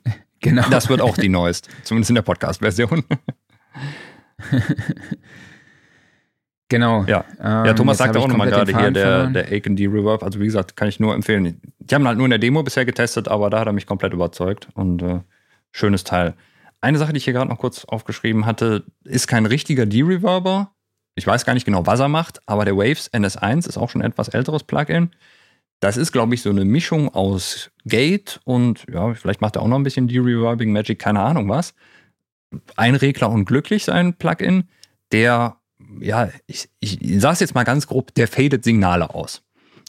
genau. 0.40 0.70
Das 0.70 0.90
wird 0.90 1.02
auch 1.02 1.18
die 1.18 1.30
neueste, 1.30 1.70
zumindest 1.84 2.12
in 2.12 2.16
der 2.16 2.22
Podcast-Version. 2.24 3.04
Genau. 6.74 7.04
Ja, 7.04 7.24
ja 7.38 7.66
ähm, 7.68 7.76
Thomas 7.76 8.00
sagte 8.00 8.18
auch 8.18 8.28
nochmal 8.28 8.50
gerade 8.50 8.76
hier, 8.76 8.90
der, 8.90 9.28
der 9.28 9.52
Aiken 9.52 9.76
D 9.76 9.86
Reverb. 9.86 10.24
Also 10.24 10.40
wie 10.40 10.46
gesagt, 10.46 10.76
kann 10.76 10.88
ich 10.88 11.00
nur 11.00 11.14
empfehlen. 11.14 11.62
Die 11.78 11.94
haben 11.94 12.08
halt 12.08 12.18
nur 12.18 12.26
in 12.26 12.32
der 12.32 12.40
Demo 12.40 12.64
bisher 12.64 12.84
getestet, 12.84 13.28
aber 13.28 13.52
da 13.52 13.60
hat 13.60 13.68
er 13.68 13.74
mich 13.74 13.86
komplett 13.86 14.12
überzeugt 14.12 14.70
und 14.74 15.04
äh, 15.04 15.20
schönes 15.72 16.04
Teil. 16.04 16.34
Eine 16.82 16.98
Sache, 16.98 17.14
die 17.14 17.18
ich 17.18 17.26
hier 17.26 17.34
gerade 17.34 17.48
noch 17.48 17.60
kurz 17.60 17.86
aufgeschrieben 17.86 18.48
hatte, 18.48 18.86
ist 19.04 19.28
kein 19.28 19.46
richtiger 19.46 19.86
D-Reverber. 19.86 20.72
Ich 21.14 21.28
weiß 21.28 21.46
gar 21.46 21.54
nicht 21.54 21.66
genau, 21.66 21.86
was 21.86 22.00
er 22.00 22.08
macht, 22.08 22.42
aber 22.48 22.66
der 22.66 22.76
Waves 22.76 23.14
NS1 23.14 23.70
ist 23.70 23.78
auch 23.78 23.92
schon 23.92 24.02
ein 24.02 24.10
etwas 24.10 24.30
älteres 24.30 24.64
Plugin. 24.64 25.12
Das 25.80 25.96
ist, 25.96 26.12
glaube 26.12 26.34
ich, 26.34 26.42
so 26.42 26.50
eine 26.50 26.66
Mischung 26.66 27.14
aus 27.14 27.70
Gate 27.86 28.40
und 28.46 28.86
ja, 28.92 29.14
vielleicht 29.14 29.42
macht 29.42 29.58
er 29.58 29.62
auch 29.62 29.68
noch 29.68 29.78
ein 29.78 29.84
bisschen 29.84 30.08
D-Reverbing 30.08 30.72
Magic, 30.72 30.98
keine 30.98 31.20
Ahnung 31.20 31.48
was. 31.50 31.76
Ein 32.76 32.96
Regler 32.96 33.30
und 33.30 33.46
glücklich 33.46 33.84
sein 33.84 34.16
Plugin, 34.16 34.64
der 35.12 35.58
ja, 36.00 36.30
ich, 36.48 36.70
ich 36.80 37.00
sage 37.20 37.34
es 37.34 37.40
jetzt 37.40 37.56
mal 37.56 37.64
ganz 37.64 37.88
grob, 37.88 38.14
der 38.16 38.28
fadet 38.28 38.64
Signale 38.64 39.14
aus. 39.14 39.44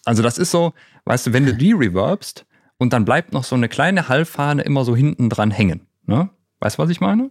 Also 0.04 0.22
das 0.22 0.38
ist 0.38 0.50
so, 0.50 0.72
weißt 1.04 1.28
du, 1.28 1.32
wenn 1.32 1.46
du 1.46 1.54
die 1.54 1.72
reverbst 1.72 2.46
und 2.78 2.92
dann 2.92 3.04
bleibt 3.04 3.32
noch 3.32 3.44
so 3.44 3.54
eine 3.54 3.68
kleine 3.68 4.08
Hallfahne 4.08 4.62
immer 4.62 4.84
so 4.84 4.94
hinten 4.94 5.30
dran 5.30 5.50
hängen. 5.50 5.86
Ne? 6.06 6.28
Weißt 6.60 6.78
du, 6.78 6.82
was 6.82 6.90
ich 6.90 7.00
meine? 7.00 7.30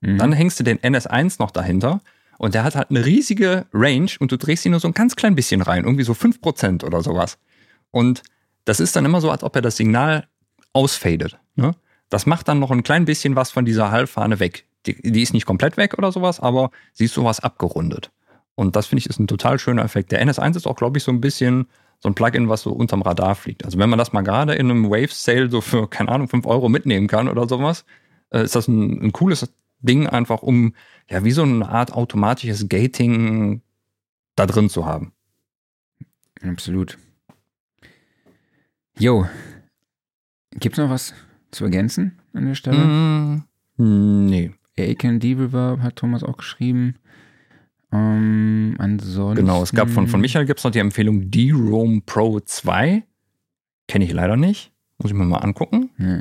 Mhm. 0.00 0.18
Dann 0.18 0.32
hängst 0.32 0.60
du 0.60 0.64
den 0.64 0.78
NS1 0.78 1.36
noch 1.38 1.50
dahinter 1.50 2.00
und 2.38 2.54
der 2.54 2.64
hat 2.64 2.76
halt 2.76 2.90
eine 2.90 3.04
riesige 3.04 3.66
Range 3.72 4.10
und 4.18 4.30
du 4.30 4.36
drehst 4.36 4.64
ihn 4.64 4.72
nur 4.72 4.80
so 4.80 4.88
ein 4.88 4.94
ganz 4.94 5.16
klein 5.16 5.34
bisschen 5.34 5.62
rein, 5.62 5.84
irgendwie 5.84 6.04
so 6.04 6.12
5% 6.12 6.84
oder 6.84 7.02
sowas. 7.02 7.38
Und 7.90 8.22
das 8.64 8.80
ist 8.80 8.94
dann 8.96 9.04
immer 9.04 9.20
so, 9.20 9.30
als 9.30 9.42
ob 9.42 9.56
er 9.56 9.62
das 9.62 9.76
Signal 9.76 10.28
ausfadet. 10.72 11.38
Ne? 11.56 11.74
Das 12.10 12.26
macht 12.26 12.48
dann 12.48 12.58
noch 12.58 12.70
ein 12.70 12.82
klein 12.82 13.04
bisschen 13.04 13.34
was 13.36 13.50
von 13.50 13.64
dieser 13.64 13.90
Hallfahne 13.90 14.40
weg. 14.40 14.66
Die, 14.86 15.00
die 15.02 15.22
ist 15.22 15.34
nicht 15.34 15.46
komplett 15.46 15.76
weg 15.76 15.98
oder 15.98 16.12
sowas, 16.12 16.40
aber 16.40 16.70
sie 16.92 17.06
ist 17.06 17.14
sowas 17.14 17.40
abgerundet. 17.40 18.10
Und 18.54 18.74
das 18.74 18.86
finde 18.86 19.00
ich 19.00 19.06
ist 19.06 19.20
ein 19.20 19.26
total 19.26 19.58
schöner 19.58 19.84
Effekt. 19.84 20.10
Der 20.12 20.24
NS1 20.24 20.56
ist 20.56 20.66
auch, 20.66 20.76
glaube 20.76 20.98
ich, 20.98 21.04
so 21.04 21.12
ein 21.12 21.20
bisschen 21.20 21.68
so 22.00 22.08
ein 22.08 22.14
Plugin, 22.14 22.48
was 22.48 22.62
so 22.62 22.72
unterm 22.72 23.02
Radar 23.02 23.34
fliegt. 23.34 23.64
Also 23.64 23.78
wenn 23.78 23.90
man 23.90 23.98
das 23.98 24.12
mal 24.12 24.22
gerade 24.22 24.54
in 24.54 24.70
einem 24.70 24.90
Wave-Sale 24.90 25.50
so 25.50 25.60
für, 25.60 25.88
keine 25.88 26.10
Ahnung, 26.10 26.28
5 26.28 26.46
Euro 26.46 26.68
mitnehmen 26.68 27.08
kann 27.08 27.28
oder 27.28 27.48
sowas, 27.48 27.84
äh, 28.30 28.42
ist 28.42 28.54
das 28.54 28.68
ein, 28.68 29.02
ein, 29.02 29.12
cooles 29.12 29.52
Ding 29.80 30.06
einfach, 30.06 30.42
um 30.42 30.74
ja 31.08 31.24
wie 31.24 31.30
so 31.30 31.42
eine 31.42 31.68
Art 31.68 31.92
automatisches 31.92 32.68
Gating 32.68 33.62
da 34.36 34.46
drin 34.46 34.68
zu 34.68 34.86
haben. 34.86 35.12
Absolut. 36.42 36.98
Jo, 38.98 39.26
gibt's 40.52 40.78
noch 40.78 40.90
was 40.90 41.14
zu 41.50 41.64
ergänzen 41.64 42.18
an 42.32 42.46
der 42.46 42.54
Stelle? 42.54 42.78
Mm, 42.78 44.26
nee. 44.26 44.52
Aiken 44.82 45.20
D-Reverb 45.20 45.80
hat 45.80 45.96
Thomas 45.96 46.22
auch 46.22 46.36
geschrieben. 46.36 46.96
Ähm, 47.92 48.74
ansonsten. 48.78 49.36
Genau, 49.46 49.62
es 49.62 49.72
gab 49.72 49.88
von, 49.88 50.08
von 50.08 50.20
Michael 50.20 50.44
gibt 50.46 50.58
es 50.60 50.64
noch 50.64 50.70
die 50.72 50.78
Empfehlung 50.78 51.30
D-Roam 51.30 52.02
Pro 52.04 52.40
2. 52.40 53.02
Kenne 53.86 54.04
ich 54.04 54.12
leider 54.12 54.36
nicht. 54.36 54.72
Muss 54.98 55.10
ich 55.10 55.16
mir 55.16 55.24
mal 55.24 55.38
angucken. 55.38 55.90
Ja. 55.98 56.20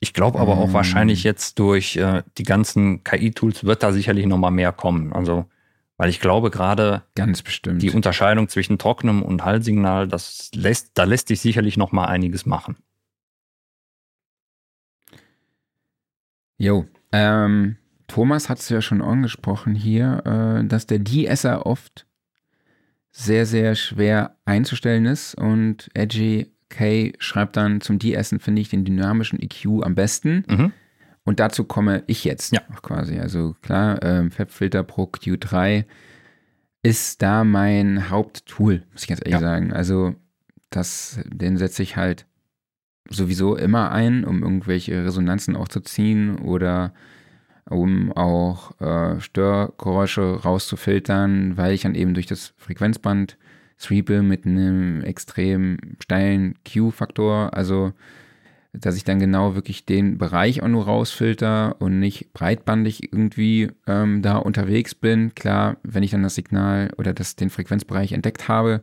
Ich 0.00 0.14
glaube 0.14 0.38
aber 0.40 0.58
auch 0.58 0.68
Ähm. 0.68 0.72
wahrscheinlich 0.72 1.24
jetzt 1.24 1.58
durch 1.58 1.96
äh, 1.96 2.22
die 2.38 2.42
ganzen 2.42 3.04
KI-Tools 3.04 3.64
wird 3.64 3.82
da 3.82 3.92
sicherlich 3.92 4.26
nochmal 4.26 4.50
mehr 4.50 4.72
kommen. 4.72 5.12
Also, 5.12 5.44
weil 5.98 6.08
ich 6.08 6.20
glaube 6.20 6.50
gerade 6.50 7.02
Ganz 7.14 7.42
bestimmt. 7.42 7.82
die 7.82 7.90
Unterscheidung 7.90 8.48
zwischen 8.48 8.78
trockenem 8.78 9.22
und 9.22 9.44
Hallsignal, 9.44 10.08
das 10.08 10.50
lässt, 10.54 10.92
da 10.94 11.04
lässt 11.04 11.28
sich 11.28 11.40
sicherlich 11.40 11.76
nochmal 11.76 12.08
einiges 12.08 12.46
machen. 12.46 12.76
Jo, 16.60 16.84
ähm, 17.12 17.76
Thomas 18.06 18.50
hat 18.50 18.58
es 18.58 18.68
ja 18.68 18.82
schon 18.82 19.00
angesprochen 19.00 19.74
hier, 19.74 20.22
äh, 20.60 20.66
dass 20.66 20.86
der 20.86 20.98
De-Esser 20.98 21.64
oft 21.64 22.06
sehr, 23.12 23.46
sehr 23.46 23.74
schwer 23.74 24.36
einzustellen 24.44 25.06
ist 25.06 25.34
und 25.34 25.88
Edgy 25.94 26.52
K 26.68 27.14
schreibt 27.18 27.56
dann 27.56 27.80
zum 27.80 27.98
De-Essen 27.98 28.40
finde 28.40 28.60
ich 28.60 28.68
den 28.68 28.84
dynamischen 28.84 29.40
EQ 29.40 29.82
am 29.84 29.94
besten 29.94 30.44
Mhm. 30.48 30.72
und 31.24 31.40
dazu 31.40 31.64
komme 31.64 32.04
ich 32.06 32.24
jetzt 32.24 32.52
Ja. 32.52 32.60
auch 32.74 32.82
quasi. 32.82 33.18
Also 33.18 33.56
klar, 33.62 34.02
ähm, 34.02 34.30
FabFilter 34.30 34.82
Pro 34.82 35.04
Q3 35.04 35.84
ist 36.82 37.22
da 37.22 37.42
mein 37.42 38.10
Haupttool, 38.10 38.82
muss 38.92 39.02
ich 39.04 39.08
ganz 39.08 39.20
ehrlich 39.20 39.32
Ja. 39.32 39.40
sagen. 39.40 39.72
Also 39.72 40.14
das, 40.68 41.18
den 41.26 41.56
setze 41.56 41.82
ich 41.82 41.96
halt 41.96 42.26
sowieso 43.10 43.56
immer 43.56 43.90
ein, 43.90 44.24
um 44.24 44.42
irgendwelche 44.42 45.04
Resonanzen 45.04 45.56
auch 45.56 45.68
zu 45.68 45.80
ziehen 45.80 46.38
oder 46.38 46.92
um 47.68 48.12
auch 48.12 48.80
äh, 48.80 49.20
Störgeräusche 49.20 50.40
rauszufiltern, 50.42 51.56
weil 51.56 51.72
ich 51.74 51.82
dann 51.82 51.94
eben 51.94 52.14
durch 52.14 52.26
das 52.26 52.54
Frequenzband 52.56 53.36
sweepe 53.78 54.22
mit 54.22 54.46
einem 54.46 55.02
extrem 55.02 55.78
steilen 56.00 56.54
Q-Faktor, 56.70 57.54
also 57.54 57.92
dass 58.72 58.96
ich 58.96 59.04
dann 59.04 59.18
genau 59.18 59.56
wirklich 59.56 59.84
den 59.84 60.16
Bereich 60.16 60.62
auch 60.62 60.68
nur 60.68 60.84
rausfilter 60.84 61.76
und 61.80 61.98
nicht 61.98 62.32
breitbandig 62.32 63.12
irgendwie 63.12 63.68
ähm, 63.86 64.22
da 64.22 64.36
unterwegs 64.36 64.94
bin. 64.94 65.34
Klar, 65.34 65.76
wenn 65.82 66.04
ich 66.04 66.12
dann 66.12 66.22
das 66.22 66.36
Signal 66.36 66.90
oder 66.96 67.12
das, 67.12 67.34
den 67.34 67.50
Frequenzbereich 67.50 68.12
entdeckt 68.12 68.46
habe, 68.46 68.80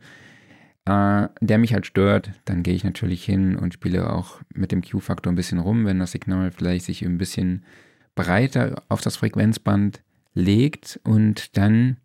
äh, 0.88 1.28
der 1.40 1.58
mich 1.58 1.74
halt 1.74 1.86
stört, 1.86 2.30
dann 2.46 2.62
gehe 2.62 2.74
ich 2.74 2.84
natürlich 2.84 3.24
hin 3.24 3.56
und 3.56 3.74
spiele 3.74 4.10
auch 4.10 4.40
mit 4.54 4.72
dem 4.72 4.82
Q-Faktor 4.82 5.32
ein 5.32 5.36
bisschen 5.36 5.58
rum, 5.58 5.84
wenn 5.84 5.98
das 5.98 6.12
Signal 6.12 6.50
vielleicht 6.50 6.86
sich 6.86 7.04
ein 7.04 7.18
bisschen 7.18 7.64
breiter 8.14 8.82
auf 8.88 9.00
das 9.00 9.16
Frequenzband 9.16 10.00
legt 10.34 10.98
und 11.04 11.56
dann 11.56 11.98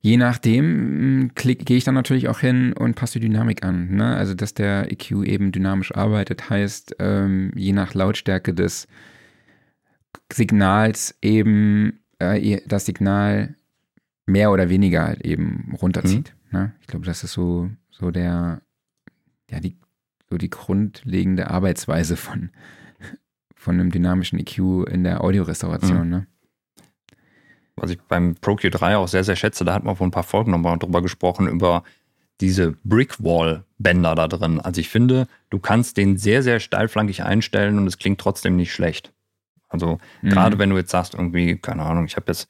je 0.00 0.16
nachdem 0.16 1.32
gehe 1.34 1.76
ich 1.76 1.84
dann 1.84 1.94
natürlich 1.94 2.28
auch 2.28 2.40
hin 2.40 2.72
und 2.72 2.94
passe 2.94 3.18
die 3.18 3.28
Dynamik 3.28 3.64
an. 3.64 3.96
Ne? 3.96 4.16
Also 4.16 4.34
dass 4.34 4.54
der 4.54 4.90
EQ 4.90 5.24
eben 5.24 5.52
dynamisch 5.52 5.94
arbeitet, 5.94 6.48
heißt 6.48 6.96
ähm, 7.00 7.52
je 7.54 7.72
nach 7.72 7.92
Lautstärke 7.92 8.54
des 8.54 8.86
Signals 10.32 11.18
eben 11.20 12.00
äh, 12.18 12.60
das 12.66 12.86
Signal 12.86 13.56
mehr 14.26 14.52
oder 14.52 14.68
weniger 14.68 15.06
halt 15.06 15.22
eben 15.22 15.74
runterzieht. 15.80 16.34
Ne? 16.50 16.72
Ich 16.80 16.86
glaube, 16.86 17.06
das 17.06 17.22
ist 17.24 17.32
so, 17.32 17.70
so 17.90 18.10
der, 18.10 18.60
ja, 19.50 19.60
die, 19.60 19.76
so 20.28 20.36
die 20.38 20.50
grundlegende 20.50 21.50
Arbeitsweise 21.50 22.16
von, 22.16 22.50
von 23.54 23.74
einem 23.78 23.90
dynamischen 23.90 24.38
EQ 24.38 24.58
in 24.88 25.04
der 25.04 25.22
Audiorestauration. 25.22 26.08
Ne? 26.08 26.26
Was 27.76 27.90
ich 27.90 28.00
beim 28.02 28.34
Pro 28.34 28.52
Q3 28.52 28.96
auch 28.96 29.08
sehr, 29.08 29.24
sehr 29.24 29.36
schätze, 29.36 29.64
da 29.64 29.74
hat 29.74 29.84
man 29.84 29.96
vor 29.96 30.06
ein 30.06 30.10
paar 30.12 30.22
Folgen 30.22 30.50
nochmal 30.50 30.78
drüber 30.78 31.02
gesprochen, 31.02 31.46
über 31.48 31.82
diese 32.40 32.72
Brickwall-Bänder 32.84 34.14
da 34.14 34.28
drin. 34.28 34.60
Also 34.60 34.80
ich 34.80 34.88
finde, 34.88 35.26
du 35.50 35.58
kannst 35.58 35.96
den 35.96 36.16
sehr, 36.16 36.42
sehr 36.42 36.58
steilflankig 36.60 37.22
einstellen 37.22 37.78
und 37.78 37.86
es 37.86 37.98
klingt 37.98 38.20
trotzdem 38.20 38.56
nicht 38.56 38.72
schlecht. 38.72 39.12
Also 39.68 39.98
Mhm. 40.22 40.30
gerade 40.30 40.58
wenn 40.58 40.70
du 40.70 40.76
jetzt 40.76 40.90
sagst, 40.90 41.14
irgendwie, 41.14 41.56
keine 41.56 41.82
Ahnung, 41.84 42.04
ich 42.06 42.16
habe 42.16 42.26
jetzt, 42.28 42.48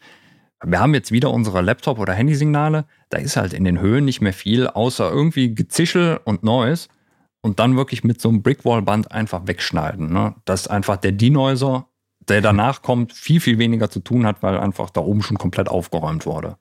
wir 0.65 0.81
haben 0.81 0.95
jetzt 0.95 1.13
wieder 1.13 1.31
unsere 1.31 1.63
Laptop- 1.63 1.99
oder 1.99 2.13
Handysignale, 2.13 2.85
da 3.09 3.19
ist 3.19 3.37
halt 3.37 3.53
in 3.53 3.65
den 3.65 3.81
Höhen 3.81 4.05
nicht 4.05 4.21
mehr 4.21 4.33
viel, 4.33 4.67
außer 4.67 5.11
irgendwie 5.11 5.55
Gezischel 5.55 6.21
und 6.25 6.43
Noise 6.43 6.89
und 7.41 7.59
dann 7.59 7.77
wirklich 7.77 8.05
mit 8.05 8.21
so 8.21 8.29
einem 8.29 8.43
Brickwall-Band 8.43 9.13
einfach 9.13 9.47
wegschneiden. 9.47 10.13
Ne? 10.13 10.35
Dass 10.45 10.69
einfach 10.69 10.97
der 10.99 11.13
Denoiser, 11.13 11.87
der 12.29 12.43
danach 12.43 12.83
kommt, 12.83 13.13
viel, 13.13 13.41
viel 13.41 13.59
weniger 13.59 13.91
zu 13.91 14.01
tun 14.01 14.27
hat, 14.27 14.43
weil 14.43 14.59
einfach 14.59 14.91
da 14.91 15.01
oben 15.01 15.23
schon 15.23 15.39
komplett 15.39 15.69
aufgeräumt 15.69 16.27
wurde. 16.27 16.57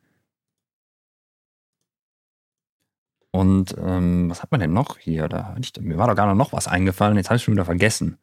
Und 3.32 3.76
ähm, 3.78 4.30
was 4.30 4.42
hat 4.42 4.52
man 4.52 4.60
denn 4.60 4.74
noch 4.74 4.98
hier? 4.98 5.28
Da 5.28 5.56
ich, 5.62 5.74
mir 5.80 5.98
war 5.98 6.08
doch 6.08 6.16
gar 6.16 6.34
noch 6.34 6.54
was 6.54 6.68
eingefallen, 6.68 7.18
jetzt 7.18 7.30
habe 7.30 7.38
ich 7.38 7.44
schon 7.44 7.54
wieder 7.54 7.66
vergessen. 7.66 8.18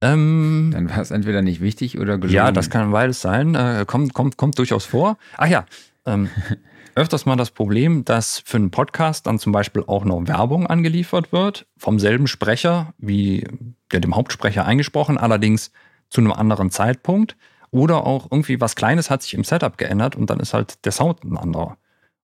Ähm, 0.00 0.70
Dann 0.72 0.90
war 0.90 0.98
es 0.98 1.10
entweder 1.10 1.42
nicht 1.42 1.60
wichtig 1.60 1.98
oder 1.98 2.18
gelungen. 2.18 2.34
ja, 2.34 2.52
das 2.52 2.70
kann 2.70 2.92
beides 2.92 3.20
sein. 3.20 3.54
Äh, 3.54 3.84
kommt, 3.86 4.14
kommt, 4.14 4.36
kommt 4.36 4.58
durchaus 4.58 4.84
vor. 4.84 5.18
Ach 5.36 5.48
ja, 5.48 5.66
ähm, 6.06 6.28
öfters 6.94 7.26
mal 7.26 7.36
das 7.36 7.50
Problem, 7.50 8.04
dass 8.04 8.40
für 8.44 8.58
einen 8.58 8.70
Podcast 8.70 9.26
dann 9.26 9.38
zum 9.38 9.52
Beispiel 9.52 9.82
auch 9.86 10.04
noch 10.04 10.26
Werbung 10.26 10.66
angeliefert 10.66 11.32
wird, 11.32 11.66
vom 11.76 11.98
selben 11.98 12.26
Sprecher 12.26 12.94
wie 12.98 13.46
der 13.92 14.00
dem 14.00 14.14
Hauptsprecher 14.14 14.64
eingesprochen, 14.64 15.18
allerdings 15.18 15.72
zu 16.10 16.20
einem 16.20 16.32
anderen 16.32 16.70
Zeitpunkt. 16.70 17.36
Oder 17.70 18.06
auch 18.06 18.28
irgendwie 18.30 18.60
was 18.60 18.76
Kleines 18.76 19.10
hat 19.10 19.22
sich 19.22 19.34
im 19.34 19.44
Setup 19.44 19.76
geändert 19.76 20.16
und 20.16 20.30
dann 20.30 20.40
ist 20.40 20.54
halt 20.54 20.84
der 20.84 20.92
Sound 20.92 21.24
ein 21.24 21.36
anderer. 21.36 21.76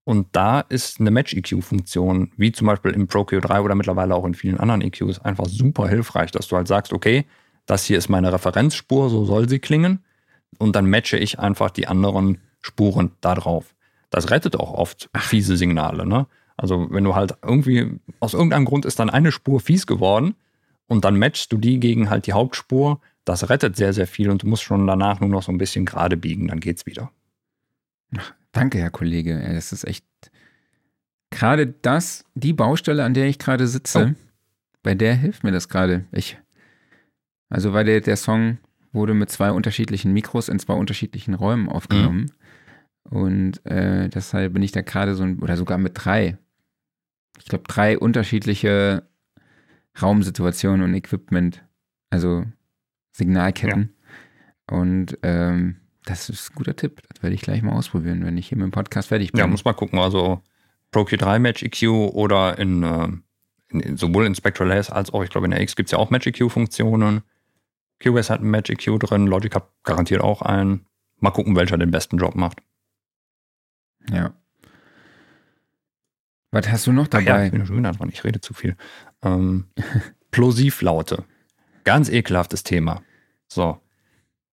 Und 0.05 0.29
da 0.33 0.61
ist 0.61 1.01
eine 1.01 1.11
Match-EQ-Funktion, 1.11 2.33
wie 2.37 2.53
zum 2.53 2.67
Beispiel 2.67 2.93
im 2.93 3.07
Pro 3.09 3.23
Q3 3.23 3.61
oder 3.61 3.75
mittlerweile 3.75 4.15
auch 4.15 4.27
in 4.27 4.35
vielen 4.35 4.61
anderen 4.61 4.83
EQs, 4.83 5.19
einfach 5.21 5.47
super 5.47 5.89
hilfreich, 5.89 6.31
dass 6.31 6.49
du 6.49 6.57
halt 6.57 6.69
sagst, 6.69 6.93
okay, 6.93 7.27
das 7.67 7.85
hier 7.85 7.99
ist 7.99 8.09
meine 8.09 8.33
Referenzspur, 8.33 9.11
so 9.11 9.25
soll 9.25 9.49
sie 9.49 9.59
klingen. 9.59 10.05
Und 10.59 10.77
dann 10.77 10.89
matche 10.89 11.17
ich 11.17 11.39
einfach 11.39 11.71
die 11.71 11.87
anderen 11.89 12.39
Spuren 12.61 13.13
da 13.21 13.35
drauf. 13.35 13.75
Das 14.11 14.31
rettet 14.31 14.57
auch 14.57 14.73
oft 14.73 15.11
fiese 15.17 15.57
Signale. 15.57 16.07
Ne? 16.07 16.27
Also 16.57 16.89
wenn 16.91 17.05
du 17.05 17.15
halt 17.15 17.35
irgendwie, 17.43 17.99
aus 18.21 18.35
irgendeinem 18.35 18.65
Grund 18.65 18.85
ist 18.85 18.99
dann 18.99 19.11
eine 19.11 19.33
Spur 19.33 19.61
fies 19.61 19.87
geworden 19.87 20.35
und 20.87 21.05
dann 21.05 21.19
matchst 21.19 21.53
du 21.53 21.59
die 21.59 21.81
gegen 21.81 22.11
halt 22.11 22.27
die 22.27 22.33
Hauptspur, 22.33 23.01
das 23.25 23.49
rettet 23.49 23.75
sehr, 23.77 23.93
sehr 23.93 24.07
viel 24.07 24.31
und 24.31 24.43
du 24.43 24.47
musst 24.47 24.63
schon 24.63 24.87
danach 24.87 25.19
nur 25.21 25.31
noch 25.31 25.43
so 25.43 25.51
ein 25.51 25.59
bisschen 25.59 25.85
gerade 25.87 26.17
biegen, 26.17 26.49
dann 26.49 26.61
geht's 26.61 26.87
wieder. 26.87 27.11
Danke, 28.53 28.79
Herr 28.79 28.91
Kollege. 28.91 29.43
Das 29.55 29.73
ist 29.73 29.85
echt 29.85 30.05
gerade 31.31 31.67
das, 31.67 32.25
die 32.35 32.53
Baustelle, 32.53 33.03
an 33.05 33.15
der 33.15 33.27
ich 33.27 33.39
gerade 33.39 33.67
sitze, 33.67 34.15
Oh. 34.15 34.21
bei 34.83 34.95
der 34.95 35.15
hilft 35.17 35.43
mir 35.43 35.51
das 35.53 35.69
gerade. 35.69 36.05
Ich, 36.13 36.39
also 37.55 37.73
weil 37.73 37.85
der, 37.85 38.01
der 38.01 38.17
Song 38.17 38.59
wurde 38.93 39.15
mit 39.15 39.31
zwei 39.31 39.53
unterschiedlichen 39.53 40.13
Mikros 40.13 40.49
in 40.49 40.59
zwei 40.59 40.75
unterschiedlichen 40.75 41.35
Räumen 41.35 41.69
aufgenommen. 41.69 42.33
Und 43.09 43.65
äh, 43.65 44.09
deshalb 44.09 44.55
bin 44.55 44.63
ich 44.63 44.73
da 44.73 44.81
gerade 44.81 45.15
so, 45.15 45.23
ein, 45.23 45.39
oder 45.39 45.57
sogar 45.57 45.79
mit 45.79 45.93
drei. 45.95 46.37
Ich 47.39 47.45
glaube, 47.45 47.65
drei 47.69 47.97
unterschiedliche 47.97 49.09
Raumsituationen 50.03 50.83
und 50.83 50.95
Equipment, 50.95 51.65
also 52.11 52.45
Signalketten. 53.13 53.95
Und 54.69 55.17
ähm, 55.23 55.77
das 56.05 56.29
ist 56.29 56.51
ein 56.51 56.57
guter 56.57 56.75
Tipp. 56.75 57.03
Das 57.09 57.23
werde 57.23 57.35
ich 57.35 57.43
gleich 57.43 57.63
mal 57.63 57.73
ausprobieren, 57.73 58.25
wenn 58.25 58.37
ich 58.37 58.49
hier 58.49 58.59
mit 58.59 58.65
dem 58.65 58.73
Podcast 58.73 59.09
fertig 59.09 59.31
bin. 59.31 59.39
Ja, 59.39 59.47
muss 59.47 59.65
mal 59.65 59.75
gucken. 59.75 60.01
Also 60.01 60.43
Pro 60.91 61.03
Q3 61.03 61.39
Match 61.39 61.63
EQ 61.63 61.85
oder 62.15 62.59
in, 62.59 62.83
äh, 62.83 63.09
in, 63.69 63.81
in 63.81 63.97
sowohl 63.97 64.27
in 64.27 64.35
Spectral 64.35 64.73
S 64.73 64.91
als 64.91 65.13
auch, 65.13 65.23
ich 65.23 65.31
glaube, 65.31 65.47
in 65.47 65.53
der 65.53 65.61
X 65.61 65.77
gibt 65.77 65.87
es 65.89 65.93
ja 65.93 65.99
auch 65.99 66.11
Match 66.11 66.27
EQ-Funktionen. 66.27 67.23
QS 68.05 68.31
hat 68.31 68.41
ein 68.41 68.51
Match 68.51 68.71
EQ 68.71 69.01
drin, 69.01 69.27
Logic 69.27 69.55
hat 69.55 69.69
garantiert 69.83 70.21
auch 70.21 70.43
einen. 70.43 70.87
Mal 71.21 71.31
gucken, 71.31 71.57
welcher 71.57 71.79
den 71.79 71.91
besten 71.91 72.19
Job 72.19 72.35
macht. 72.35 72.59
Ja. 74.11 74.35
Was 76.51 76.69
hast 76.69 76.87
du 76.87 76.93
noch 76.93 77.09
Ach 77.11 77.21
ja, 77.21 77.25
dabei? 77.25 77.47
ich 77.47 77.51
bin 77.53 77.61
ja 77.61 77.67
schon 77.67 77.83
dran, 77.83 78.09
ich 78.13 78.23
rede 78.25 78.41
zu 78.41 78.55
viel. 78.55 78.77
Ähm, 79.23 79.67
Plosivlaute. 80.31 81.25
Ganz 81.85 82.09
ekelhaftes 82.09 82.63
Thema. 82.63 83.03
So. 83.49 83.81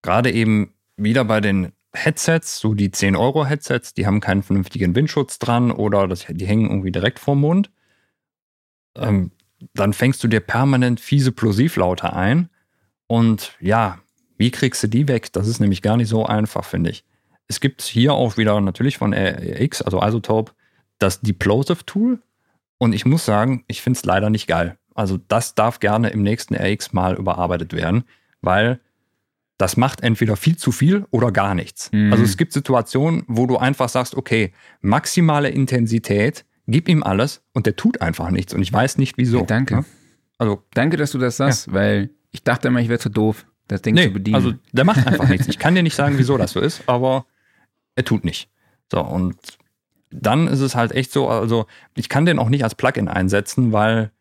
Gerade 0.02 0.32
eben 0.32 0.74
wieder 0.96 1.26
bei 1.26 1.42
den 1.42 1.74
Headsets, 1.94 2.60
so 2.60 2.74
die 2.74 2.90
10-Euro-Headsets, 2.90 3.94
die 3.94 4.06
haben 4.06 4.22
keinen 4.22 4.44
vernünftigen 4.44 4.96
Windschutz 4.96 5.40
dran 5.40 5.72
oder 5.72 6.08
das, 6.08 6.26
die 6.28 6.46
hängen 6.46 6.70
irgendwie 6.70 6.92
direkt 6.92 7.20
vorm 7.20 7.42
Mund. 7.42 7.72
Ähm, 8.96 9.32
dann 9.74 9.94
fängst 9.94 10.24
du 10.24 10.28
dir 10.28 10.40
permanent 10.40 11.00
fiese 11.00 11.32
Plosivlaute 11.32 12.14
ein. 12.14 12.50
Und 13.12 13.58
ja, 13.60 14.00
wie 14.38 14.52
kriegst 14.52 14.82
du 14.84 14.88
die 14.88 15.10
weg? 15.10 15.34
Das 15.34 15.46
ist 15.50 15.60
nämlich 15.60 15.82
gar 15.82 15.98
nicht 15.98 16.08
so 16.08 16.26
einfach, 16.26 16.64
finde 16.64 16.92
ich. 16.92 17.04
Es 17.50 17.60
gibt 17.60 17.82
hier 17.82 18.14
auch 18.14 18.38
wieder 18.38 18.62
natürlich 18.62 18.98
von 18.98 19.14
RX, 19.14 19.82
also 19.82 20.02
Isotope, 20.02 20.54
das 20.98 21.20
Deplosive 21.20 21.86
Tool. 21.86 22.22
Und 22.78 22.94
ich 22.94 23.06
muss 23.06 23.26
sagen, 23.26 23.66
ich 23.68 23.82
finde 23.82 23.98
es 23.98 24.06
leider 24.06 24.30
nicht 24.30 24.48
geil. 24.48 24.78
Also 24.96 25.20
das 25.28 25.56
darf 25.56 25.82
gerne 25.82 26.08
im 26.12 26.24
nächsten 26.24 26.56
RX 26.56 26.94
mal 26.94 27.16
überarbeitet 27.18 27.74
werden, 27.74 28.06
weil 28.40 28.80
das 29.58 29.76
macht 29.76 30.00
entweder 30.04 30.38
viel 30.38 30.56
zu 30.56 30.72
viel 30.72 31.06
oder 31.12 31.34
gar 31.34 31.54
nichts. 31.54 31.92
Mhm. 31.92 32.14
Also 32.14 32.24
es 32.24 32.38
gibt 32.38 32.54
Situationen, 32.54 33.26
wo 33.28 33.46
du 33.46 33.58
einfach 33.58 33.90
sagst, 33.90 34.16
okay, 34.16 34.54
maximale 34.80 35.50
Intensität, 35.50 36.46
gib 36.66 36.88
ihm 36.88 37.04
alles 37.04 37.44
und 37.52 37.66
der 37.66 37.76
tut 37.76 38.00
einfach 38.00 38.32
nichts 38.32 38.54
und 38.54 38.62
ich 38.62 38.72
weiß 38.72 38.98
nicht 39.00 39.18
wieso. 39.18 39.40
Ja, 39.40 39.44
danke. 39.44 39.76
Ne? 39.76 39.86
Also 40.38 40.64
Danke, 40.74 40.96
dass 40.96 41.12
du 41.12 41.18
das 41.18 41.36
sagst, 41.36 41.74
weil 41.74 42.10
ich 42.32 42.44
dachte 42.44 42.68
immer, 42.70 42.80
ich 42.80 42.90
wäre 42.90 43.00
zu 43.00 43.10
doof, 43.10 43.46
das 43.68 43.82
Ding 43.82 43.96
Nee, 43.96 44.08
zu 44.08 44.14
bedienen. 44.14 44.36
also 44.36 44.54
der 44.72 44.86
macht 44.86 45.06
einfach 45.08 45.28
nichts. 45.30 45.48
Ich 45.48 45.60
kann 45.60 45.76
dir 45.76 45.84
nicht 45.84 45.96
sagen, 45.96 46.18
wieso 46.18 46.38
das 46.38 46.52
so 46.52 46.60
ist, 46.60 46.84
aber 46.88 47.26
er 47.96 48.04
tut 48.06 48.24
nicht. 48.26 48.50
So, 48.92 49.02
und 49.02 49.36
dann 50.10 50.48
ist 50.48 50.60
es 50.60 50.76
halt 50.76 50.92
echt 50.92 51.12
so, 51.12 51.30
also 51.30 51.66
ich 51.96 52.10
kann 52.10 52.26
den 52.26 52.40
auch 52.40 52.50
nicht 52.50 52.64
als 52.64 52.76
Plugin 52.76 53.08
einsetzen, 53.08 53.72
weil 53.72 54.12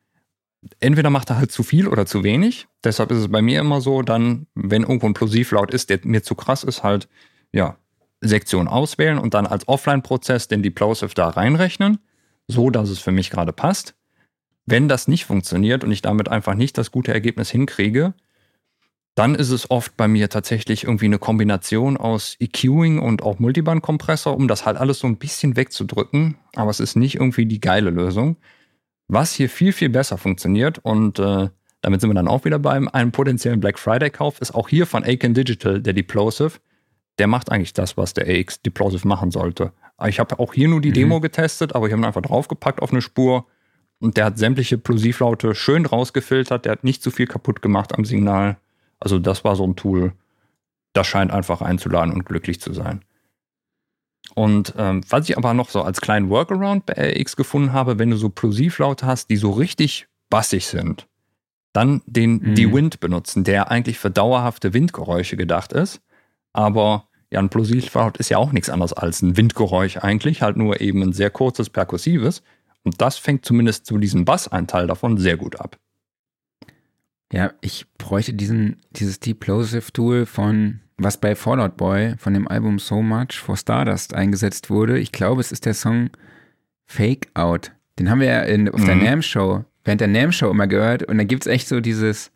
entweder 0.79 1.11
macht 1.11 1.31
er 1.31 1.39
halt 1.39 1.51
zu 1.51 1.63
viel 1.63 1.89
oder 1.89 2.07
zu 2.07 2.23
wenig. 2.23 2.69
Deshalb 2.85 3.11
ist 3.11 3.19
es 3.19 3.29
bei 3.31 3.43
mir 3.43 3.61
immer 3.61 3.81
so, 3.81 4.03
dann, 4.03 4.47
wenn 4.55 4.83
irgendwo 4.83 5.07
ein 5.07 5.15
Plosivlaut 5.15 5.73
ist, 5.73 5.91
der 5.91 6.01
mir 6.05 6.23
zu 6.23 6.35
krass 6.35 6.63
ist, 6.65 6.83
halt, 6.83 7.09
ja, 7.53 7.77
Sektion 8.21 8.69
auswählen 8.69 9.19
und 9.19 9.33
dann 9.35 9.47
als 9.47 9.67
Offline-Prozess 9.67 10.47
den 10.47 10.63
Deplosive 10.63 11.15
da 11.15 11.29
reinrechnen, 11.31 11.99
so 12.47 12.69
dass 12.71 12.91
es 12.91 12.99
für 12.99 13.13
mich 13.13 13.31
gerade 13.31 13.53
passt. 13.53 13.95
Wenn 14.71 14.89
das 14.89 15.09
nicht 15.09 15.25
funktioniert 15.25 15.83
und 15.83 15.91
ich 15.91 16.01
damit 16.01 16.29
einfach 16.29 16.55
nicht 16.55 16.79
das 16.79 16.93
gute 16.93 17.13
Ergebnis 17.13 17.51
hinkriege, 17.51 18.15
dann 19.17 19.35
ist 19.35 19.51
es 19.51 19.69
oft 19.71 19.97
bei 19.97 20.07
mir 20.07 20.29
tatsächlich 20.31 20.85
irgendwie 20.85 21.07
eine 21.07 21.19
Kombination 21.19 21.97
aus 21.97 22.37
EQing 22.39 23.01
und 23.01 23.23
auch 23.23 23.41
Multiband-Kompressor, 23.41 24.37
um 24.37 24.47
das 24.47 24.65
halt 24.65 24.77
alles 24.77 25.01
so 25.01 25.09
ein 25.09 25.17
bisschen 25.17 25.57
wegzudrücken. 25.57 26.37
Aber 26.55 26.71
es 26.71 26.79
ist 26.79 26.95
nicht 26.95 27.17
irgendwie 27.17 27.47
die 27.47 27.61
geile 27.61 27.91
Lösung. 27.91 28.37
Was 29.09 29.33
hier 29.33 29.51
viel, 29.51 29.73
viel 29.73 29.89
besser 29.89 30.17
funktioniert 30.19 30.79
und 30.79 31.19
äh, 31.19 31.49
damit 31.83 32.01
sind 32.01 32.11
wir 32.11 32.15
dann 32.15 32.29
auch 32.29 32.45
wieder 32.45 32.61
beim 32.61 32.87
einem 32.87 33.11
potenziellen 33.11 33.59
Black 33.59 33.79
Friday-Kauf, 33.79 34.41
ist 34.41 34.55
auch 34.55 34.69
hier 34.69 34.87
von 34.87 35.03
Aiken 35.03 35.35
Digital 35.35 35.83
der 35.83 35.95
Deplosive. 35.95 36.61
Der 37.19 37.27
macht 37.27 37.51
eigentlich 37.51 37.73
das, 37.73 37.97
was 37.97 38.15
der 38.15 38.29
AX 38.29 38.63
Deplosive 38.63 39.09
machen 39.09 39.33
sollte. 39.33 39.73
Ich 40.07 40.21
habe 40.21 40.39
auch 40.39 40.55
hier 40.55 40.69
nur 40.69 40.81
die 40.81 40.91
Mhm. 40.91 40.95
Demo 40.95 41.21
getestet, 41.21 41.75
aber 41.75 41.87
ich 41.87 41.93
habe 41.93 42.03
ihn 42.03 42.07
einfach 42.07 42.23
draufgepackt 42.23 42.81
auf 42.81 42.93
eine 42.93 43.03
Spur 43.03 43.47
und 44.01 44.17
der 44.17 44.25
hat 44.27 44.39
sämtliche 44.39 44.79
Plosivlaute 44.79 45.55
schön 45.55 45.87
rausgefiltert. 45.87 46.65
Der 46.65 46.73
hat 46.73 46.85
nicht 46.85 47.03
zu 47.03 47.11
viel 47.11 47.27
kaputt 47.27 47.63
gemacht 47.63 47.95
am 47.97 48.05
Signal. 48.05 48.57
Also 48.99 49.19
das 49.19 49.45
war 49.45 49.57
so 49.57 49.67
ein 49.67 49.77
Tool, 49.77 50.13
das 50.93 51.07
scheint 51.07 51.31
einfach 51.31 51.63
einzuladen 51.63 52.13
und 52.13 52.25
glücklich 52.25 52.61
zu 52.61 52.73
sein. 52.73 53.03
Und 54.35 54.75
ähm, 54.77 55.03
was 55.09 55.29
ich 55.29 55.37
aber 55.37 55.55
noch 55.55 55.71
so 55.71 55.83
als 55.83 56.01
kleinen 56.01 56.31
Workaround 56.31 56.87
bei 56.87 56.95
RX 56.95 57.37
gefunden 57.37 57.73
habe, 57.73 57.99
wenn 57.99 58.11
du 58.11 58.17
so 58.17 58.29
Plosivlaute 58.29 59.07
hast, 59.07 59.29
die 59.31 59.37
so 59.37 59.51
richtig 59.51 60.07
bassig 60.29 60.67
sind, 60.67 61.07
dann 61.73 62.03
den 62.07 62.35
Mhm. 62.39 62.55
De-Wind 62.55 63.01
benutzen, 63.01 63.45
der 63.45 63.71
eigentlich 63.71 63.99
für 63.99 64.11
dauerhafte 64.11 64.73
Windgeräusche 64.73 65.37
gedacht 65.37 65.73
ist. 65.73 66.01
Aber 66.53 67.09
ja, 67.31 67.39
ein 67.39 67.49
Plosivlaut 67.49 68.19
ist 68.19 68.29
ja 68.29 68.39
auch 68.39 68.53
nichts 68.53 68.71
anderes 68.71 68.93
als 68.93 69.23
ein 69.23 69.37
Windgeräusch 69.37 69.99
eigentlich, 69.99 70.43
halt 70.43 70.57
nur 70.57 70.81
eben 70.81 71.03
ein 71.03 71.13
sehr 71.13 71.31
kurzes, 71.31 71.71
perkussives. 71.71 72.43
Und 72.83 73.01
das 73.01 73.19
fängt 73.19 73.45
zumindest 73.45 73.87
zu 73.87 73.99
diesem 73.99 74.25
Basseinteil 74.25 74.87
davon 74.87 75.19
sehr 75.19 75.37
gut 75.37 75.57
ab. 75.57 75.79
Ja, 77.33 77.53
ich 77.61 77.87
bräuchte 77.97 78.33
diesen, 78.35 78.77
dieses 78.91 79.21
Deplosive-Tool 79.21 80.27
von, 80.27 80.81
was 80.97 81.19
bei 81.19 81.37
Fallout 81.37 81.77
Boy 81.77 82.17
von 82.19 82.35
dem 82.35 82.49
Album 82.49 82.79
So 82.79 83.03
Much 83.03 83.35
for 83.39 83.57
Stardust 83.57 84.15
eingesetzt 84.15 84.69
wurde. 84.71 84.99
Ich 84.99 85.13
glaube, 85.13 85.41
es 85.41 85.53
ist 85.53 85.65
der 85.67 85.75
Song 85.75 86.11
Fake 86.87 87.29
Out. 87.35 87.71
Den 87.99 88.11
haben 88.11 88.21
wir 88.21 88.27
ja 88.29 88.41
in, 88.43 88.69
auf 88.69 88.85
der 88.85 88.97
Mhm. 88.97 89.05
NAM-Show, 89.05 89.65
während 89.85 90.01
der 90.01 90.09
NAM-Show 90.09 90.51
immer 90.51 90.67
gehört. 90.67 91.05
Und 91.05 91.19
da 91.19 91.25
gibt 91.25 91.47
es 91.47 91.53
echt 91.53 91.69
so 91.69 91.81
dieses, 91.81 92.33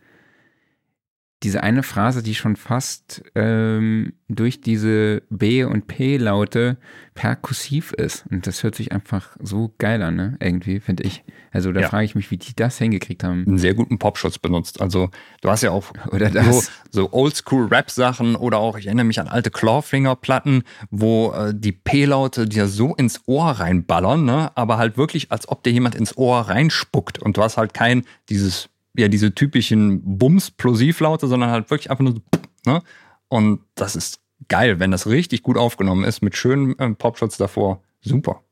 diese 1.45 1.62
eine 1.62 1.82
Phrase, 1.82 2.22
die 2.22 2.34
schon 2.34 2.57
fast 2.57 3.22
ähm, 3.34 4.14
durch 4.28 4.61
diese 4.61 5.22
B- 5.30 5.62
und 5.64 5.86
P-Laute 5.86 6.78
perkussiv 7.14 7.92
ist. 7.92 8.24
Und 8.30 8.47
das 8.47 8.62
hört 8.64 8.74
sich 8.74 8.90
einfach 8.90 9.36
so 9.40 9.72
geil 9.78 10.03
an, 10.03 10.16
ne? 10.16 10.36
Irgendwie, 10.40 10.80
finde 10.80 11.05
ich. 11.05 11.22
Also 11.53 11.70
da 11.70 11.82
Ja. 11.82 11.88
frage 11.88 12.05
ich 12.07 12.14
mich, 12.16 12.30
wie 12.32 12.38
die 12.38 12.57
das 12.57 12.78
hingekriegt 12.78 13.22
haben. 13.22 13.45
einen 13.47 13.59
sehr 13.59 13.74
guten 13.74 13.99
Popschutz 13.99 14.38
benutzt. 14.38 14.80
Also 14.80 15.11
du 15.42 15.49
hast 15.51 15.62
ja 15.62 15.70
auch 15.70 15.92
Oder 16.11 16.32
so, 16.42 16.62
so 16.90 17.12
Oldschool-Rap-Sachen 17.12 18.34
oder 18.36 18.59
auch, 18.59 18.76
ich 18.76 18.86
erinnere 18.86 19.05
mich 19.05 19.20
an 19.20 19.28
alte 19.28 19.51
Clawfinger-Platten, 19.51 20.64
wo 20.90 21.32
äh, 21.32 21.53
die 21.55 21.72
P-Laute 21.72 22.49
dir 22.49 22.66
so 22.66 22.95
ins 22.97 23.20
Ohr 23.26 23.51
reinballern, 23.51 24.24
ne? 24.24 24.51
aber 24.57 24.78
halt 24.78 24.97
wirklich, 24.97 25.30
als 25.30 25.49
ob 25.49 25.62
dir 25.62 25.70
jemand 25.72 25.95
ins 25.95 26.16
Ohr 26.16 26.40
reinspuckt 26.40 27.18
und 27.20 27.36
du 27.36 27.42
hast 27.42 27.57
halt 27.57 27.74
kein 27.74 28.05
dieses, 28.28 28.68
ja, 28.97 29.09
diese 29.09 29.34
typischen 29.34 30.18
Bums-Plosivlaute, 30.18 31.26
sondern 31.26 31.51
halt 31.51 31.70
wirklich 31.70 31.90
einfach 31.90 32.05
nur 32.05 32.14
so, 32.14 32.20
ne? 32.66 32.82
Und 33.28 33.61
das 33.74 33.97
ist 33.97 34.20
geil, 34.49 34.78
wenn 34.80 34.90
das 34.90 35.07
richtig 35.07 35.42
gut 35.42 35.57
aufgenommen 35.57 36.05
ist, 36.05 36.22
mit 36.22 36.36
schönem 36.36 36.76
ähm, 36.78 36.97
Popschutz 36.97 37.36
davor. 37.36 37.82
Super. 38.01 38.42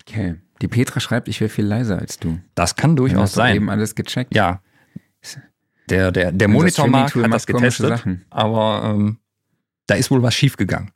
Okay. 0.00 0.36
Die 0.62 0.68
Petra 0.68 1.00
schreibt, 1.00 1.28
ich 1.28 1.40
wäre 1.40 1.48
viel 1.50 1.66
leiser 1.66 1.98
als 1.98 2.18
du. 2.18 2.40
Das 2.54 2.76
kann 2.76 2.96
Du 2.96 3.02
durchaus 3.02 3.20
hast 3.22 3.32
doch 3.36 3.42
sein. 3.42 3.56
eben 3.56 3.70
alles 3.70 3.94
gecheckt. 3.94 4.34
Ja. 4.34 4.62
Der, 5.90 6.12
der, 6.12 6.32
der 6.32 6.48
Monitormarkt 6.48 7.10
Streaming-Tool 7.10 7.24
hat 7.24 7.34
das 7.34 7.46
getestet, 7.46 7.88
Sachen. 7.88 8.24
aber 8.30 8.82
ähm, 8.94 9.18
da 9.86 9.96
ist 9.96 10.10
wohl 10.10 10.22
was 10.22 10.34
schiefgegangen. 10.34 10.90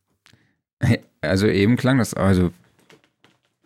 Also 1.21 1.47
eben 1.49 1.77
klang 1.77 1.99
das, 1.99 2.15
also 2.15 2.53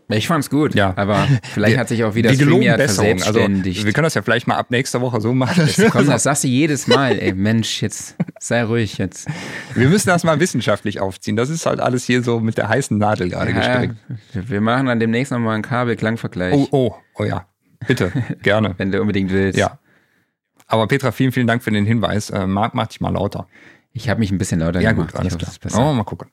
ich 0.09 0.27
fand's 0.27 0.51
gut, 0.51 0.75
Ja. 0.75 0.93
aber 0.97 1.27
vielleicht 1.53 1.79
hat 1.79 1.89
sich 1.89 2.05
auch 2.05 2.15
wieder 2.15 2.33
StreamYard. 2.35 2.81
Also, 2.81 3.03
verselbstständigt. 3.03 3.85
wir 3.87 3.93
können 3.93 4.05
das 4.05 4.15
ja 4.15 4.23
vielleicht 4.23 4.47
mal 4.47 4.57
ab 4.57 4.71
nächster 4.71 5.01
Woche 5.01 5.21
so 5.21 5.33
machen. 5.33 5.67
Jetzt 5.67 5.91
komm, 5.91 6.07
das 6.07 6.23
sagst 6.25 6.45
du 6.45 6.49
jedes 6.49 6.87
Mal, 6.87 7.19
ey, 7.19 7.33
Mensch, 7.33 7.81
jetzt 7.83 8.17
sei 8.39 8.65
ruhig 8.65 8.99
jetzt. 8.99 9.29
Wir 9.75 9.89
müssen 9.89 10.09
das 10.09 10.25
mal 10.25 10.39
wissenschaftlich 10.41 11.01
aufziehen. 11.01 11.37
Das 11.37 11.49
ist 11.49 11.65
halt 11.67 11.81
alles 11.81 12.05
hier 12.05 12.23
so 12.23 12.41
mit 12.41 12.59
der 12.59 12.69
heißen 12.69 12.99
Nadel 12.99 13.31
gerade 13.31 13.53
Ja, 13.53 13.81
gestrickt. 13.87 13.97
wir 14.51 14.61
machen 14.61 14.87
dann 14.87 15.01
demnächst 15.01 15.33
nochmal 15.33 15.55
einen 15.55 15.63
Kabel-Klangvergleich, 15.63 16.55
Oh, 16.55 16.69
oh, 16.73 16.95
oh 17.19 17.25
ja. 17.25 17.47
Bitte, 17.87 18.13
gerne. 18.43 18.75
wenn 18.79 18.93
du 18.93 19.01
unbedingt 19.01 19.31
willst. 19.31 19.59
Ja. 19.59 19.79
Aber 20.67 20.87
Petra, 20.89 21.11
vielen, 21.13 21.33
vielen 21.33 21.47
Dank 21.47 21.63
für 21.63 21.71
den 21.71 21.85
Hinweis. 21.87 22.31
Äh, 22.31 22.47
Marc, 22.47 22.75
mach 22.75 22.87
dich 22.89 23.01
mal 23.01 23.11
lauter. 23.13 23.47
Ich 23.93 24.09
habe 24.09 24.21
mich 24.21 24.31
ein 24.31 24.39
bisschen 24.39 24.61
lauter 24.61 24.81
Ja, 24.81 24.93
gemacht. 24.93 25.13
gut, 25.13 25.21
alles 25.21 25.35
ich 25.37 25.61
klar. 25.61 25.91
Oh, 25.91 25.93
mal 25.93 26.05
gucken. 26.05 26.31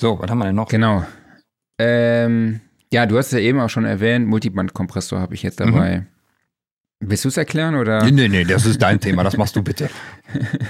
So, 0.00 0.18
was 0.20 0.30
haben 0.30 0.38
wir 0.38 0.44
denn 0.46 0.54
noch? 0.54 0.68
Genau. 0.68 1.04
Ähm, 1.78 2.60
ja, 2.92 3.06
du 3.06 3.18
hast 3.18 3.26
es 3.26 3.32
ja 3.32 3.38
eben 3.38 3.60
auch 3.60 3.70
schon 3.70 3.84
erwähnt, 3.84 4.26
Multiband-Kompressor 4.26 5.20
habe 5.20 5.34
ich 5.34 5.42
jetzt 5.42 5.60
dabei. 5.60 6.06
Willst 7.00 7.24
du 7.24 7.28
es 7.28 7.36
erklären 7.36 7.76
oder? 7.76 8.04
Nee, 8.04 8.10
nee, 8.10 8.28
nee, 8.28 8.44
das 8.44 8.66
ist 8.66 8.82
dein 8.82 8.98
Thema. 9.00 9.22
Das 9.22 9.36
machst 9.36 9.54
du 9.54 9.62
bitte. 9.62 9.88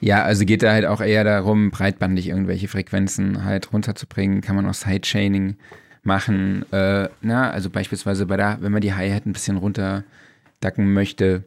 Ja, 0.00 0.24
also 0.24 0.44
geht 0.44 0.62
da 0.62 0.72
halt 0.72 0.84
auch 0.84 1.00
eher 1.00 1.24
darum, 1.24 1.70
breitbandig 1.70 2.28
irgendwelche 2.28 2.68
Frequenzen 2.68 3.44
halt 3.44 3.72
runterzubringen. 3.72 4.40
Kann 4.40 4.56
man 4.56 4.66
auch 4.66 4.74
Sidechaining 4.74 5.56
machen. 6.02 6.70
Äh, 6.72 7.08
na, 7.22 7.50
also 7.50 7.70
beispielsweise 7.70 8.26
bei 8.26 8.36
der, 8.36 8.58
wenn 8.60 8.72
man 8.72 8.82
die 8.82 8.94
Hi-Hat 8.94 9.26
ein 9.26 9.32
bisschen 9.32 9.56
runterdacken 9.56 10.92
möchte 10.92 11.44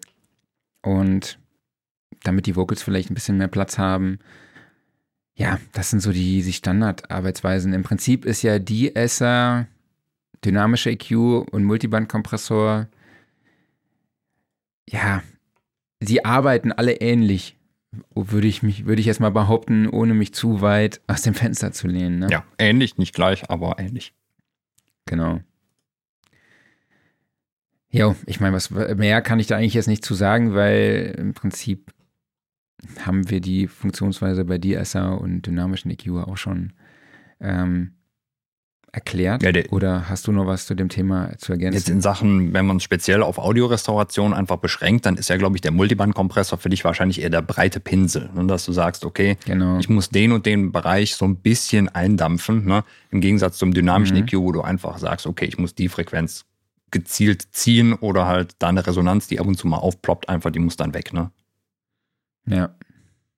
und 0.82 1.38
damit 2.24 2.48
die 2.48 2.56
Vocals 2.56 2.82
vielleicht 2.82 3.12
ein 3.12 3.14
bisschen 3.14 3.38
mehr 3.38 3.48
Platz 3.48 3.78
haben. 3.78 4.20
Ja, 5.40 5.58
das 5.72 5.90
sind 5.90 6.02
so 6.02 6.12
die, 6.12 6.44
die 6.44 6.52
Standardarbeitsweisen. 6.52 7.72
Im 7.72 7.84
Prinzip 7.84 8.26
ist 8.26 8.42
ja 8.42 8.60
DSer, 8.60 9.68
dynamischer 10.44 10.92
EQ 10.92 11.12
und 11.50 11.64
Multibandkompressor, 11.64 12.88
ja, 14.90 15.24
die 16.02 16.26
arbeiten 16.26 16.74
alle 16.74 16.94
ähnlich 16.94 17.56
würde 18.14 18.48
ich 18.48 18.62
mich, 18.64 18.86
würde 18.86 19.00
ich 19.00 19.08
jetzt 19.08 19.22
mal 19.22 19.32
behaupten, 19.32 19.88
ohne 19.88 20.14
mich 20.14 20.34
zu 20.34 20.62
weit 20.62 21.02
aus 21.08 21.22
dem 21.22 21.34
Fenster 21.34 21.72
zu 21.72 21.88
lehnen. 21.88 22.20
Ne? 22.20 22.28
Ja, 22.30 22.44
ähnlich, 22.58 22.98
nicht 22.98 23.16
gleich, 23.16 23.50
aber 23.50 23.80
ähnlich. 23.80 24.14
Genau. 25.06 25.40
Jo, 27.90 28.16
ich 28.26 28.40
meine, 28.40 28.56
was 28.56 28.70
mehr 28.70 29.22
kann 29.22 29.40
ich 29.40 29.48
da 29.48 29.56
eigentlich 29.56 29.74
jetzt 29.74 29.88
nicht 29.88 30.06
zu 30.06 30.14
sagen, 30.14 30.54
weil 30.54 31.16
im 31.18 31.34
Prinzip 31.34 31.92
haben 33.06 33.30
wir 33.30 33.42
die 33.42 33.68
Funktionsweise 33.68 34.46
bei 34.46 34.58
DSR 34.58 35.20
und 35.20 35.42
dynamischen 35.44 35.92
EQ 35.92 36.10
auch 36.28 36.38
schon 36.38 36.74
ähm, 37.40 37.94
erklärt. 38.92 39.44
Ja, 39.44 39.52
der- 39.52 39.72
Oder 39.72 40.10
hast 40.10 40.26
du 40.26 40.32
noch 40.32 40.48
was 40.48 40.66
zu 40.66 40.74
dem 40.74 40.90
Thema 40.90 41.28
zu 41.38 41.52
Jetzt 41.54 41.64
ergänzen? 41.64 41.92
in 41.94 42.02
Sachen, 42.02 42.54
wenn 42.54 42.66
man 42.66 42.78
es 42.78 42.84
speziell 42.84 43.22
auf 43.22 43.38
Audiorestauration 43.38 44.34
einfach 44.34 44.58
beschränkt, 44.58 45.06
dann 45.06 45.16
ist 45.16 45.30
ja, 45.30 45.38
glaube 45.38 45.56
ich, 45.58 45.62
der 45.62 45.72
Multiband-Kompressor 45.72 46.58
für 46.58 46.70
dich 46.70 46.84
wahrscheinlich 46.84 47.22
eher 47.22 47.30
der 47.30 47.44
breite 47.44 47.80
Pinsel. 47.80 48.30
Ne? 48.34 48.48
Dass 48.48 48.66
du 48.66 48.72
sagst, 48.72 49.06
okay, 49.06 49.38
Genau. 49.46 49.78
ich 49.78 49.90
muss 49.90 50.10
den 50.10 50.32
und 50.32 50.48
den 50.48 50.72
Bereich 50.72 51.16
so 51.16 51.26
ein 51.26 51.36
bisschen 51.36 51.88
eindampfen. 51.90 52.66
Ne? 52.66 52.84
Im 53.12 53.22
Gegensatz 53.22 53.58
zum 53.60 53.74
dynamischen 53.76 54.18
Mhm. 54.18 54.24
EQ, 54.24 54.34
wo 54.40 54.52
du 54.52 54.62
einfach 54.62 54.98
sagst, 54.98 55.28
okay, 55.28 55.46
ich 55.46 55.60
muss 55.60 55.76
die 55.76 55.88
Frequenz 55.88 56.46
gezielt 56.90 57.50
ziehen 57.52 57.94
oder 57.94 58.26
halt 58.26 58.56
da 58.58 58.70
eine 58.70 58.88
Resonanz, 58.88 59.28
die 59.28 59.40
ab 59.40 59.46
und 59.46 59.56
zu 59.56 59.68
mal 59.68 59.78
aufploppt, 59.78 60.28
einfach, 60.30 60.50
die 60.50 60.58
muss 60.58 60.76
dann 60.78 60.96
weg. 60.96 61.14
Ne? 61.14 61.30
Ja. 62.50 62.76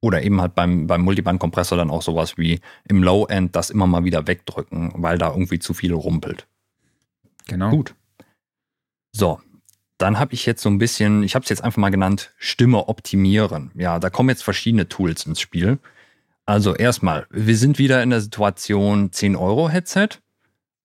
Oder 0.01 0.23
eben 0.23 0.41
halt 0.41 0.55
beim, 0.55 0.87
beim 0.87 1.01
Multiband-Kompressor 1.01 1.77
dann 1.77 1.91
auch 1.91 2.01
sowas 2.01 2.37
wie 2.37 2.59
im 2.87 3.03
Low-End 3.03 3.55
das 3.55 3.69
immer 3.69 3.85
mal 3.85 4.03
wieder 4.03 4.25
wegdrücken, 4.25 4.93
weil 4.95 5.17
da 5.17 5.29
irgendwie 5.29 5.59
zu 5.59 5.73
viel 5.73 5.93
rumpelt. 5.93 6.47
Genau. 7.47 7.69
Gut. 7.69 7.93
So, 9.11 9.39
dann 9.97 10.17
habe 10.17 10.33
ich 10.33 10.45
jetzt 10.45 10.63
so 10.63 10.69
ein 10.69 10.79
bisschen, 10.79 11.21
ich 11.21 11.35
habe 11.35 11.43
es 11.43 11.49
jetzt 11.49 11.63
einfach 11.63 11.77
mal 11.77 11.89
genannt, 11.89 12.33
Stimme 12.37 12.87
optimieren. 12.87 13.71
Ja, 13.75 13.99
da 13.99 14.09
kommen 14.09 14.29
jetzt 14.29 14.43
verschiedene 14.43 14.89
Tools 14.89 15.25
ins 15.25 15.39
Spiel. 15.39 15.77
Also 16.45 16.75
erstmal, 16.75 17.27
wir 17.29 17.55
sind 17.55 17.77
wieder 17.77 18.01
in 18.01 18.09
der 18.09 18.21
Situation 18.21 19.11
10 19.11 19.35
Euro 19.35 19.69
Headset 19.69 20.09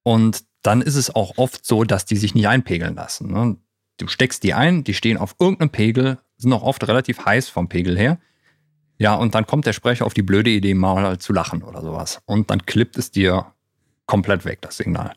und 0.03 0.45
dann 0.62 0.83
ist 0.83 0.97
es 0.97 1.14
auch 1.14 1.39
oft 1.39 1.64
so, 1.64 1.85
dass 1.85 2.05
die 2.05 2.16
sich 2.16 2.35
nicht 2.35 2.49
einpegeln 2.49 2.95
lassen. 2.95 3.33
Ne? 3.33 3.57
Du 3.97 4.09
steckst 4.09 4.43
die 4.43 4.53
ein, 4.53 4.85
die 4.85 4.95
stehen 4.95 5.16
auf 5.16 5.37
irgendeinem 5.39 5.70
Pegel, 5.70 6.18
sind 6.37 6.53
auch 6.53 6.62
oft 6.62 6.87
relativ 6.87 7.24
heiß 7.24 7.49
vom 7.49 7.68
Pegel 7.68 7.99
her. 7.99 8.18
Ja, 8.99 9.14
und 9.14 9.34
dann 9.34 9.47
kommt 9.47 9.66
der 9.66 9.72
Sprecher 9.72 10.07
auf 10.07 10.14
die 10.14 10.22
blöde 10.22 10.51
Idee, 10.51 10.74
mal 10.74 11.18
zu 11.18 11.32
lachen 11.32 11.62
oder 11.62 11.82
sowas. 11.82 12.20
Und 12.24 12.51
dann 12.51 12.64
klippt 12.64 12.97
es 12.97 13.11
dir 13.11 13.47
komplett 14.07 14.45
weg, 14.45 14.61
das 14.62 14.76
Signal. 14.78 15.12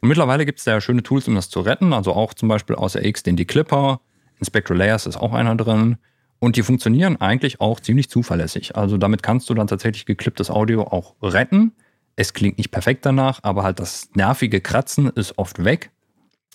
Und 0.00 0.08
mittlerweile 0.08 0.44
gibt 0.44 0.58
es 0.58 0.64
da 0.64 0.72
ja 0.72 0.80
schöne 0.80 1.02
Tools, 1.02 1.28
um 1.28 1.34
das 1.34 1.48
zu 1.48 1.60
retten. 1.60 1.92
Also 1.92 2.12
auch 2.12 2.34
zum 2.34 2.48
Beispiel 2.48 2.76
außer 2.76 3.04
X 3.04 3.22
den 3.22 3.36
Declipper. 3.36 4.00
In 4.38 4.46
Spectral 4.46 4.78
Layers 4.78 5.06
ist 5.06 5.16
auch 5.16 5.32
einer 5.32 5.56
drin. 5.56 5.98
Und 6.38 6.56
die 6.56 6.62
funktionieren 6.62 7.20
eigentlich 7.20 7.60
auch 7.60 7.80
ziemlich 7.80 8.10
zuverlässig. 8.10 8.76
Also 8.76 8.98
damit 8.98 9.22
kannst 9.22 9.48
du 9.48 9.54
dann 9.54 9.68
tatsächlich 9.68 10.04
geklipptes 10.04 10.50
Audio 10.50 10.82
auch 10.82 11.14
retten. 11.22 11.72
Es 12.16 12.34
klingt 12.34 12.58
nicht 12.58 12.70
perfekt 12.70 13.06
danach, 13.06 13.40
aber 13.42 13.62
halt 13.62 13.78
das 13.78 14.10
nervige 14.14 14.60
Kratzen 14.60 15.08
ist 15.10 15.38
oft 15.38 15.64
weg. 15.64 15.90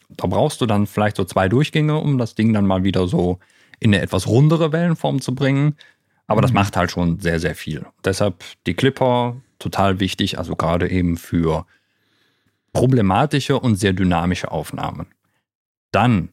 Da 0.10 0.28
brauchst 0.28 0.62
du 0.62 0.66
dann 0.66 0.88
vielleicht 0.88 1.16
so 1.16 1.24
zwei 1.24 1.48
Durchgänge, 1.50 1.98
um 1.98 2.18
das 2.18 2.36
Ding 2.36 2.54
dann 2.54 2.66
mal 2.66 2.84
wieder 2.84 3.08
so 3.08 3.40
in 3.82 3.94
eine 3.94 4.02
etwas 4.02 4.28
rundere 4.28 4.72
Wellenform 4.72 5.20
zu 5.20 5.36
bringen. 5.36 5.76
Aber 6.28 6.42
das 6.42 6.52
mhm. 6.52 6.56
macht 6.56 6.78
halt 6.78 6.92
schon 6.92 7.20
sehr, 7.20 7.40
sehr 7.42 7.56
viel. 7.56 7.86
Deshalb 8.06 8.44
die 8.66 8.76
Clipper 8.76 9.36
total 9.60 10.00
wichtig, 10.00 10.38
also 10.38 10.56
gerade 10.56 10.90
eben 10.90 11.18
für 11.18 11.66
problematische 12.72 13.60
und 13.60 13.76
sehr 13.76 13.92
dynamische 13.92 14.50
Aufnahmen. 14.52 15.08
Dann 15.92 16.30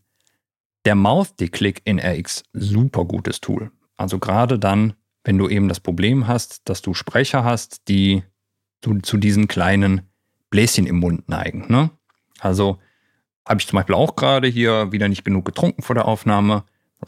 der 0.84 0.94
Mouth-Declick 0.94 1.82
in 1.84 1.98
RX, 1.98 2.44
super 2.52 3.04
gutes 3.04 3.40
Tool. 3.40 3.72
Also 3.96 4.18
gerade 4.18 4.58
dann, 4.58 4.94
wenn 5.24 5.36
du 5.36 5.48
eben 5.48 5.68
das 5.68 5.80
Problem 5.80 6.28
hast, 6.28 6.68
dass 6.68 6.80
du 6.80 6.94
Sprecher 6.94 7.42
hast, 7.42 7.88
die 7.88 8.22
zu, 8.82 8.98
zu 9.00 9.16
diesen 9.16 9.48
kleinen 9.48 10.02
Bläschen 10.50 10.86
im 10.86 10.96
Mund 10.96 11.28
neigen. 11.28 11.66
Ne? 11.68 11.90
Also 12.38 12.78
habe 13.46 13.60
ich 13.60 13.66
zum 13.66 13.78
Beispiel 13.78 13.94
auch 13.94 14.16
gerade 14.16 14.48
hier 14.48 14.92
wieder 14.92 15.08
nicht 15.08 15.24
genug 15.24 15.44
getrunken 15.44 15.82
vor 15.82 15.94
der 15.94 16.06
Aufnahme 16.06 16.64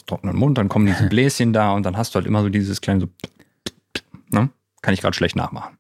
trockenen 0.07 0.36
Mund, 0.36 0.59
dann 0.59 0.68
kommen 0.68 0.86
diese 0.86 1.05
Bläschen 1.09 1.53
da 1.53 1.72
und 1.72 1.84
dann 1.84 1.97
hast 1.97 2.14
du 2.14 2.16
halt 2.16 2.26
immer 2.26 2.43
so 2.43 2.49
dieses 2.49 2.80
kleine 2.80 3.01
so, 3.01 3.09
ne? 4.30 4.51
Kann 4.82 4.95
ich 4.95 5.01
gerade 5.01 5.14
schlecht 5.14 5.36
nachmachen. 5.36 5.76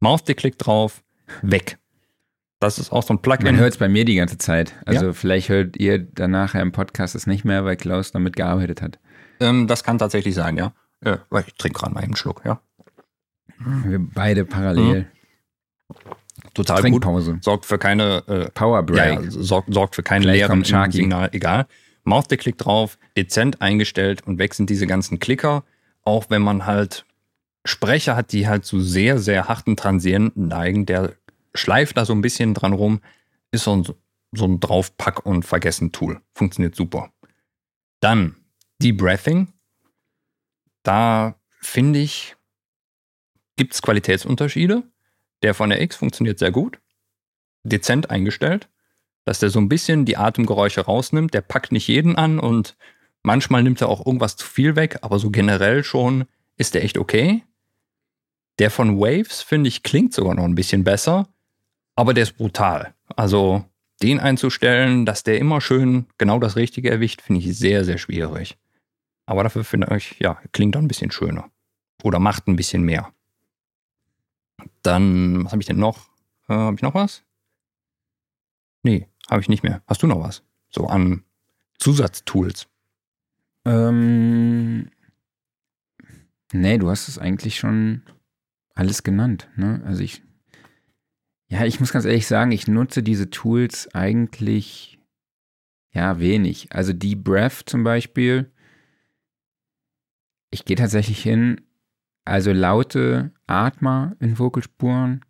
Mausklick 0.00 0.58
drauf, 0.58 1.02
weg. 1.42 1.78
Das 2.60 2.78
ist 2.78 2.92
auch 2.92 3.02
so 3.02 3.12
ein 3.14 3.20
Plugin. 3.20 3.44
Man 3.44 3.56
hört 3.56 3.72
es 3.72 3.78
bei 3.78 3.88
mir 3.88 4.04
die 4.04 4.14
ganze 4.14 4.38
Zeit. 4.38 4.74
Also 4.86 5.06
ja. 5.06 5.12
vielleicht 5.12 5.48
hört 5.50 5.76
ihr 5.76 5.98
danach 5.98 6.54
im 6.54 6.72
Podcast 6.72 7.14
es 7.14 7.26
nicht 7.26 7.44
mehr, 7.44 7.64
weil 7.64 7.76
Klaus 7.76 8.12
damit 8.12 8.36
gearbeitet 8.36 8.80
hat. 8.80 8.98
Ähm, 9.40 9.66
das 9.66 9.84
kann 9.84 9.98
tatsächlich 9.98 10.34
sein, 10.34 10.56
ja. 10.56 10.72
ja 11.04 11.18
ich 11.46 11.54
trinke 11.54 11.80
gerade 11.80 11.92
mal 11.92 12.02
einen 12.02 12.16
Schluck, 12.16 12.42
ja. 12.44 12.60
Wir 13.58 13.98
beide 13.98 14.44
parallel. 14.44 15.02
Mhm. 15.02 15.06
Total 16.54 16.80
Trinkpause. 16.80 17.34
gut. 17.34 17.44
Sorgt 17.44 17.66
für 17.66 17.78
keine 17.78 18.22
äh, 18.28 18.50
Power 18.50 18.82
Break. 18.82 19.22
Ja, 19.24 19.30
sorgt, 19.30 19.72
sorgt 19.72 19.94
für 19.94 20.02
kein 20.02 20.22
leeren 20.22 20.64
Signal, 20.64 21.30
egal. 21.32 21.66
Mausklick 22.04 22.58
drauf, 22.58 22.98
dezent 23.16 23.60
eingestellt 23.60 24.22
und 24.26 24.38
weg 24.38 24.54
sind 24.54 24.70
diese 24.70 24.86
ganzen 24.86 25.18
Klicker. 25.18 25.64
Auch 26.02 26.30
wenn 26.30 26.42
man 26.42 26.66
halt 26.66 27.06
Sprecher 27.64 28.14
hat, 28.14 28.32
die 28.32 28.46
halt 28.46 28.64
zu 28.64 28.80
sehr, 28.80 29.18
sehr 29.18 29.48
harten 29.48 29.76
Transienten 29.76 30.48
neigen, 30.48 30.86
der 30.86 31.14
schleift 31.54 31.96
da 31.96 32.04
so 32.04 32.12
ein 32.12 32.20
bisschen 32.20 32.52
dran 32.52 32.74
rum, 32.74 33.00
ist 33.52 33.64
so 33.64 33.76
ein, 33.76 33.84
so 34.32 34.44
ein 34.44 34.60
Draufpack- 34.60 35.24
und 35.24 35.44
Vergessen-Tool. 35.44 36.20
Funktioniert 36.34 36.74
super. 36.74 37.10
Dann 38.00 38.36
Debriefing. 38.82 39.48
Da 40.82 41.36
finde 41.60 42.00
ich, 42.00 42.36
gibt 43.56 43.72
es 43.72 43.80
Qualitätsunterschiede. 43.80 44.82
Der 45.42 45.54
von 45.54 45.70
der 45.70 45.80
X 45.80 45.96
funktioniert 45.96 46.38
sehr 46.38 46.50
gut. 46.50 46.78
Dezent 47.62 48.10
eingestellt 48.10 48.68
dass 49.24 49.38
der 49.38 49.50
so 49.50 49.58
ein 49.58 49.68
bisschen 49.68 50.04
die 50.04 50.16
Atemgeräusche 50.16 50.82
rausnimmt. 50.82 51.34
Der 51.34 51.40
packt 51.40 51.72
nicht 51.72 51.88
jeden 51.88 52.16
an 52.16 52.38
und 52.38 52.76
manchmal 53.22 53.62
nimmt 53.62 53.80
er 53.80 53.88
auch 53.88 54.04
irgendwas 54.04 54.36
zu 54.36 54.46
viel 54.46 54.76
weg, 54.76 54.98
aber 55.02 55.18
so 55.18 55.30
generell 55.30 55.84
schon 55.84 56.24
ist 56.56 56.74
der 56.74 56.84
echt 56.84 56.98
okay. 56.98 57.42
Der 58.58 58.70
von 58.70 58.98
Waves, 58.98 59.42
finde 59.42 59.68
ich, 59.68 59.82
klingt 59.82 60.14
sogar 60.14 60.34
noch 60.34 60.44
ein 60.44 60.54
bisschen 60.54 60.84
besser, 60.84 61.28
aber 61.96 62.14
der 62.14 62.22
ist 62.24 62.36
brutal. 62.36 62.94
Also 63.16 63.64
den 64.02 64.20
einzustellen, 64.20 65.06
dass 65.06 65.22
der 65.22 65.38
immer 65.38 65.60
schön 65.60 66.06
genau 66.18 66.38
das 66.38 66.56
Richtige 66.56 66.90
erwischt, 66.90 67.22
finde 67.22 67.40
ich 67.40 67.56
sehr, 67.56 67.84
sehr 67.84 67.98
schwierig. 67.98 68.56
Aber 69.26 69.42
dafür 69.42 69.64
finde 69.64 69.94
ich, 69.96 70.18
ja, 70.20 70.40
klingt 70.52 70.76
er 70.76 70.82
ein 70.82 70.88
bisschen 70.88 71.10
schöner. 71.10 71.50
Oder 72.02 72.18
macht 72.18 72.46
ein 72.46 72.56
bisschen 72.56 72.82
mehr. 72.82 73.12
Dann, 74.82 75.44
was 75.44 75.52
habe 75.52 75.62
ich 75.62 75.66
denn 75.66 75.78
noch? 75.78 76.08
Äh, 76.48 76.54
habe 76.54 76.76
ich 76.76 76.82
noch 76.82 76.94
was? 76.94 77.22
Nee, 78.82 79.08
habe 79.28 79.40
ich 79.40 79.48
nicht 79.48 79.62
mehr. 79.62 79.82
Hast 79.86 80.02
du 80.02 80.06
noch 80.06 80.20
was? 80.20 80.42
So 80.70 80.86
an 80.86 81.24
Zusatztools? 81.78 82.68
Ähm, 83.64 84.90
nee, 86.52 86.78
du 86.78 86.90
hast 86.90 87.08
es 87.08 87.18
eigentlich 87.18 87.56
schon 87.56 88.02
alles 88.74 89.02
genannt. 89.02 89.48
Ne? 89.56 89.82
Also 89.84 90.02
ich, 90.02 90.22
ja, 91.48 91.64
ich 91.64 91.80
muss 91.80 91.92
ganz 91.92 92.04
ehrlich 92.04 92.26
sagen, 92.26 92.52
ich 92.52 92.68
nutze 92.68 93.02
diese 93.02 93.30
Tools 93.30 93.92
eigentlich 93.94 94.98
ja 95.92 96.18
wenig. 96.18 96.72
Also 96.72 96.92
die 96.92 97.16
Breath 97.16 97.62
zum 97.66 97.84
Beispiel. 97.84 98.50
Ich 100.50 100.64
gehe 100.64 100.76
tatsächlich 100.76 101.22
hin, 101.22 101.62
also 102.24 102.52
laute 102.52 103.32
Atmer 103.46 104.16
in 104.20 104.38
Vocalspuren, 104.38 105.24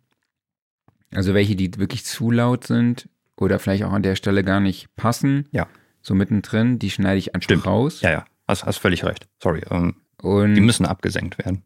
also 1.11 1.33
welche, 1.33 1.55
die 1.55 1.77
wirklich 1.77 2.05
zu 2.05 2.29
laut 2.29 2.65
sind, 2.65 3.09
oder 3.37 3.59
vielleicht 3.59 3.83
auch 3.83 3.91
an 3.91 4.03
der 4.03 4.15
Stelle 4.15 4.43
gar 4.43 4.59
nicht 4.59 4.95
passen. 4.95 5.47
Ja. 5.51 5.67
So 6.01 6.13
mittendrin, 6.15 6.79
die 6.79 6.91
schneide 6.91 7.17
ich 7.17 7.33
einfach 7.33 7.45
Stimmt. 7.45 7.65
raus. 7.65 8.01
Ja, 8.01 8.11
ja, 8.11 8.25
hast, 8.47 8.65
hast 8.65 8.77
völlig 8.77 9.03
recht. 9.03 9.27
Sorry. 9.41 9.61
Ähm, 9.69 9.95
und 10.21 10.55
die 10.55 10.61
müssen 10.61 10.85
abgesenkt 10.85 11.37
werden. 11.37 11.63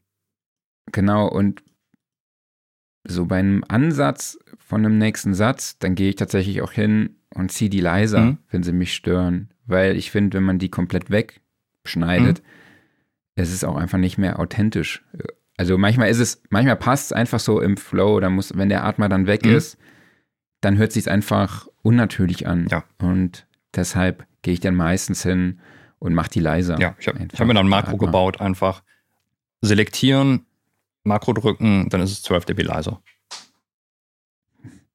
Genau, 0.91 1.27
und 1.27 1.63
so 3.03 3.25
bei 3.25 3.37
einem 3.37 3.63
Ansatz 3.67 4.37
von 4.57 4.85
einem 4.85 4.97
nächsten 4.97 5.33
Satz, 5.33 5.77
dann 5.79 5.95
gehe 5.95 6.09
ich 6.09 6.15
tatsächlich 6.15 6.61
auch 6.61 6.71
hin 6.71 7.17
und 7.33 7.51
ziehe 7.51 7.69
die 7.69 7.79
leiser, 7.79 8.21
mhm. 8.21 8.37
wenn 8.49 8.63
sie 8.63 8.73
mich 8.73 8.93
stören. 8.93 9.49
Weil 9.65 9.95
ich 9.97 10.11
finde, 10.11 10.37
wenn 10.37 10.43
man 10.43 10.59
die 10.59 10.69
komplett 10.69 11.09
wegschneidet, 11.09 12.39
mhm. 12.39 12.45
es 13.35 13.53
ist 13.53 13.63
auch 13.63 13.77
einfach 13.77 13.97
nicht 13.97 14.17
mehr 14.17 14.39
authentisch. 14.39 15.03
Also 15.57 15.77
manchmal 15.77 16.09
ist 16.09 16.19
es, 16.19 16.41
manchmal 16.49 16.77
passt 16.77 17.07
es 17.07 17.13
einfach 17.13 17.39
so 17.39 17.61
im 17.61 17.77
Flow, 17.77 18.19
da 18.19 18.29
muss, 18.29 18.57
wenn 18.57 18.69
der 18.69 18.83
Atmer 18.83 19.09
dann 19.09 19.27
weg 19.27 19.45
mhm. 19.45 19.55
ist, 19.55 19.77
dann 20.61 20.77
hört 20.77 20.91
sich 20.91 21.09
einfach 21.09 21.67
unnatürlich 21.81 22.47
an. 22.47 22.67
Ja. 22.69 22.83
Und 22.99 23.47
deshalb 23.75 24.25
gehe 24.41 24.53
ich 24.53 24.59
dann 24.59 24.75
meistens 24.75 25.23
hin 25.23 25.59
und 25.99 26.13
mache 26.13 26.29
die 26.29 26.39
leiser. 26.39 26.79
Ja, 26.79 26.95
ich 26.99 27.07
habe 27.07 27.19
hab 27.19 27.47
mir 27.47 27.53
dann 27.53 27.65
ein 27.65 27.69
Makro 27.69 27.97
gebaut, 27.97 28.39
einfach 28.39 28.83
selektieren, 29.61 30.45
Makro 31.03 31.33
drücken, 31.33 31.89
dann 31.89 32.01
ist 32.01 32.11
es 32.11 32.21
12 32.23 32.45
dB 32.45 32.63
leiser. 32.63 33.01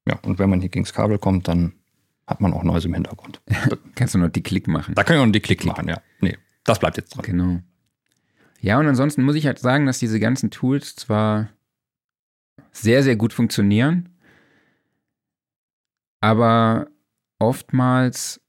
Ja, 0.07 0.19
und 0.23 0.39
wenn 0.39 0.49
man 0.49 0.61
hier 0.61 0.69
gegen 0.69 0.85
das 0.85 0.93
Kabel 0.93 1.17
kommt, 1.17 1.47
dann 1.47 1.73
hat 2.27 2.41
man 2.41 2.53
auch 2.53 2.63
Neues 2.63 2.85
im 2.85 2.93
Hintergrund. 2.93 3.41
Kannst 3.95 4.13
du 4.13 4.19
noch 4.19 4.29
die 4.29 4.43
Klick 4.43 4.67
machen. 4.67 4.95
Da 4.95 5.03
kann 5.03 5.17
ich 5.17 5.25
noch 5.25 5.31
die 5.31 5.39
Klick, 5.39 5.59
Klick 5.59 5.71
machen, 5.71 5.87
ja. 5.87 6.01
Nee, 6.21 6.37
das 6.63 6.79
bleibt 6.79 6.97
jetzt 6.97 7.15
dran. 7.15 7.25
Genau. 7.25 7.59
Ja, 8.61 8.79
und 8.79 8.87
ansonsten 8.87 9.23
muss 9.23 9.35
ich 9.35 9.45
halt 9.45 9.59
sagen, 9.59 9.85
dass 9.85 9.99
diese 9.99 10.19
ganzen 10.19 10.49
Tools 10.49 10.95
zwar 10.95 11.49
sehr, 12.71 13.03
sehr 13.03 13.15
gut 13.15 13.33
funktionieren, 13.33 14.09
aber 16.25 16.87
oftmals 17.37 18.41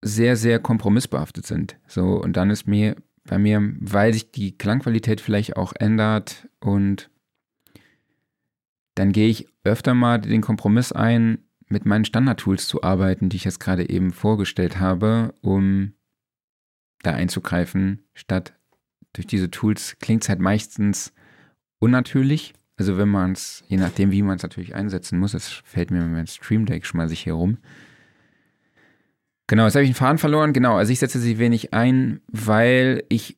sehr, 0.00 0.36
sehr 0.36 0.58
kompromissbehaftet 0.58 1.44
sind. 1.44 1.78
So, 1.86 2.18
und 2.18 2.38
dann 2.38 2.48
ist 2.48 2.66
mir 2.66 2.96
bei 3.24 3.36
mir, 3.36 3.60
weil 3.78 4.14
sich 4.14 4.30
die 4.32 4.56
Klangqualität 4.56 5.20
vielleicht 5.20 5.58
auch 5.58 5.74
ändert 5.78 6.48
und 6.60 7.10
dann 8.94 9.12
gehe 9.12 9.28
ich 9.28 9.48
öfter 9.64 9.92
mal 9.92 10.18
den 10.18 10.40
Kompromiss 10.40 10.92
ein, 10.92 11.44
mit 11.66 11.84
meinen 11.84 12.06
Standard-Tools 12.06 12.66
zu 12.66 12.82
arbeiten, 12.82 13.28
die 13.28 13.36
ich 13.36 13.44
jetzt 13.44 13.60
gerade 13.60 13.90
eben 13.90 14.12
vorgestellt 14.12 14.80
habe, 14.80 15.34
um 15.42 15.92
da 17.02 17.12
einzugreifen, 17.12 18.02
statt 18.14 18.54
durch 19.12 19.26
diese 19.26 19.50
Tools 19.50 19.98
klingt 20.00 20.22
es 20.22 20.30
halt 20.30 20.40
meistens 20.40 21.12
unnatürlich 21.80 22.54
also 22.80 22.96
wenn 22.96 23.10
man 23.10 23.32
es, 23.32 23.62
je 23.68 23.76
nachdem, 23.76 24.10
wie 24.10 24.22
man 24.22 24.36
es 24.36 24.42
natürlich 24.42 24.74
einsetzen 24.74 25.18
muss, 25.18 25.32
das 25.32 25.50
fällt 25.50 25.90
mir 25.90 26.00
mit 26.00 26.12
meinem 26.12 26.26
Stream 26.26 26.64
Deck 26.64 26.86
schmeiße 26.86 27.12
ich 27.12 27.20
hier 27.20 27.34
rum. 27.34 27.58
Genau, 29.48 29.66
jetzt 29.66 29.74
habe 29.74 29.84
ich 29.84 29.90
einen 29.90 29.96
Faden 29.96 30.16
verloren. 30.16 30.54
Genau, 30.54 30.76
also 30.76 30.90
ich 30.90 30.98
setze 30.98 31.18
sie 31.18 31.38
wenig 31.38 31.74
ein, 31.74 32.22
weil 32.28 33.04
ich 33.10 33.36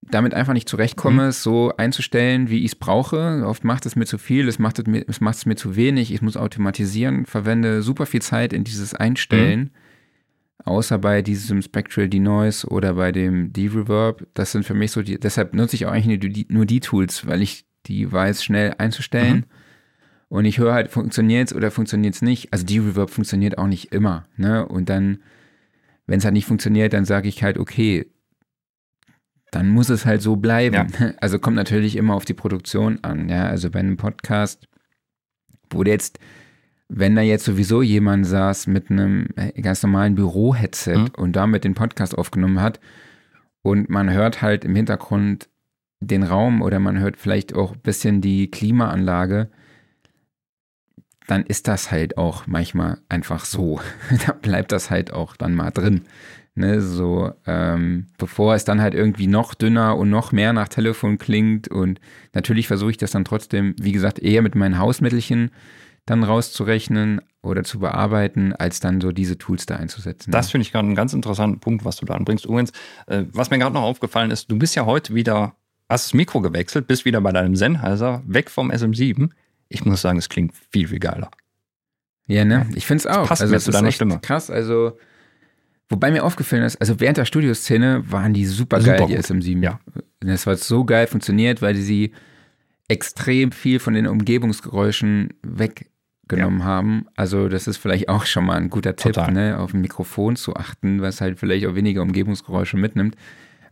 damit 0.00 0.34
einfach 0.34 0.52
nicht 0.52 0.68
zurechtkomme, 0.68 1.22
mhm. 1.22 1.28
es 1.28 1.44
so 1.44 1.72
einzustellen, 1.76 2.50
wie 2.50 2.64
ich 2.64 2.72
es 2.72 2.74
brauche. 2.74 3.46
Oft 3.46 3.62
macht 3.62 3.86
es 3.86 3.94
mir 3.94 4.04
zu 4.04 4.18
viel, 4.18 4.48
es 4.48 4.58
macht 4.58 4.80
es 4.80 4.86
mir, 4.86 5.04
es 5.06 5.20
macht 5.20 5.36
es 5.36 5.46
mir 5.46 5.54
zu 5.54 5.76
wenig, 5.76 6.12
ich 6.12 6.20
muss 6.20 6.36
automatisieren, 6.36 7.24
verwende 7.24 7.82
super 7.82 8.06
viel 8.06 8.20
Zeit 8.20 8.52
in 8.52 8.64
dieses 8.64 8.94
Einstellen. 8.94 9.60
Mhm. 9.60 9.70
Außer 10.64 10.98
bei 10.98 11.22
diesem 11.22 11.62
Spectral 11.62 12.08
Denoise 12.08 12.66
oder 12.66 12.94
bei 12.94 13.12
dem 13.12 13.52
D-Reverb. 13.52 14.26
Das 14.34 14.50
sind 14.50 14.64
für 14.64 14.74
mich 14.74 14.90
so 14.90 15.02
die, 15.02 15.20
deshalb 15.20 15.54
nutze 15.54 15.76
ich 15.76 15.86
auch 15.86 15.92
eigentlich 15.92 16.20
nur 16.20 16.30
die, 16.30 16.46
nur 16.48 16.66
die 16.66 16.80
Tools, 16.80 17.28
weil 17.28 17.42
ich 17.42 17.64
die 17.86 18.10
weiß 18.10 18.44
schnell 18.44 18.74
einzustellen. 18.78 19.36
Mhm. 19.36 19.44
und 20.28 20.44
ich 20.44 20.58
höre 20.58 20.74
halt, 20.74 20.90
funktioniert 20.90 21.48
es 21.48 21.54
oder 21.54 21.70
funktioniert 21.70 22.14
es 22.14 22.22
nicht. 22.22 22.52
Also 22.52 22.64
die 22.64 22.78
Reverb 22.78 23.10
funktioniert 23.10 23.58
auch 23.58 23.66
nicht 23.66 23.92
immer. 23.92 24.24
Ne? 24.36 24.66
Und 24.66 24.88
dann, 24.88 25.18
wenn 26.06 26.18
es 26.18 26.24
halt 26.24 26.34
nicht 26.34 26.46
funktioniert, 26.46 26.92
dann 26.92 27.04
sage 27.04 27.28
ich 27.28 27.42
halt, 27.42 27.58
okay, 27.58 28.06
dann 29.50 29.68
muss 29.68 29.90
es 29.90 30.06
halt 30.06 30.22
so 30.22 30.36
bleiben. 30.36 30.74
Ja. 30.74 31.12
Also 31.20 31.38
kommt 31.38 31.56
natürlich 31.56 31.96
immer 31.96 32.14
auf 32.14 32.24
die 32.24 32.34
Produktion 32.34 32.98
an. 33.02 33.28
Ja, 33.28 33.46
also 33.46 33.70
bei 33.70 33.78
einem 33.78 33.98
Podcast, 33.98 34.66
wo 35.70 35.82
jetzt, 35.84 36.18
wenn 36.88 37.14
da 37.14 37.22
jetzt 37.22 37.44
sowieso 37.44 37.82
jemand 37.82 38.26
saß 38.26 38.66
mit 38.66 38.90
einem 38.90 39.28
äh, 39.36 39.60
ganz 39.60 39.82
normalen 39.82 40.14
Büro-Headset 40.14 40.96
mhm. 40.96 41.10
und 41.16 41.36
damit 41.36 41.64
den 41.64 41.74
Podcast 41.74 42.16
aufgenommen 42.16 42.60
hat 42.60 42.80
und 43.62 43.88
man 43.88 44.10
hört 44.10 44.42
halt 44.42 44.64
im 44.64 44.74
Hintergrund 44.74 45.48
den 46.06 46.22
Raum 46.22 46.62
oder 46.62 46.78
man 46.78 46.98
hört 46.98 47.16
vielleicht 47.16 47.54
auch 47.54 47.72
ein 47.72 47.80
bisschen 47.80 48.20
die 48.20 48.50
Klimaanlage, 48.50 49.50
dann 51.26 51.44
ist 51.44 51.68
das 51.68 51.90
halt 51.90 52.18
auch 52.18 52.46
manchmal 52.46 52.98
einfach 53.08 53.44
so. 53.44 53.80
da 54.26 54.32
bleibt 54.32 54.72
das 54.72 54.90
halt 54.90 55.12
auch 55.12 55.36
dann 55.36 55.54
mal 55.54 55.70
drin. 55.70 56.02
Ne, 56.54 56.82
so, 56.82 57.32
ähm, 57.46 58.08
bevor 58.18 58.54
es 58.54 58.66
dann 58.66 58.82
halt 58.82 58.92
irgendwie 58.92 59.26
noch 59.26 59.54
dünner 59.54 59.96
und 59.96 60.10
noch 60.10 60.32
mehr 60.32 60.52
nach 60.52 60.68
Telefon 60.68 61.16
klingt. 61.16 61.68
Und 61.68 61.98
natürlich 62.34 62.66
versuche 62.66 62.90
ich 62.90 62.98
das 62.98 63.12
dann 63.12 63.24
trotzdem, 63.24 63.74
wie 63.80 63.92
gesagt, 63.92 64.18
eher 64.18 64.42
mit 64.42 64.54
meinen 64.54 64.78
Hausmittelchen 64.78 65.50
dann 66.04 66.24
rauszurechnen 66.24 67.20
oder 67.42 67.64
zu 67.64 67.78
bearbeiten, 67.78 68.52
als 68.52 68.80
dann 68.80 69.00
so 69.00 69.12
diese 69.12 69.38
Tools 69.38 69.66
da 69.66 69.76
einzusetzen. 69.76 70.30
Das 70.30 70.50
finde 70.50 70.62
ich 70.62 70.72
gerade 70.72 70.86
einen 70.86 70.96
ganz 70.96 71.12
interessanten 71.12 71.60
Punkt, 71.60 71.84
was 71.84 71.96
du 71.96 72.06
da 72.06 72.14
anbringst. 72.14 72.44
Übrigens, 72.44 72.72
äh, 73.06 73.24
was 73.32 73.50
mir 73.50 73.58
gerade 73.58 73.74
noch 73.74 73.82
aufgefallen 73.82 74.30
ist, 74.30 74.50
du 74.50 74.58
bist 74.58 74.74
ja 74.74 74.84
heute 74.84 75.14
wieder, 75.14 75.54
hast 75.92 76.06
das 76.06 76.14
Mikro 76.14 76.40
gewechselt, 76.40 76.86
bist 76.86 77.04
wieder 77.04 77.20
bei 77.20 77.32
deinem 77.32 77.56
Sennheiser, 77.56 78.22
weg 78.26 78.50
vom 78.50 78.70
SM7 78.70 79.30
ich 79.72 79.84
muss 79.84 80.02
sagen, 80.02 80.18
es 80.18 80.28
klingt 80.28 80.54
viel, 80.70 80.88
viel 80.88 80.98
geiler. 80.98 81.30
Ja, 82.26 82.44
ne? 82.44 82.68
Ich 82.74 82.86
finde 82.86 83.00
es 83.00 83.06
auch. 83.06 83.26
passt 83.26 83.42
also, 83.42 83.54
mir 83.54 83.60
zu 83.60 83.70
deiner 83.70 83.90
Stimme. 83.90 84.20
Krass, 84.20 84.50
also. 84.50 84.98
Wobei 85.88 86.10
mir 86.10 86.24
aufgefallen 86.24 86.62
ist, 86.62 86.76
also 86.80 87.00
während 87.00 87.18
der 87.18 87.26
Studioszene 87.26 88.10
waren 88.10 88.32
die 88.32 88.46
super, 88.46 88.80
super 88.80 88.96
geil, 88.96 89.06
die 89.08 89.18
SM7. 89.18 89.62
Ja. 89.62 89.78
Das 90.20 90.46
war 90.46 90.56
so 90.56 90.84
geil 90.84 91.06
funktioniert, 91.06 91.60
weil 91.60 91.74
sie 91.74 92.12
extrem 92.88 93.52
viel 93.52 93.78
von 93.78 93.92
den 93.92 94.06
Umgebungsgeräuschen 94.06 95.34
weggenommen 95.42 96.60
ja. 96.60 96.64
haben. 96.64 97.06
Also 97.14 97.48
das 97.48 97.66
ist 97.66 97.76
vielleicht 97.76 98.08
auch 98.08 98.24
schon 98.24 98.46
mal 98.46 98.56
ein 98.56 98.70
guter 98.70 98.96
Tipp, 98.96 99.16
ne, 99.30 99.58
auf 99.58 99.74
ein 99.74 99.82
Mikrofon 99.82 100.36
zu 100.36 100.56
achten, 100.56 101.02
was 101.02 101.20
halt 101.20 101.38
vielleicht 101.38 101.66
auch 101.66 101.74
weniger 101.74 102.00
Umgebungsgeräusche 102.00 102.78
mitnimmt. 102.78 103.16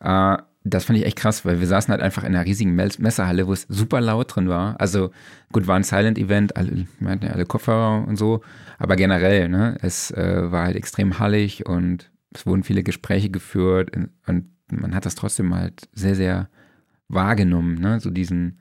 Äh, 0.01 0.37
das 0.63 0.85
fand 0.85 0.99
ich 0.99 1.07
echt 1.07 1.17
krass, 1.17 1.45
weil 1.45 1.61
wir 1.61 1.67
saßen 1.67 1.91
halt 1.91 2.03
einfach 2.03 2.23
in 2.23 2.35
einer 2.35 2.45
riesigen 2.45 2.75
Messerhalle, 2.75 3.47
wo 3.47 3.53
es 3.53 3.67
super 3.69 4.01
laut 4.01 4.35
drin 4.35 4.49
war. 4.49 4.79
Also 4.79 5.11
gut, 5.53 5.67
war 5.67 5.77
ein 5.77 5.85
Silent-Event, 5.85 6.57
alle, 6.57 6.87
alle 7.01 7.47
Kopfhörer 7.47 8.07
und 8.07 8.17
so, 8.17 8.43
aber 8.79 8.97
generell, 8.97 9.49
ne, 9.49 9.79
es 9.81 10.11
äh, 10.11 10.51
war 10.51 10.65
halt 10.65 10.77
extrem 10.77 11.19
hallig 11.19 11.67
und 11.67 12.11
es 12.35 12.47
wurden 12.47 12.63
viele 12.63 12.83
Gespräche 12.83 13.31
geführt 13.31 13.91
und 14.27 14.51
man 14.71 14.95
hat 14.95 15.07
das 15.07 15.15
trotzdem 15.15 15.55
halt 15.55 15.89
sehr, 15.93 16.15
sehr 16.15 16.49
wahrgenommen, 17.09 17.81
ne, 17.81 17.99
so 17.99 18.11
diesen 18.11 18.59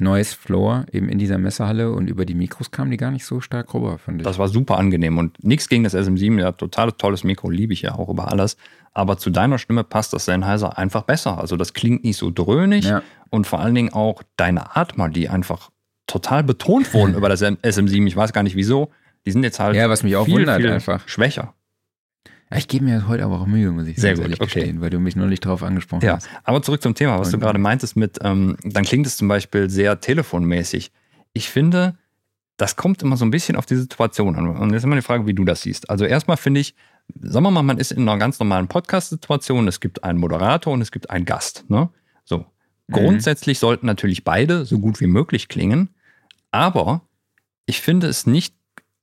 Noise 0.00 0.34
Floor 0.34 0.86
eben 0.92 1.08
in 1.08 1.18
dieser 1.18 1.38
Messerhalle 1.38 1.92
und 1.92 2.08
über 2.08 2.24
die 2.24 2.34
Mikros 2.34 2.70
kamen 2.70 2.90
die 2.90 2.96
gar 2.96 3.10
nicht 3.10 3.24
so 3.24 3.40
stark 3.40 3.72
rüber, 3.74 3.98
fand 3.98 4.20
ich. 4.20 4.24
Das 4.24 4.38
war 4.38 4.48
super 4.48 4.78
angenehm 4.78 5.18
und 5.18 5.42
nichts 5.44 5.68
gegen 5.68 5.84
das 5.84 5.94
SM7, 5.94 6.40
ja, 6.40 6.52
total 6.52 6.92
tolles 6.92 7.24
Mikro, 7.24 7.50
liebe 7.50 7.72
ich 7.72 7.82
ja 7.82 7.94
auch 7.94 8.08
über 8.08 8.32
alles 8.32 8.56
aber 8.92 9.18
zu 9.18 9.30
deiner 9.30 9.58
Stimme 9.58 9.84
passt 9.84 10.12
das 10.12 10.24
Sennheiser 10.24 10.78
einfach 10.78 11.02
besser. 11.02 11.38
Also 11.38 11.56
das 11.56 11.74
klingt 11.74 12.04
nicht 12.04 12.16
so 12.16 12.30
dröhnig 12.30 12.86
ja. 12.86 13.02
und 13.30 13.46
vor 13.46 13.60
allen 13.60 13.74
Dingen 13.74 13.92
auch 13.92 14.22
deine 14.36 14.76
Atmer, 14.76 15.08
die 15.08 15.28
einfach 15.28 15.70
total 16.06 16.42
betont 16.42 16.92
wurden 16.92 17.14
über 17.16 17.28
das 17.28 17.42
SM7. 17.42 18.06
Ich 18.06 18.16
weiß 18.16 18.32
gar 18.32 18.42
nicht 18.42 18.56
wieso. 18.56 18.90
Die 19.26 19.32
sind 19.32 19.42
jetzt 19.42 19.60
halt 19.60 19.76
ja, 19.76 19.88
was 19.88 20.02
mich 20.02 20.16
auch 20.16 20.24
viel, 20.24 20.34
wundert, 20.34 20.60
viel 20.60 20.70
einfach. 20.70 21.06
schwächer. 21.06 21.54
Ich 22.56 22.66
gebe 22.66 22.84
mir 22.84 23.06
heute 23.06 23.24
aber 23.24 23.40
auch 23.40 23.46
Mühe, 23.46 23.70
muss 23.70 23.86
ich 23.86 23.96
Sehr 23.96 24.16
gut, 24.16 24.26
okay. 24.26 24.44
gestehen, 24.44 24.80
weil 24.80 24.90
du 24.90 24.98
mich 24.98 25.14
neulich 25.14 25.38
drauf 25.38 25.62
angesprochen 25.62 26.04
ja, 26.04 26.16
hast. 26.16 26.28
Aber 26.42 26.62
zurück 26.62 26.82
zum 26.82 26.94
Thema, 26.94 27.18
was 27.18 27.28
und, 27.28 27.34
du 27.34 27.38
gerade 27.38 27.58
meintest 27.58 27.96
mit, 27.96 28.18
ähm, 28.22 28.56
dann 28.64 28.84
klingt 28.84 29.06
es 29.06 29.16
zum 29.16 29.28
Beispiel 29.28 29.70
sehr 29.70 30.00
telefonmäßig. 30.00 30.90
Ich 31.32 31.48
finde, 31.48 31.96
das 32.56 32.74
kommt 32.74 33.02
immer 33.02 33.16
so 33.16 33.24
ein 33.24 33.30
bisschen 33.30 33.56
auf 33.56 33.66
die 33.66 33.76
Situation 33.76 34.34
an. 34.34 34.48
Und 34.48 34.70
jetzt 34.70 34.78
ist 34.78 34.84
immer 34.84 34.96
die 34.96 35.02
Frage, 35.02 35.26
wie 35.26 35.34
du 35.34 35.44
das 35.44 35.62
siehst. 35.62 35.88
Also 35.88 36.04
erstmal 36.04 36.36
finde 36.36 36.60
ich, 36.60 36.74
sagen 37.20 37.44
wir 37.44 37.52
mal, 37.52 37.62
man 37.62 37.78
ist 37.78 37.92
in 37.92 38.02
einer 38.02 38.18
ganz 38.18 38.40
normalen 38.40 38.66
Podcast-Situation, 38.66 39.68
es 39.68 39.78
gibt 39.78 40.02
einen 40.02 40.18
Moderator 40.18 40.72
und 40.72 40.80
es 40.80 40.90
gibt 40.90 41.08
einen 41.08 41.24
Gast. 41.24 41.64
Ne? 41.68 41.88
So. 42.24 42.38
Mhm. 42.38 42.92
Grundsätzlich 42.92 43.60
sollten 43.60 43.86
natürlich 43.86 44.24
beide 44.24 44.64
so 44.64 44.80
gut 44.80 45.00
wie 45.00 45.06
möglich 45.06 45.46
klingen, 45.48 45.90
aber 46.50 47.02
ich 47.66 47.80
finde 47.80 48.08
es 48.08 48.26
nicht 48.26 48.54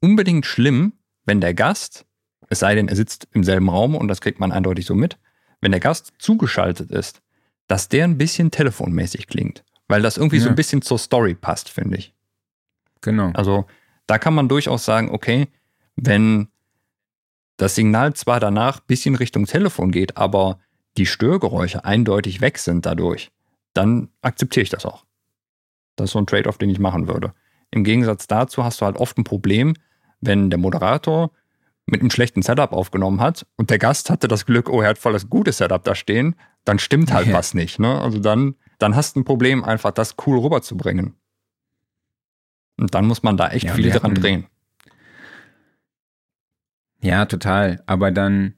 unbedingt 0.02 0.46
schlimm, 0.46 0.94
wenn 1.26 1.40
der 1.40 1.54
Gast, 1.54 2.06
es 2.50 2.60
sei 2.60 2.76
denn, 2.76 2.88
er 2.88 2.96
sitzt 2.96 3.28
im 3.32 3.44
selben 3.44 3.70
Raum 3.70 3.96
und 3.96 4.08
das 4.08 4.22
kriegt 4.22 4.40
man 4.40 4.52
eindeutig 4.52 4.86
so 4.86 4.96
mit, 4.96 5.18
wenn 5.62 5.72
der 5.72 5.80
Gast 5.80 6.14
zugeschaltet 6.20 6.92
ist, 6.92 7.22
dass 7.68 7.90
der 7.90 8.06
ein 8.06 8.18
bisschen 8.18 8.52
telefonmäßig 8.52 9.28
klingt, 9.28 9.64
weil 9.88 10.02
das 10.02 10.18
irgendwie 10.18 10.38
ja. 10.38 10.44
so 10.44 10.50
ein 10.50 10.56
bisschen 10.56 10.82
zur 10.82 10.98
Story 10.98 11.36
passt, 11.36 11.70
finde 11.70 11.98
ich. 11.98 12.14
Genau. 13.02 13.32
Also 13.34 13.66
da 14.06 14.18
kann 14.18 14.34
man 14.34 14.48
durchaus 14.48 14.86
sagen, 14.86 15.10
okay, 15.12 15.48
wenn 15.96 16.48
das 17.58 17.76
Signal 17.76 18.14
zwar 18.14 18.40
danach 18.40 18.80
ein 18.80 18.88
bisschen 18.88 19.16
Richtung 19.16 19.46
Telefon 19.46 19.92
geht, 19.92 20.16
aber 20.16 20.60
die 20.98 21.06
Störgeräusche 21.06 21.86
eindeutig 21.86 22.42
weg 22.42 22.58
sind 22.58 22.86
dadurch, 22.86 23.32
dann 23.74 24.10
akzeptiere 24.22 24.64
ich 24.64 24.70
das 24.70 24.86
auch. 24.86 25.06
Das 25.96 26.06
ist 26.06 26.12
so 26.14 26.20
ein 26.20 26.28
Trade-off, 26.28 26.58
den 26.58 26.70
ich 26.70 26.80
machen 26.80 27.08
würde. 27.08 27.34
Im 27.72 27.84
Gegensatz 27.84 28.28
dazu 28.28 28.64
hast 28.64 28.82
du 28.82 28.86
halt 28.86 28.98
oft 28.98 29.18
ein 29.18 29.24
Problem, 29.24 29.74
wenn 30.22 30.50
der 30.50 30.60
Moderator 30.60 31.32
mit 31.88 32.02
einem 32.02 32.12
schlechten 32.12 32.42
Setup 32.42 32.74
aufgenommen 32.74 33.22
hat 33.22 33.48
und 33.56 33.70
der 33.70 33.80
Gast 33.80 34.10
hatte 34.10 34.28
das 34.28 34.46
Glück, 34.46 34.70
oh, 34.70 34.82
er 34.82 34.90
hat 34.90 34.98
voll 34.98 35.14
das 35.14 35.30
gute 35.30 35.52
Setup 35.52 35.84
da 35.84 35.96
stehen, 35.96 36.36
dann 36.66 36.80
stimmt 36.80 37.14
halt 37.14 37.28
ja. 37.28 37.34
was 37.34 37.54
nicht. 37.54 37.80
Ne? 37.80 38.00
Also 38.00 38.20
dann, 38.20 38.56
dann 38.78 38.96
hast 38.96 39.16
du 39.16 39.22
ein 39.22 39.26
Problem, 39.26 39.64
einfach 39.64 39.92
das 39.92 40.16
cool 40.26 40.38
rüberzubringen. 40.38 41.16
Und 42.78 42.94
dann 42.94 43.08
muss 43.08 43.24
man 43.24 43.38
da 43.38 43.50
echt 43.50 43.66
ja, 43.66 43.74
viel 43.74 43.90
dran 43.90 44.14
drehen. 44.14 44.46
Ja, 47.02 47.26
total. 47.26 47.82
Aber 47.86 48.12
dann 48.12 48.54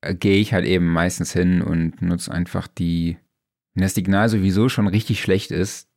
äh, 0.00 0.14
gehe 0.14 0.38
ich 0.38 0.52
halt 0.52 0.66
eben 0.66 0.86
meistens 0.86 1.32
hin 1.32 1.62
und 1.62 2.02
nutze 2.02 2.32
einfach 2.32 2.66
die, 2.66 3.18
wenn 3.74 3.82
das 3.82 3.94
Signal 3.94 4.28
sowieso 4.28 4.68
schon 4.68 4.88
richtig 4.88 5.22
schlecht 5.22 5.50
ist, 5.50 5.88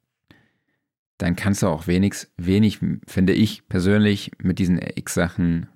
dann 1.17 1.35
kannst 1.35 1.63
du 1.63 1.67
auch 1.67 1.87
wenig, 1.87 2.27
wenig, 2.37 2.79
finde 3.07 3.33
ich 3.33 3.67
persönlich, 3.67 4.31
mit 4.37 4.59
diesen 4.59 4.79
X-Sachen 4.79 5.67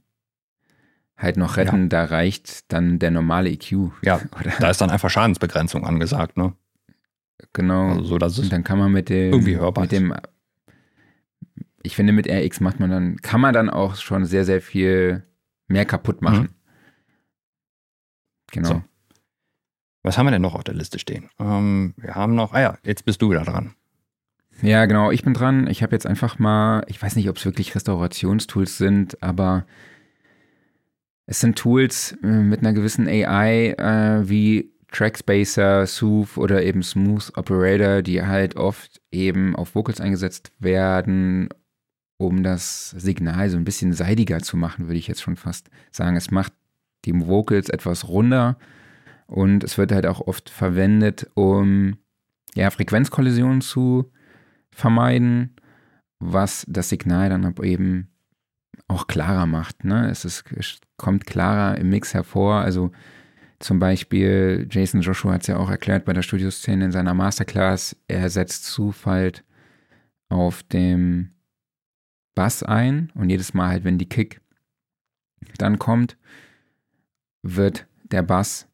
halt 1.19 1.37
noch 1.37 1.57
retten. 1.57 1.83
Ja. 1.83 1.87
Da 1.89 2.05
reicht 2.05 2.71
dann 2.71 2.97
der 2.97 3.11
normale 3.11 3.49
EQ. 3.51 3.91
Ja, 4.01 4.19
Oder? 4.39 4.53
da 4.59 4.69
ist 4.69 4.81
dann 4.81 4.89
einfach 4.89 5.09
Schadensbegrenzung 5.09 5.85
angesagt, 5.85 6.37
ne? 6.37 6.53
Genau. 7.53 7.89
Also 7.89 8.03
so, 8.03 8.17
dass 8.17 8.39
und 8.39 8.51
dann 8.51 8.63
kann 8.63 8.79
man 8.79 8.91
mit 8.91 9.09
dem, 9.09 9.33
irgendwie 9.33 9.57
hörbar 9.57 9.83
mit 9.83 9.91
dem, 9.91 10.13
ich 11.83 11.95
finde, 11.95 12.13
mit 12.13 12.27
RX 12.29 12.59
macht 12.59 12.79
man 12.79 12.89
dann, 12.89 13.17
kann 13.17 13.41
man 13.41 13.53
dann 13.53 13.69
auch 13.69 13.95
schon 13.95 14.25
sehr, 14.25 14.45
sehr 14.45 14.61
viel 14.61 15.23
mehr 15.67 15.85
kaputt 15.85 16.21
machen. 16.21 16.41
Mhm. 16.41 16.49
Genau. 18.51 18.69
So. 18.69 18.83
Was 20.03 20.17
haben 20.17 20.25
wir 20.25 20.31
denn 20.31 20.41
noch 20.41 20.55
auf 20.55 20.63
der 20.63 20.75
Liste 20.75 20.99
stehen? 20.99 21.29
Ähm, 21.39 21.93
wir 21.97 22.15
haben 22.15 22.35
noch, 22.35 22.53
ah 22.53 22.61
ja, 22.61 22.77
jetzt 22.83 23.05
bist 23.05 23.21
du 23.21 23.29
wieder 23.29 23.43
dran. 23.43 23.75
Ja, 24.61 24.85
genau, 24.85 25.11
ich 25.11 25.23
bin 25.23 25.33
dran. 25.33 25.67
Ich 25.67 25.83
habe 25.83 25.93
jetzt 25.93 26.05
einfach 26.05 26.39
mal, 26.39 26.83
ich 26.87 27.01
weiß 27.01 27.15
nicht, 27.15 27.29
ob 27.29 27.37
es 27.37 27.45
wirklich 27.45 27.75
Restaurationstools 27.75 28.77
sind, 28.77 29.21
aber 29.23 29.65
es 31.29 31.41
sind 31.41 31.59
Tools 31.59 32.17
äh, 32.23 32.27
mit 32.27 32.61
einer 32.61 32.73
gewissen 32.73 33.07
AI 33.07 33.75
äh, 33.77 34.27
wie 34.27 34.73
Trackspacer, 34.91 35.85
Sooth 35.85 36.37
oder 36.37 36.63
eben 36.63 36.81
Smooth 36.81 37.37
Operator, 37.37 38.01
die 38.01 38.23
halt 38.23 38.55
oft 38.55 38.99
eben 39.11 39.55
auf 39.55 39.75
Vocals 39.75 40.01
eingesetzt 40.01 40.51
werden, 40.57 41.49
um 42.17 42.41
das 42.41 42.89
Signal 42.89 43.47
so 43.51 43.57
ein 43.57 43.63
bisschen 43.63 43.93
seidiger 43.93 44.39
zu 44.39 44.57
machen, 44.57 44.87
würde 44.87 44.97
ich 44.97 45.07
jetzt 45.07 45.21
schon 45.21 45.35
fast 45.35 45.69
sagen. 45.91 46.15
Es 46.15 46.31
macht 46.31 46.51
die 47.05 47.13
Vocals 47.13 47.69
etwas 47.69 48.07
runder 48.07 48.57
und 49.27 49.63
es 49.63 49.77
wird 49.77 49.91
halt 49.91 50.07
auch 50.07 50.21
oft 50.21 50.49
verwendet, 50.49 51.29
um 51.35 51.97
ja, 52.55 52.71
Frequenzkollisionen 52.71 53.61
zu 53.61 54.11
vermeiden, 54.71 55.55
was 56.17 56.65
das 56.67 56.89
Signal 56.89 57.29
dann 57.29 57.53
eben 57.61 58.08
auch 58.89 59.07
klarer 59.07 59.45
macht. 59.45 59.85
Ne? 59.85 60.09
Es, 60.09 60.25
ist, 60.25 60.43
es 60.57 60.79
kommt 60.97 61.25
klarer 61.25 61.77
im 61.77 61.89
Mix 61.89 62.13
hervor. 62.13 62.55
Also 62.55 62.91
zum 63.59 63.79
Beispiel 63.79 64.67
Jason 64.69 65.01
Joshua 65.01 65.33
hat 65.33 65.41
es 65.41 65.47
ja 65.47 65.57
auch 65.57 65.69
erklärt 65.69 66.05
bei 66.05 66.13
der 66.13 66.23
Studioszene 66.23 66.85
in 66.85 66.91
seiner 66.91 67.13
Masterclass, 67.13 67.95
er 68.07 68.29
setzt 68.29 68.65
Zufall 68.65 69.33
auf 70.29 70.63
dem 70.63 71.31
Bass 72.35 72.63
ein 72.63 73.11
und 73.15 73.29
jedes 73.29 73.53
Mal 73.53 73.69
halt, 73.69 73.83
wenn 73.83 73.97
die 73.97 74.09
Kick 74.09 74.41
dann 75.57 75.77
kommt, 75.77 76.17
wird 77.41 77.87
der 78.03 78.23
Bass 78.23 78.67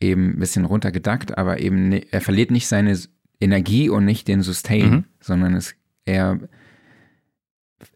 eben 0.00 0.30
ein 0.30 0.38
bisschen 0.38 0.64
runtergedackt, 0.64 1.36
aber 1.36 1.60
eben 1.60 1.88
ne, 1.88 2.06
er 2.12 2.20
verliert 2.20 2.50
nicht 2.50 2.68
seine 2.68 2.96
Energie 3.40 3.88
und 3.88 4.04
nicht 4.04 4.28
den 4.28 4.42
Sustain, 4.42 4.90
mhm. 4.90 5.04
sondern 5.20 5.54
es 5.54 5.74
er 6.04 6.38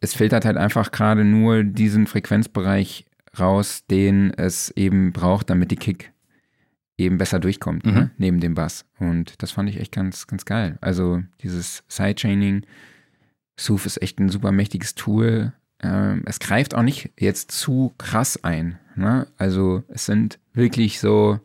es 0.00 0.14
filtert 0.14 0.44
halt 0.44 0.56
einfach 0.56 0.92
gerade 0.92 1.24
nur 1.24 1.64
diesen 1.64 2.06
Frequenzbereich 2.06 3.04
raus, 3.38 3.84
den 3.90 4.32
es 4.34 4.70
eben 4.72 5.12
braucht, 5.12 5.50
damit 5.50 5.70
die 5.70 5.76
Kick 5.76 6.12
eben 6.98 7.18
besser 7.18 7.40
durchkommt, 7.40 7.84
Mhm. 7.86 7.92
ne? 7.92 8.10
neben 8.18 8.40
dem 8.40 8.54
Bass. 8.54 8.84
Und 8.98 9.42
das 9.42 9.50
fand 9.52 9.68
ich 9.68 9.80
echt 9.80 9.92
ganz, 9.92 10.26
ganz 10.26 10.44
geil. 10.44 10.78
Also 10.80 11.22
dieses 11.42 11.82
Sidechaining, 11.88 12.64
Sooth 13.58 13.86
ist 13.86 14.02
echt 14.02 14.18
ein 14.20 14.28
super 14.28 14.52
mächtiges 14.52 14.94
Tool. 14.94 15.52
Ähm, 15.82 16.22
es 16.26 16.38
greift 16.38 16.74
auch 16.74 16.82
nicht 16.82 17.10
jetzt 17.18 17.50
zu 17.50 17.92
krass 17.98 18.44
ein. 18.44 18.78
Ne? 18.94 19.26
Also 19.38 19.82
es 19.88 20.06
sind 20.06 20.38
wirklich 20.52 21.00
so, 21.00 21.40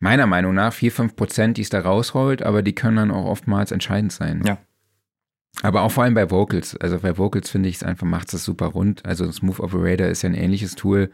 meiner 0.00 0.26
Meinung 0.26 0.54
nach, 0.54 0.72
4, 0.72 0.92
5 0.92 1.16
Prozent, 1.16 1.56
die 1.56 1.62
es 1.62 1.70
da 1.70 1.80
rausholt, 1.80 2.42
aber 2.42 2.62
die 2.62 2.74
können 2.74 2.96
dann 2.96 3.10
auch 3.10 3.24
oftmals 3.24 3.70
entscheidend 3.72 4.12
sein. 4.12 4.42
Ja. 4.44 4.58
Aber 5.62 5.82
auch 5.82 5.90
vor 5.90 6.04
allem 6.04 6.14
bei 6.14 6.30
Vocals. 6.30 6.76
Also 6.76 6.98
bei 7.00 7.16
Vocals 7.16 7.50
finde 7.50 7.68
ich 7.68 7.76
es 7.76 7.82
einfach, 7.82 8.06
macht 8.06 8.32
es 8.32 8.44
super 8.44 8.66
rund. 8.66 9.04
Also 9.04 9.30
Smooth 9.30 9.60
Operator 9.60 10.06
ist 10.06 10.22
ja 10.22 10.28
ein 10.28 10.34
ähnliches 10.34 10.74
Tool. 10.74 11.10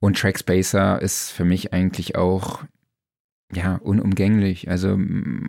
Und 0.00 0.18
Trackspacer 0.18 1.00
ist 1.00 1.30
für 1.30 1.44
mich 1.44 1.72
eigentlich 1.72 2.16
auch, 2.16 2.64
ja, 3.52 3.76
unumgänglich. 3.76 4.68
Also 4.68 4.98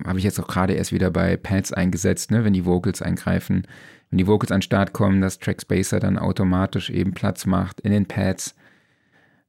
habe 0.06 0.20
ich 0.20 0.24
jetzt 0.24 0.40
auch 0.40 0.48
gerade 0.48 0.74
erst 0.74 0.92
wieder 0.92 1.10
bei 1.10 1.38
Pads 1.38 1.74
eingesetzt, 1.74 2.30
ne, 2.30 2.44
wenn 2.44 2.54
die 2.54 2.66
Vocals 2.66 3.02
eingreifen. 3.02 3.66
Wenn 4.12 4.20
die 4.20 4.28
Vocals 4.28 4.52
an 4.52 4.60
den 4.60 4.64
Start 4.64 4.94
kommen, 4.94 5.22
dass 5.22 5.40
Trackspacer 5.40 6.00
dann 6.00 6.20
automatisch 6.20 6.92
eben 6.92 7.14
Platz 7.14 7.48
macht 7.48 7.82
in 7.82 7.92
den 7.92 8.06
Pads. 8.06 8.56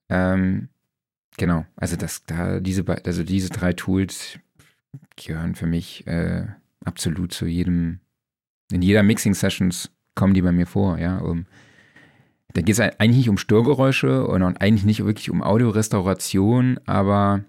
Ähm, 0.09 0.69
genau, 1.37 1.67
also 1.77 1.97
das, 1.97 2.25
da, 2.25 2.61
diese, 2.61 2.85
also 3.05 3.25
diese 3.25 3.51
drei 3.51 3.75
Tools 3.75 4.39
gehören 5.17 5.55
für 5.55 5.67
mich 5.67 6.07
äh, 6.07 6.47
absolut 6.85 7.33
zu 7.33 7.47
jedem, 7.47 8.01
in 8.73 8.83
jeder 8.83 9.03
Mixing-Sessions 9.03 9.91
kommen 10.15 10.35
die 10.35 10.43
bei 10.43 10.53
mir 10.53 10.67
vor, 10.67 10.99
ja. 10.99 11.19
Um, 11.19 11.47
da 12.53 12.62
geht 12.62 12.75
es 12.75 12.81
eigentlich 12.81 13.17
nicht 13.17 13.29
um 13.29 13.39
Störgeräusche 13.39 14.27
und 14.27 14.43
eigentlich 14.43 14.85
nicht 14.85 15.05
wirklich 15.05 15.31
um 15.31 15.43
Audiorestauration, 15.43 16.79
aber 16.87 17.45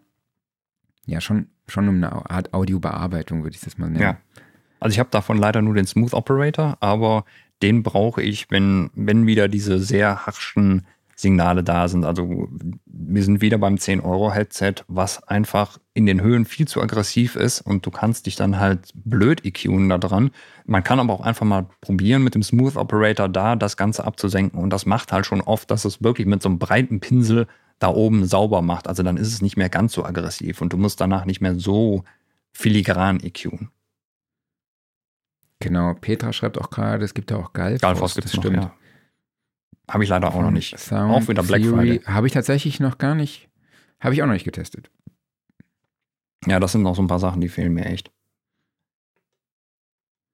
ja, 1.05 1.21
schon, 1.21 1.47
schon 1.67 1.87
um 1.87 1.95
eine 1.97 2.29
Art 2.29 2.53
Audiobearbeitung, 2.53 3.43
würde 3.43 3.55
ich 3.55 3.61
das 3.61 3.77
mal 3.77 3.87
nennen. 3.87 4.01
Ja. 4.01 4.17
Also 4.79 4.93
ich 4.93 4.99
habe 4.99 5.09
davon 5.11 5.37
leider 5.37 5.61
nur 5.61 5.75
den 5.75 5.85
Smooth 5.85 6.13
Operator, 6.13 6.77
aber 6.79 7.25
den 7.61 7.83
brauche 7.83 8.21
ich, 8.21 8.49
wenn, 8.51 8.89
wenn 8.95 9.27
wieder 9.27 9.47
diese 9.47 9.79
sehr 9.79 10.25
harschen 10.25 10.85
Signale 11.15 11.63
da 11.63 11.87
sind. 11.87 12.03
Also 12.03 12.49
wir 12.85 13.23
sind 13.23 13.41
wieder 13.41 13.57
beim 13.57 13.75
10-Euro-Headset, 13.75 14.75
was 14.87 15.23
einfach 15.23 15.79
in 15.93 16.05
den 16.05 16.21
Höhen 16.21 16.45
viel 16.45 16.67
zu 16.67 16.81
aggressiv 16.81 17.37
ist 17.37 17.61
und 17.61 17.85
du 17.85 17.91
kannst 17.91 18.25
dich 18.25 18.35
dann 18.35 18.59
halt 18.59 18.91
blöd 18.93 19.45
EQen 19.45 19.87
da 19.87 19.97
dran. 19.97 20.31
Man 20.65 20.83
kann 20.83 20.99
aber 20.99 21.13
auch 21.13 21.21
einfach 21.21 21.45
mal 21.45 21.67
probieren, 21.79 22.23
mit 22.23 22.35
dem 22.35 22.43
Smooth 22.43 22.75
Operator 22.75 23.29
da 23.29 23.55
das 23.55 23.77
Ganze 23.77 24.03
abzusenken 24.03 24.59
und 24.59 24.71
das 24.71 24.85
macht 24.85 25.13
halt 25.13 25.25
schon 25.25 25.39
oft, 25.39 25.71
dass 25.71 25.85
es 25.85 26.03
wirklich 26.03 26.27
mit 26.27 26.43
so 26.43 26.49
einem 26.49 26.59
breiten 26.59 26.99
Pinsel 26.99 27.47
da 27.79 27.87
oben 27.87 28.25
sauber 28.25 28.61
macht. 28.61 28.87
Also 28.87 29.01
dann 29.01 29.15
ist 29.15 29.29
es 29.29 29.41
nicht 29.41 29.55
mehr 29.55 29.69
ganz 29.69 29.93
so 29.93 30.03
aggressiv 30.03 30.61
und 30.61 30.73
du 30.73 30.77
musst 30.77 30.99
danach 30.99 31.23
nicht 31.23 31.39
mehr 31.39 31.57
so 31.57 32.03
filigran 32.51 33.21
EQen. 33.21 33.69
Genau, 35.59 35.93
Petra 35.93 36.33
schreibt 36.33 36.59
auch 36.59 36.69
gerade, 36.69 37.05
es 37.05 37.13
gibt 37.13 37.31
ja 37.31 37.37
auch 37.37 37.53
Galfos. 37.53 37.81
Galfos 37.81 38.15
gibt 38.15 38.25
es 38.25 38.33
das 38.33 38.37
noch, 38.37 38.43
stimmt. 38.43 38.63
ja. 38.63 38.73
Habe 39.89 40.03
ich 40.03 40.09
leider 40.09 40.33
auch 40.33 40.41
noch 40.41 40.51
nicht. 40.51 40.77
Sound 40.79 41.13
Auch 41.13 41.27
wieder 41.27 41.43
Black 41.43 41.61
Theory 41.61 41.99
Friday. 41.99 42.05
Habe 42.05 42.27
ich 42.27 42.33
tatsächlich 42.33 42.79
noch 42.79 42.97
gar 42.97 43.15
nicht, 43.15 43.49
habe 43.99 44.13
ich 44.13 44.21
auch 44.21 44.27
noch 44.27 44.33
nicht 44.33 44.45
getestet. 44.45 44.89
Ja, 46.47 46.59
das 46.59 46.71
sind 46.71 46.83
noch 46.83 46.95
so 46.95 47.01
ein 47.01 47.07
paar 47.07 47.19
Sachen, 47.19 47.41
die 47.41 47.49
fehlen 47.49 47.73
mir 47.73 47.85
echt. 47.85 48.11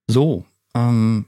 So, 0.07 0.45
ähm, 0.75 1.25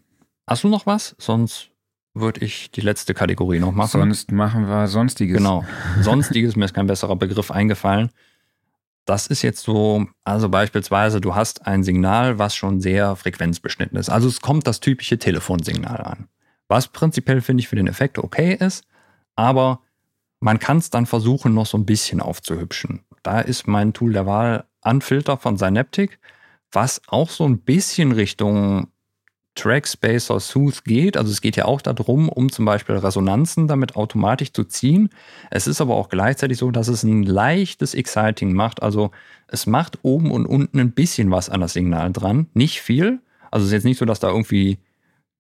hast 0.47 0.64
du 0.64 0.68
noch 0.68 0.86
was? 0.86 1.16
Sonst 1.18 1.70
würde 2.14 2.45
ich 2.45 2.72
die 2.72 2.82
letzte 2.82 3.14
Kategorie 3.14 3.59
noch 3.59 3.72
machen. 3.72 3.99
Sonst 4.01 4.32
machen 4.32 4.68
wir 4.68 4.88
Sonstiges. 4.88 5.38
Genau. 5.38 5.66
Sonstiges, 6.01 6.55
mir 6.55 6.66
ist 6.66 6.74
kein 6.74 6.88
besserer 6.88 7.16
Begriff 7.16 7.49
eingefallen. 7.49 8.09
Das 9.05 9.28
ist 9.28 9.41
jetzt 9.41 9.64
so, 9.64 10.05
also 10.24 10.47
beispielsweise, 10.47 11.20
du 11.20 11.36
hast 11.36 11.66
ein 11.68 11.84
Signal, 11.84 12.39
was 12.39 12.55
schon 12.55 12.80
sehr 12.80 13.16
frequenzbeschnitten 13.16 13.97
ist. 13.97 14.09
Also 14.09 14.28
es 14.30 14.39
kommt 14.39 14.66
das 14.66 14.80
typische 14.80 15.18
Telefonsignal 15.18 16.01
an. 16.01 16.28
Was 16.74 16.88
prinzipiell 16.88 17.41
finde 17.41 17.61
ich 17.61 17.67
für 17.67 17.76
den 17.76 17.86
Effekt 17.86 18.17
okay 18.17 18.57
ist, 18.59 18.84
aber 19.36 19.82
man 20.39 20.57
kann 20.57 20.80
es 20.80 20.89
dann 20.89 21.05
versuchen, 21.05 21.53
noch 21.53 21.67
so 21.67 21.78
ein 21.78 21.86
bisschen 21.86 22.19
aufzuhübschen. 22.19 23.03
Da 23.21 23.41
ist 23.41 23.67
mein 23.67 23.93
Tool 23.93 24.11
der 24.11 24.26
Wahl 24.26 24.63
Unfilter 24.82 25.38
von 25.38 25.55
Synaptic, 25.55 26.17
was 26.71 26.99
auch 27.05 27.30
so 27.30 27.45
ein 27.45 27.59
bisschen 27.59 28.11
Richtung 28.11 28.88
Trackspacer 29.53 30.39
Sooth 30.39 30.84
geht. 30.84 31.15
Also 31.15 31.32
es 31.32 31.41
geht 31.41 31.57
ja 31.57 31.65
auch 31.65 31.80
darum, 31.80 32.28
um 32.28 32.51
zum 32.51 32.65
Beispiel 32.65 32.95
Resonanzen 32.95 33.67
damit 33.67 33.95
automatisch 33.95 34.51
zu 34.51 34.63
ziehen. 34.63 35.09
Es 35.51 35.67
ist 35.67 35.80
aber 35.80 35.93
auch 35.93 36.09
gleichzeitig 36.09 36.57
so, 36.57 36.71
dass 36.71 36.88
es 36.88 37.03
ein 37.03 37.21
leichtes 37.21 37.93
Exciting 37.93 38.51
macht. 38.51 38.82
Also 38.82 39.11
es 39.47 39.67
macht 39.67 39.99
oben 40.01 40.32
und 40.32 40.47
unten 40.47 40.80
ein 40.80 40.93
bisschen 40.93 41.30
was 41.30 41.51
an 41.51 41.61
das 41.61 41.74
Signal 41.74 42.11
dran. 42.11 42.47
Nicht 42.55 42.82
viel. 42.82 43.19
Also 43.51 43.65
es 43.65 43.67
ist 43.67 43.74
jetzt 43.74 43.86
nicht 43.86 43.99
so, 43.99 44.05
dass 44.05 44.19
da 44.19 44.30
irgendwie 44.30 44.80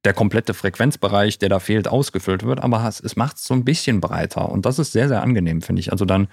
der 0.05 0.13
komplette 0.13 0.53
Frequenzbereich, 0.53 1.39
der 1.39 1.49
da 1.49 1.59
fehlt, 1.59 1.87
ausgefüllt 1.87 2.43
wird, 2.43 2.61
aber 2.61 2.87
es, 2.87 3.15
macht 3.15 3.37
es 3.37 3.45
so 3.45 3.53
ein 3.53 3.63
bisschen 3.63 4.01
breiter. 4.01 4.49
Und 4.49 4.65
das 4.65 4.79
ist 4.79 4.91
sehr, 4.91 5.07
sehr 5.07 5.21
angenehm, 5.21 5.61
finde 5.61 5.79
ich. 5.79 5.91
Also 5.91 6.05
dann, 6.05 6.27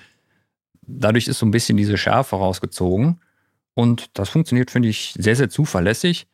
dadurch 0.82 1.28
ist 1.28 1.38
so 1.38 1.46
ein 1.46 1.52
bisschen 1.52 1.76
diese 1.76 1.96
Schärfe 1.96 2.36
rausgezogen. 2.36 3.20
Und 3.74 4.10
das 4.18 4.28
funktioniert, 4.28 4.70
finde 4.70 4.88
ich, 4.88 5.14
sehr, 5.16 5.36
sehr 5.36 5.50
zuverlässig. 5.50 6.26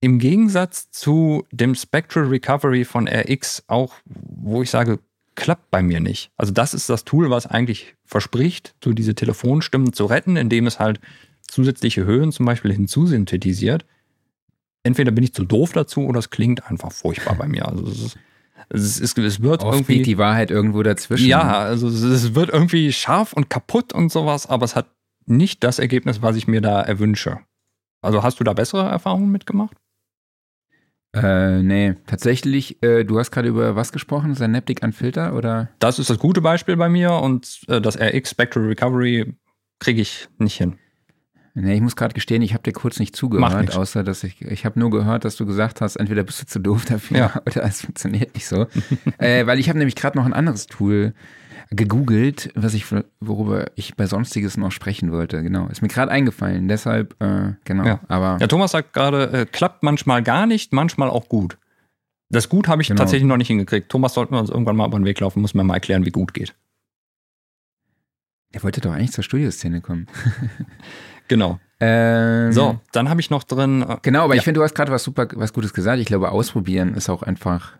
Im 0.00 0.18
Gegensatz 0.18 0.90
zu 0.90 1.46
dem 1.50 1.74
Spectral 1.74 2.26
Recovery 2.26 2.84
von 2.84 3.08
RX, 3.08 3.64
auch 3.66 3.94
wo 4.04 4.62
ich 4.62 4.70
sage, 4.70 4.98
klappt 5.34 5.70
bei 5.70 5.82
mir 5.82 6.00
nicht. 6.00 6.30
Also 6.36 6.52
das 6.52 6.74
ist 6.74 6.90
das 6.90 7.04
Tool, 7.04 7.30
was 7.30 7.46
eigentlich 7.46 7.94
verspricht, 8.04 8.74
so 8.82 8.92
diese 8.92 9.14
Telefonstimmen 9.14 9.94
zu 9.94 10.04
retten, 10.04 10.36
indem 10.36 10.66
es 10.66 10.78
halt 10.78 11.00
zusätzliche 11.48 12.04
Höhen 12.04 12.32
zum 12.32 12.44
Beispiel 12.44 12.72
hinzusynthetisiert. 12.72 13.86
Entweder 14.86 15.10
bin 15.10 15.24
ich 15.24 15.34
zu 15.34 15.44
doof 15.44 15.72
dazu 15.72 16.06
oder 16.06 16.18
es 16.20 16.30
klingt 16.30 16.70
einfach 16.70 16.92
furchtbar 16.92 17.34
bei 17.34 17.46
mir. 17.46 17.66
Also 17.68 17.86
es, 17.88 18.00
ist, 18.02 18.18
es, 18.70 19.00
ist, 19.00 19.18
es 19.18 19.42
wird 19.42 19.62
Oft 19.62 19.74
irgendwie 19.74 19.94
liegt 19.94 20.06
die 20.06 20.18
Wahrheit 20.18 20.50
irgendwo 20.50 20.82
dazwischen. 20.82 21.26
ja, 21.28 21.58
also 21.58 21.88
es- 21.88 22.02
es 22.02 22.34
wird 22.34 22.50
irgendwie 22.50 22.92
scharf 22.92 23.32
und 23.32 23.50
kaputt 23.50 23.92
und 23.92 24.10
sowas, 24.10 24.46
aber 24.46 24.64
es 24.64 24.74
hat 24.76 24.86
nicht 25.26 25.62
das 25.64 25.78
Ergebnis, 25.78 26.22
was 26.22 26.36
ich 26.36 26.46
mir 26.46 26.60
da 26.60 26.80
erwünsche. 26.82 27.40
Also 28.00 28.22
hast 28.22 28.38
du 28.40 28.44
da 28.44 28.52
bessere 28.52 28.88
Erfahrungen 28.88 29.30
mitgemacht? 29.32 29.76
Äh, 31.14 31.62
nee, 31.62 31.94
tatsächlich, 32.06 32.82
äh, 32.82 33.04
du 33.04 33.18
hast 33.18 33.30
gerade 33.30 33.48
über 33.48 33.74
was 33.74 33.90
gesprochen? 33.92 34.34
Synaptic 34.34 34.82
Unfilter 34.82 35.34
oder? 35.34 35.70
Das 35.78 35.98
ist 35.98 36.10
das 36.10 36.18
gute 36.18 36.42
Beispiel 36.42 36.76
bei 36.76 36.88
mir 36.90 37.12
und 37.12 37.60
äh, 37.68 37.80
das 37.80 37.98
RX 37.98 38.30
Spectral 38.30 38.66
Recovery 38.66 39.34
kriege 39.78 40.02
ich 40.02 40.28
nicht 40.38 40.56
hin. 40.58 40.78
Nee, 41.58 41.74
ich 41.74 41.80
muss 41.80 41.96
gerade 41.96 42.12
gestehen, 42.12 42.42
ich 42.42 42.52
habe 42.52 42.62
dir 42.62 42.72
kurz 42.72 42.98
nicht 42.98 43.16
zugehört, 43.16 43.74
außer 43.74 44.04
dass 44.04 44.22
ich, 44.24 44.42
ich 44.42 44.66
habe 44.66 44.78
nur 44.78 44.90
gehört, 44.90 45.24
dass 45.24 45.36
du 45.36 45.46
gesagt 45.46 45.80
hast, 45.80 45.96
entweder 45.96 46.22
bist 46.22 46.42
du 46.42 46.46
zu 46.46 46.58
doof 46.60 46.84
dafür 46.84 47.16
Ja. 47.16 47.42
oder 47.46 47.64
es 47.64 47.80
funktioniert 47.80 48.34
nicht 48.34 48.46
so. 48.46 48.66
äh, 49.18 49.46
weil 49.46 49.58
ich 49.58 49.70
habe 49.70 49.78
nämlich 49.78 49.96
gerade 49.96 50.18
noch 50.18 50.26
ein 50.26 50.34
anderes 50.34 50.66
Tool 50.66 51.14
gegoogelt, 51.70 52.50
was 52.54 52.74
ich, 52.74 52.84
worüber 53.20 53.66
ich 53.74 53.96
bei 53.96 54.06
Sonstiges 54.06 54.58
noch 54.58 54.70
sprechen 54.70 55.10
wollte. 55.12 55.42
Genau, 55.42 55.66
ist 55.68 55.80
mir 55.80 55.88
gerade 55.88 56.12
eingefallen. 56.12 56.68
Deshalb, 56.68 57.16
äh, 57.22 57.54
genau. 57.64 57.84
Ja. 57.86 58.00
Aber 58.08 58.36
Ja, 58.38 58.46
Thomas 58.48 58.72
sagt 58.72 58.92
gerade, 58.92 59.32
äh, 59.32 59.46
klappt 59.46 59.82
manchmal 59.82 60.22
gar 60.22 60.46
nicht, 60.46 60.74
manchmal 60.74 61.08
auch 61.08 61.28
gut. 61.30 61.56
Das 62.28 62.50
gut 62.50 62.68
habe 62.68 62.82
ich 62.82 62.88
Genau. 62.88 62.98
tatsächlich 62.98 63.26
noch 63.26 63.38
nicht 63.38 63.48
hingekriegt. 63.48 63.88
Thomas 63.88 64.12
sollten 64.12 64.34
wir 64.34 64.40
uns 64.40 64.50
irgendwann 64.50 64.76
mal 64.76 64.86
über 64.86 64.98
den 64.98 65.06
Weg 65.06 65.18
laufen, 65.20 65.40
muss 65.40 65.54
mir 65.54 65.64
mal 65.64 65.74
erklären, 65.74 66.04
wie 66.04 66.10
gut 66.10 66.34
geht. 66.34 66.54
der 68.54 68.62
wollte 68.62 68.80
doch 68.80 68.92
eigentlich 68.92 69.12
zur 69.12 69.24
Studioszene 69.24 69.80
kommen. 69.80 70.06
Genau. 71.28 71.58
Ähm, 71.80 72.52
So, 72.52 72.80
dann 72.92 73.08
habe 73.10 73.20
ich 73.20 73.30
noch 73.30 73.44
drin. 73.44 73.82
Äh, 73.82 73.96
Genau, 74.02 74.24
aber 74.24 74.34
Ja. 74.34 74.38
ich 74.38 74.44
finde, 74.44 74.60
du 74.60 74.64
hast 74.64 74.74
gerade 74.74 74.90
was 74.92 75.04
super, 75.04 75.28
was 75.34 75.52
Gutes 75.52 75.74
gesagt. 75.74 75.98
Ich 76.00 76.06
glaube, 76.06 76.30
ausprobieren 76.30 76.94
ist 76.94 77.08
auch 77.10 77.22
einfach 77.22 77.72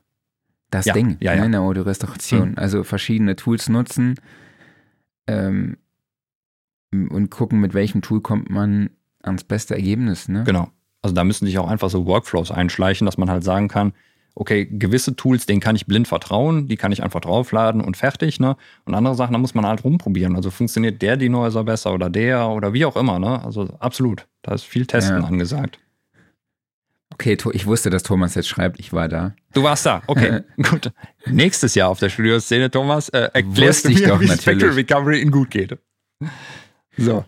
das 0.70 0.84
Ja, 0.86 0.92
Ding 0.94 1.16
ja, 1.20 1.34
ja. 1.34 1.44
in 1.44 1.52
der 1.52 1.60
Audiorestauration. 1.62 2.58
Also 2.58 2.82
verschiedene 2.84 3.36
Tools 3.36 3.68
nutzen 3.68 4.16
ähm, 5.26 5.76
und 6.92 7.30
gucken, 7.30 7.60
mit 7.60 7.74
welchem 7.74 8.02
Tool 8.02 8.20
kommt 8.20 8.50
man 8.50 8.90
ans 9.22 9.44
beste 9.44 9.74
Ergebnis. 9.74 10.28
Ne? 10.28 10.44
Genau. 10.44 10.68
Also 11.02 11.14
da 11.14 11.24
müssen 11.24 11.46
sich 11.46 11.58
auch 11.58 11.68
einfach 11.68 11.90
so 11.90 12.04
Workflows 12.06 12.50
einschleichen, 12.50 13.06
dass 13.06 13.16
man 13.18 13.30
halt 13.30 13.44
sagen 13.44 13.68
kann, 13.68 13.92
okay, 14.36 14.66
gewisse 14.66 15.16
Tools, 15.16 15.46
denen 15.46 15.60
kann 15.60 15.74
ich 15.74 15.86
blind 15.86 16.06
vertrauen, 16.06 16.68
die 16.68 16.76
kann 16.76 16.92
ich 16.92 17.02
einfach 17.02 17.20
draufladen 17.20 17.80
und 17.80 17.96
fertig, 17.96 18.38
ne? 18.38 18.56
Und 18.84 18.94
andere 18.94 19.14
Sachen, 19.14 19.32
da 19.32 19.38
muss 19.38 19.54
man 19.54 19.66
halt 19.66 19.82
rumprobieren. 19.82 20.36
Also 20.36 20.50
funktioniert 20.50 21.02
der 21.02 21.16
Denoiser 21.16 21.64
besser 21.64 21.92
oder 21.94 22.10
der 22.10 22.48
oder 22.50 22.72
wie 22.74 22.84
auch 22.84 22.96
immer, 22.96 23.18
ne? 23.18 23.42
Also 23.42 23.68
absolut. 23.80 24.26
Da 24.42 24.54
ist 24.54 24.64
viel 24.64 24.86
Testen 24.86 25.20
Ja. 25.22 25.26
angesagt. 25.26 25.80
Okay, 27.14 27.38
ich 27.54 27.66
wusste, 27.66 27.88
dass 27.88 28.02
Thomas 28.02 28.34
jetzt 28.34 28.48
schreibt, 28.48 28.78
ich 28.78 28.92
war 28.92 29.08
da. 29.08 29.34
Du 29.54 29.62
warst 29.62 29.86
da, 29.86 30.02
okay, 30.06 30.42
gut. 30.70 30.92
Nächstes 31.24 31.74
Jahr 31.74 31.88
auf 31.88 31.98
der 31.98 32.10
Studioszene, 32.10 32.70
Thomas, 32.70 33.08
äh, 33.08 33.30
erklärst 33.32 33.56
Wusste 33.84 33.88
du 33.88 33.94
ich 33.94 34.00
mir, 34.00 34.08
doch, 34.08 34.20
wie 34.20 34.26
natürlich. 34.26 34.42
Spectral 34.42 34.72
Recovery 34.72 35.20
in 35.22 35.30
gut 35.30 35.50
geht. 35.50 35.78
So. 36.98 37.24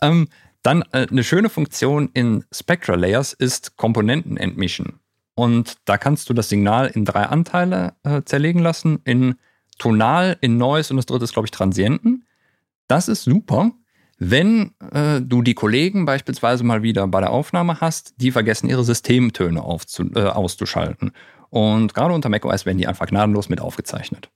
Ähm, 0.00 0.28
dann 0.62 0.82
äh, 0.92 1.06
eine 1.10 1.22
schöne 1.22 1.50
Funktion 1.50 2.08
in 2.14 2.44
Spectral 2.50 2.98
Layers 2.98 3.34
ist 3.34 3.76
Komponenten 3.76 4.36
entmischen. 4.38 5.00
Und 5.36 5.76
da 5.84 5.98
kannst 5.98 6.30
du 6.30 6.34
das 6.34 6.48
Signal 6.48 6.86
in 6.88 7.04
drei 7.04 7.24
Anteile 7.24 7.94
äh, 8.04 8.22
zerlegen 8.24 8.60
lassen, 8.60 9.00
in 9.04 9.36
Tonal, 9.78 10.38
in 10.40 10.56
Noise 10.56 10.92
und 10.92 10.96
das 10.96 11.04
dritte 11.04 11.24
ist, 11.24 11.34
glaube 11.34 11.46
ich, 11.46 11.50
Transienten. 11.50 12.24
Das 12.88 13.06
ist 13.06 13.24
super, 13.24 13.72
wenn 14.18 14.72
äh, 14.92 15.20
du 15.20 15.42
die 15.42 15.52
Kollegen 15.52 16.06
beispielsweise 16.06 16.64
mal 16.64 16.82
wieder 16.82 17.06
bei 17.06 17.20
der 17.20 17.30
Aufnahme 17.30 17.82
hast, 17.82 18.14
die 18.16 18.30
vergessen, 18.30 18.70
ihre 18.70 18.82
Systemtöne 18.82 19.62
aufzu, 19.62 20.10
äh, 20.14 20.22
auszuschalten. 20.22 21.12
Und 21.50 21.92
gerade 21.92 22.14
unter 22.14 22.30
macOS 22.30 22.64
werden 22.64 22.78
die 22.78 22.86
einfach 22.86 23.06
gnadenlos 23.06 23.50
mit 23.50 23.60
aufgezeichnet. 23.60 24.30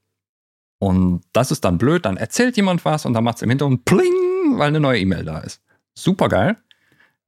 Und 0.78 1.22
das 1.32 1.50
ist 1.50 1.64
dann 1.64 1.78
blöd, 1.78 2.04
dann 2.04 2.18
erzählt 2.18 2.56
jemand 2.56 2.84
was 2.84 3.06
und 3.06 3.14
dann 3.14 3.24
macht 3.24 3.36
es 3.36 3.42
im 3.42 3.48
Hintergrund 3.48 3.86
pling, 3.86 4.58
weil 4.58 4.68
eine 4.68 4.80
neue 4.80 5.00
E-Mail 5.00 5.24
da 5.24 5.38
ist. 5.38 5.62
Super 5.94 6.28
geil. 6.28 6.58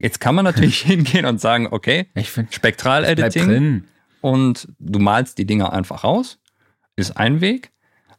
Jetzt 0.03 0.21
kann 0.21 0.35
man 0.35 0.45
natürlich 0.45 0.81
hingehen 0.83 1.25
und 1.25 1.41
sagen, 1.41 1.69
okay, 1.71 2.09
Spektral-Editing 2.51 3.85
und 4.21 4.69
du 4.79 4.99
malst 4.99 5.39
die 5.39 5.47
Dinger 5.47 5.73
einfach 5.73 6.05
raus, 6.05 6.39
ist 6.97 7.17
ein 7.17 7.41
Weg. 7.41 7.71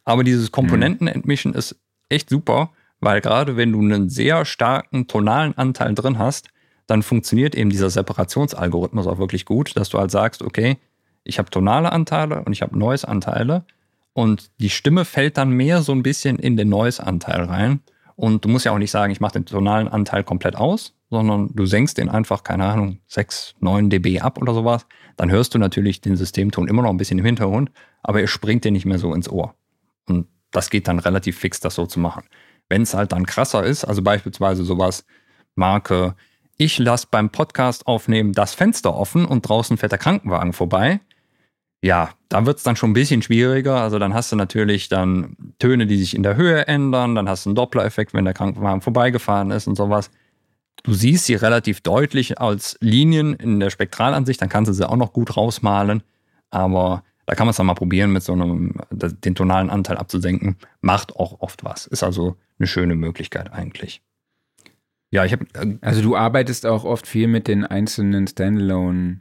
Aber 0.04 0.24
dieses 0.24 0.50
Komponentenentmischen 0.50 1.54
ist 1.54 1.76
echt 2.08 2.30
super, 2.30 2.70
weil 3.00 3.20
gerade 3.20 3.56
wenn 3.56 3.72
du 3.72 3.80
einen 3.80 4.08
sehr 4.08 4.44
starken 4.44 5.06
tonalen 5.06 5.56
Anteil 5.56 5.94
drin 5.94 6.18
hast, 6.18 6.48
dann 6.86 7.02
funktioniert 7.02 7.54
eben 7.54 7.70
dieser 7.70 7.90
Separationsalgorithmus 7.90 9.06
auch 9.06 9.18
wirklich 9.18 9.44
gut, 9.44 9.76
dass 9.76 9.88
du 9.90 9.98
halt 9.98 10.10
sagst, 10.10 10.42
okay, 10.42 10.78
ich 11.22 11.38
habe 11.38 11.50
tonale 11.50 11.92
Anteile 11.92 12.42
und 12.44 12.52
ich 12.52 12.62
habe 12.62 12.78
Noise-Anteile 12.78 13.64
und 14.12 14.50
die 14.58 14.70
Stimme 14.70 15.04
fällt 15.04 15.36
dann 15.36 15.50
mehr 15.50 15.82
so 15.82 15.92
ein 15.92 16.02
bisschen 16.02 16.38
in 16.38 16.56
den 16.56 16.68
Noise-Anteil 16.68 17.42
rein. 17.42 17.80
Und 18.16 18.44
du 18.44 18.48
musst 18.48 18.64
ja 18.64 18.72
auch 18.72 18.78
nicht 18.78 18.90
sagen, 18.90 19.10
ich 19.12 19.20
mache 19.20 19.32
den 19.32 19.46
tonalen 19.46 19.88
Anteil 19.88 20.22
komplett 20.22 20.54
aus, 20.56 20.94
sondern 21.14 21.50
du 21.54 21.64
senkst 21.64 21.96
den 21.96 22.10
einfach, 22.10 22.42
keine 22.42 22.66
Ahnung, 22.66 22.98
6, 23.06 23.54
9 23.60 23.88
dB 23.88 24.20
ab 24.20 24.38
oder 24.40 24.52
sowas. 24.52 24.86
Dann 25.16 25.30
hörst 25.30 25.54
du 25.54 25.58
natürlich 25.58 26.00
den 26.00 26.16
Systemton 26.16 26.68
immer 26.68 26.82
noch 26.82 26.90
ein 26.90 26.96
bisschen 26.96 27.18
im 27.18 27.24
Hintergrund, 27.24 27.70
aber 28.02 28.20
er 28.20 28.26
springt 28.26 28.64
dir 28.64 28.72
nicht 28.72 28.84
mehr 28.84 28.98
so 28.98 29.14
ins 29.14 29.30
Ohr. 29.30 29.54
Und 30.06 30.26
das 30.50 30.70
geht 30.70 30.88
dann 30.88 30.98
relativ 30.98 31.38
fix, 31.38 31.60
das 31.60 31.74
so 31.74 31.86
zu 31.86 32.00
machen. 32.00 32.24
Wenn 32.68 32.82
es 32.82 32.94
halt 32.94 33.12
dann 33.12 33.26
krasser 33.26 33.64
ist, 33.64 33.84
also 33.84 34.02
beispielsweise 34.02 34.64
sowas, 34.64 35.06
Marke, 35.54 36.14
ich 36.56 36.78
lasse 36.78 37.08
beim 37.10 37.30
Podcast 37.30 37.86
aufnehmen 37.86 38.32
das 38.32 38.54
Fenster 38.54 38.94
offen 38.94 39.24
und 39.24 39.48
draußen 39.48 39.76
fährt 39.76 39.92
der 39.92 39.98
Krankenwagen 39.98 40.52
vorbei. 40.52 41.00
Ja, 41.82 42.10
da 42.28 42.46
wird 42.46 42.58
es 42.58 42.62
dann 42.62 42.76
schon 42.76 42.90
ein 42.90 42.94
bisschen 42.94 43.20
schwieriger. 43.20 43.80
Also 43.80 43.98
dann 43.98 44.14
hast 44.14 44.32
du 44.32 44.36
natürlich 44.36 44.88
dann 44.88 45.36
Töne, 45.58 45.86
die 45.86 45.98
sich 45.98 46.16
in 46.16 46.22
der 46.22 46.36
Höhe 46.36 46.66
ändern, 46.66 47.14
dann 47.14 47.28
hast 47.28 47.44
du 47.44 47.50
einen 47.50 47.56
Doppler-Effekt, 47.56 48.14
wenn 48.14 48.24
der 48.24 48.34
Krankenwagen 48.34 48.80
vorbeigefahren 48.80 49.50
ist 49.50 49.66
und 49.66 49.76
sowas. 49.76 50.10
Du 50.82 50.92
siehst 50.92 51.26
sie 51.26 51.34
relativ 51.34 51.80
deutlich 51.80 52.40
als 52.40 52.76
Linien 52.80 53.34
in 53.34 53.60
der 53.60 53.70
Spektralansicht, 53.70 54.42
dann 54.42 54.48
kannst 54.48 54.68
du 54.68 54.74
sie 54.74 54.88
auch 54.88 54.96
noch 54.96 55.12
gut 55.12 55.36
rausmalen. 55.36 56.02
Aber 56.50 57.04
da 57.26 57.34
kann 57.34 57.46
man 57.46 57.52
es 57.52 57.56
dann 57.56 57.66
mal 57.66 57.74
probieren, 57.74 58.12
mit 58.12 58.22
so 58.22 58.32
einem, 58.32 58.74
den 58.90 59.34
tonalen 59.34 59.70
Anteil 59.70 59.96
abzusenken. 59.96 60.56
Macht 60.80 61.16
auch 61.16 61.40
oft 61.40 61.64
was. 61.64 61.86
Ist 61.86 62.02
also 62.02 62.36
eine 62.58 62.66
schöne 62.66 62.96
Möglichkeit 62.96 63.52
eigentlich. 63.52 64.02
Ja, 65.10 65.24
ich 65.24 65.32
habe. 65.32 65.46
Äh, 65.54 65.78
also 65.80 66.02
du 66.02 66.16
arbeitest 66.16 66.66
auch 66.66 66.84
oft 66.84 67.06
viel 67.06 67.28
mit 67.28 67.48
den 67.48 67.64
einzelnen 67.64 68.26
Standalone. 68.26 69.20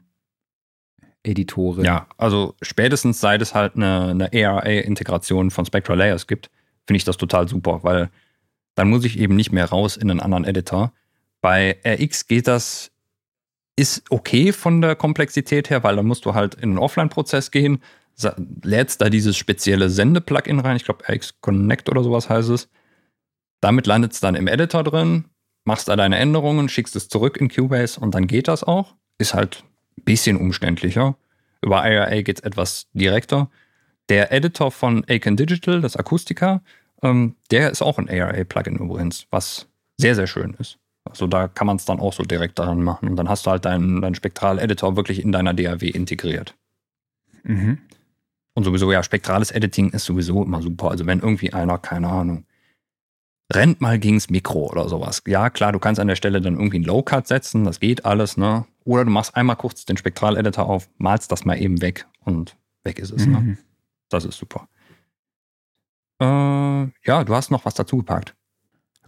Editoren. 1.25 1.85
Ja, 1.85 2.07
also 2.17 2.55
spätestens 2.61 3.21
seit 3.21 3.41
es 3.41 3.55
halt 3.55 3.77
eine, 3.77 4.09
eine 4.09 4.33
ARA-Integration 4.33 5.51
von 5.51 5.65
Spectral 5.65 5.97
Layers 5.97 6.27
gibt, 6.27 6.49
finde 6.85 6.97
ich 6.97 7.05
das 7.05 7.15
total 7.15 7.47
super, 7.47 7.79
weil 7.83 8.09
dann 8.75 8.89
muss 8.89 9.05
ich 9.05 9.17
eben 9.17 9.35
nicht 9.35 9.53
mehr 9.53 9.65
raus 9.65 9.95
in 9.95 10.11
einen 10.11 10.19
anderen 10.19 10.43
Editor. 10.43 10.91
Bei 11.43 11.77
RX 11.85 12.27
geht 12.27 12.47
das 12.47 12.89
ist 13.75 14.09
okay 14.09 14.53
von 14.53 14.81
der 14.81 14.95
Komplexität 14.95 15.69
her, 15.69 15.83
weil 15.83 15.97
dann 15.97 16.05
musst 16.05 16.23
du 16.23 16.33
halt 16.33 16.55
in 16.55 16.69
einen 16.69 16.77
Offline-Prozess 16.77 17.51
gehen, 17.51 17.83
lädst 18.63 19.01
da 19.01 19.09
dieses 19.09 19.35
spezielle 19.35 19.89
Sende-Plugin 19.89 20.59
rein, 20.59 20.77
ich 20.77 20.85
glaube 20.85 21.03
RX 21.05 21.41
Connect 21.41 21.89
oder 21.89 22.01
sowas 22.01 22.29
heißt 22.29 22.49
es. 22.49 22.69
Damit 23.59 23.87
landet 23.87 24.13
es 24.13 24.21
dann 24.21 24.35
im 24.35 24.47
Editor 24.47 24.85
drin, 24.85 25.25
machst 25.65 25.89
da 25.89 25.97
deine 25.97 26.17
Änderungen, 26.17 26.69
schickst 26.69 26.95
es 26.95 27.09
zurück 27.09 27.35
in 27.35 27.49
Cubase 27.49 27.99
und 27.99 28.15
dann 28.15 28.27
geht 28.27 28.47
das 28.47 28.63
auch. 28.63 28.95
Ist 29.17 29.33
halt 29.33 29.65
ein 29.97 30.03
bisschen 30.05 30.37
umständlicher. 30.37 31.17
Über 31.61 31.85
IRA 31.85 32.21
geht 32.21 32.39
es 32.39 32.43
etwas 32.45 32.87
direkter. 32.93 33.49
Der 34.07 34.31
Editor 34.31 34.71
von 34.71 35.03
Aiken 35.09 35.35
Digital, 35.35 35.81
das 35.81 35.97
Akustika, 35.97 36.61
ähm, 37.01 37.35
der 37.51 37.69
ist 37.69 37.81
auch 37.81 37.97
ein 37.97 38.09
ARA-Plugin 38.09 38.77
übrigens, 38.77 39.27
was 39.29 39.67
sehr, 39.97 40.15
sehr 40.15 40.27
schön 40.27 40.55
ist. 40.57 40.79
Also 41.05 41.27
da 41.27 41.47
kann 41.47 41.67
man 41.67 41.75
es 41.75 41.85
dann 41.85 41.99
auch 41.99 42.13
so 42.13 42.23
direkt 42.23 42.59
daran 42.59 42.81
machen. 42.81 43.09
Und 43.09 43.15
dann 43.17 43.29
hast 43.29 43.45
du 43.45 43.51
halt 43.51 43.65
deinen, 43.65 44.01
deinen 44.01 44.15
Spektral-Editor 44.15 44.95
wirklich 44.95 45.21
in 45.21 45.31
deiner 45.31 45.53
DAW 45.53 45.87
integriert. 45.87 46.55
Mhm. 47.43 47.79
Und 48.55 48.63
sowieso, 48.63 48.91
ja, 48.91 49.03
spektrales 49.03 49.51
Editing 49.51 49.89
ist 49.89 50.05
sowieso 50.05 50.43
immer 50.43 50.61
super. 50.61 50.91
Also 50.91 51.05
wenn 51.05 51.19
irgendwie 51.19 51.53
einer, 51.53 51.77
keine 51.77 52.07
Ahnung, 52.09 52.45
rennt 53.51 53.81
mal 53.81 53.99
gegens 53.99 54.29
Mikro 54.29 54.69
oder 54.71 54.87
sowas. 54.87 55.21
Ja, 55.27 55.49
klar, 55.49 55.71
du 55.71 55.79
kannst 55.79 55.99
an 55.99 56.07
der 56.07 56.15
Stelle 56.15 56.41
dann 56.41 56.55
irgendwie 56.55 56.77
einen 56.77 56.85
Low-Cut 56.85 57.27
setzen, 57.27 57.65
das 57.65 57.79
geht 57.79 58.05
alles, 58.05 58.37
ne? 58.37 58.65
Oder 58.85 59.05
du 59.05 59.11
machst 59.11 59.35
einmal 59.35 59.55
kurz 59.55 59.85
den 59.85 59.97
Spektral-Editor 59.97 60.65
auf, 60.65 60.89
malst 60.97 61.31
das 61.31 61.45
mal 61.45 61.59
eben 61.59 61.81
weg 61.81 62.07
und 62.21 62.55
weg 62.83 62.99
ist 62.99 63.11
es, 63.11 63.25
ne? 63.25 63.39
mhm. 63.39 63.47
ne? 63.47 63.57
Das 64.09 64.25
ist 64.25 64.37
super. 64.37 64.67
Äh, 66.21 66.25
ja, 67.05 67.23
du 67.23 67.35
hast 67.35 67.49
noch 67.49 67.65
was 67.65 67.73
dazu 67.73 67.97
gepackt. 67.97 68.35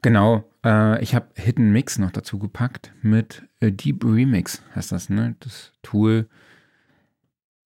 Genau. 0.01 0.43
Äh, 0.66 1.01
ich 1.01 1.16
habe 1.16 1.28
Hidden 1.36 1.72
Mix 1.72 1.99
noch 1.99 2.11
dazu 2.11 2.39
gepackt 2.39 2.91
mit 3.01 3.43
äh, 3.59 3.72
Deep 3.72 4.03
Remix, 4.03 4.61
heißt 4.76 4.91
das, 4.91 5.09
ne? 5.09 5.36
Das 5.39 5.72
Tool. 5.84 6.28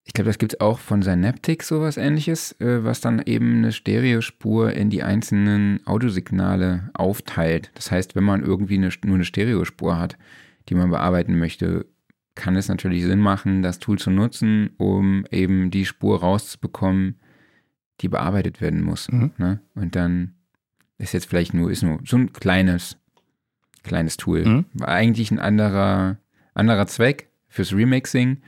Ich 0.04 0.14
glaube, 0.14 0.30
das 0.30 0.40
gibt 0.40 0.54
es 0.54 0.60
auch 0.60 0.80
von 0.80 1.04
Synaptic, 1.04 1.64
sowas 1.64 1.96
ähnliches, 1.98 2.60
äh, 2.60 2.84
was 2.84 3.00
dann 3.00 3.22
eben 3.26 3.58
eine 3.58 3.72
Stereospur 3.72 4.74
in 4.74 4.90
die 4.90 5.04
einzelnen 5.04 5.86
Audiosignale 5.86 6.90
aufteilt. 6.94 7.72
Das 7.76 7.92
heißt, 7.92 8.16
wenn 8.16 8.24
man 8.24 8.44
irgendwie 8.44 8.78
eine, 8.78 8.90
nur 9.06 9.16
eine 9.16 9.26
Stereospur 9.26 9.98
hat, 9.98 10.18
die 10.68 10.76
man 10.76 10.90
bearbeiten 10.90 11.38
möchte, 11.38 11.86
kann 12.36 12.56
es 12.56 12.70
natürlich 12.70 13.04
Sinn 13.04 13.20
machen, 13.20 13.62
das 13.62 13.80
Tool 13.80 14.00
zu 14.00 14.10
nutzen, 14.10 14.72
um 14.78 15.26
eben 15.30 15.72
die 15.72 15.86
Spur 15.86 16.22
rauszubekommen, 16.22 17.20
die 18.02 18.08
bearbeitet 18.08 18.62
werden 18.62 18.82
muss. 18.82 19.12
Mhm. 19.12 19.32
Ne? 19.38 19.60
Und 19.76 19.96
dann 19.96 20.36
ist 21.00 21.14
jetzt 21.14 21.28
vielleicht 21.28 21.54
nur, 21.54 21.72
ist 21.72 21.82
nur 21.82 22.00
so 22.06 22.18
ein 22.18 22.32
kleines, 22.34 22.98
kleines 23.84 24.18
Tool. 24.18 24.46
Mhm. 24.46 24.66
War 24.74 24.90
eigentlich 24.90 25.32
ein 25.32 25.40
anderer, 25.40 26.18
anderer 26.54 26.86
Zweck 26.88 27.30
fürs 27.48 27.74
Remixing, 27.74 28.42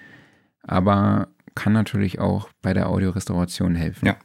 aber 0.61 1.29
kann 1.55 1.73
natürlich 1.73 2.19
auch 2.19 2.49
bei 2.61 2.73
der 2.73 2.89
Audiorestauration 2.89 3.75
helfen. 3.75 4.05
Ja. 4.05 4.17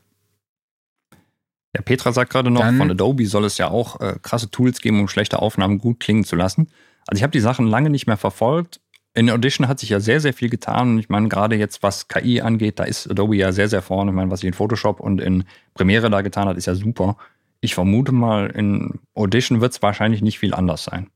Ja, 1.74 1.82
Petra 1.82 2.12
sagt 2.12 2.30
gerade 2.30 2.50
noch, 2.50 2.62
Dann, 2.62 2.78
von 2.78 2.90
Adobe 2.90 3.26
soll 3.26 3.44
es 3.44 3.58
ja 3.58 3.68
auch 3.68 4.00
äh, 4.00 4.16
krasse 4.22 4.50
Tools 4.50 4.80
geben, 4.80 4.98
um 4.98 5.08
schlechte 5.08 5.40
Aufnahmen 5.40 5.78
gut 5.78 6.00
klingen 6.00 6.24
zu 6.24 6.34
lassen. 6.34 6.68
Also 7.06 7.18
ich 7.18 7.22
habe 7.22 7.32
die 7.32 7.40
Sachen 7.40 7.66
lange 7.66 7.90
nicht 7.90 8.06
mehr 8.06 8.16
verfolgt. 8.16 8.80
In 9.12 9.30
Audition 9.30 9.68
hat 9.68 9.78
sich 9.78 9.90
ja 9.90 10.00
sehr, 10.00 10.20
sehr 10.20 10.32
viel 10.32 10.48
getan. 10.48 10.92
Und 10.92 10.98
ich 10.98 11.10
meine, 11.10 11.28
gerade 11.28 11.54
jetzt, 11.56 11.82
was 11.82 12.08
KI 12.08 12.40
angeht, 12.40 12.78
da 12.78 12.84
ist 12.84 13.10
Adobe 13.10 13.36
ja 13.36 13.52
sehr, 13.52 13.68
sehr 13.68 13.82
vorne. 13.82 14.10
Ich 14.10 14.14
meine, 14.14 14.30
was 14.30 14.40
sich 14.40 14.48
in 14.48 14.54
Photoshop 14.54 15.00
und 15.00 15.20
in 15.20 15.44
Premiere 15.74 16.08
da 16.08 16.22
getan 16.22 16.48
hat, 16.48 16.56
ist 16.56 16.66
ja 16.66 16.74
super. 16.74 17.18
Ich 17.66 17.74
vermute 17.74 18.12
mal, 18.12 18.46
in 18.50 19.00
Audition 19.12 19.60
wird 19.60 19.72
es 19.72 19.82
wahrscheinlich 19.82 20.22
nicht 20.22 20.38
viel 20.38 20.54
anders 20.54 20.84
sein. 20.84 21.10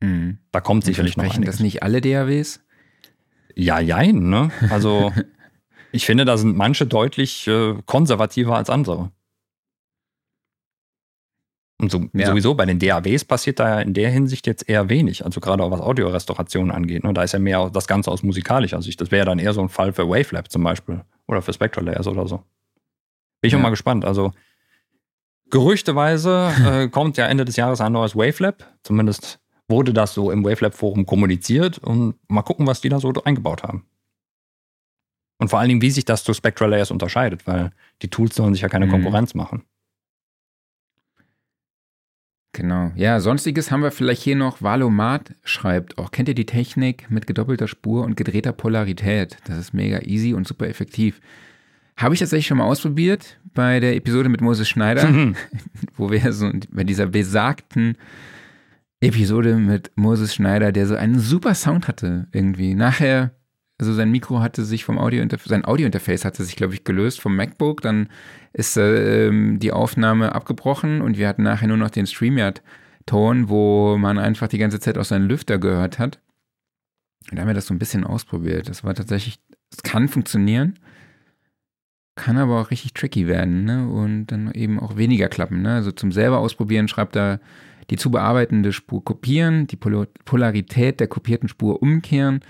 Mhm. 0.00 0.36
Da 0.52 0.60
kommt 0.60 0.84
sicherlich 0.84 1.16
noch 1.16 1.34
einiges. 1.34 1.54
das 1.54 1.60
nicht 1.60 1.82
alle 1.82 2.02
DAWs? 2.02 2.60
Ja, 3.54 3.80
jein, 3.80 4.28
ne? 4.28 4.50
Also 4.68 5.14
ich 5.92 6.04
finde, 6.04 6.26
da 6.26 6.36
sind 6.36 6.58
manche 6.58 6.84
deutlich 6.84 7.48
äh, 7.48 7.74
konservativer 7.86 8.54
als 8.54 8.68
andere. 8.68 9.12
Und 11.78 11.90
so, 11.90 12.04
ja. 12.12 12.26
sowieso 12.26 12.54
bei 12.54 12.66
den 12.66 12.78
DAWs 12.78 13.24
passiert 13.24 13.60
da 13.60 13.76
ja 13.76 13.80
in 13.80 13.94
der 13.94 14.10
Hinsicht 14.10 14.46
jetzt 14.46 14.68
eher 14.68 14.90
wenig. 14.90 15.24
Also 15.24 15.40
gerade 15.40 15.62
auch 15.62 15.70
was 15.70 15.80
Audiorestauration 15.80 16.70
angeht. 16.70 17.02
Ne? 17.02 17.14
Da 17.14 17.22
ist 17.22 17.32
ja 17.32 17.38
mehr 17.38 17.70
das 17.70 17.86
Ganze 17.86 18.10
aus 18.10 18.22
musikalischer 18.22 18.82
Sicht. 18.82 19.00
Das 19.00 19.10
wäre 19.10 19.24
dann 19.24 19.38
eher 19.38 19.54
so 19.54 19.62
ein 19.62 19.70
Fall 19.70 19.94
für 19.94 20.06
Wavelab 20.06 20.50
zum 20.50 20.64
Beispiel. 20.64 21.00
Oder 21.28 21.40
für 21.40 21.54
Spectral 21.54 21.86
Layers 21.86 22.06
oder 22.06 22.28
so. 22.28 22.44
Bin 23.40 23.48
ich 23.48 23.52
ja. 23.52 23.58
auch 23.58 23.62
mal 23.62 23.70
gespannt. 23.70 24.04
Also 24.04 24.34
Gerüchteweise 25.50 26.52
äh, 26.64 26.88
kommt 26.90 27.16
ja 27.16 27.26
Ende 27.26 27.44
des 27.44 27.56
Jahres 27.56 27.80
ein 27.80 27.92
neues 27.92 28.16
Wavelab. 28.16 28.66
Zumindest 28.82 29.40
wurde 29.68 29.92
das 29.92 30.14
so 30.14 30.30
im 30.30 30.44
Wavelab-Forum 30.44 31.06
kommuniziert. 31.06 31.78
Und 31.78 32.14
mal 32.28 32.42
gucken, 32.42 32.66
was 32.66 32.80
die 32.80 32.88
da 32.88 33.00
so 33.00 33.12
eingebaut 33.24 33.62
haben. 33.62 33.86
Und 35.38 35.48
vor 35.48 35.58
allen 35.58 35.68
Dingen, 35.68 35.82
wie 35.82 35.90
sich 35.90 36.04
das 36.04 36.22
zu 36.22 36.34
Spectral 36.34 36.70
Layers 36.70 36.90
unterscheidet, 36.90 37.46
weil 37.46 37.70
die 38.02 38.08
Tools 38.08 38.34
sollen 38.34 38.52
sich 38.52 38.62
ja 38.62 38.68
keine 38.68 38.86
mhm. 38.86 38.90
Konkurrenz 38.90 39.34
machen. 39.34 39.64
Genau. 42.52 42.90
Ja, 42.96 43.20
sonstiges 43.20 43.70
haben 43.70 43.82
wir 43.82 43.92
vielleicht 43.92 44.22
hier 44.22 44.36
noch. 44.36 44.60
Valomat 44.60 45.34
schreibt 45.44 45.98
auch, 45.98 46.10
kennt 46.10 46.28
ihr 46.28 46.34
die 46.34 46.46
Technik 46.46 47.10
mit 47.10 47.26
gedoppelter 47.26 47.68
Spur 47.68 48.04
und 48.04 48.16
gedrehter 48.16 48.52
Polarität? 48.52 49.38
Das 49.44 49.56
ist 49.56 49.72
mega 49.72 50.00
easy 50.00 50.34
und 50.34 50.46
super 50.46 50.66
effektiv. 50.68 51.20
Habe 52.00 52.14
ich 52.14 52.20
tatsächlich 52.20 52.46
schon 52.46 52.56
mal 52.56 52.64
ausprobiert 52.64 53.38
bei 53.52 53.78
der 53.78 53.94
Episode 53.94 54.30
mit 54.30 54.40
Moses 54.40 54.66
Schneider, 54.66 55.06
mhm. 55.06 55.36
wo 55.96 56.10
wir 56.10 56.32
so 56.32 56.50
bei 56.70 56.82
dieser 56.82 57.06
besagten 57.06 57.98
Episode 59.00 59.56
mit 59.56 59.90
Moses 59.96 60.34
Schneider, 60.34 60.72
der 60.72 60.86
so 60.86 60.96
einen 60.96 61.20
super 61.20 61.54
Sound 61.54 61.88
hatte 61.88 62.26
irgendwie. 62.32 62.74
Nachher 62.74 63.32
Also 63.78 63.92
sein 63.92 64.10
Mikro 64.10 64.40
hatte 64.40 64.64
sich 64.64 64.84
vom 64.84 64.98
Audio 64.98 65.22
sein 65.44 65.66
Audiointerface 65.66 66.24
hatte 66.24 66.42
sich, 66.42 66.56
glaube 66.56 66.72
ich, 66.72 66.84
gelöst 66.84 67.20
vom 67.20 67.36
MacBook. 67.36 67.82
Dann 67.82 68.08
ist 68.54 68.78
äh, 68.78 69.30
die 69.58 69.72
Aufnahme 69.72 70.34
abgebrochen 70.34 71.02
und 71.02 71.18
wir 71.18 71.28
hatten 71.28 71.42
nachher 71.42 71.68
nur 71.68 71.76
noch 71.76 71.90
den 71.90 72.06
StreamYard-Ton, 72.06 73.50
wo 73.50 73.98
man 73.98 74.18
einfach 74.18 74.48
die 74.48 74.58
ganze 74.58 74.80
Zeit 74.80 74.96
aus 74.96 75.08
seinen 75.08 75.28
Lüfter 75.28 75.58
gehört 75.58 75.98
hat. 75.98 76.18
Und 77.30 77.36
da 77.36 77.42
haben 77.42 77.48
wir 77.48 77.54
das 77.54 77.66
so 77.66 77.74
ein 77.74 77.78
bisschen 77.78 78.04
ausprobiert. 78.04 78.70
Das 78.70 78.84
war 78.84 78.94
tatsächlich, 78.94 79.38
es 79.70 79.82
kann 79.82 80.08
funktionieren, 80.08 80.78
kann 82.16 82.36
aber 82.36 82.60
auch 82.60 82.70
richtig 82.70 82.92
tricky 82.94 83.26
werden 83.26 83.64
ne? 83.64 83.88
und 83.88 84.26
dann 84.26 84.52
eben 84.52 84.78
auch 84.78 84.96
weniger 84.96 85.28
klappen. 85.28 85.62
Ne? 85.62 85.74
Also 85.74 85.92
zum 85.92 86.12
selber 86.12 86.38
ausprobieren 86.38 86.88
schreibt 86.88 87.16
er 87.16 87.40
die 87.90 87.96
zu 87.96 88.10
bearbeitende 88.10 88.72
Spur 88.72 89.04
kopieren, 89.04 89.66
die 89.66 89.76
Polarität 89.76 91.00
der 91.00 91.08
kopierten 91.08 91.48
Spur 91.48 91.82
umkehren, 91.82 92.40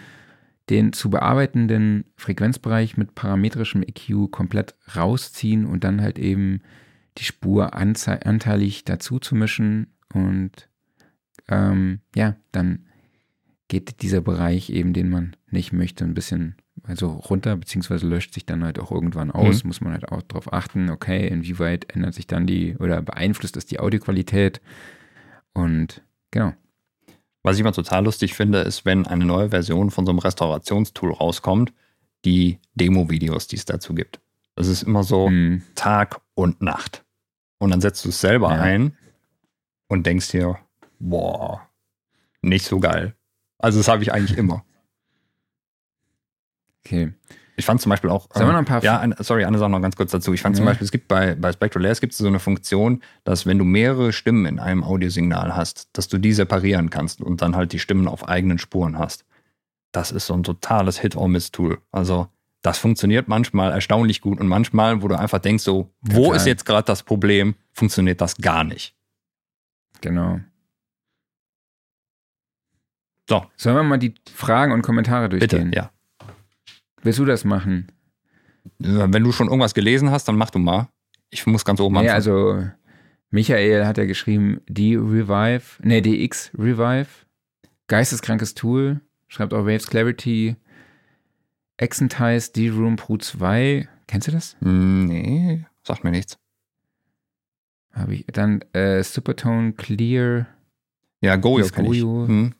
den 0.68 0.92
zu 0.92 1.08
bearbeitenden 1.08 2.04
Frequenzbereich 2.16 2.96
mit 2.96 3.14
parametrischem 3.14 3.82
EQ 3.82 4.30
komplett 4.30 4.74
rausziehen 4.94 5.64
und 5.64 5.82
dann 5.82 6.02
halt 6.02 6.18
eben 6.18 6.60
die 7.18 7.24
Spur 7.24 7.74
anteilig 7.74 8.84
dazu 8.84 9.18
zu 9.18 9.34
mischen 9.34 9.88
und 10.12 10.68
ähm, 11.48 12.00
ja, 12.14 12.36
dann 12.52 12.86
geht 13.68 14.02
dieser 14.02 14.20
Bereich 14.20 14.70
eben, 14.70 14.92
den 14.92 15.08
man 15.08 15.36
nicht 15.50 15.72
möchte, 15.72 16.04
ein 16.04 16.14
bisschen 16.14 16.56
also 16.82 17.08
runter, 17.08 17.56
beziehungsweise 17.56 18.06
löscht 18.06 18.34
sich 18.34 18.46
dann 18.46 18.64
halt 18.64 18.78
auch 18.78 18.90
irgendwann 18.90 19.30
aus. 19.30 19.62
Mhm. 19.62 19.68
Muss 19.68 19.80
man 19.80 19.92
halt 19.92 20.10
auch 20.10 20.22
darauf 20.22 20.52
achten, 20.52 20.90
okay, 20.90 21.28
inwieweit 21.28 21.94
ändert 21.94 22.14
sich 22.14 22.26
dann 22.26 22.46
die 22.46 22.76
oder 22.76 23.02
beeinflusst 23.02 23.56
es 23.56 23.66
die 23.66 23.80
Audioqualität 23.80 24.60
und 25.52 26.02
genau. 26.30 26.54
Was 27.42 27.56
ich 27.56 27.60
immer 27.60 27.72
total 27.72 28.04
lustig 28.04 28.34
finde, 28.34 28.60
ist, 28.60 28.84
wenn 28.84 29.06
eine 29.06 29.24
neue 29.24 29.48
Version 29.48 29.90
von 29.90 30.04
so 30.04 30.12
einem 30.12 30.18
Restaurationstool 30.18 31.12
rauskommt, 31.12 31.72
die 32.26 32.58
Demo-Videos, 32.74 33.46
die 33.46 33.56
es 33.56 33.64
dazu 33.64 33.94
gibt. 33.94 34.20
Das 34.56 34.66
ist 34.66 34.82
immer 34.82 35.04
so 35.04 35.30
mhm. 35.30 35.62
Tag 35.74 36.20
und 36.34 36.60
Nacht. 36.60 37.04
Und 37.58 37.70
dann 37.70 37.80
setzt 37.80 38.04
du 38.04 38.10
es 38.10 38.20
selber 38.20 38.54
ja. 38.54 38.60
ein 38.60 38.96
und 39.88 40.06
denkst 40.06 40.30
dir, 40.30 40.58
boah, 40.98 41.62
nicht 42.42 42.66
so 42.66 42.78
geil. 42.78 43.14
Also 43.58 43.78
das 43.78 43.88
habe 43.88 44.02
ich 44.02 44.12
eigentlich 44.12 44.36
immer. 44.36 44.64
Okay. 46.84 47.12
Ich 47.60 47.66
fand 47.66 47.80
zum 47.80 47.90
Beispiel 47.90 48.08
auch. 48.08 48.26
Sagen 48.32 48.48
wir 48.48 48.52
noch 48.52 48.60
ein 48.60 48.64
paar. 48.64 48.82
Ja, 48.82 48.98
ein, 49.00 49.14
sorry, 49.18 49.44
eine 49.44 49.58
Sache 49.58 49.70
noch 49.70 49.82
ganz 49.82 49.94
kurz 49.94 50.10
dazu. 50.10 50.32
Ich 50.32 50.40
fand 50.40 50.56
ja. 50.56 50.60
zum 50.60 50.66
Beispiel, 50.66 50.84
es 50.86 50.90
gibt 50.90 51.08
bei, 51.08 51.34
bei 51.34 51.52
Spectral 51.52 51.82
Layers 51.82 52.00
gibt 52.00 52.12
es 52.14 52.18
so 52.18 52.26
eine 52.26 52.38
Funktion, 52.38 53.02
dass 53.24 53.44
wenn 53.44 53.58
du 53.58 53.64
mehrere 53.64 54.14
Stimmen 54.14 54.46
in 54.46 54.58
einem 54.58 54.82
Audiosignal 54.82 55.54
hast, 55.54 55.90
dass 55.92 56.08
du 56.08 56.16
die 56.16 56.32
separieren 56.32 56.88
kannst 56.88 57.20
und 57.20 57.42
dann 57.42 57.56
halt 57.56 57.72
die 57.72 57.78
Stimmen 57.78 58.08
auf 58.08 58.26
eigenen 58.26 58.58
Spuren 58.58 58.98
hast. 58.98 59.26
Das 59.92 60.10
ist 60.10 60.26
so 60.26 60.34
ein 60.34 60.42
totales 60.42 61.00
Hit-or-Miss-Tool. 61.00 61.78
Also, 61.92 62.28
das 62.62 62.78
funktioniert 62.78 63.28
manchmal 63.28 63.72
erstaunlich 63.72 64.22
gut 64.22 64.40
und 64.40 64.46
manchmal, 64.46 65.02
wo 65.02 65.08
du 65.08 65.18
einfach 65.18 65.40
denkst, 65.40 65.64
so, 65.64 65.90
wo 66.00 66.24
Total. 66.24 66.36
ist 66.36 66.46
jetzt 66.46 66.64
gerade 66.64 66.84
das 66.84 67.02
Problem, 67.02 67.56
funktioniert 67.72 68.20
das 68.20 68.36
gar 68.36 68.64
nicht. 68.64 68.94
Genau. 70.00 70.40
So. 73.28 73.44
Sollen 73.56 73.76
wir 73.76 73.82
mal 73.82 73.98
die 73.98 74.14
Fragen 74.34 74.72
und 74.72 74.82
Kommentare 74.82 75.28
durchgehen? 75.28 75.70
Bitte, 75.70 75.76
ja. 75.76 75.90
Willst 77.02 77.18
du 77.18 77.24
das 77.24 77.44
machen? 77.44 77.90
Wenn 78.78 79.24
du 79.24 79.32
schon 79.32 79.48
irgendwas 79.48 79.74
gelesen 79.74 80.10
hast, 80.10 80.28
dann 80.28 80.36
mach 80.36 80.50
du 80.50 80.58
mal. 80.58 80.88
Ich 81.30 81.46
muss 81.46 81.64
ganz 81.64 81.80
oben 81.80 81.96
anfangen. 81.96 82.08
Ja, 82.08 82.14
also 82.14 82.62
Michael 83.30 83.86
hat 83.86 83.98
ja 83.98 84.04
geschrieben, 84.04 84.60
die 84.68 84.96
Revive, 84.96 85.62
ne, 85.82 86.02
DX 86.02 86.50
Revive, 86.58 87.08
geisteskrankes 87.86 88.54
Tool, 88.54 89.00
schreibt 89.28 89.54
auch 89.54 89.64
Waves 89.64 89.86
Clarity, 89.86 90.56
Exentize, 91.76 92.52
D-Room 92.52 92.96
Pro 92.96 93.16
2. 93.16 93.88
Kennst 94.06 94.28
du 94.28 94.32
das? 94.32 94.56
Nee, 94.60 95.64
sagt 95.82 96.04
mir 96.04 96.10
nichts. 96.10 96.38
Habe 97.92 98.14
ich. 98.14 98.26
Dann 98.26 98.60
äh, 98.72 99.02
Supertone 99.02 99.72
Clear. 99.72 100.46
Ja, 101.22 101.36
Goyo 101.36 101.66
kenne 101.68 101.94
ich. 101.94 102.02
Hm, 102.02 102.54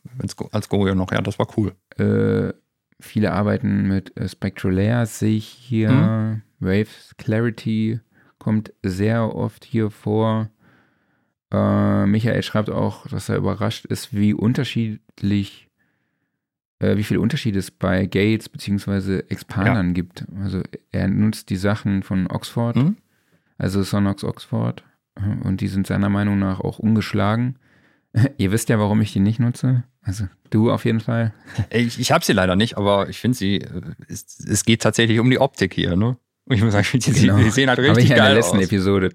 als 0.51 0.69
Goyo 0.69 0.95
noch, 0.95 1.11
ja, 1.11 1.21
das 1.21 1.37
war 1.39 1.47
cool. 1.57 1.73
Äh, 1.97 2.53
Viele 3.01 3.33
arbeiten 3.33 3.87
mit 3.87 4.15
äh, 4.17 4.27
Spectral 4.27 4.73
Layers, 4.73 5.19
sehe 5.19 5.37
ich 5.37 5.47
hier. 5.47 5.91
Mhm. 5.91 6.41
Waves 6.59 7.15
Clarity 7.17 7.99
kommt 8.37 8.73
sehr 8.83 9.35
oft 9.35 9.65
hier 9.65 9.89
vor. 9.89 10.49
Äh, 11.51 12.05
Michael 12.05 12.43
schreibt 12.43 12.69
auch, 12.69 13.07
dass 13.07 13.29
er 13.29 13.37
überrascht 13.37 13.85
ist, 13.85 14.13
wie 14.13 14.33
unterschiedlich, 14.33 15.67
äh, 16.79 16.95
wie 16.97 17.03
viele 17.03 17.19
Unterschiede 17.19 17.59
es 17.59 17.71
bei 17.71 18.05
Gates 18.05 18.47
bzw. 18.49 19.23
Expandern 19.29 19.87
ja. 19.87 19.93
gibt. 19.93 20.25
Also 20.39 20.61
er 20.91 21.07
nutzt 21.07 21.49
die 21.49 21.57
Sachen 21.57 22.03
von 22.03 22.27
Oxford, 22.27 22.77
mhm. 22.77 22.97
also 23.57 23.83
Sonox 23.83 24.23
Oxford, 24.23 24.83
und 25.43 25.59
die 25.61 25.67
sind 25.67 25.87
seiner 25.87 26.09
Meinung 26.09 26.39
nach 26.39 26.61
auch 26.61 26.79
ungeschlagen. 26.79 27.57
Ihr 28.37 28.51
wisst 28.51 28.69
ja, 28.69 28.79
warum 28.79 29.01
ich 29.01 29.13
die 29.13 29.19
nicht 29.19 29.39
nutze. 29.39 29.83
Also 30.01 30.27
du 30.49 30.71
auf 30.71 30.85
jeden 30.85 30.99
Fall. 30.99 31.33
Ich, 31.69 31.99
ich 31.99 32.11
habe 32.11 32.25
sie 32.25 32.33
leider 32.33 32.55
nicht, 32.55 32.77
aber 32.77 33.09
ich 33.09 33.19
finde 33.19 33.37
sie, 33.37 33.57
äh, 33.57 33.81
es, 34.07 34.39
es, 34.39 34.65
geht 34.65 34.81
tatsächlich 34.81 35.19
um 35.19 35.29
die 35.29 35.39
Optik 35.39 35.73
hier, 35.73 35.95
ne? 35.95 36.17
Und 36.45 36.55
ich 36.55 36.63
muss 36.63 36.73
sagen, 36.73 36.87
die, 36.93 36.99
genau. 36.99 37.37
die 37.37 37.49
sehen 37.49 37.69
halt 37.69 37.79
richtig 37.79 37.91
aber 37.91 38.01
ich 38.01 38.09
geil 38.09 38.17
in 38.17 38.23
der 38.23 38.33
letzten 38.33 38.57
aus. 38.57 38.63
Episode. 38.63 39.11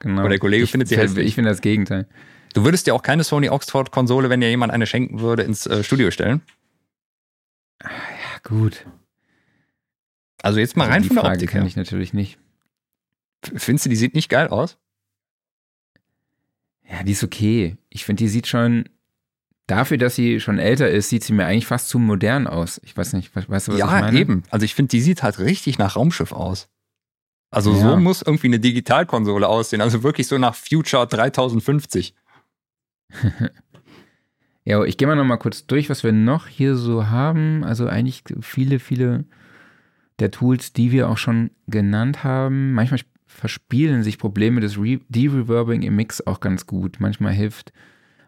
Genau. 0.00 0.20
Aber 0.20 0.28
der 0.28 0.38
Kollege 0.38 0.64
ich, 0.64 0.70
findet 0.70 0.88
sie 0.88 0.96
hässlich. 0.96 1.26
Ich 1.26 1.34
finde 1.34 1.50
das 1.50 1.60
Gegenteil. 1.60 2.06
Du 2.54 2.64
würdest 2.64 2.86
dir 2.86 2.94
auch 2.94 3.02
keine 3.02 3.24
Sony 3.24 3.48
Oxford 3.48 3.90
Konsole, 3.90 4.30
wenn 4.30 4.40
dir 4.40 4.48
jemand 4.48 4.72
eine 4.72 4.86
schenken 4.86 5.20
würde, 5.20 5.42
ins 5.42 5.66
äh, 5.66 5.82
Studio 5.82 6.10
stellen? 6.10 6.40
Ja, 7.82 7.90
gut. 8.44 8.86
Also 10.42 10.60
jetzt 10.60 10.76
mal 10.76 10.84
also 10.84 10.94
rein 10.94 11.04
von 11.04 11.16
der 11.16 11.24
Frage 11.24 11.34
Optik. 11.36 11.50
kann 11.50 11.66
ich 11.66 11.76
natürlich 11.76 12.12
nicht. 12.12 12.38
Findest 13.54 13.86
du, 13.86 13.90
die 13.90 13.96
sieht 13.96 14.14
nicht 14.14 14.28
geil 14.28 14.48
aus? 14.48 14.78
Ja, 16.90 17.02
die 17.02 17.12
ist 17.12 17.24
okay. 17.24 17.76
Ich 17.90 18.04
finde, 18.04 18.24
die 18.24 18.28
sieht 18.28 18.46
schon 18.46 18.88
Dafür, 19.68 19.98
dass 19.98 20.14
sie 20.14 20.40
schon 20.40 20.58
älter 20.58 20.88
ist, 20.90 21.10
sieht 21.10 21.22
sie 21.22 21.34
mir 21.34 21.44
eigentlich 21.44 21.66
fast 21.66 21.90
zu 21.90 21.98
modern 21.98 22.46
aus. 22.46 22.80
Ich 22.84 22.96
weiß 22.96 23.12
nicht, 23.12 23.36
weißt 23.36 23.68
du, 23.68 23.72
was 23.72 23.78
ja, 23.78 23.84
ich 23.84 24.00
meine? 24.00 24.16
Ja, 24.16 24.22
eben. 24.22 24.42
Also 24.48 24.64
ich 24.64 24.74
finde, 24.74 24.88
die 24.88 25.02
sieht 25.02 25.22
halt 25.22 25.38
richtig 25.40 25.76
nach 25.76 25.94
Raumschiff 25.94 26.32
aus. 26.32 26.70
Also 27.50 27.72
ja. 27.72 27.80
so 27.80 27.96
muss 27.98 28.22
irgendwie 28.22 28.46
eine 28.46 28.60
Digitalkonsole 28.60 29.46
aussehen. 29.46 29.82
Also 29.82 30.02
wirklich 30.02 30.26
so 30.26 30.38
nach 30.38 30.54
Future 30.54 31.06
3050. 31.06 32.14
ja, 34.64 34.82
ich 34.84 34.96
gehe 34.96 35.06
mal 35.06 35.16
noch 35.16 35.24
mal 35.24 35.36
kurz 35.36 35.66
durch, 35.66 35.90
was 35.90 36.02
wir 36.02 36.12
noch 36.12 36.46
hier 36.46 36.74
so 36.74 37.08
haben. 37.08 37.62
Also 37.62 37.88
eigentlich 37.88 38.24
viele, 38.40 38.78
viele 38.78 39.26
der 40.18 40.30
Tools, 40.30 40.72
die 40.72 40.92
wir 40.92 41.10
auch 41.10 41.18
schon 41.18 41.50
genannt 41.66 42.24
haben. 42.24 42.72
Manchmal 42.72 43.00
verspielen 43.28 44.02
sich 44.02 44.18
Probleme 44.18 44.60
des 44.60 44.74
De-Reverbing 44.74 45.82
im 45.82 45.94
Mix 45.96 46.26
auch 46.26 46.40
ganz 46.40 46.66
gut. 46.66 46.96
Manchmal 46.98 47.32
hilft 47.32 47.72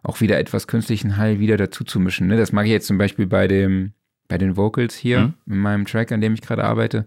auch 0.02 0.20
wieder 0.20 0.38
etwas 0.38 0.66
künstlichen 0.66 1.16
Hall 1.16 1.40
wieder 1.40 1.56
dazu 1.56 1.84
zu 1.84 1.98
mischen. 1.98 2.28
Ne? 2.28 2.36
Das 2.36 2.52
mag 2.52 2.66
ich 2.66 2.72
jetzt 2.72 2.86
zum 2.86 2.98
Beispiel 2.98 3.26
bei 3.26 3.48
dem, 3.48 3.92
bei 4.28 4.38
den 4.38 4.56
Vocals 4.56 4.94
hier, 4.94 5.20
mhm. 5.20 5.34
in 5.46 5.58
meinem 5.58 5.86
Track, 5.86 6.12
an 6.12 6.20
dem 6.20 6.34
ich 6.34 6.42
gerade 6.42 6.64
arbeite, 6.64 7.06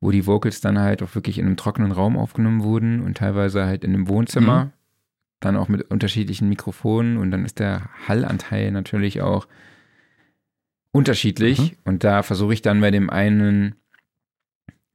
wo 0.00 0.10
die 0.10 0.26
Vocals 0.26 0.60
dann 0.60 0.78
halt 0.78 1.02
auch 1.02 1.14
wirklich 1.14 1.38
in 1.38 1.46
einem 1.46 1.56
trockenen 1.56 1.92
Raum 1.92 2.16
aufgenommen 2.16 2.62
wurden 2.62 3.00
und 3.00 3.16
teilweise 3.16 3.64
halt 3.64 3.84
in 3.84 3.94
einem 3.94 4.08
Wohnzimmer, 4.08 4.66
mhm. 4.66 4.72
dann 5.40 5.56
auch 5.56 5.68
mit 5.68 5.82
unterschiedlichen 5.90 6.48
Mikrofonen 6.48 7.16
und 7.16 7.30
dann 7.30 7.44
ist 7.44 7.58
der 7.58 7.88
Hallanteil 8.06 8.70
natürlich 8.72 9.22
auch 9.22 9.46
unterschiedlich 10.92 11.58
mhm. 11.58 11.76
und 11.84 12.04
da 12.04 12.22
versuche 12.22 12.52
ich 12.52 12.62
dann 12.62 12.80
bei 12.80 12.90
dem 12.90 13.10
einen 13.10 13.76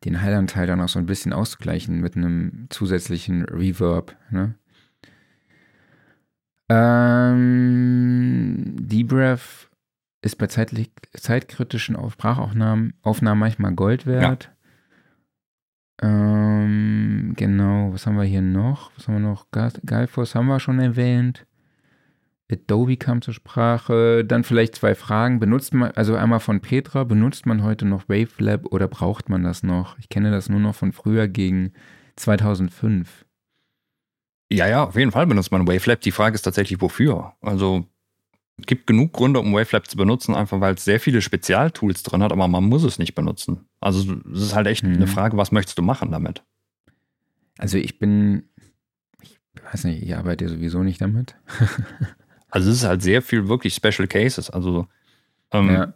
den 0.04 0.22
Hallanteil 0.22 0.68
dann 0.68 0.82
auch 0.82 0.90
so 0.90 1.00
ein 1.00 1.06
bisschen 1.06 1.34
auszugleichen 1.34 2.00
mit 2.00 2.16
einem 2.16 2.68
zusätzlichen 2.70 3.46
Reverb. 3.46 4.16
Ne? 4.30 4.56
Ähm, 6.70 8.76
Debrief 8.80 9.70
ist 10.22 10.38
bei 10.38 10.48
zeitlich, 10.48 10.92
zeitkritischen 11.14 11.98
Sprachaufnahmen 12.10 12.94
Aufnahmen 13.02 13.40
manchmal 13.40 13.74
Gold 13.74 14.06
wert. 14.06 14.52
Ja. 16.02 16.04
Ähm, 16.04 17.34
genau, 17.36 17.94
was 17.94 18.08
haben 18.08 18.18
wir 18.18 18.24
hier 18.24 18.42
noch? 18.42 18.92
Was 18.96 19.08
haben 19.08 19.16
wir 19.16 19.30
noch? 19.30 19.48
Guideforce 19.52 20.36
haben 20.36 20.48
wir 20.48 20.60
schon 20.60 20.80
erwähnt. 20.80 21.46
Adobe 22.52 22.98
kam 22.98 23.22
zur 23.22 23.34
Sprache. 23.34 24.26
Dann 24.26 24.44
vielleicht 24.44 24.76
zwei 24.76 24.96
Fragen. 24.96 25.40
Benutzt 25.40 25.74
man, 25.74 25.92
also 25.92 26.16
einmal 26.16 26.40
von 26.40 26.60
Petra, 26.60 27.04
benutzt 27.04 27.46
man 27.46 27.64
heute 27.64 27.86
noch 27.86 28.10
Wavelab 28.10 28.66
oder 28.68 28.88
braucht 28.88 29.30
man 29.30 29.44
das 29.44 29.64
noch? 29.64 29.98
Ich 30.00 30.10
kenne 30.10 30.32
das 30.32 30.50
nur 30.50 30.60
noch 30.60 30.76
von 30.76 30.92
früher 30.92 31.28
gegen 31.28 31.74
2005. 32.16 33.26
Ja, 34.52 34.68
ja, 34.68 34.84
auf 34.84 34.96
jeden 34.96 35.12
Fall 35.12 35.28
benutzt 35.28 35.52
man 35.52 35.68
Wavelab. 35.68 36.02
Die 36.02 36.12
Frage 36.12 36.36
ist 36.36 36.42
tatsächlich, 36.42 36.82
wofür? 36.82 37.34
Also 37.42 37.86
es 38.60 38.66
gibt 38.68 38.86
genug 38.86 39.14
Gründe, 39.14 39.40
um 39.40 39.54
Wavelab 39.54 39.90
zu 39.90 39.98
benutzen, 39.98 40.36
einfach 40.36 40.60
weil 40.60 40.76
es 40.76 40.86
sehr 40.86 41.00
viele 41.00 41.22
Spezialtools 41.22 42.04
drin 42.04 42.22
hat, 42.22 42.32
aber 42.32 42.48
man 42.48 42.66
muss 42.66 42.84
es 42.84 43.00
nicht 43.00 43.16
benutzen. 43.16 43.66
Also 43.80 44.14
es 44.34 44.42
ist 44.42 44.56
halt 44.56 44.68
echt 44.68 44.84
mhm. 44.84 44.96
eine 44.96 45.08
Frage, 45.08 45.38
was 45.38 45.52
möchtest 45.52 45.78
du 45.78 45.82
machen 45.82 46.12
damit? 46.12 46.44
Also 47.58 47.78
ich 47.78 47.98
bin, 47.98 48.50
ich 49.22 49.40
weiß 49.72 49.86
nicht, 49.86 50.04
ich 50.04 50.16
arbeite 50.16 50.48
sowieso 50.50 50.84
nicht 50.84 51.02
damit. 51.02 51.36
also 52.52 52.70
es 52.70 52.78
ist 52.78 52.84
halt 52.84 53.02
sehr 53.02 53.22
viel 53.22 53.48
wirklich 53.48 53.74
Special 53.74 54.08
Cases. 54.08 54.50
Also 54.50 54.88
ähm, 55.52 55.70
ja. 55.70 55.94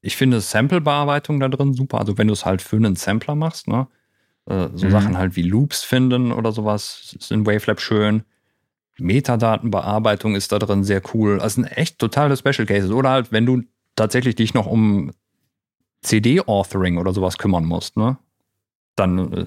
ich 0.00 0.16
finde 0.16 0.40
Sample-Bearbeitung 0.40 1.40
da 1.40 1.48
drin 1.48 1.74
super. 1.74 1.98
Also 1.98 2.16
wenn 2.16 2.28
du 2.28 2.32
es 2.32 2.46
halt 2.46 2.62
für 2.62 2.76
einen 2.76 2.96
Sampler 2.96 3.34
machst, 3.34 3.68
ne? 3.68 3.88
Äh, 4.46 4.68
so 4.74 4.86
mhm. 4.86 4.90
Sachen 4.90 5.18
halt 5.18 5.36
wie 5.36 5.42
Loops 5.42 5.82
finden 5.82 6.32
oder 6.32 6.52
sowas 6.52 7.16
sind 7.18 7.46
Wavelab 7.46 7.80
schön. 7.80 8.22
Metadatenbearbeitung 8.98 10.34
ist 10.34 10.52
da 10.52 10.58
drin 10.58 10.84
sehr 10.84 11.02
cool. 11.14 11.40
Also 11.40 11.56
sind 11.56 11.64
echt 11.64 11.98
totale 11.98 12.36
Special 12.36 12.66
Cases. 12.66 12.90
Oder 12.90 13.10
halt, 13.10 13.32
wenn 13.32 13.46
du 13.46 13.62
tatsächlich 13.96 14.36
dich 14.36 14.54
noch 14.54 14.66
um 14.66 15.12
CD-Authoring 16.02 16.96
oder 16.96 17.12
sowas 17.12 17.38
kümmern 17.38 17.64
musst, 17.64 17.96
ne? 17.96 18.18
Dann 18.96 19.32
äh, 19.32 19.46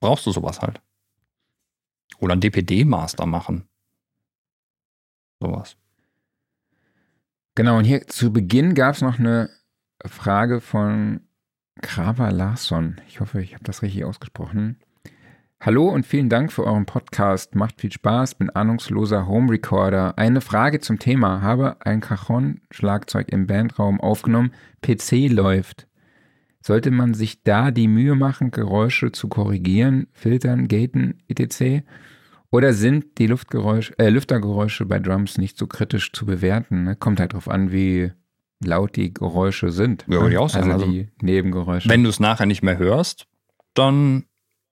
brauchst 0.00 0.26
du 0.26 0.32
sowas 0.32 0.60
halt. 0.60 0.80
Oder 2.18 2.34
ein 2.34 2.40
DPD-Master 2.40 3.26
machen. 3.26 3.69
Sowas. 5.40 5.76
Genau, 7.54 7.78
und 7.78 7.84
hier 7.84 8.06
zu 8.06 8.32
Beginn 8.32 8.74
gab 8.74 8.94
es 8.94 9.00
noch 9.00 9.18
eine 9.18 9.50
Frage 10.04 10.60
von 10.60 11.22
Krava 11.80 12.28
Larsson. 12.28 13.00
Ich 13.08 13.20
hoffe, 13.20 13.42
ich 13.42 13.54
habe 13.54 13.64
das 13.64 13.82
richtig 13.82 14.04
ausgesprochen. 14.04 14.78
Hallo 15.60 15.88
und 15.88 16.06
vielen 16.06 16.28
Dank 16.28 16.52
für 16.52 16.64
euren 16.64 16.86
Podcast. 16.86 17.54
Macht 17.54 17.80
viel 17.80 17.92
Spaß, 17.92 18.34
bin 18.34 18.50
ahnungsloser 18.50 19.26
Home 19.26 19.50
Recorder. 19.52 20.16
Eine 20.18 20.40
Frage 20.40 20.80
zum 20.80 20.98
Thema. 20.98 21.42
Habe 21.42 21.76
ein 21.80 22.00
Cajon-Schlagzeug 22.00 23.28
im 23.30 23.46
Bandraum 23.46 24.00
aufgenommen. 24.00 24.52
PC 24.82 25.28
läuft. 25.30 25.86
Sollte 26.62 26.90
man 26.90 27.14
sich 27.14 27.42
da 27.42 27.70
die 27.70 27.88
Mühe 27.88 28.14
machen, 28.14 28.50
Geräusche 28.50 29.12
zu 29.12 29.28
korrigieren, 29.28 30.08
filtern, 30.12 30.68
gaten, 30.68 31.22
etc.? 31.28 31.82
Oder 32.50 32.72
sind 32.72 33.18
die 33.18 33.26
Luftgeräusche, 33.26 33.96
äh, 33.98 34.08
Lüftergeräusche 34.08 34.84
bei 34.84 34.98
Drums 34.98 35.38
nicht 35.38 35.56
so 35.56 35.66
kritisch 35.66 36.12
zu 36.12 36.26
bewerten? 36.26 36.84
Ne? 36.84 36.96
Kommt 36.96 37.20
halt 37.20 37.32
drauf 37.32 37.48
an, 37.48 37.70
wie 37.70 38.12
laut 38.62 38.96
die 38.96 39.14
Geräusche 39.14 39.70
sind. 39.70 40.04
Ja, 40.08 40.20
würde 40.20 40.32
ich 40.32 40.38
auch 40.38 40.50
sagen. 40.50 40.70
Also, 40.70 40.86
also 40.86 40.92
die 40.92 41.08
Nebengeräusche. 41.22 41.88
Wenn 41.88 42.02
du 42.02 42.10
es 42.10 42.20
nachher 42.20 42.46
nicht 42.46 42.62
mehr 42.62 42.78
hörst, 42.78 43.26
dann 43.74 44.24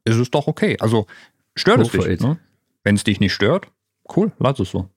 ist 0.04 0.16
es 0.16 0.30
doch 0.30 0.46
okay. 0.46 0.76
Also 0.80 1.06
stört 1.54 1.80
es 1.80 1.92
dich. 1.92 2.20
Ne? 2.20 2.38
Wenn 2.82 2.96
es 2.96 3.04
dich 3.04 3.20
nicht 3.20 3.32
stört, 3.32 3.70
cool, 4.16 4.32
lass 4.38 4.58
es 4.58 4.70
so. 4.70 4.90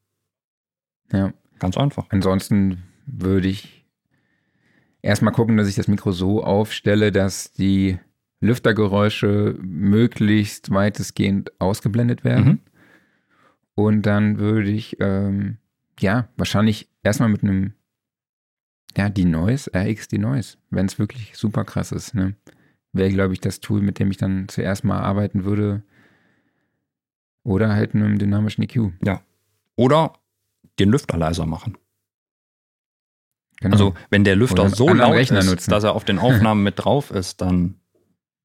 Ja. 1.11 1.33
Ganz 1.59 1.77
einfach. 1.77 2.07
Ansonsten 2.09 2.81
würde 3.05 3.47
ich 3.47 3.85
erstmal 5.03 5.33
gucken, 5.33 5.57
dass 5.57 5.67
ich 5.67 5.75
das 5.75 5.87
Mikro 5.87 6.11
so 6.11 6.43
aufstelle, 6.43 7.11
dass 7.11 7.51
die 7.53 7.99
Lüftergeräusche 8.39 9.55
möglichst 9.61 10.71
weitestgehend 10.71 11.51
ausgeblendet 11.59 12.23
werden. 12.23 12.45
Mhm. 12.45 12.59
Und 13.85 14.03
dann 14.03 14.37
würde 14.37 14.69
ich, 14.69 14.97
ähm, 14.99 15.57
ja, 15.99 16.29
wahrscheinlich 16.37 16.87
erstmal 17.01 17.29
mit 17.29 17.41
einem, 17.41 17.73
ja, 18.95 19.09
die 19.09 19.25
Noise, 19.25 19.71
RX 19.73 20.07
die 20.07 20.19
Noise, 20.19 20.57
wenn 20.69 20.85
es 20.85 20.99
wirklich 20.99 21.35
super 21.35 21.63
krass 21.65 21.91
ist, 21.91 22.13
ne? 22.13 22.35
Wäre, 22.93 23.09
glaube 23.09 23.33
ich, 23.33 23.39
das 23.39 23.59
Tool, 23.59 23.81
mit 23.81 23.97
dem 23.99 24.11
ich 24.11 24.17
dann 24.17 24.49
zuerst 24.49 24.83
mal 24.83 24.99
arbeiten 24.99 25.45
würde. 25.45 25.81
Oder 27.43 27.73
halt 27.73 27.95
einem 27.95 28.19
dynamischen 28.19 28.63
EQ. 28.63 28.91
Ja. 29.03 29.23
Oder 29.75 30.13
den 30.77 30.89
Lüfter 30.89 31.17
leiser 31.17 31.45
machen. 31.45 31.77
Genau. 33.61 33.73
Also, 33.73 33.93
wenn 34.09 34.23
der 34.23 34.35
Lüfter 34.35 34.69
so 34.69 34.89
laut 34.89 35.13
Rechner 35.13 35.39
ist, 35.39 35.49
nutzen. 35.49 35.71
dass 35.71 35.85
er 35.85 35.95
auf 35.95 36.03
den 36.03 36.19
Aufnahmen 36.19 36.63
mit 36.63 36.75
drauf 36.77 37.09
ist, 37.09 37.41
dann 37.41 37.79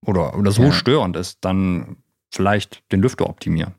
oder, 0.01 0.39
oder 0.39 0.53
so 0.53 0.65
ja. 0.65 0.73
störend 0.73 1.17
ist, 1.17 1.45
dann 1.45 1.97
vielleicht 2.31 2.91
den 2.93 3.03
Lüfter 3.03 3.29
optimieren 3.29 3.75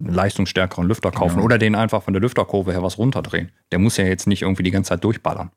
einen 0.00 0.14
leistungsstärkeren 0.14 0.86
Lüfter 0.86 1.10
kaufen 1.10 1.36
genau. 1.36 1.44
oder 1.44 1.58
den 1.58 1.74
einfach 1.74 2.02
von 2.02 2.14
der 2.14 2.20
Lüfterkurve 2.20 2.72
her 2.72 2.82
was 2.82 2.98
runterdrehen. 2.98 3.50
Der 3.72 3.78
muss 3.78 3.96
ja 3.96 4.04
jetzt 4.04 4.26
nicht 4.26 4.42
irgendwie 4.42 4.62
die 4.62 4.70
ganze 4.70 4.90
Zeit 4.90 5.04
durchballern. 5.04 5.50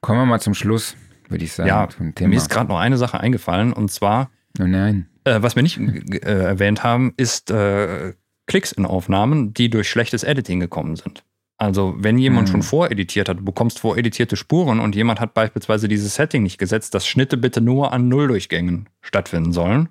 Kommen 0.00 0.20
wir 0.20 0.26
mal 0.26 0.40
zum 0.40 0.54
Schluss, 0.54 0.96
würde 1.28 1.44
ich 1.44 1.52
sagen. 1.52 1.68
Ja, 1.68 1.88
mir 2.26 2.36
ist 2.36 2.50
gerade 2.50 2.68
noch 2.68 2.78
eine 2.78 2.98
Sache 2.98 3.20
eingefallen 3.20 3.72
und 3.72 3.90
zwar, 3.90 4.30
oh 4.60 4.64
nein. 4.64 5.08
Äh, 5.24 5.40
was 5.40 5.56
wir 5.56 5.62
nicht 5.62 5.78
äh, 5.78 6.18
erwähnt 6.44 6.82
haben, 6.84 7.14
ist 7.16 7.50
äh, 7.50 8.12
Klicks 8.46 8.72
in 8.72 8.84
Aufnahmen, 8.84 9.54
die 9.54 9.70
durch 9.70 9.88
schlechtes 9.88 10.22
Editing 10.22 10.60
gekommen 10.60 10.96
sind. 10.96 11.24
Also 11.56 11.94
wenn 11.96 12.18
jemand 12.18 12.48
mhm. 12.48 12.52
schon 12.52 12.62
voreditiert 12.62 13.28
hat, 13.28 13.38
du 13.38 13.44
bekommst 13.44 13.78
voreditierte 13.78 14.36
Spuren 14.36 14.80
und 14.80 14.94
jemand 14.94 15.20
hat 15.20 15.32
beispielsweise 15.32 15.88
dieses 15.88 16.16
Setting 16.16 16.42
nicht 16.42 16.58
gesetzt, 16.58 16.94
dass 16.94 17.06
Schnitte 17.06 17.36
bitte 17.36 17.60
nur 17.60 17.92
an 17.92 18.08
Nulldurchgängen 18.08 18.88
stattfinden 19.00 19.52
sollen, 19.52 19.88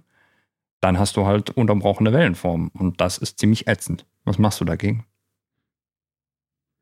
dann 0.84 1.00
hast 1.00 1.16
du 1.16 1.26
halt 1.26 1.50
unterbrochene 1.52 2.12
Wellenformen. 2.12 2.70
Und 2.74 3.00
das 3.00 3.18
ist 3.18 3.40
ziemlich 3.40 3.68
ätzend. 3.68 4.06
Was 4.26 4.38
machst 4.38 4.60
du 4.60 4.66
dagegen? 4.66 5.06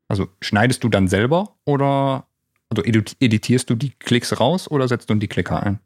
Also 0.08 0.28
schneidest 0.40 0.82
du 0.82 0.88
dann 0.88 1.06
selber 1.06 1.56
oder 1.64 2.26
also 2.68 2.82
editierst 2.82 3.70
du 3.70 3.74
die 3.76 3.90
Klicks 3.90 4.40
raus 4.40 4.68
oder 4.68 4.88
setzt 4.88 5.08
du 5.08 5.14
die 5.14 5.28
Klicker 5.28 5.62
ein? 5.62 5.78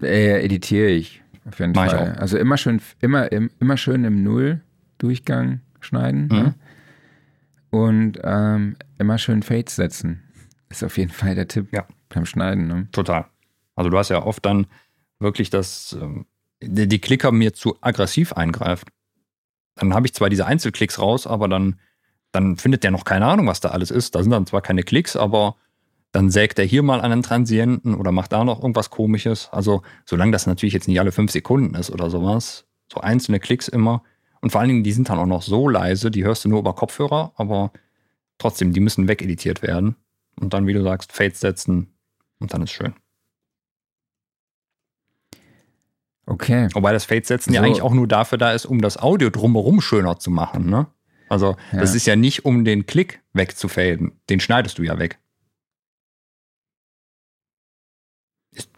Äh, 0.00 0.44
editiere 0.44 0.88
ich 0.88 1.22
auf 1.46 1.58
jeden 1.58 1.72
Mach 1.72 1.90
Fall. 1.90 2.14
Also 2.14 2.38
immer 2.38 2.56
schön, 2.56 2.80
immer, 3.00 3.30
immer 3.30 3.76
schön 3.76 4.04
im 4.04 4.22
Null-Durchgang 4.22 5.60
schneiden. 5.80 6.28
Mhm. 6.28 6.28
Ne? 6.28 6.54
Und 7.70 8.18
ähm, 8.22 8.76
immer 8.98 9.18
schön 9.18 9.42
Fades 9.42 9.76
setzen. 9.76 10.22
Ist 10.70 10.82
auf 10.82 10.96
jeden 10.96 11.12
Fall 11.12 11.34
der 11.34 11.46
Tipp 11.46 11.68
ja. 11.72 11.86
beim 12.08 12.24
Schneiden. 12.26 12.66
Ne? 12.68 12.88
Total. 12.92 13.26
Also 13.74 13.90
du 13.90 13.98
hast 13.98 14.08
ja 14.08 14.22
oft 14.22 14.44
dann 14.46 14.66
wirklich, 15.18 15.50
dass 15.50 15.96
ähm, 16.00 16.26
die 16.60 16.98
Klicker 16.98 17.32
mir 17.32 17.52
zu 17.52 17.76
aggressiv 17.80 18.32
eingreift. 18.32 18.88
Dann 19.76 19.94
habe 19.94 20.06
ich 20.06 20.14
zwar 20.14 20.30
diese 20.30 20.46
Einzelklicks 20.46 20.98
raus, 20.98 21.26
aber 21.26 21.48
dann, 21.48 21.78
dann 22.32 22.56
findet 22.56 22.82
der 22.82 22.90
noch 22.90 23.04
keine 23.04 23.26
Ahnung, 23.26 23.46
was 23.46 23.60
da 23.60 23.70
alles 23.70 23.90
ist. 23.90 24.14
Da 24.14 24.22
sind 24.22 24.32
dann 24.32 24.46
zwar 24.46 24.62
keine 24.62 24.82
Klicks, 24.82 25.16
aber 25.16 25.56
dann 26.12 26.30
sägt 26.30 26.58
er 26.58 26.64
hier 26.64 26.82
mal 26.82 27.02
einen 27.02 27.22
Transienten 27.22 27.94
oder 27.94 28.10
macht 28.10 28.32
da 28.32 28.42
noch 28.42 28.62
irgendwas 28.62 28.88
komisches. 28.90 29.50
Also, 29.52 29.82
solange 30.06 30.32
das 30.32 30.46
natürlich 30.46 30.72
jetzt 30.72 30.88
nicht 30.88 30.98
alle 30.98 31.12
fünf 31.12 31.30
Sekunden 31.30 31.74
ist 31.74 31.90
oder 31.90 32.08
sowas, 32.08 32.64
so 32.90 33.00
einzelne 33.00 33.38
Klicks 33.38 33.68
immer. 33.68 34.02
Und 34.40 34.50
vor 34.50 34.60
allen 34.60 34.68
Dingen, 34.68 34.84
die 34.84 34.92
sind 34.92 35.08
dann 35.10 35.18
auch 35.18 35.26
noch 35.26 35.42
so 35.42 35.68
leise, 35.68 36.10
die 36.10 36.24
hörst 36.24 36.44
du 36.44 36.48
nur 36.48 36.60
über 36.60 36.74
Kopfhörer, 36.74 37.32
aber 37.36 37.72
trotzdem, 38.38 38.72
die 38.72 38.80
müssen 38.80 39.08
wegeditiert 39.08 39.60
werden. 39.62 39.96
Und 40.40 40.54
dann, 40.54 40.66
wie 40.66 40.72
du 40.72 40.82
sagst, 40.82 41.12
Fades 41.12 41.40
setzen 41.40 41.94
und 42.38 42.52
dann 42.54 42.62
ist 42.62 42.70
schön. 42.70 42.94
Okay. 46.26 46.68
Wobei 46.74 46.92
das 46.92 47.04
Fade-Setzen 47.04 47.52
so. 47.52 47.54
ja 47.54 47.62
eigentlich 47.62 47.82
auch 47.82 47.94
nur 47.94 48.08
dafür 48.08 48.36
da 48.36 48.52
ist, 48.52 48.66
um 48.66 48.80
das 48.80 48.98
Audio 48.98 49.30
drumherum 49.30 49.80
schöner 49.80 50.18
zu 50.18 50.30
machen. 50.30 50.68
Ne? 50.68 50.86
Also 51.28 51.56
ja. 51.72 51.80
das 51.80 51.94
ist 51.94 52.06
ja 52.06 52.16
nicht, 52.16 52.44
um 52.44 52.64
den 52.64 52.86
Klick 52.86 53.22
wegzufaden. 53.32 54.12
Den 54.28 54.40
schneidest 54.40 54.78
du 54.78 54.82
ja 54.82 54.98
weg. 54.98 55.18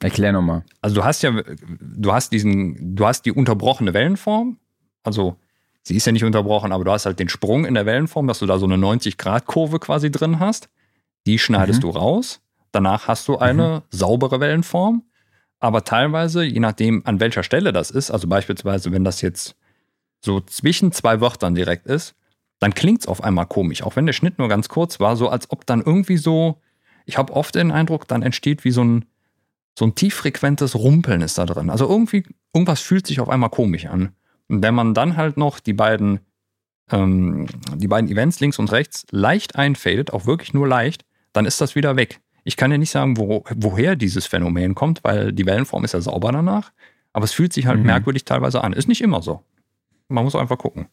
Erklär 0.01 0.33
nochmal. 0.33 0.65
Also 0.83 0.97
du 0.97 1.05
hast 1.05 1.23
ja, 1.23 1.33
du 1.81 2.13
hast 2.13 2.33
diesen, 2.33 2.97
du 2.97 3.07
hast 3.07 3.23
die 3.23 3.33
unterbrochene 3.33 3.95
Wellenform. 3.95 4.59
Also 5.03 5.37
sie 5.83 5.97
ist 5.97 6.05
ja 6.05 6.13
nicht 6.13 6.25
unterbrochen, 6.25 6.73
aber 6.73 6.85
du 6.85 6.91
hast 6.91 7.07
halt 7.07 7.19
den 7.19 7.29
Sprung 7.29 7.65
in 7.65 7.75
der 7.75 7.87
Wellenform, 7.87 8.27
dass 8.27 8.41
du 8.41 8.47
da 8.47 8.59
so 8.59 8.67
eine 8.67 8.75
90-Grad-Kurve 8.75 9.79
quasi 9.79 10.11
drin 10.11 10.41
hast. 10.41 10.69
Die 11.27 11.39
schneidest 11.39 11.79
mhm. 11.79 11.83
du 11.83 11.91
raus. 11.91 12.41
Danach 12.73 13.09
hast 13.09 13.29
du 13.29 13.39
eine 13.39 13.83
mhm. 13.85 13.97
saubere 13.97 14.41
Wellenform 14.41 15.05
aber 15.61 15.85
teilweise, 15.85 16.45
je 16.45 16.61
nachdem, 16.61 17.05
an 17.05 17.21
welcher 17.21 17.43
Stelle 17.43 17.73
das 17.73 17.91
ist, 17.91 18.11
also 18.11 18.29
beispielsweise, 18.29 18.93
wenn 18.93 19.05
das 19.05 19.21
jetzt 19.21 19.57
so 20.21 20.41
zwischen 20.41 20.93
zwei 20.93 21.21
Wörtern 21.21 21.55
direkt 21.55 21.87
ist, 21.87 22.15
dann 22.61 22.75
klingt 22.75 23.01
es 23.01 23.07
auf 23.07 23.23
einmal 23.23 23.47
komisch, 23.47 23.83
auch 23.83 23.97
wenn 23.97 24.07
der 24.07 24.13
Schnitt 24.13 24.39
nur 24.39 24.49
ganz 24.49 24.69
kurz 24.69 25.01
war, 25.01 25.17
so 25.17 25.29
als 25.29 25.51
ob 25.51 25.67
dann 25.67 25.81
irgendwie 25.81 26.17
so, 26.17 26.61
ich 27.07 27.19
habe 27.19 27.33
oft 27.33 27.55
den 27.55 27.71
Eindruck, 27.71 28.09
dann 28.09 28.23
entsteht 28.23 28.65
wie 28.65 28.71
so 28.71 28.83
ein, 28.83 29.05
so 29.79 29.85
ein 29.85 29.95
tieffrequentes 29.95 30.75
Rumpeln 30.75 31.23
ist 31.23 31.39
da 31.39 31.47
drin. 31.47 31.71
Also 31.71 31.89
irgendwie, 31.89 32.25
irgendwas 32.53 32.81
fühlt 32.81 33.07
sich 33.07 33.21
auf 33.21 33.29
einmal 33.29 33.51
komisch 33.51 33.87
an. 33.87 34.13
Und 34.49 34.63
wenn 34.63 34.75
man 34.75 34.93
dann 34.93 35.17
halt 35.17 35.37
noch 35.37 35.61
die 35.61 35.73
beiden, 35.73 36.21
ähm, 36.91 37.47
die 37.77 37.87
beiden 37.87 38.11
Events 38.11 38.41
links 38.41 38.59
und 38.59 38.73
rechts 38.73 39.07
leicht 39.11 39.55
einfadet, 39.55 40.13
auch 40.13 40.27
wirklich 40.27 40.53
nur 40.53 40.67
leicht, 40.67 41.05
dann 41.33 41.47
ist 41.47 41.61
das 41.61 41.77
wieder 41.77 41.95
weg. 41.95 42.21
Ich 42.49 42.57
kann 42.57 42.71
ja 42.71 42.79
nicht 42.79 42.89
sagen, 42.89 43.19
wo, 43.19 43.45
woher 43.55 43.95
dieses 43.95 44.27
Phänomen 44.27 44.75
kommt, 44.75 45.05
weil 45.05 45.35
die 45.35 45.45
Wellenform 45.45 45.85
ist 45.85 45.93
ja 45.93 46.01
sauber 46.01 46.33
danach. 46.33 46.73
Aber 47.13 47.27
es 47.27 47.33
fühlt 47.33 47.53
sich 47.53 47.67
halt 47.67 47.81
mhm. 47.81 47.85
merkwürdig 47.85 48.25
teilweise 48.25 48.65
an. 48.65 48.73
Ist 48.73 48.89
nicht 48.89 49.03
immer 49.03 49.21
so. 49.21 49.43
Man 50.09 50.25
muss 50.25 50.35
einfach 50.35 50.57
gucken. 50.57 50.89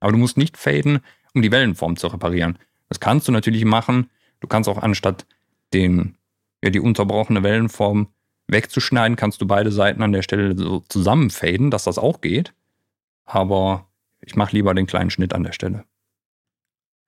Aber 0.00 0.12
du 0.12 0.16
musst 0.16 0.38
nicht 0.38 0.56
faden, 0.56 1.00
um 1.34 1.42
die 1.42 1.52
Wellenform 1.52 1.98
zu 1.98 2.06
reparieren. 2.06 2.58
Das 2.88 2.98
kannst 2.98 3.28
du 3.28 3.32
natürlich 3.32 3.66
machen. 3.66 4.08
Du 4.40 4.48
kannst 4.48 4.70
auch 4.70 4.78
anstatt 4.78 5.26
den, 5.74 6.16
ja, 6.64 6.70
die 6.70 6.80
unterbrochene 6.80 7.42
Wellenform 7.42 8.08
wegzuschneiden, 8.48 9.16
kannst 9.16 9.42
du 9.42 9.46
beide 9.46 9.72
Seiten 9.72 10.00
an 10.00 10.12
der 10.12 10.22
Stelle 10.22 10.56
so 10.56 10.82
zusammenfaden, 10.88 11.70
dass 11.70 11.84
das 11.84 11.98
auch 11.98 12.22
geht. 12.22 12.54
Aber 13.26 13.86
ich 14.22 14.34
mache 14.34 14.56
lieber 14.56 14.72
den 14.72 14.86
kleinen 14.86 15.10
Schnitt 15.10 15.34
an 15.34 15.44
der 15.44 15.52
Stelle. 15.52 15.84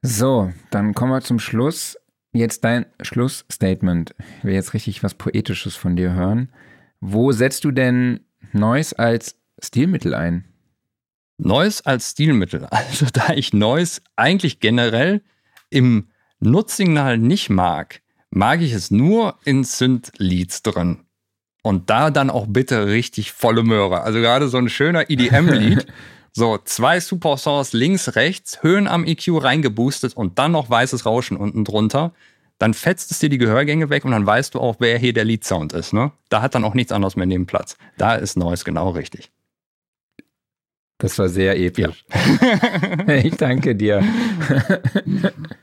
So, 0.03 0.53
dann 0.71 0.93
kommen 0.93 1.13
wir 1.13 1.23
zum 1.23 1.39
Schluss. 1.39 1.97
Jetzt 2.33 2.65
dein 2.65 2.87
Schlussstatement. 3.03 4.15
Ich 4.39 4.45
will 4.45 4.55
jetzt 4.55 4.73
richtig 4.73 5.03
was 5.03 5.15
Poetisches 5.15 5.77
von 5.77 5.97
dir 5.97 6.15
hören. 6.15 6.51
Wo 7.01 7.33
setzt 7.33 7.65
du 7.65 7.73
denn 7.73 8.21
Noise 8.53 8.99
als 8.99 9.37
Stilmittel 9.63 10.15
ein? 10.15 10.47
Noise 11.37 11.85
als 11.85 12.13
Stilmittel. 12.13 12.67
Also 12.71 13.07
da 13.13 13.35
ich 13.35 13.53
Noise 13.53 14.01
eigentlich 14.17 14.61
generell 14.61 15.23
im 15.69 16.09
Nutzsignal 16.41 17.19
nicht 17.19 17.51
mag, 17.51 18.01
mag 18.31 18.63
ich 18.63 18.73
es 18.73 18.91
nur 18.91 19.39
in 19.45 19.63
Synth-Leads 19.65 20.63
drin. 20.63 21.01
Und 21.63 21.91
da 21.91 22.11
dann 22.11 22.31
auch 22.31 22.47
bitte 22.49 22.87
richtig 22.87 23.31
volle 23.31 23.63
Möhre. 23.63 24.03
Also 24.03 24.21
gerade 24.21 24.49
so 24.49 24.57
ein 24.57 24.69
schöner 24.69 25.11
EDM-Lied. 25.11 25.87
So 26.33 26.59
zwei 26.65 26.99
Supersaws 27.01 27.73
links, 27.73 28.17
rechts, 28.17 28.63
Höhen 28.63 28.89
am 28.89 29.05
EQ 29.05 29.43
reingeboostet 29.43 30.17
und 30.17 30.39
dann 30.39 30.53
noch 30.53 30.71
weißes 30.71 31.05
Rauschen 31.07 31.37
unten 31.37 31.65
drunter. 31.65 32.13
Dann 32.59 32.75
fetzt 32.75 33.11
es 33.11 33.19
dir 33.19 33.29
die 33.29 33.39
Gehörgänge 33.39 33.91
weg 33.91 34.05
und 34.05 34.13
dann 34.13 34.27
weißt 34.27 34.55
du 34.55 34.61
auch, 34.61 34.77
wer 34.79 34.97
hier 34.99 35.13
der 35.13 35.25
Lead-Sound 35.25 35.73
ist. 35.73 35.93
Ne? 35.93 36.13
Da 36.29 36.43
hat 36.43 36.55
dann 36.55 36.65
auch 36.65 36.75
nichts 36.75 36.93
anderes 36.93 37.17
mehr 37.17 37.27
neben 37.27 37.47
Platz. 37.47 37.77
Da 37.99 38.15
ist 38.15 38.37
Noise 38.37 38.65
genau 38.65 38.91
richtig. 38.91 39.31
Das 40.99 41.19
war 41.19 41.29
sehr 41.29 41.59
episch. 41.59 42.05
Ja. 43.09 43.15
ich 43.17 43.37
danke 43.37 43.75
dir. 43.75 44.03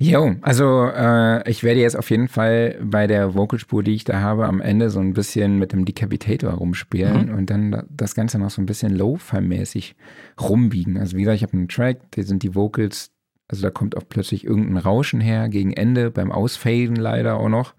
Jo, 0.00 0.36
also 0.42 0.86
äh, 0.86 1.50
ich 1.50 1.64
werde 1.64 1.80
jetzt 1.80 1.96
auf 1.96 2.10
jeden 2.10 2.28
Fall 2.28 2.78
bei 2.80 3.08
der 3.08 3.34
Vocalspur, 3.34 3.82
die 3.82 3.96
ich 3.96 4.04
da 4.04 4.20
habe, 4.20 4.46
am 4.46 4.60
Ende 4.60 4.90
so 4.90 5.00
ein 5.00 5.12
bisschen 5.12 5.58
mit 5.58 5.72
dem 5.72 5.84
Decapitator 5.84 6.52
rumspielen 6.52 7.26
mhm. 7.26 7.34
und 7.34 7.50
dann 7.50 7.84
das 7.90 8.14
Ganze 8.14 8.38
noch 8.38 8.50
so 8.50 8.62
ein 8.62 8.66
bisschen 8.66 8.94
Lo-Fi-mäßig 8.94 9.96
rumbiegen. 10.40 10.98
Also 10.98 11.16
wie 11.16 11.22
gesagt, 11.22 11.36
ich 11.36 11.42
habe 11.42 11.54
einen 11.54 11.68
Track, 11.68 11.98
da 12.12 12.22
sind 12.22 12.44
die 12.44 12.54
Vocals, 12.54 13.10
also 13.48 13.62
da 13.62 13.70
kommt 13.70 13.96
auch 13.96 14.04
plötzlich 14.08 14.44
irgendein 14.44 14.76
Rauschen 14.76 15.20
her, 15.20 15.48
gegen 15.48 15.72
Ende, 15.72 16.12
beim 16.12 16.30
Ausfaden 16.30 16.94
leider 16.94 17.34
auch 17.34 17.48
noch. 17.48 17.74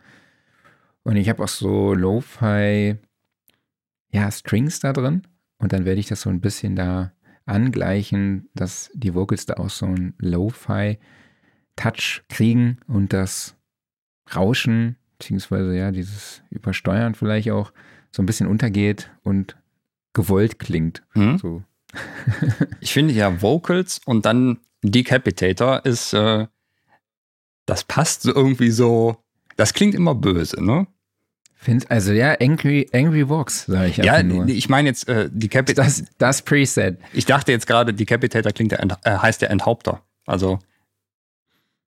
Und 1.04 1.16
ich 1.16 1.30
habe 1.30 1.42
auch 1.42 1.48
so 1.48 1.94
Lo-Fi, 1.94 2.98
ja, 4.12 4.30
Strings 4.30 4.82
da 4.82 4.92
drin. 4.92 5.22
Und 5.58 5.72
dann 5.72 5.86
werde 5.86 6.02
ich 6.02 6.08
das 6.08 6.22
so 6.22 6.30
ein 6.30 6.42
bisschen 6.42 6.76
da 6.76 7.14
angleichen, 7.46 8.50
dass 8.56 8.92
die 8.94 9.16
Vocals 9.16 9.46
da 9.46 9.54
auch 9.54 9.70
so 9.70 9.86
ein 9.86 10.16
Lo-Fi 10.18 10.98
Touch 11.80 12.24
kriegen 12.28 12.78
und 12.88 13.14
das 13.14 13.56
Rauschen, 14.36 14.98
beziehungsweise 15.18 15.74
ja, 15.76 15.92
dieses 15.92 16.42
Übersteuern 16.50 17.16
vielleicht 17.16 17.50
auch 17.52 17.72
so 18.12 18.22
ein 18.22 18.26
bisschen 18.26 18.48
untergeht 18.48 19.10
und 19.24 19.56
gewollt 20.14 20.60
klingt. 20.60 21.04
Mhm. 21.14 21.38
So. 21.38 21.64
ich 22.82 22.92
finde 22.92 23.14
ja 23.14 23.42
Vocals 23.42 24.02
und 24.06 24.26
dann 24.26 24.60
Decapitator 24.84 25.86
ist, 25.86 26.14
äh, 26.14 26.48
das 27.66 27.84
passt 27.86 28.24
so 28.24 28.36
irgendwie 28.36 28.72
so, 28.72 29.18
das 29.56 29.74
klingt 29.74 29.96
immer 29.96 30.16
böse, 30.16 30.64
ne? 30.64 30.88
Find, 31.56 31.90
also 31.92 32.14
ja, 32.14 32.36
Angry, 32.40 32.90
Angry 32.94 33.28
Vox, 33.28 33.66
sage 33.66 33.90
ich 33.90 33.98
Ja, 33.98 34.24
nur. 34.24 34.48
ich 34.48 34.70
meine 34.70 34.90
jetzt 34.90 35.10
äh, 35.10 35.30
Decapitator. 35.32 35.84
Das, 35.84 36.04
das 36.18 36.42
Preset. 36.42 36.98
Ich 37.14 37.26
dachte 37.26 37.52
jetzt 37.52 37.68
gerade, 37.68 37.94
Decapitator 37.94 38.52
klingt 38.54 38.72
der, 38.72 38.82
äh, 39.04 39.18
heißt 39.18 39.42
der 39.42 39.50
Enthaupter. 39.50 40.02
Also 40.26 40.60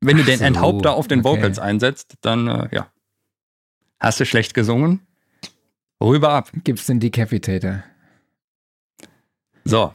wenn 0.03 0.17
du 0.17 0.25
den 0.25 0.39
so, 0.39 0.45
Enthaupter 0.45 0.95
auf 0.95 1.09
den 1.09 1.21
okay. 1.21 1.39
Vocals 1.39 1.59
einsetzt, 1.59 2.15
dann 2.21 2.49
äh, 2.49 2.69
ja. 2.73 2.89
Hast 4.03 4.19
du 4.19 4.27
schlecht 4.27 4.53
gesungen? 4.53 5.01
Rüber 6.03 6.31
ab. 6.31 6.51
Gibt's 6.65 6.87
den 6.87 6.99
Decapitator? 6.99 7.85
So. 9.65 9.95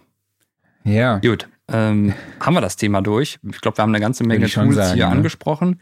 Ja. 0.85 1.17
Gut. 1.19 1.49
Ähm, 1.67 2.13
haben 2.39 2.53
wir 2.53 2.61
das 2.61 2.77
Thema 2.77 3.01
durch? 3.01 3.37
Ich 3.43 3.59
glaube, 3.59 3.77
wir 3.77 3.81
haben 3.81 3.93
eine 3.93 3.99
ganze 3.99 4.23
Menge 4.23 4.47
Tools 4.47 4.75
sagen, 4.75 4.93
hier 4.93 5.01
ja. 5.01 5.09
angesprochen. 5.09 5.81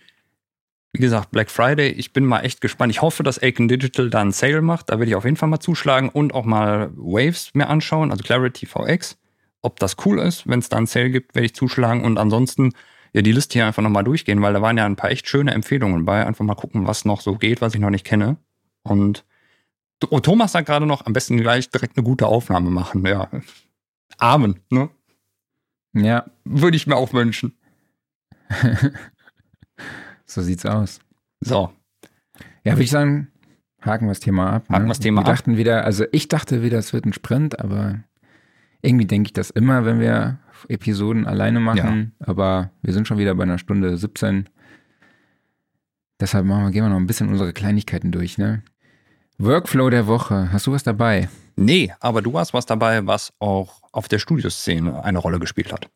Wie 0.91 1.01
gesagt, 1.01 1.29
Black 1.29 1.51
Friday, 1.51 1.89
ich 1.89 2.13
bin 2.13 2.25
mal 2.25 2.39
echt 2.39 2.61
gespannt. 2.61 2.91
Ich 2.91 3.03
hoffe, 3.03 3.21
dass 3.21 3.41
Aiken 3.41 3.67
Digital 3.67 4.09
da 4.09 4.21
einen 4.21 4.31
Sale 4.31 4.63
macht. 4.63 4.89
Da 4.89 4.93
werde 4.97 5.09
ich 5.09 5.15
auf 5.15 5.25
jeden 5.25 5.37
Fall 5.37 5.49
mal 5.49 5.59
zuschlagen 5.59 6.09
und 6.09 6.33
auch 6.33 6.45
mal 6.45 6.89
Waves 6.95 7.51
mir 7.53 7.67
anschauen, 7.67 8.09
also 8.11 8.23
Clarity 8.23 8.65
VX. 8.65 9.17
Ob 9.61 9.79
das 9.79 9.97
cool 10.05 10.19
ist, 10.19 10.47
wenn 10.47 10.59
es 10.59 10.69
da 10.69 10.77
einen 10.77 10.87
Sale 10.87 11.11
gibt, 11.11 11.35
werde 11.35 11.45
ich 11.45 11.53
zuschlagen. 11.53 12.03
Und 12.03 12.17
ansonsten 12.17 12.71
ja 13.15 13.21
die 13.21 13.31
Liste 13.31 13.53
hier 13.53 13.65
einfach 13.65 13.81
nochmal 13.81 14.03
durchgehen, 14.03 14.41
weil 14.41 14.53
da 14.53 14.61
waren 14.61 14.77
ja 14.77 14.85
ein 14.85 14.97
paar 14.97 15.09
echt 15.09 15.29
schöne 15.29 15.53
Empfehlungen 15.53 16.03
bei. 16.03 16.25
Einfach 16.25 16.43
mal 16.43 16.53
gucken, 16.53 16.85
was 16.85 17.05
noch 17.05 17.21
so 17.21 17.35
geht, 17.35 17.61
was 17.61 17.73
ich 17.73 17.79
noch 17.79 17.89
nicht 17.89 18.05
kenne. 18.05 18.35
Und 18.83 19.23
oh, 20.09 20.19
Thomas 20.19 20.51
sagt 20.51 20.67
gerade 20.67 20.85
noch, 20.85 21.05
am 21.05 21.13
besten 21.13 21.37
gleich 21.37 21.69
direkt 21.69 21.97
eine 21.97 22.03
gute 22.03 22.27
Aufnahme 22.27 22.69
machen. 22.69 23.05
Ja. 23.05 23.29
Amen, 24.17 24.59
ne? 24.69 24.89
Ja. 25.93 26.25
Würde 26.43 26.75
ich 26.75 26.87
mir 26.87 26.97
auch 26.97 27.13
wünschen. 27.13 27.53
so 30.25 30.41
sieht's 30.41 30.65
aus. 30.65 30.99
So. 31.39 31.71
Ja, 32.65 32.73
würde 32.73 32.83
ich 32.83 32.91
sagen, 32.91 33.31
haken 33.81 34.07
wir 34.07 34.11
das 34.11 34.19
Thema 34.19 34.51
ab. 34.51 34.67
Haken 34.67 34.81
ne? 34.81 34.87
wir 34.87 34.89
das 34.89 34.99
Thema 34.99 35.21
wir 35.21 35.27
ab. 35.29 35.37
dachten 35.37 35.55
wieder, 35.55 35.85
also 35.85 36.03
ich 36.11 36.27
dachte 36.27 36.61
wieder, 36.63 36.79
es 36.79 36.91
wird 36.91 37.05
ein 37.05 37.13
Sprint, 37.13 37.59
aber 37.59 38.03
irgendwie 38.81 39.05
denke 39.05 39.29
ich 39.29 39.33
das 39.33 39.51
immer, 39.51 39.85
wenn 39.85 40.01
wir 40.01 40.37
Episoden 40.67 41.25
alleine 41.25 41.59
machen, 41.59 42.13
ja. 42.19 42.27
aber 42.27 42.71
wir 42.81 42.93
sind 42.93 43.07
schon 43.07 43.17
wieder 43.17 43.35
bei 43.35 43.43
einer 43.43 43.57
Stunde 43.57 43.97
17. 43.97 44.49
Deshalb 46.19 46.45
machen 46.45 46.63
wir, 46.63 46.71
gehen 46.71 46.83
wir 46.83 46.89
noch 46.89 46.97
ein 46.97 47.07
bisschen 47.07 47.29
unsere 47.29 47.53
Kleinigkeiten 47.53 48.11
durch, 48.11 48.37
ne? 48.37 48.63
Workflow 49.37 49.89
der 49.89 50.07
Woche. 50.07 50.51
Hast 50.51 50.65
du 50.67 50.71
was 50.71 50.83
dabei? 50.83 51.27
Nee, 51.57 51.93
aber 51.99 52.21
du 52.21 52.37
hast 52.37 52.53
was 52.53 52.65
dabei, 52.65 53.05
was 53.05 53.33
auch 53.39 53.81
auf 53.91 54.07
der 54.07 54.19
Studioszene 54.19 55.03
eine 55.03 55.19
Rolle 55.19 55.39
gespielt 55.39 55.73
hat. 55.73 55.89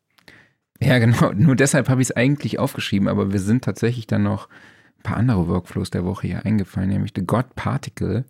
Ja, 0.80 0.98
genau. 1.00 1.32
Nur 1.32 1.56
deshalb 1.56 1.88
habe 1.88 2.02
ich 2.02 2.08
es 2.08 2.16
eigentlich 2.16 2.58
aufgeschrieben, 2.58 3.08
aber 3.08 3.32
wir 3.32 3.40
sind 3.40 3.64
tatsächlich 3.64 4.06
dann 4.06 4.22
noch 4.22 4.48
ein 4.98 5.02
paar 5.02 5.16
andere 5.16 5.48
Workflows 5.48 5.90
der 5.90 6.04
Woche 6.04 6.26
hier 6.26 6.44
eingefallen, 6.44 6.90
nämlich 6.90 7.12
The 7.16 7.24
God 7.24 7.54
Particle 7.54 8.24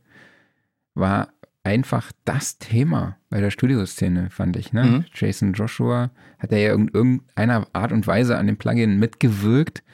war 0.95 1.29
einfach 1.71 2.11
das 2.25 2.59
Thema 2.59 3.17
bei 3.29 3.41
der 3.41 3.53
Studioszene, 3.53 4.29
fand 4.31 4.57
ich. 4.57 4.73
Ne? 4.73 4.83
Mhm. 4.83 5.05
Jason 5.15 5.53
Joshua 5.53 6.11
hat 6.41 6.51
ja 6.51 6.75
in 6.75 6.89
irgendeiner 6.89 7.69
Art 7.73 7.93
und 7.93 8.09
Weise 8.09 8.37
an 8.37 8.49
dem 8.49 8.57
Plugin 8.57 8.99
mitgewirkt. 8.99 9.85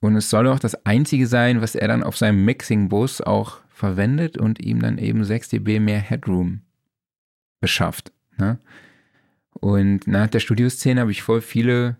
Und 0.00 0.16
es 0.16 0.30
soll 0.30 0.48
auch 0.48 0.58
das 0.58 0.86
einzige 0.86 1.26
sein, 1.26 1.60
was 1.60 1.74
er 1.74 1.88
dann 1.88 2.02
auf 2.02 2.16
seinem 2.16 2.46
Mixing-Bus 2.46 3.20
auch 3.20 3.60
verwendet 3.68 4.38
und 4.38 4.60
ihm 4.60 4.80
dann 4.80 4.96
eben 4.96 5.24
6 5.24 5.50
dB 5.50 5.78
mehr 5.78 6.00
Headroom 6.00 6.62
beschafft. 7.60 8.10
Ne? 8.38 8.58
Und 9.52 10.06
nach 10.06 10.28
der 10.28 10.40
Studioszene 10.40 11.02
habe 11.02 11.10
ich 11.10 11.22
voll 11.22 11.42
viele 11.42 11.98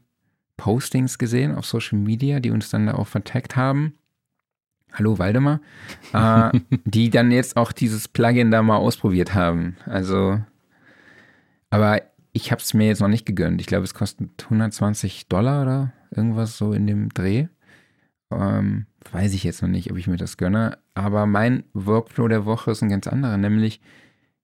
Postings 0.56 1.18
gesehen 1.18 1.54
auf 1.54 1.66
Social 1.66 1.98
Media, 1.98 2.40
die 2.40 2.50
uns 2.50 2.70
dann 2.70 2.86
da 2.86 2.94
auch 2.94 3.08
vertagt 3.08 3.54
haben 3.54 3.94
hallo 4.94 5.18
Waldemar, 5.18 5.60
äh, 6.12 6.58
die 6.84 7.10
dann 7.10 7.30
jetzt 7.30 7.56
auch 7.56 7.72
dieses 7.72 8.08
Plugin 8.08 8.50
da 8.50 8.62
mal 8.62 8.76
ausprobiert 8.76 9.34
haben. 9.34 9.76
Also, 9.86 10.40
aber 11.70 12.00
ich 12.32 12.50
habe 12.50 12.60
es 12.60 12.74
mir 12.74 12.86
jetzt 12.86 13.00
noch 13.00 13.08
nicht 13.08 13.26
gegönnt. 13.26 13.60
Ich 13.60 13.66
glaube, 13.66 13.84
es 13.84 13.94
kostet 13.94 14.44
120 14.44 15.28
Dollar 15.28 15.62
oder 15.62 15.92
irgendwas 16.10 16.56
so 16.56 16.72
in 16.72 16.86
dem 16.86 17.10
Dreh. 17.10 17.46
Ähm, 18.30 18.86
weiß 19.12 19.34
ich 19.34 19.44
jetzt 19.44 19.62
noch 19.62 19.68
nicht, 19.68 19.90
ob 19.90 19.98
ich 19.98 20.06
mir 20.06 20.16
das 20.16 20.36
gönne. 20.36 20.78
Aber 20.94 21.26
mein 21.26 21.64
Workflow 21.74 22.28
der 22.28 22.44
Woche 22.44 22.72
ist 22.72 22.82
ein 22.82 22.88
ganz 22.88 23.06
anderer, 23.06 23.36
nämlich 23.36 23.80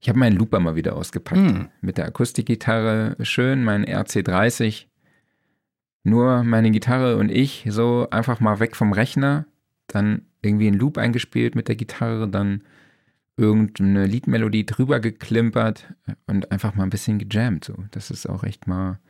ich 0.01 0.09
habe 0.09 0.19
meinen 0.19 0.37
Looper 0.37 0.61
mal 0.61 0.77
wieder 0.77 0.97
ausgepackt. 0.97 1.41
Mm. 1.41 1.69
Mit 1.83 1.99
der 1.99 2.07
Akustikgitarre 2.07 3.17
schön, 3.21 3.63
mein 3.63 3.85
RC30. 3.85 4.87
Nur 6.05 6.43
meine 6.43 6.71
Gitarre 6.71 7.19
und 7.19 7.31
ich 7.31 7.67
so 7.69 8.09
einfach 8.11 8.41
mal 8.41 8.61
weg 8.61 8.77
vom 8.77 8.93
Rechner. 8.93 9.45
Dann 9.89 10.23
irgendwie 10.43 10.69
einen 10.69 10.79
Loop 10.79 10.99
eingespielt 10.99 11.55
mit 11.55 11.69
der 11.69 11.77
Gitarre, 11.77 12.29
dann 12.29 12.63
irgendeine 13.37 14.07
Liedmelodie 14.07 14.67
drüber 14.67 15.01
geklimpert 15.01 15.95
und 16.27 16.53
einfach 16.53 16.75
mal 16.75 16.85
ein 16.85 16.91
bisschen 16.91 17.19
gejammt. 17.19 17.65
So. 17.65 17.75
Das 17.91 18.11
ist 18.11 18.29
auch 18.29 18.45
echt 18.45 18.67
mal 18.67 19.01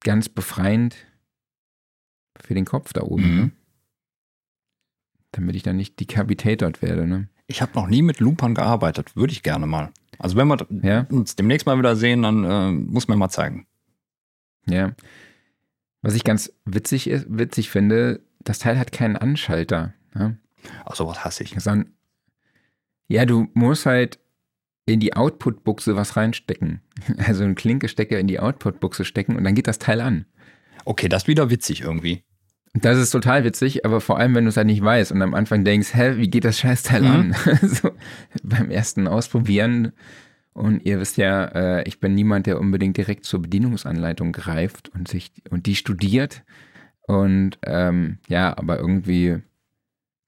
ganz 0.00 0.28
befreiend 0.28 0.96
für 2.40 2.54
den 2.54 2.64
Kopf 2.64 2.92
da 2.92 3.02
oben. 3.02 3.30
Mhm. 3.30 3.40
Ne? 3.40 3.50
Damit 5.32 5.56
ich 5.56 5.62
dann 5.62 5.76
nicht 5.76 5.98
decapitated 5.98 6.80
werde. 6.80 7.06
Ne? 7.06 7.28
Ich 7.46 7.60
habe 7.60 7.72
noch 7.74 7.88
nie 7.88 8.02
mit 8.02 8.20
Loopern 8.20 8.54
gearbeitet. 8.54 9.16
Würde 9.16 9.32
ich 9.32 9.42
gerne 9.42 9.66
mal. 9.66 9.90
Also 10.18 10.36
wenn 10.36 10.48
wir 10.48 10.66
ja? 10.82 11.06
uns 11.10 11.36
demnächst 11.36 11.66
mal 11.66 11.78
wieder 11.78 11.96
sehen, 11.96 12.22
dann 12.22 12.44
äh, 12.44 12.70
muss 12.72 13.08
man 13.08 13.18
mal 13.18 13.28
zeigen. 13.28 13.66
Ja. 14.66 14.92
Was 16.02 16.14
ich 16.14 16.24
ganz 16.24 16.52
witzig, 16.64 17.10
witzig 17.28 17.70
finde, 17.70 18.20
das 18.40 18.60
Teil 18.60 18.78
hat 18.78 18.92
keinen 18.92 19.16
Anschalter. 19.16 19.94
Ja? 20.14 20.34
Ach, 20.84 20.94
sowas 20.94 21.24
hasse 21.24 21.44
ich. 21.44 21.54
Sondern, 21.58 21.92
ja, 23.08 23.24
du 23.24 23.48
musst 23.54 23.86
halt 23.86 24.18
in 24.86 25.00
die 25.00 25.14
Output-Buchse 25.14 25.96
was 25.96 26.16
reinstecken. 26.16 26.80
Also 27.18 27.44
einen 27.44 27.54
Klinkestecker 27.54 28.18
in 28.18 28.26
die 28.26 28.40
Output-Buchse 28.40 29.04
stecken 29.04 29.36
und 29.36 29.44
dann 29.44 29.54
geht 29.54 29.68
das 29.68 29.78
Teil 29.78 30.00
an. 30.00 30.26
Okay, 30.84 31.08
das 31.08 31.24
ist 31.24 31.28
wieder 31.28 31.50
witzig 31.50 31.82
irgendwie. 31.82 32.24
Das 32.74 32.98
ist 32.98 33.10
total 33.10 33.44
witzig, 33.44 33.84
aber 33.84 34.00
vor 34.00 34.18
allem, 34.18 34.34
wenn 34.34 34.44
du 34.44 34.50
es 34.50 34.56
halt 34.56 34.66
nicht 34.66 34.82
weißt 34.82 35.12
und 35.12 35.22
am 35.22 35.34
Anfang 35.34 35.64
denkst, 35.64 35.94
hä, 35.94 36.16
wie 36.16 36.28
geht 36.28 36.44
das 36.44 36.58
Scheißteil 36.58 37.02
mhm. 37.02 37.08
an? 37.08 37.36
so, 37.62 37.90
beim 38.42 38.70
ersten 38.70 39.08
Ausprobieren. 39.08 39.92
Und 40.52 40.84
ihr 40.84 40.98
wisst 41.00 41.16
ja, 41.16 41.44
äh, 41.44 41.88
ich 41.88 42.00
bin 42.00 42.14
niemand, 42.14 42.46
der 42.46 42.58
unbedingt 42.58 42.96
direkt 42.96 43.24
zur 43.24 43.42
Bedienungsanleitung 43.42 44.32
greift 44.32 44.88
und 44.88 45.08
sich 45.08 45.30
und 45.50 45.66
die 45.66 45.76
studiert. 45.76 46.42
Und 47.06 47.58
ähm, 47.64 48.18
ja, 48.28 48.56
aber 48.58 48.78
irgendwie 48.78 49.40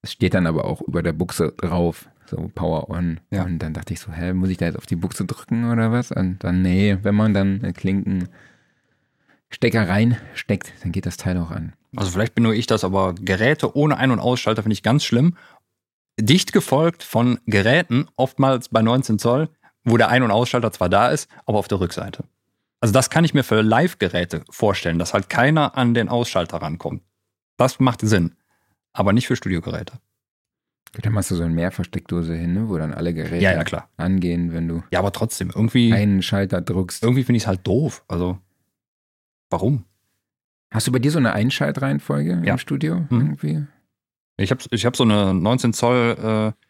es 0.03 0.13
steht 0.13 0.35
dann 0.35 0.47
aber 0.47 0.65
auch 0.65 0.81
über 0.81 1.03
der 1.03 1.13
Buchse 1.13 1.53
drauf. 1.57 2.09
so 2.27 2.51
Power 2.55 2.89
On. 2.91 3.21
Ja. 3.31 3.45
Und 3.45 3.59
dann 3.59 3.75
dachte 3.75 3.93
ich 3.93 4.01
so, 4.01 4.13
hä, 4.13 4.33
muss 4.33 4.49
ich 4.51 4.57
da 4.57 4.67
jetzt 4.67 4.77
auf 4.77 4.87
die 4.87 4.97
Buchse 4.97 5.25
drücken 5.25 5.71
oder 5.71 5.93
was? 5.93 6.13
Und 6.13 6.43
dann, 6.45 6.63
nee, 6.63 6.97
wenn 7.03 7.15
man 7.15 7.35
dann 7.35 7.61
einen 7.63 7.75
Klinkenstecker 7.75 8.29
reinsteckt, 9.89 10.73
dann 10.83 10.93
geht 10.93 11.07
das 11.07 11.17
Teil 11.17 11.37
auch 11.39 11.51
an. 11.51 11.75
Also 11.97 12.13
vielleicht 12.13 12.35
bin 12.35 12.45
nur 12.45 12.55
ich 12.55 12.67
das, 12.67 12.85
aber 12.85 13.15
Geräte 13.15 13.77
ohne 13.77 13.97
Ein- 13.97 14.13
und 14.13 14.21
Ausschalter 14.21 14.63
finde 14.63 14.75
ich 14.75 14.83
ganz 14.83 15.05
schlimm. 15.05 15.37
Dicht 16.19 16.53
gefolgt 16.53 17.03
von 17.03 17.41
Geräten, 17.47 18.07
oftmals 18.17 18.69
bei 18.69 18.83
19 18.83 19.19
Zoll, 19.19 19.49
wo 19.85 19.97
der 19.97 20.09
Ein- 20.09 20.23
und 20.23 20.31
Ausschalter 20.31 20.71
zwar 20.71 20.89
da 20.89 21.09
ist, 21.09 21.29
aber 21.47 21.59
auf 21.59 21.69
der 21.69 21.81
Rückseite. 21.81 22.25
Also 22.81 22.93
das 22.93 23.11
kann 23.11 23.25
ich 23.25 23.35
mir 23.35 23.43
für 23.43 23.61
Live-Geräte 23.61 24.45
vorstellen, 24.51 24.99
dass 24.99 25.13
halt 25.15 25.29
keiner 25.29 25.77
an 25.77 25.95
den 25.95 26.09
Ausschalter 26.09 26.59
rankommt. 26.59 27.03
Das 27.57 27.81
macht 27.81 28.01
Sinn, 28.01 28.37
aber 28.93 29.13
nicht 29.13 29.27
für 29.27 29.37
Studiogeräte. 29.37 29.95
Dann 31.03 31.13
machst 31.13 31.31
du 31.31 31.37
so 31.37 31.45
eine 31.45 31.55
Mehrversteckdose 31.55 32.35
hin, 32.35 32.53
ne, 32.55 32.69
wo 32.69 32.77
dann 32.77 32.93
alle 32.93 33.15
Geräte 33.15 33.45
Ja, 33.45 33.53
ja, 33.53 33.63
klar. 33.63 33.89
angehen, 33.97 34.53
wenn 34.53 34.67
du 34.67 34.83
Ja, 34.91 34.99
aber 34.99 35.13
trotzdem, 35.13 35.51
irgendwie, 35.55 35.93
einen 35.93 36.21
Schalter 36.23 36.61
drückst. 36.61 37.03
irgendwie 37.05 37.23
finde 37.23 37.37
ich 37.37 37.45
es 37.45 37.47
halt 37.47 37.65
doof. 37.67 38.05
Also, 38.09 38.39
warum? 39.51 39.85
Hast 40.73 40.87
du 40.89 40.93
bei 40.93 40.99
dir 40.99 41.11
so 41.13 41.19
eine 41.19 41.33
Einschaltreihenfolge 41.33 42.43
Ja. 42.45 42.53
im 42.55 42.59
Studio 42.59 43.01
Mhm. 43.09 43.21
irgendwie? 43.21 43.67
Ich 44.37 44.51
habe 44.51 44.63
ich 44.71 44.85
hab 44.87 44.97
so 44.97 45.05
eine 45.05 45.33
19 45.35 45.73
Zoll 45.73 46.55
äh, 46.57 46.65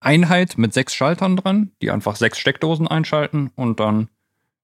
Einheit 0.00 0.58
mit 0.58 0.74
sechs 0.74 0.94
Schaltern 0.94 1.36
dran, 1.36 1.72
die 1.80 1.90
einfach 1.90 2.16
sechs 2.16 2.38
Steckdosen 2.38 2.86
einschalten 2.86 3.50
und 3.54 3.80
dann 3.80 4.08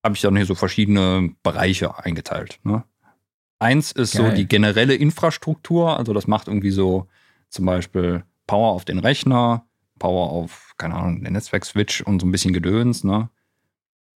habe 0.05 0.15
ich 0.15 0.21
dann 0.21 0.37
hier 0.37 0.47
so 0.47 0.55
verschiedene 0.55 1.35
Bereiche 1.43 1.99
eingeteilt. 2.05 2.59
Ne? 2.65 2.85
Eins 3.63 3.93
ist 3.93 4.13
so 4.13 4.25
Geil. 4.25 4.35
die 4.35 4.49
generelle 4.49 4.95
Infrastruktur, 4.95 5.97
also 5.97 6.13
das 6.13 6.27
macht 6.27 6.49
irgendwie 6.49 6.73
so 6.73 7.07
zum 7.49 7.65
Beispiel 7.65 8.25
Power 8.49 8.73
auf 8.73 8.85
den 8.85 8.99
Rechner, 8.99 9.65
Power 10.01 10.31
auf, 10.31 10.75
keine 10.79 10.95
Ahnung, 10.95 11.23
den 11.23 11.33
Netzwerkswitch 11.35 12.01
und 12.03 12.21
so 12.21 12.27
ein 12.27 12.33
bisschen 12.33 12.53
Gedöns. 12.53 13.05
Ne? 13.05 13.31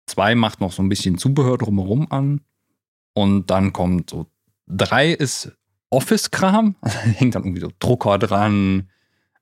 Zwei 0.07 0.33
macht 0.33 0.61
noch 0.61 0.71
so 0.71 0.81
ein 0.81 0.89
bisschen 0.89 1.19
Zubehör 1.19 1.59
drumherum 1.59 2.07
an 2.09 2.41
und 3.13 3.51
dann 3.51 3.71
kommt 3.71 4.09
so 4.09 4.25
drei 4.67 5.11
ist 5.11 5.51
Office-Kram. 5.91 6.75
Also 6.81 6.97
hängt 6.97 7.35
dann 7.35 7.43
irgendwie 7.43 7.61
so 7.61 7.71
Drucker 7.79 8.17
dran. 8.17 8.89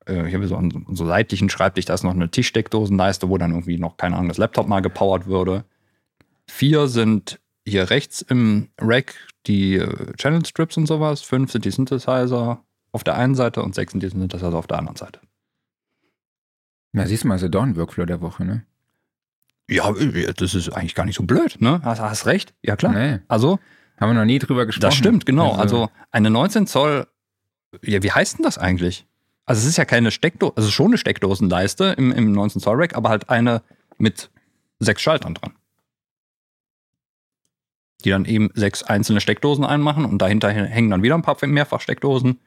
Äh, 0.06 0.28
Ich 0.28 0.36
habe 0.36 0.48
so 0.48 0.58
an 0.58 0.86
so 0.92 1.06
seitlichen 1.06 1.50
Schreibtisch, 1.50 1.86
da 1.86 1.94
ist 1.94 2.04
noch 2.04 2.12
eine 2.14 2.30
Tischsteckdosenleiste, 2.30 3.30
wo 3.30 3.38
dann 3.38 3.52
irgendwie 3.52 3.78
noch, 3.78 3.96
keine 3.96 4.16
Ahnung, 4.18 4.28
das 4.28 4.38
Laptop 4.38 4.68
mal 4.68 4.82
gepowert 4.82 5.28
würde. 5.28 5.64
Vier 6.46 6.88
sind 6.90 7.40
hier 7.66 7.90
rechts 7.90 8.22
im 8.22 8.70
Rack 8.80 9.16
die 9.48 9.76
äh, 9.76 10.14
Channel 10.18 10.46
Strips 10.46 10.78
und 10.78 10.86
sowas. 10.86 11.22
Fünf 11.22 11.52
sind 11.52 11.66
die 11.66 11.72
Synthesizer 11.72 12.64
auf 12.92 13.04
der 13.04 13.16
einen 13.18 13.36
Seite 13.36 13.62
und 13.62 13.76
sechs 13.76 13.92
sind 13.92 14.04
die 14.04 14.10
Synthesizer 14.10 14.54
auf 14.54 14.68
der 14.68 14.78
anderen 14.80 14.98
Seite. 14.98 15.20
Na, 16.92 17.06
siehst 17.08 17.24
du 17.24 17.28
mal, 17.28 17.36
also 17.36 17.48
doch 17.48 17.64
ein 17.64 17.76
Workflow 17.76 18.06
der 18.06 18.22
Woche, 18.22 18.46
ne? 18.46 18.66
Ja, 19.70 19.90
äh, 19.96 20.34
das 20.34 20.54
ist 20.54 20.70
eigentlich 20.70 20.96
gar 20.96 21.06
nicht 21.06 21.16
so 21.16 21.24
blöd, 21.24 21.58
ne? 21.60 21.82
Hast, 21.84 22.00
hast 22.02 22.26
recht. 22.26 22.54
Ja, 22.62 22.76
klar. 22.76 22.94
Nee, 22.94 23.20
Also, 23.28 23.60
haben 24.00 24.10
wir 24.10 24.14
noch 24.20 24.26
nie 24.26 24.40
drüber 24.40 24.66
gesprochen. 24.66 24.82
Das 24.90 24.96
stimmt, 24.96 25.26
genau. 25.26 25.54
Also, 25.54 25.90
eine 26.12 26.30
19 26.30 26.68
Zoll, 26.68 27.08
ja, 27.82 28.04
wie 28.04 28.12
heißt 28.12 28.38
denn 28.38 28.44
das 28.44 28.58
eigentlich? 28.58 29.06
Also 29.46 29.62
es 29.62 29.68
ist 29.68 29.78
ja 29.78 29.86
keine 29.86 30.12
Steckdose, 30.12 30.54
also 30.56 30.70
schon 30.70 30.88
eine 30.88 30.98
Steckdosenleiste 30.98 31.96
im, 31.98 32.12
im 32.12 32.32
19 32.32 32.62
Zoll 32.62 32.78
Rack, 32.78 32.96
aber 32.96 33.10
halt 33.10 33.30
eine 33.30 33.62
mit 33.98 34.30
sechs 34.80 35.02
Schaltern 35.02 35.34
dran. 35.34 35.54
Die 38.04 38.10
dann 38.10 38.26
eben 38.26 38.50
sechs 38.54 38.84
einzelne 38.84 39.22
Steckdosen 39.22 39.64
einmachen 39.66 40.06
und 40.06 40.22
dahinter 40.22 40.50
hängen 40.52 40.90
dann 40.90 41.04
wieder 41.04 41.16
ein 41.16 41.22
paar 41.22 41.38
Mehrfachsteckdosen. 41.46 42.40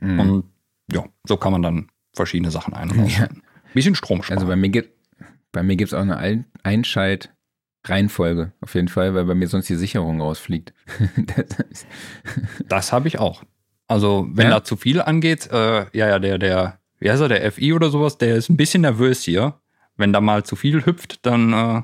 Mhm. 0.00 0.20
Und 0.20 0.44
ja, 0.92 1.04
so 1.26 1.36
kann 1.36 1.52
man 1.52 1.62
dann 1.62 1.88
verschiedene 2.14 2.50
Sachen 2.50 2.74
ein- 2.74 2.90
und 2.90 3.06
Ja. 3.18 3.28
Bisschen 3.74 3.94
Strom 3.94 4.22
sparen. 4.22 4.38
Also 4.38 4.46
bei 4.48 4.56
mir 4.56 4.68
gibt 4.70 4.96
bei 5.52 5.62
mir 5.62 5.76
gibt's 5.76 5.94
auch 5.94 6.00
eine 6.00 6.16
Ein 6.18 6.44
Einschalt-Reihenfolge, 6.62 8.52
auf 8.60 8.74
jeden 8.74 8.88
Fall, 8.88 9.14
weil 9.14 9.24
bei 9.24 9.34
mir 9.34 9.48
sonst 9.48 9.68
die 9.68 9.76
Sicherung 9.76 10.20
rausfliegt. 10.20 10.72
Das 11.36 11.86
Das 12.68 12.92
habe 12.92 13.08
ich 13.08 13.18
auch. 13.18 13.44
Also, 13.86 14.28
wenn 14.32 14.48
Ja? 14.48 14.58
da 14.58 14.64
zu 14.64 14.76
viel 14.76 15.00
angeht, 15.00 15.48
äh, 15.50 15.86
ja, 15.96 16.08
ja, 16.08 16.18
der, 16.18 16.38
der, 16.38 16.78
wie 16.98 17.10
heißt 17.10 17.22
er, 17.22 17.28
der 17.28 17.50
FI 17.52 17.72
oder 17.72 17.88
sowas, 17.90 18.18
der 18.18 18.36
ist 18.36 18.50
ein 18.50 18.56
bisschen 18.58 18.82
nervös 18.82 19.22
hier. 19.22 19.54
Wenn 19.96 20.12
da 20.12 20.20
mal 20.20 20.44
zu 20.44 20.56
viel 20.56 20.84
hüpft, 20.84 21.24
dann, 21.24 21.52
äh, 21.52 21.82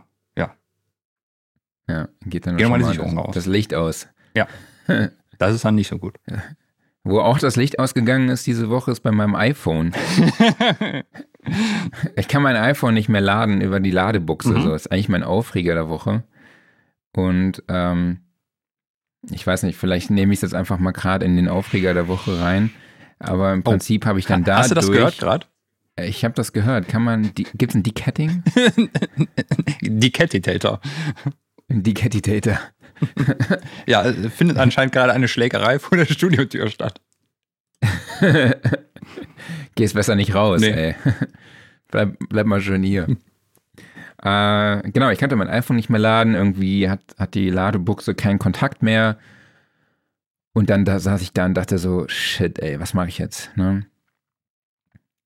ja, 1.88 1.94
ja, 1.94 2.08
geht 2.26 2.46
dann 2.46 2.58
schon 2.58 2.70
mal 2.70 2.78
das, 2.80 2.98
aus. 2.98 3.34
das 3.34 3.46
Licht 3.46 3.74
aus. 3.74 4.08
das 5.38 5.54
ist 5.54 5.64
dann 5.64 5.74
nicht 5.74 5.88
so 5.88 5.98
gut. 5.98 6.16
Wo 7.02 7.20
auch 7.20 7.38
das 7.38 7.56
Licht 7.56 7.78
ausgegangen 7.78 8.30
ist 8.30 8.46
diese 8.46 8.70
Woche, 8.70 8.90
ist 8.90 9.00
bei 9.00 9.10
meinem 9.10 9.34
iPhone. 9.34 9.92
ich 12.16 12.28
kann 12.28 12.42
mein 12.42 12.56
iPhone 12.56 12.94
nicht 12.94 13.10
mehr 13.10 13.20
laden 13.20 13.60
über 13.60 13.78
die 13.78 13.90
Ladebuchse. 13.90 14.54
Mhm. 14.54 14.62
So 14.62 14.70
das 14.70 14.86
ist 14.86 14.92
eigentlich 14.92 15.10
mein 15.10 15.22
Aufreger 15.22 15.74
der 15.74 15.90
Woche. 15.90 16.22
Und 17.14 17.62
ähm, 17.68 18.20
ich 19.30 19.46
weiß 19.46 19.64
nicht, 19.64 19.76
vielleicht 19.76 20.10
nehme 20.10 20.32
ich 20.32 20.38
es 20.38 20.42
jetzt 20.42 20.54
einfach 20.54 20.78
mal 20.78 20.92
gerade 20.92 21.26
in 21.26 21.36
den 21.36 21.48
Aufreger 21.48 21.92
der 21.92 22.08
Woche 22.08 22.40
rein. 22.40 22.70
Aber 23.18 23.52
im 23.52 23.62
Prinzip 23.62 24.06
habe 24.06 24.18
ich 24.18 24.26
dann 24.26 24.44
da 24.44 24.56
Oh. 24.56 24.58
Hast 24.60 24.70
du 24.70 24.74
das 24.74 24.90
gehört 24.90 25.18
gerade? 25.18 25.46
Ich 25.96 26.24
habe 26.24 26.34
das 26.34 26.52
gehört. 26.52 26.88
Kann 26.88 27.04
man, 27.04 27.32
gibt 27.34 27.62
es 27.62 27.74
ein 27.74 27.82
Decatting? 27.82 28.42
Decatitator. 29.82 30.80
Ein 31.68 31.82
Decatitator. 31.82 32.58
Ja, 33.86 34.04
es 34.04 34.32
findet 34.32 34.56
anscheinend 34.56 34.92
gerade 34.94 35.12
eine 35.12 35.26
Schlägerei 35.28 35.78
vor 35.80 35.98
der 35.98 36.06
Studiotür 36.06 36.68
statt. 36.70 37.00
Gehst 39.74 39.94
besser 39.94 40.14
nicht 40.14 40.34
raus, 40.34 40.60
Nee. 40.60 40.70
ey. 40.70 40.94
bleib, 41.90 42.16
bleib 42.28 42.46
mal 42.46 42.60
schön 42.60 42.82
hier. 42.82 43.08
äh, 44.22 44.90
genau, 44.90 45.10
ich 45.10 45.18
kannte 45.18 45.36
mein 45.36 45.48
iPhone 45.48 45.76
nicht 45.76 45.90
mehr 45.90 46.00
laden. 46.00 46.34
Irgendwie 46.34 46.88
hat, 46.88 47.00
hat 47.18 47.34
die 47.34 47.50
Ladebuchse 47.50 48.14
keinen 48.14 48.38
Kontakt 48.38 48.82
mehr. 48.82 49.18
Und 50.52 50.70
dann 50.70 50.84
da 50.84 50.98
saß 51.00 51.20
ich 51.22 51.32
da 51.32 51.46
und 51.46 51.54
dachte 51.54 51.78
so, 51.78 52.06
shit, 52.08 52.60
ey, 52.60 52.78
was 52.78 52.94
mache 52.94 53.08
ich 53.08 53.18
jetzt? 53.18 53.50
Ne? 53.56 53.86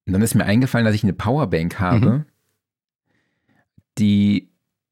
Und 0.07 0.13
dann 0.13 0.23
ist 0.23 0.33
mir 0.33 0.45
eingefallen, 0.45 0.85
dass 0.85 0.95
ich 0.95 1.03
eine 1.03 1.13
Powerbank 1.13 1.79
habe, 1.79 1.99
Mhm. 2.09 2.25
die 3.99 4.48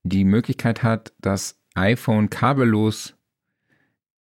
die 0.10 0.24
Möglichkeit 0.24 0.84
hat, 0.84 1.14
das 1.20 1.60
iPhone 1.76 2.30
kabellos 2.30 3.16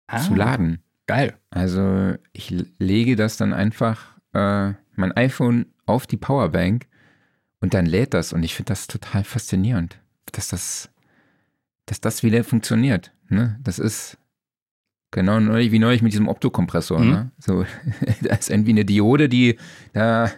zu 0.08 0.32
Ah, 0.32 0.36
laden. 0.36 0.82
Geil. 1.06 1.34
Also 1.50 2.14
ich 2.32 2.50
lege 2.78 3.16
das 3.16 3.36
dann 3.36 3.52
einfach, 3.52 4.16
äh, 4.32 4.72
mein 4.94 5.12
iPhone 5.12 5.66
auf 5.84 6.06
die 6.06 6.16
Powerbank 6.16 6.86
und 7.60 7.74
dann 7.74 7.86
lädt 7.86 8.14
das. 8.14 8.32
Und 8.32 8.42
ich 8.42 8.54
finde 8.54 8.68
das 8.70 8.86
total 8.86 9.24
faszinierend, 9.24 9.98
dass 10.32 10.48
das, 10.48 10.90
dass 11.86 12.00
das 12.00 12.22
wieder 12.22 12.44
funktioniert. 12.44 13.12
Ne? 13.28 13.58
Das 13.62 13.78
ist 13.78 14.18
genau 15.10 15.40
neulich, 15.40 15.72
wie 15.72 15.78
neulich 15.78 16.02
mit 16.02 16.12
diesem 16.12 16.28
Optokompressor. 16.28 17.00
Mhm. 17.00 17.10
Ne? 17.10 17.30
So, 17.38 17.64
da 18.22 18.34
ist 18.34 18.50
irgendwie 18.50 18.72
eine 18.72 18.84
Diode, 18.84 19.28
die 19.28 19.56
da 19.92 20.30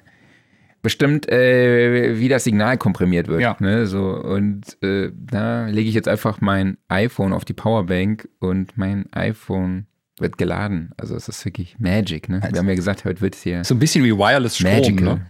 bestimmt, 0.82 1.28
äh, 1.30 2.18
wie 2.18 2.28
das 2.28 2.44
Signal 2.44 2.78
komprimiert 2.78 3.28
wird. 3.28 3.40
Ja. 3.40 3.56
Ne? 3.60 3.86
So, 3.86 4.10
und 4.14 4.80
äh, 4.82 5.10
da 5.14 5.66
lege 5.66 5.88
ich 5.88 5.94
jetzt 5.94 6.08
einfach 6.08 6.40
mein 6.40 6.78
iPhone 6.88 7.32
auf 7.32 7.44
die 7.44 7.52
Powerbank 7.54 8.28
und 8.38 8.76
mein 8.78 9.12
iPhone 9.12 9.86
wird 10.20 10.38
geladen. 10.38 10.90
Also 10.96 11.14
es 11.16 11.28
ist 11.28 11.44
wirklich 11.44 11.78
Magic. 11.78 12.28
Ne? 12.28 12.40
Also- 12.42 12.54
Wir 12.54 12.58
haben 12.60 12.68
ja 12.68 12.74
gesagt, 12.74 13.04
heute 13.04 13.20
wird 13.20 13.34
es 13.34 13.42
hier 13.42 13.64
So 13.64 13.74
ein 13.74 13.78
bisschen 13.78 14.04
wie 14.04 14.12
Wireless 14.16 14.56
Strom, 14.56 14.70
Magical. 14.72 15.04
ne? 15.04 15.26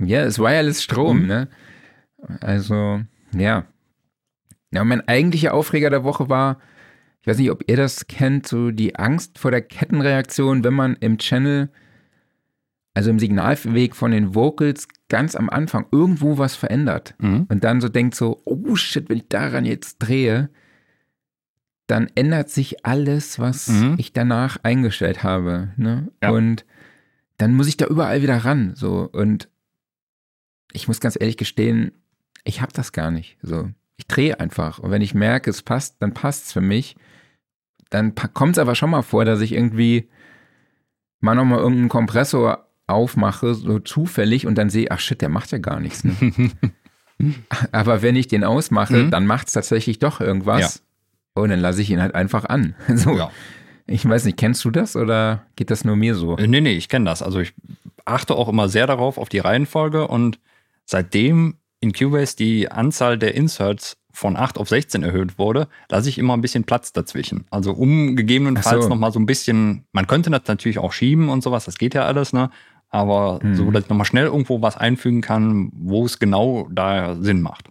Ja, 0.00 0.20
es 0.22 0.34
ist 0.34 0.38
Wireless 0.38 0.82
Strom, 0.82 1.22
Mhm. 1.22 1.26
ne? 1.26 1.48
Also, 2.40 3.00
ja. 3.36 3.64
Ja, 4.72 4.84
mein 4.84 5.06
eigentlicher 5.08 5.54
Aufreger 5.54 5.90
der 5.90 6.04
Woche 6.04 6.28
war, 6.28 6.58
ich 7.22 7.26
weiß 7.26 7.38
nicht, 7.38 7.50
ob 7.50 7.64
ihr 7.68 7.76
das 7.76 8.06
kennt, 8.06 8.46
so 8.46 8.70
die 8.70 8.96
Angst 8.96 9.38
vor 9.38 9.50
der 9.50 9.62
Kettenreaktion, 9.62 10.62
wenn 10.64 10.74
man 10.74 10.94
im 11.00 11.18
Channel, 11.18 11.70
also 12.98 13.10
im 13.10 13.20
Signalweg 13.20 13.94
von 13.94 14.10
den 14.10 14.34
Vocals 14.34 14.88
ganz 15.08 15.36
am 15.36 15.48
Anfang 15.48 15.86
irgendwo 15.92 16.36
was 16.36 16.56
verändert. 16.56 17.14
Mhm. 17.20 17.46
Und 17.48 17.62
dann 17.62 17.80
so 17.80 17.88
denkt 17.88 18.16
so, 18.16 18.42
oh 18.44 18.74
shit, 18.74 19.08
wenn 19.08 19.18
ich 19.18 19.28
daran 19.28 19.64
jetzt 19.64 19.98
drehe, 19.98 20.50
dann 21.86 22.10
ändert 22.16 22.50
sich 22.50 22.84
alles, 22.84 23.38
was 23.38 23.68
Mhm. 23.68 23.94
ich 23.98 24.12
danach 24.12 24.58
eingestellt 24.64 25.22
habe. 25.22 25.68
Ne? 25.76 26.08
Ja. 26.20 26.30
Und 26.30 26.64
dann 27.36 27.54
muss 27.54 27.68
ich 27.68 27.76
da 27.76 27.86
überall 27.86 28.20
wieder 28.20 28.38
ran. 28.38 28.74
So. 28.74 29.08
Und 29.12 29.48
ich 30.72 30.88
muss 30.88 30.98
ganz 30.98 31.16
ehrlich 31.18 31.36
gestehen, 31.36 31.92
ich 32.42 32.60
habe 32.60 32.72
das 32.72 32.90
gar 32.90 33.12
nicht. 33.12 33.38
So. 33.42 33.70
Ich 33.96 34.08
drehe 34.08 34.40
einfach. 34.40 34.80
Und 34.80 34.90
wenn 34.90 35.02
ich 35.02 35.14
merke, 35.14 35.50
es 35.50 35.62
passt, 35.62 36.02
dann 36.02 36.14
passt 36.14 36.46
es 36.46 36.52
für 36.52 36.60
mich. 36.60 36.96
Dann 37.90 38.16
kommt 38.16 38.56
es 38.56 38.58
aber 38.58 38.74
schon 38.74 38.90
mal 38.90 39.02
vor, 39.02 39.24
dass 39.24 39.40
ich 39.40 39.52
irgendwie 39.52 40.08
mal 41.20 41.36
nochmal 41.36 41.60
irgendeinen 41.60 41.88
Kompressor 41.90 42.64
aufmache, 42.88 43.54
so 43.54 43.78
zufällig, 43.78 44.46
und 44.46 44.56
dann 44.56 44.70
sehe, 44.70 44.90
ach 44.90 44.98
shit, 45.00 45.20
der 45.20 45.28
macht 45.28 45.52
ja 45.52 45.58
gar 45.58 45.78
nichts. 45.80 46.02
Ne? 46.04 46.14
Aber 47.72 48.02
wenn 48.02 48.16
ich 48.16 48.28
den 48.28 48.44
ausmache, 48.44 49.04
Mhm. 49.04 49.10
dann 49.10 49.26
macht 49.26 49.48
es 49.48 49.52
tatsächlich 49.54 49.98
doch 49.98 50.20
irgendwas. 50.20 50.82
Und 51.34 51.50
dann 51.50 51.60
lasse 51.60 51.82
ich 51.82 51.90
ihn 51.90 52.00
halt 52.02 52.14
einfach 52.14 52.44
an. 52.44 52.74
So. 52.96 53.16
Ja. 53.16 53.30
Ich 53.86 54.06
weiß 54.06 54.24
nicht, 54.26 54.36
kennst 54.36 54.64
du 54.64 54.70
das 54.70 54.96
oder 54.96 55.46
geht 55.56 55.70
das 55.70 55.84
nur 55.84 55.96
mir 55.96 56.14
so? 56.14 56.36
Äh, 56.36 56.46
Nee, 56.46 56.60
nee, 56.60 56.72
ich 56.74 56.88
kenne 56.88 57.06
das. 57.06 57.22
Also 57.22 57.40
ich 57.40 57.54
achte 58.04 58.34
auch 58.34 58.48
immer 58.48 58.68
sehr 58.68 58.86
darauf, 58.86 59.16
auf 59.18 59.28
die 59.30 59.38
Reihenfolge 59.38 60.06
und 60.08 60.38
seitdem 60.84 61.54
in 61.80 61.92
Cubase 61.92 62.36
die 62.36 62.70
Anzahl 62.70 63.16
der 63.18 63.34
Inserts 63.34 63.96
von 64.12 64.36
8 64.36 64.58
auf 64.58 64.68
16 64.68 65.02
erhöht 65.04 65.38
wurde, 65.38 65.68
lasse 65.88 66.08
ich 66.08 66.18
immer 66.18 66.34
ein 66.36 66.40
bisschen 66.40 66.64
Platz 66.64 66.92
dazwischen. 66.92 67.46
Also 67.50 67.72
um 67.72 68.14
gegebenenfalls 68.16 68.82
so. 68.84 68.88
nochmal 68.90 69.12
so 69.12 69.20
ein 69.20 69.26
bisschen, 69.26 69.84
man 69.92 70.06
könnte 70.06 70.30
das 70.30 70.42
natürlich 70.46 70.78
auch 70.78 70.92
schieben 70.92 71.28
und 71.28 71.42
sowas, 71.42 71.64
das 71.64 71.78
geht 71.78 71.94
ja 71.94 72.04
alles, 72.04 72.32
ne? 72.32 72.50
Aber 72.90 73.40
hm. 73.42 73.54
so, 73.54 73.70
dass 73.70 73.84
ich 73.84 73.90
nochmal 73.90 74.06
schnell 74.06 74.26
irgendwo 74.26 74.62
was 74.62 74.76
einfügen 74.76 75.20
kann, 75.20 75.70
wo 75.74 76.06
es 76.06 76.18
genau 76.18 76.68
da 76.70 77.16
Sinn 77.16 77.42
macht. 77.42 77.70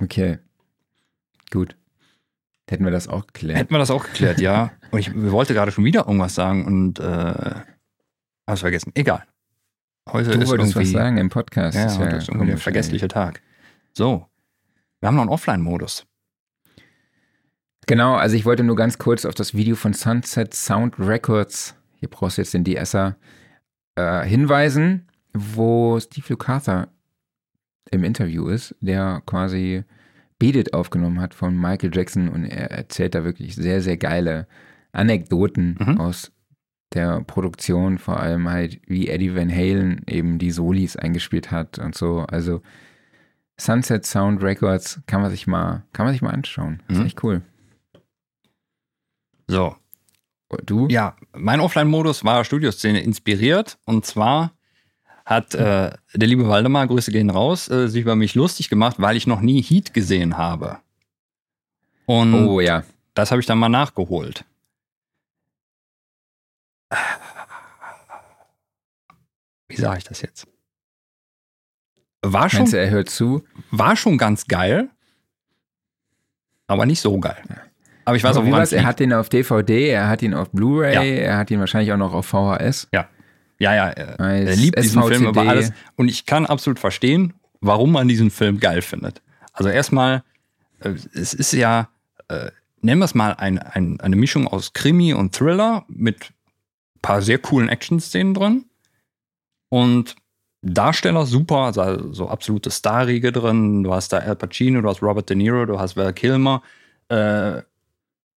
Okay. 0.00 0.38
Gut. 1.50 1.76
Hätten 2.68 2.84
wir 2.84 2.92
das 2.92 3.08
auch 3.08 3.26
geklärt. 3.26 3.58
Hätten 3.58 3.74
wir 3.74 3.78
das 3.78 3.90
auch 3.90 4.04
geklärt, 4.04 4.40
ja. 4.40 4.70
Und 4.92 5.00
ich 5.00 5.12
wollte 5.14 5.54
gerade 5.54 5.72
schon 5.72 5.84
wieder 5.84 6.06
irgendwas 6.06 6.36
sagen 6.36 6.64
und 6.66 7.00
äh, 7.00 7.54
hab's 8.46 8.60
vergessen. 8.60 8.92
Egal. 8.94 9.24
Heute 10.08 10.30
du 10.30 10.40
ist 10.40 10.48
wolltest 10.48 10.76
was 10.76 10.90
sagen 10.90 11.18
im 11.18 11.28
Podcast. 11.28 11.76
Ja, 11.76 11.98
heute 11.98 12.10
ja 12.12 12.16
ist 12.18 12.28
irgendwie 12.28 12.52
ein 12.52 12.58
vergesslicher 12.58 13.08
Tag. 13.08 13.42
So. 13.92 14.26
Wir 15.00 15.08
haben 15.08 15.16
noch 15.16 15.22
einen 15.22 15.30
Offline-Modus. 15.30 16.06
Genau, 17.86 18.14
also 18.14 18.36
ich 18.36 18.44
wollte 18.44 18.62
nur 18.62 18.76
ganz 18.76 18.98
kurz 18.98 19.24
auf 19.24 19.34
das 19.34 19.54
Video 19.54 19.74
von 19.74 19.94
Sunset 19.94 20.54
Sound 20.54 20.94
Records, 20.98 21.74
hier 21.96 22.08
brauchst 22.08 22.38
du 22.38 22.42
jetzt 22.42 22.54
den 22.54 22.64
DSer, 22.64 23.16
äh, 23.96 24.24
hinweisen, 24.24 25.08
wo 25.32 25.98
Steve 26.00 26.26
Lukather 26.30 26.88
im 27.90 28.04
Interview 28.04 28.48
ist, 28.48 28.74
der 28.80 29.22
quasi 29.26 29.84
Beat 30.38 30.72
aufgenommen 30.72 31.20
hat 31.20 31.34
von 31.34 31.54
Michael 31.58 31.90
Jackson 31.94 32.28
und 32.28 32.44
er 32.44 32.70
erzählt 32.70 33.14
da 33.14 33.24
wirklich 33.24 33.54
sehr, 33.54 33.82
sehr 33.82 33.96
geile 33.96 34.46
Anekdoten 34.92 35.76
mhm. 35.78 36.00
aus 36.00 36.32
der 36.94 37.20
Produktion, 37.20 37.98
vor 37.98 38.18
allem 38.18 38.48
halt, 38.48 38.80
wie 38.86 39.08
Eddie 39.08 39.34
Van 39.34 39.50
Halen 39.50 40.02
eben 40.08 40.38
die 40.38 40.50
Solis 40.50 40.96
eingespielt 40.96 41.50
hat 41.50 41.78
und 41.78 41.94
so. 41.94 42.20
Also 42.20 42.62
Sunset 43.60 44.06
Sound 44.06 44.42
Records 44.42 45.00
kann 45.06 45.20
man 45.20 45.30
sich 45.30 45.46
mal, 45.46 45.84
kann 45.92 46.06
man 46.06 46.12
sich 46.12 46.22
mal 46.22 46.30
anschauen. 46.30 46.82
Das 46.88 46.96
ist 46.96 47.00
mhm. 47.00 47.06
echt 47.06 47.22
cool. 47.22 47.42
So. 49.46 49.76
Du? 50.64 50.88
Ja, 50.88 51.16
mein 51.32 51.60
Offline-Modus 51.60 52.24
war 52.24 52.44
Studioszene 52.44 53.00
inspiriert 53.00 53.78
und 53.84 54.04
zwar 54.04 54.52
hat 55.24 55.54
äh, 55.54 55.92
der 56.14 56.28
liebe 56.28 56.48
Waldemar, 56.48 56.88
Grüße 56.88 57.12
gehen 57.12 57.30
raus, 57.30 57.68
äh, 57.70 57.88
sich 57.88 58.02
über 58.02 58.16
mich 58.16 58.34
lustig 58.34 58.68
gemacht, 58.68 58.96
weil 58.98 59.16
ich 59.16 59.28
noch 59.28 59.40
nie 59.40 59.62
Heat 59.62 59.94
gesehen 59.94 60.36
habe. 60.36 60.78
Und 62.06 62.34
oh 62.34 62.60
ja. 62.60 62.82
Das 63.14 63.30
habe 63.30 63.40
ich 63.40 63.46
dann 63.46 63.58
mal 63.58 63.68
nachgeholt. 63.68 64.44
Wie 69.68 69.76
sage 69.76 69.98
ich 69.98 70.04
das 70.04 70.20
jetzt? 70.20 70.48
War 72.22 72.50
schon, 72.50 72.60
Meinst 72.60 72.72
du, 72.72 72.78
er 72.78 72.90
hört 72.90 73.08
zu? 73.08 73.44
War 73.70 73.94
schon 73.94 74.18
ganz 74.18 74.46
geil, 74.46 74.90
aber 76.66 76.86
nicht 76.86 77.00
so 77.00 77.18
geil. 77.20 77.69
Aber 78.04 78.16
ich 78.16 78.24
weiß 78.24 78.36
aber 78.36 78.48
auch, 78.48 78.52
was, 78.52 78.72
er 78.72 78.84
hat 78.84 79.00
ihn 79.00 79.12
auf 79.12 79.28
DVD, 79.28 79.88
er 79.88 80.08
hat 80.08 80.22
ihn 80.22 80.34
auf 80.34 80.50
Blu-ray, 80.50 80.94
ja. 80.94 81.02
er 81.02 81.38
hat 81.38 81.50
ihn 81.50 81.60
wahrscheinlich 81.60 81.92
auch 81.92 81.96
noch 81.96 82.14
auf 82.14 82.26
VHS. 82.26 82.88
Ja. 82.92 83.08
Ja, 83.58 83.74
ja, 83.74 83.88
er, 83.90 84.18
er 84.18 84.56
liebt 84.56 84.82
diesen 84.82 85.02
Film 85.02 85.26
über 85.26 85.42
alles. 85.42 85.70
Und 85.96 86.08
ich 86.08 86.24
kann 86.24 86.46
absolut 86.46 86.78
verstehen, 86.78 87.34
warum 87.60 87.92
man 87.92 88.08
diesen 88.08 88.30
Film 88.30 88.58
geil 88.58 88.80
findet. 88.80 89.20
Also 89.52 89.68
erstmal, 89.68 90.22
äh, 90.80 90.94
es 91.12 91.34
ist 91.34 91.52
ja, 91.52 91.90
äh, 92.28 92.50
nennen 92.80 93.00
wir 93.00 93.04
es 93.04 93.14
mal 93.14 93.34
ein, 93.34 93.58
ein, 93.58 94.00
eine 94.00 94.16
Mischung 94.16 94.48
aus 94.48 94.72
Krimi 94.72 95.12
und 95.12 95.34
Thriller 95.34 95.84
mit 95.88 96.30
ein 96.96 97.00
paar 97.02 97.20
sehr 97.20 97.38
coolen 97.38 97.68
Action-Szenen 97.68 98.32
drin. 98.32 98.64
Und 99.68 100.16
Darsteller 100.62 101.26
super, 101.26 101.56
also 101.56 102.12
so 102.12 102.28
absolute 102.28 102.70
Starriege 102.70 103.32
drin. 103.32 103.82
Du 103.82 103.94
hast 103.94 104.12
da 104.12 104.18
Al 104.18 104.36
Pacino, 104.36 104.80
du 104.82 104.88
hast 104.88 105.02
Robert 105.02 105.28
De 105.30 105.36
Niro, 105.36 105.64
du 105.64 105.78
hast 105.78 105.96
Val 105.96 106.12
Kilmer. 106.12 106.62
Äh, 107.08 107.62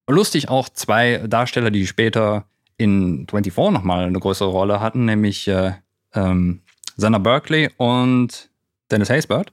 lustig 0.09 0.49
auch 0.49 0.69
zwei 0.69 1.19
Darsteller, 1.27 1.71
die 1.71 1.87
später 1.87 2.47
in 2.77 3.27
24 3.29 3.57
nochmal 3.73 4.05
eine 4.05 4.19
größere 4.19 4.49
Rolle 4.49 4.81
hatten, 4.81 5.05
nämlich 5.05 5.47
äh, 5.49 5.73
ähm, 6.15 6.63
Sanna 6.97 7.19
Berkeley 7.19 7.71
und 7.77 8.51
Dennis 8.91 9.11
Haysbert. 9.11 9.53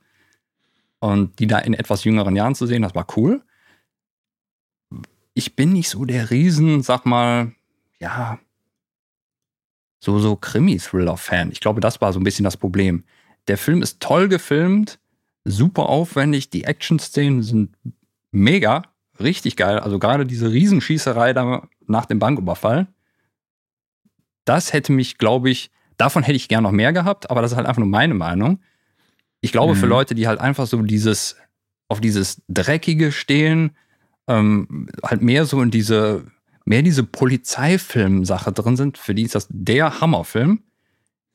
Und 1.00 1.40
die 1.40 1.48
da 1.48 1.60
in 1.60 1.74
etwas 1.74 2.04
jüngeren 2.04 2.36
Jahren 2.36 2.56
zu 2.56 2.66
sehen, 2.66 2.82
das 2.82 2.96
war 2.96 3.08
cool. 3.16 3.42
Ich 5.34 5.56
bin 5.56 5.72
nicht 5.72 5.90
so 5.90 6.04
der 6.04 6.30
Riesen, 6.30 6.82
sag 6.82 7.06
mal, 7.06 7.54
ja, 8.00 8.40
so, 10.00 10.20
so 10.20 10.36
Krimi-Thriller-Fan. 10.36 11.52
Ich 11.52 11.60
glaube, 11.60 11.82
das 11.82 12.02
war 12.02 12.12
so 12.12 12.20
ein 12.20 12.24
bisschen 12.24 12.44
das 12.44 12.58
Problem. 12.58 13.04
Der 13.48 13.58
Film 13.58 13.82
ist 13.82 14.00
toll 14.00 14.28
gefilmt, 14.28 15.00
super 15.46 15.88
aufwendig, 15.88 16.50
die 16.50 16.64
Action-Szenen 16.66 17.44
sind 17.44 17.76
mega, 18.32 18.84
richtig 19.22 19.56
geil. 19.56 19.80
Also 19.80 20.00
gerade 20.00 20.26
diese 20.26 20.52
Riesenschießerei 20.52 21.34
da 21.34 21.68
nach 21.88 22.06
dem 22.06 22.20
Banküberfall 22.20 22.88
das 24.50 24.74
hätte 24.74 24.92
mich, 24.92 25.20
glaube 25.20 25.52
ich, 25.52 25.70
davon 25.98 26.24
hätte 26.24 26.36
ich 26.36 26.48
gern 26.48 26.64
noch 26.64 26.72
mehr 26.72 26.92
gehabt, 26.92 27.30
aber 27.30 27.44
das 27.44 27.52
ist 27.52 27.58
halt 27.58 27.68
einfach 27.68 27.82
nur 27.82 27.88
meine 27.88 28.16
Meinung. 28.16 28.60
Ich 29.42 29.52
glaube, 29.52 29.76
mhm. 29.76 29.78
für 29.78 29.86
Leute, 29.86 30.16
die 30.16 30.28
halt 30.28 30.40
einfach 30.40 30.66
so 30.66 30.82
dieses, 30.82 31.38
auf 31.88 32.02
dieses 32.02 32.42
Dreckige 32.48 33.12
stehen, 33.12 33.78
ähm, 34.28 34.90
halt 35.04 35.22
mehr 35.22 35.46
so 35.46 35.62
in 35.62 35.70
diese, 35.70 36.26
mehr 36.66 36.82
diese 36.82 37.04
Polizeifilm-Sache 37.04 38.52
drin 38.52 38.76
sind, 38.76 38.98
für 38.98 39.14
die 39.14 39.22
ist 39.22 39.36
das 39.36 39.48
der 39.52 40.02
Hammerfilm. 40.02 40.64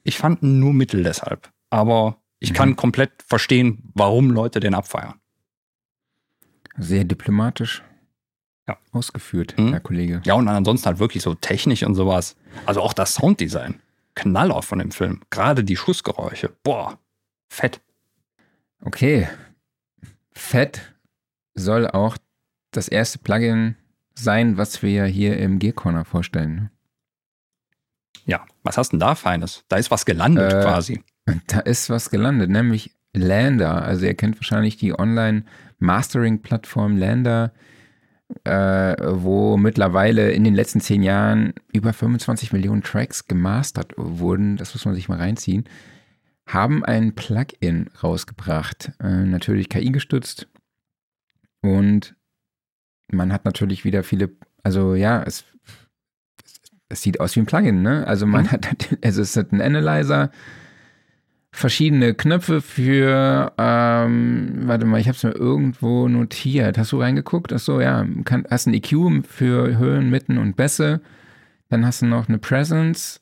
Ich 0.02 0.18
fand 0.18 0.42
nur 0.42 0.74
mittel 0.74 1.04
deshalb. 1.04 1.50
Aber 1.70 2.18
ich 2.40 2.50
mhm. 2.50 2.54
kann 2.54 2.76
komplett 2.76 3.12
verstehen, 3.24 3.92
warum 3.94 4.30
Leute 4.30 4.58
den 4.58 4.74
abfeiern. 4.74 5.20
Sehr 6.76 7.04
diplomatisch 7.04 7.82
ja. 8.68 8.76
ausgeführt, 8.92 9.54
mhm. 9.58 9.70
Herr 9.70 9.80
Kollege. 9.80 10.22
Ja, 10.24 10.34
und 10.34 10.48
ansonsten 10.48 10.86
halt 10.86 10.98
wirklich 10.98 11.22
so 11.22 11.34
technisch 11.34 11.82
und 11.82 11.94
sowas. 11.94 12.36
Also 12.66 12.80
auch 12.80 12.92
das 12.92 13.14
Sounddesign. 13.14 13.80
Knaller 14.14 14.62
von 14.62 14.78
dem 14.78 14.92
Film. 14.92 15.20
Gerade 15.30 15.64
die 15.64 15.76
Schussgeräusche. 15.76 16.52
Boah, 16.62 16.98
fett. 17.48 17.80
Okay. 18.82 19.28
Fett 20.32 20.94
soll 21.54 21.88
auch 21.88 22.16
das 22.70 22.88
erste 22.88 23.18
Plugin 23.18 23.76
sein, 24.14 24.56
was 24.56 24.82
wir 24.82 25.04
hier 25.06 25.36
im 25.38 25.58
Gear-Corner 25.58 26.04
vorstellen. 26.04 26.54
Ne? 26.54 26.70
Ja, 28.26 28.46
was 28.62 28.78
hast 28.78 28.90
denn 28.90 29.00
da 29.00 29.14
Feines? 29.14 29.64
Da 29.68 29.76
ist 29.76 29.90
was 29.90 30.06
gelandet 30.06 30.52
äh, 30.52 30.62
quasi. 30.62 31.02
Da 31.46 31.60
ist 31.60 31.90
was 31.90 32.10
gelandet, 32.10 32.50
nämlich 32.50 32.94
Lander. 33.14 33.82
Also 33.82 34.06
ihr 34.06 34.14
kennt 34.14 34.36
wahrscheinlich 34.36 34.76
die 34.76 34.92
Online-Mastering-Plattform 35.80 36.96
Lander 36.96 37.52
äh, 38.44 38.96
wo 39.00 39.56
mittlerweile 39.56 40.32
in 40.32 40.44
den 40.44 40.54
letzten 40.54 40.80
zehn 40.80 41.02
Jahren 41.02 41.54
über 41.72 41.92
25 41.92 42.52
Millionen 42.52 42.82
Tracks 42.82 43.26
gemastert 43.26 43.92
wurden, 43.96 44.56
das 44.56 44.74
muss 44.74 44.84
man 44.84 44.94
sich 44.94 45.08
mal 45.08 45.18
reinziehen, 45.18 45.64
haben 46.46 46.84
ein 46.84 47.14
Plugin 47.14 47.90
rausgebracht. 48.02 48.92
Äh, 49.00 49.24
natürlich 49.24 49.68
KI 49.68 49.90
gestützt. 49.90 50.48
Und 51.62 52.16
man 53.10 53.32
hat 53.32 53.44
natürlich 53.44 53.84
wieder 53.84 54.02
viele, 54.02 54.30
also 54.62 54.94
ja, 54.94 55.22
es, 55.22 55.44
es 56.88 57.02
sieht 57.02 57.20
aus 57.20 57.36
wie 57.36 57.40
ein 57.40 57.46
Plugin, 57.46 57.82
ne? 57.82 58.06
Also 58.06 58.26
man 58.26 58.44
mhm. 58.44 58.50
hat, 58.50 58.66
also 59.02 59.22
es 59.22 59.36
ist 59.36 59.52
ein 59.52 59.60
Analyzer, 59.60 60.30
verschiedene 61.54 62.14
Knöpfe 62.14 62.60
für, 62.60 63.52
ähm, 63.58 64.62
warte 64.64 64.86
mal, 64.86 65.00
ich 65.00 65.06
habe 65.06 65.16
es 65.16 65.22
mir 65.22 65.36
irgendwo 65.36 66.08
notiert. 66.08 66.76
Hast 66.76 66.90
du 66.90 67.00
reingeguckt? 67.00 67.52
Ach 67.52 67.60
so, 67.60 67.80
ja. 67.80 68.04
Kann, 68.24 68.44
hast 68.50 68.66
ein 68.66 68.74
EQ 68.74 69.24
für 69.24 69.78
Höhen, 69.78 70.10
Mitten 70.10 70.36
und 70.36 70.56
Bässe. 70.56 71.00
Dann 71.68 71.86
hast 71.86 72.02
du 72.02 72.06
noch 72.06 72.28
eine 72.28 72.38
Presence. 72.38 73.20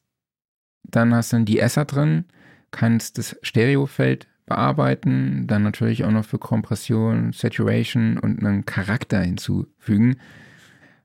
Dann 0.83 1.15
hast 1.15 1.33
du 1.33 1.37
ein 1.37 1.45
De-Esser 1.45 1.85
drin. 1.85 2.25
Kannst 2.71 3.19
das 3.19 3.37
Stereofeld 3.43 4.29
bearbeiten. 4.47 5.47
Dann 5.47 5.63
natürlich 5.63 6.05
auch 6.05 6.11
noch 6.11 6.25
für 6.25 6.39
Kompression, 6.39 7.35
Saturation 7.35 8.17
und 8.17 8.43
einen 8.43 8.65
Charakter 8.65 9.21
hinzufügen. 9.21 10.17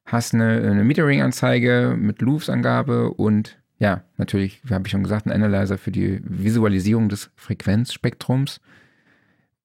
Hast 0.05 0.33
eine, 0.33 0.61
eine 0.61 0.85
Metering-Anzeige 0.85 1.97
mit 1.99 2.21
Loops-Angabe 2.21 3.11
und 3.11 3.59
ja, 3.79 4.03
natürlich, 4.17 4.61
wie 4.63 4.73
habe 4.73 4.87
ich 4.87 4.91
schon 4.91 5.03
gesagt, 5.03 5.25
ein 5.27 5.31
Analyzer 5.31 5.77
für 5.77 5.91
die 5.91 6.19
Visualisierung 6.23 7.09
des 7.09 7.29
Frequenzspektrums. 7.35 8.59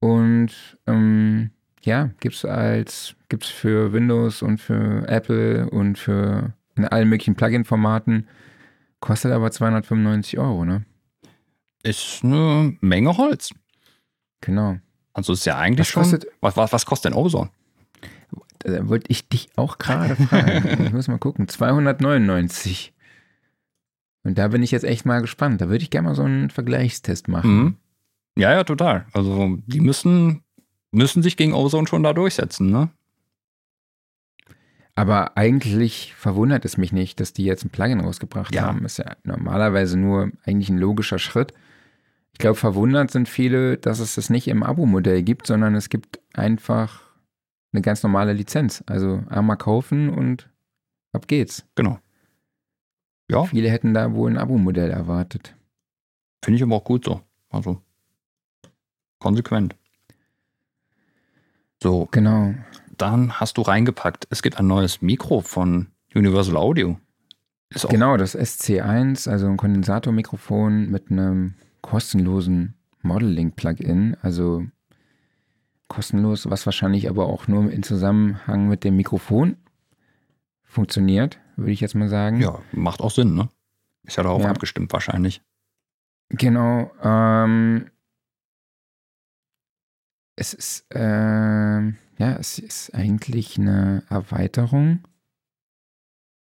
Und 0.01 0.51
ähm, 0.87 1.51
ja, 1.83 2.11
gibt 2.21 2.35
es 2.35 2.45
als, 2.45 3.15
gibt's 3.29 3.49
für 3.49 3.93
Windows 3.93 4.43
und 4.43 4.59
für 4.59 5.07
Apple 5.09 5.71
und 5.71 5.99
für 5.99 6.53
in 6.77 6.85
allen 6.87 7.09
möglichen 7.09 7.35
Plugin-Formaten. 7.37 8.29
Kostet 9.01 9.33
aber 9.33 9.51
295 9.51 10.39
Euro, 10.39 10.65
ne? 10.65 10.85
Ist 11.83 12.21
eine 12.23 12.77
Menge 12.81 13.17
Holz. 13.17 13.51
Genau. 14.41 14.79
Also 15.13 15.33
ist 15.33 15.45
ja 15.45 15.59
eigentlich 15.59 15.87
was 15.87 15.89
schon. 15.89 16.03
Kostet, 16.03 16.27
was, 16.41 16.57
was, 16.57 16.73
was 16.73 16.87
kostet 16.87 17.13
denn 17.13 17.19
Ozone? 17.19 17.51
Da 18.61 18.89
wollte 18.89 19.07
ich 19.09 19.29
dich 19.29 19.49
auch 19.57 19.79
gerade 19.79 20.15
fragen. 20.17 20.85
ich 20.87 20.93
muss 20.93 21.09
mal 21.09 21.19
gucken. 21.19 21.49
299. 21.49 22.93
Und 24.25 24.39
da 24.39 24.49
bin 24.49 24.63
ich 24.63 24.71
jetzt 24.71 24.85
echt 24.85 25.05
mal 25.05 25.21
gespannt. 25.21 25.61
Da 25.61 25.69
würde 25.69 25.83
ich 25.83 25.91
gerne 25.91 26.09
mal 26.09 26.15
so 26.15 26.23
einen 26.23 26.51
Vergleichstest 26.51 27.29
machen. 27.29 27.57
Mhm. 27.57 27.77
Ja, 28.37 28.53
ja, 28.53 28.65
total. 28.65 29.07
Also 29.13 29.59
die 29.67 29.81
müssen, 29.81 30.43
müssen 30.91 31.23
sich 31.23 31.37
gegen 31.37 31.53
Ozone 31.55 31.87
schon 31.87 32.03
da 32.03 32.13
durchsetzen, 32.13 32.71
ne? 32.71 32.89
Aber 34.95 35.37
eigentlich 35.39 36.15
verwundert 36.15 36.65
es 36.65 36.77
mich 36.77 36.93
nicht, 36.93 37.19
dass 37.19 37.33
die 37.33 37.45
jetzt 37.45 37.65
ein 37.65 37.71
Plugin 37.71 38.01
rausgebracht 38.01 38.55
Ja. 38.55 38.63
haben. 38.63 38.85
Ist 38.85 38.99
ja 38.99 39.17
normalerweise 39.25 39.99
nur 39.99 40.31
eigentlich 40.45 40.69
ein 40.69 40.79
logischer 40.79 41.19
Schritt. 41.19 41.55
Ich 42.33 42.39
glaube, 42.39 42.57
verwundert 42.57 43.11
sind 43.11 43.29
viele, 43.29 43.79
dass 43.79 44.01
es 44.01 44.15
das 44.15 44.29
nicht 44.31 44.49
im 44.49 44.63
Abo-Modell 44.63 45.23
gibt, 45.23 45.47
sondern 45.47 45.75
es 45.75 45.89
gibt 45.89 46.21
einfach 46.35 47.03
eine 47.73 47.83
ganz 47.83 48.03
normale 48.03 48.35
Lizenz. 48.35 48.85
Also 48.87 49.23
einmal 49.29 49.57
kaufen 49.57 50.11
und 50.11 50.51
ab 51.13 51.27
geht's. 51.27 51.65
Genau. 51.75 51.99
Ja, 53.33 53.45
Viele 53.45 53.71
hätten 53.71 53.95
da 53.95 54.13
wohl 54.15 54.31
ein 54.31 54.39
Abo-Modell 54.39 54.91
erwartet. 54.91 55.55
finde 56.45 56.57
ich 56.57 56.63
aber 56.63 56.77
auch 56.77 56.85
gut 56.85 57.05
so. 57.05 57.21
Also 57.51 57.81
konsequent. 59.19 59.77
So, 61.83 62.09
Genau. 62.11 62.55
dann 62.97 63.41
hast 63.41 63.57
du 63.59 63.63
reingepackt. 63.63 64.27
Es 64.31 64.43
gibt 64.43 64.59
ein 64.59 64.67
neues 64.67 65.03
Mikro 65.03 65.41
von 65.41 65.89
Universal 66.15 66.57
Audio. 66.57 66.99
Ist 67.71 67.89
Genau, 67.89 68.17
das 68.17 68.37
SC1, 68.37 69.29
also 69.29 69.47
ein 69.49 69.57
Kondensatormikrofon 69.57 70.91
mit 70.91 71.11
einem 71.11 71.55
kostenlosen 71.81 72.75
Modeling-Plugin. 73.03 74.17
Also 74.23 74.65
kostenlos, 75.89 76.49
was 76.51 76.67
wahrscheinlich 76.67 77.09
aber 77.09 77.27
auch 77.27 77.49
nur 77.49 77.71
in 77.71 77.83
Zusammenhang 77.83 78.69
mit 78.69 78.85
dem 78.85 78.97
Mikrofon 78.97 79.57
funktioniert, 80.65 81.39
würde 81.63 81.73
ich 81.73 81.81
jetzt 81.81 81.95
mal 81.95 82.09
sagen. 82.09 82.41
Ja, 82.41 82.61
macht 82.73 83.01
auch 83.01 83.11
Sinn, 83.11 83.35
ne? 83.35 83.49
Ist 84.05 84.17
ja 84.17 84.23
darauf 84.23 84.43
Ja. 84.43 84.51
abgestimmt 84.51 84.93
wahrscheinlich. 84.93 85.43
Genau. 86.31 86.91
Ähm, 87.03 87.87
es 90.37 90.55
ist, 90.55 90.87
ähm, 90.91 91.97
ja, 92.19 92.33
es 92.37 92.59
ist 92.59 92.95
eigentlich 92.95 93.59
eine 93.59 94.03
Erweiterung. 94.09 95.01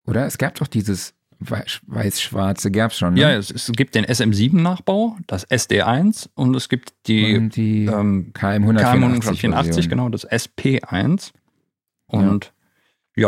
Oder? 0.06 0.26
Es 0.26 0.38
gab 0.38 0.54
doch 0.56 0.66
dieses 0.66 1.14
Weiß- 1.40 1.80
Weiß-Schwarze, 1.86 2.70
gab 2.70 2.92
es 2.92 2.98
schon. 2.98 3.14
Ne? 3.14 3.20
Ja, 3.20 3.30
es, 3.32 3.50
es 3.50 3.70
gibt 3.72 3.94
den 3.96 4.04
SM7-Nachbau, 4.06 5.16
das 5.26 5.48
SD1 5.50 6.28
und 6.34 6.54
es 6.54 6.68
gibt 6.68 6.94
die 7.06 7.36
Und 7.36 7.56
die 7.56 7.86
ähm, 7.86 8.32
KM 8.32 8.62
184. 8.62 9.40
KM184, 9.50 9.64
Version. 9.64 9.88
genau, 9.88 10.08
das 10.08 10.28
SP1. 10.28 11.32
Und 12.06 12.44
ja. 12.46 12.50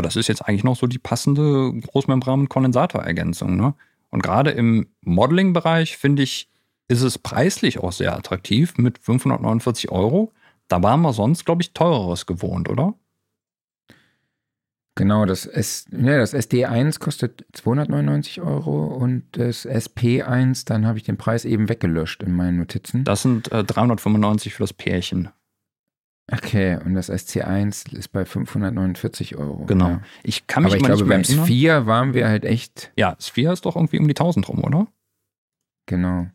Das 0.03 0.17
ist 0.17 0.29
jetzt 0.29 0.43
eigentlich 0.43 0.65
noch 0.65 0.77
so 0.77 0.87
die 0.87 0.99
passende 0.99 1.73
Großmembran-Kondensatorergänzung. 1.73 3.57
Ne? 3.57 3.75
Und 4.11 4.23
gerade 4.23 4.51
im 4.51 4.87
Modeling-Bereich, 5.03 5.97
finde 5.97 6.23
ich, 6.23 6.49
ist 6.89 7.03
es 7.03 7.19
preislich 7.19 7.79
auch 7.79 7.93
sehr 7.93 8.17
attraktiv 8.17 8.77
mit 8.79 8.99
549 8.99 9.91
Euro. 9.91 10.33
Da 10.69 10.83
waren 10.83 11.03
wir 11.03 11.13
sonst, 11.13 11.45
glaube 11.45 11.63
ich, 11.63 11.73
teureres 11.73 12.27
gewohnt, 12.27 12.69
oder? 12.69 12.95
Genau, 14.97 15.25
das, 15.25 15.45
S, 15.47 15.87
ja, 15.91 16.19
das 16.19 16.35
SD1 16.35 17.01
kostet 17.01 17.45
299 17.53 18.41
Euro 18.43 18.87
und 18.87 19.25
das 19.33 19.67
SP1, 19.67 20.67
dann 20.67 20.87
habe 20.87 20.99
ich 20.99 21.05
den 21.05 21.17
Preis 21.17 21.45
eben 21.45 21.69
weggelöscht 21.69 22.23
in 22.23 22.33
meinen 22.37 22.59
Notizen. 22.59 23.03
Das 23.03 23.23
sind 23.23 23.51
äh, 23.51 23.65
395 23.65 24.55
für 24.55 24.63
das 24.63 24.73
Pärchen. 24.73 25.31
Okay, 26.33 26.79
und 26.83 26.95
das 26.95 27.11
SC1 27.11 27.95
ist 27.95 28.09
bei 28.09 28.25
549 28.25 29.37
Euro. 29.37 29.67
Genau. 29.67 29.89
Ja. 29.91 30.03
Ich 30.23 30.47
kann 30.47 30.63
mich 30.63 30.73
Aber 30.73 30.77
ich 30.77 30.83
mal 30.83 30.89
glaube, 30.97 31.05
beim 31.05 31.21
erinnern. 31.21 31.45
S4 31.47 31.87
waren 31.87 32.15
wir 32.15 32.27
halt 32.29 32.45
echt, 32.45 32.93
Ja, 32.97 33.17
Sphere 33.21 33.53
ist 33.53 33.67
doch 33.67 33.77
irgendwie 33.77 33.99
um 33.99 34.09
die 34.09 34.13
1000 34.15 34.49
rum, 34.49 34.65
oder? 34.65 34.87
genau. 35.87 36.27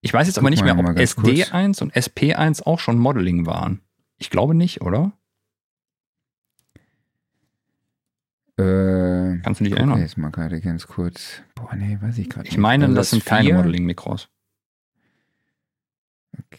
Ich 0.00 0.12
weiß 0.12 0.26
jetzt 0.26 0.34
Guck 0.34 0.42
aber 0.42 0.50
nicht 0.50 0.62
mehr, 0.64 0.76
ob 0.76 0.82
mal 0.82 0.92
ganz 0.94 1.16
kurz. 1.16 1.28
SD1 1.28 1.80
und 1.82 1.94
SP1 1.94 2.62
auch 2.64 2.78
schon 2.80 2.98
Modeling 2.98 3.46
waren. 3.46 3.80
Ich 4.18 4.28
glaube 4.30 4.54
nicht, 4.54 4.82
oder? 4.82 5.12
Äh, 8.58 9.38
Kannst 9.42 9.60
du 9.60 9.64
dich 9.64 9.72
guck 9.72 9.78
erinnern? 9.80 10.00
jetzt 10.00 10.18
mal 10.18 10.30
gerade 10.30 10.60
ganz 10.60 10.86
kurz. 10.86 11.40
Boah, 11.54 11.74
nee, 11.74 11.98
weiß 12.00 12.18
ich 12.18 12.28
gerade 12.28 12.46
Ich 12.46 12.52
nicht. 12.52 12.60
meine, 12.60 12.84
Also 12.84 12.96
das 12.96 13.10
sind 13.10 13.24
keine 13.24 13.48
S4 13.50 13.54
Modeling-Mikros. 13.54 14.28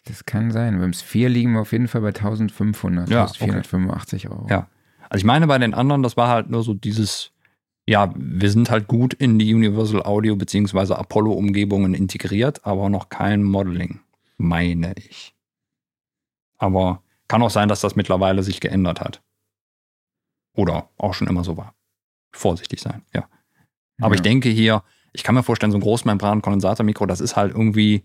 Das 0.06 0.26
kann 0.26 0.52
sein. 0.52 0.80
Beim 0.80 0.92
S4 0.92 1.28
liegen 1.28 1.54
wir 1.54 1.62
auf 1.62 1.72
jeden 1.72 1.88
Fall 1.88 2.02
bei 2.02 2.10
1500, 2.10 3.10
Ja, 3.10 3.22
1485 3.24 4.30
Euro. 4.30 4.48
Ja. 4.50 4.68
Also 5.10 5.20
ich 5.22 5.26
meine, 5.26 5.48
bei 5.48 5.58
den 5.58 5.74
anderen, 5.74 6.04
das 6.04 6.18
war 6.18 6.30
halt 6.30 6.50
nur 6.50 6.64
so 6.64 6.74
dieses, 6.74 7.32
ja, 7.88 8.14
wir 8.18 8.50
sind 8.52 8.70
halt 8.70 8.88
gut 8.88 9.14
in 9.14 9.40
die 9.40 9.54
Universal 9.54 10.04
Audio 10.04 10.36
beziehungsweise 10.36 10.98
Apollo-Umgebungen 10.98 11.94
integriert, 11.94 12.66
aber 12.66 12.90
noch 12.90 13.10
kein 13.10 13.44
Modeling, 13.44 14.00
meine 14.38 14.94
ich. 14.98 15.36
Aber 16.58 17.02
kann 17.28 17.42
auch 17.42 17.50
sein, 17.50 17.70
dass 17.70 17.82
das 17.82 17.96
mittlerweile 17.96 18.44
sich 18.44 18.60
geändert 18.60 19.02
hat. 19.02 19.22
Oder 20.56 20.90
auch 20.98 21.14
schon 21.14 21.28
immer 21.28 21.44
so 21.44 21.58
war. 21.58 21.76
Vorsichtig 22.32 22.82
sein, 22.82 23.02
ja. 23.14 23.28
Aber 24.00 24.14
Ja. 24.14 24.16
ich 24.16 24.22
denke 24.22 24.50
hier, 24.50 24.84
ich 25.14 25.24
kann 25.24 25.36
mir 25.36 25.44
vorstellen, 25.44 25.72
so 25.72 25.78
ein 25.78 25.82
Großmembran-Kondensatormikro, 25.82 27.06
das 27.06 27.22
ist 27.22 27.36
halt 27.36 27.54
irgendwie, 27.54 28.04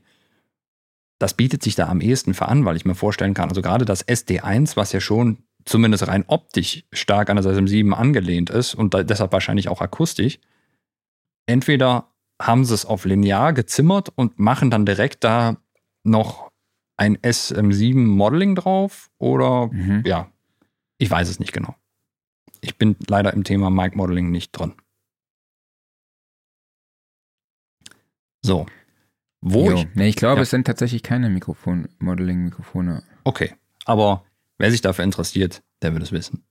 das 1.20 1.34
bietet 1.34 1.62
sich 1.62 1.74
da 1.74 1.86
am 1.88 2.00
ehesten 2.00 2.34
für 2.34 2.48
an, 2.48 2.64
weil 2.64 2.76
ich 2.76 2.84
mir 2.84 2.94
vorstellen 2.94 3.34
kann, 3.34 3.50
also 3.50 3.62
gerade 3.62 3.84
das 3.84 4.06
SD1, 4.08 4.76
was 4.76 4.92
ja 4.92 5.00
schon 5.00 5.38
zumindest 5.66 6.08
rein 6.08 6.24
optisch 6.26 6.84
stark 6.92 7.28
an 7.28 7.36
das 7.36 7.46
SM7 7.46 7.92
angelehnt 7.92 8.48
ist 8.50 8.74
und 8.74 8.94
da, 8.94 9.02
deshalb 9.02 9.30
wahrscheinlich 9.32 9.68
auch 9.68 9.82
akustisch, 9.82 10.38
entweder 11.46 12.08
haben 12.40 12.64
sie 12.64 12.72
es 12.72 12.86
auf 12.86 13.04
linear 13.04 13.52
gezimmert 13.52 14.08
und 14.16 14.38
machen 14.38 14.70
dann 14.70 14.86
direkt 14.86 15.22
da 15.22 15.58
noch 16.04 16.50
ein 16.96 17.18
SM7 17.18 17.94
Modeling 17.98 18.54
drauf 18.54 19.10
oder 19.18 19.66
Mhm. 19.68 20.02
ja, 20.06 20.32
ich 20.98 21.10
weiß 21.10 21.28
es 21.28 21.38
nicht 21.38 21.52
genau. 21.52 21.74
Ich 22.62 22.78
bin 22.78 22.96
leider 23.06 23.34
im 23.34 23.44
Thema 23.44 23.68
Mic 23.68 23.94
Modeling 23.94 24.30
nicht 24.30 24.52
drin. 24.52 24.72
So. 28.42 28.66
Wo 29.40 29.70
Jo. 29.70 29.76
ich. 29.76 29.88
nee, 29.94 30.08
ich 30.08 30.16
glaube, 30.16 30.36
ja. 30.36 30.42
es 30.42 30.50
sind 30.50 30.66
tatsächlich 30.66 31.02
keine 31.02 31.30
Mikrofon, 31.30 31.88
Modeling-Mikrofone. 31.98 33.02
Okay. 33.24 33.54
Aber 33.86 34.24
wer 34.58 34.70
sich 34.70 34.82
dafür 34.82 35.04
interessiert, 35.04 35.62
der 35.82 35.92
wird 35.94 36.02
es 36.02 36.12
wissen. 36.12 36.44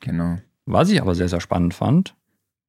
Genau. 0.00 0.38
Was 0.66 0.90
ich 0.90 1.00
aber 1.00 1.14
sehr, 1.14 1.28
sehr 1.28 1.40
spannend 1.40 1.74
fand, 1.74 2.14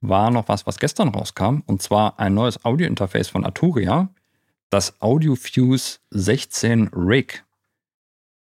war 0.01 0.31
noch 0.31 0.47
was, 0.47 0.65
was 0.65 0.79
gestern 0.79 1.09
rauskam, 1.09 1.59
und 1.65 1.81
zwar 1.81 2.19
ein 2.19 2.33
neues 2.33 2.63
Audio-Interface 2.63 3.27
von 3.27 3.45
Arturia, 3.45 4.09
das 4.69 5.01
AudioFuse 5.01 5.99
16 6.11 6.89
Rig. 6.89 7.43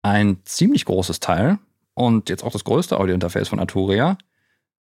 Ein 0.03 0.37
ziemlich 0.45 0.85
großes 0.85 1.19
Teil 1.19 1.57
und 1.93 2.29
jetzt 2.29 2.43
auch 2.43 2.51
das 2.51 2.63
größte 2.63 2.99
Audio-Interface 2.99 3.49
von 3.49 3.59
Arturia. 3.59 4.17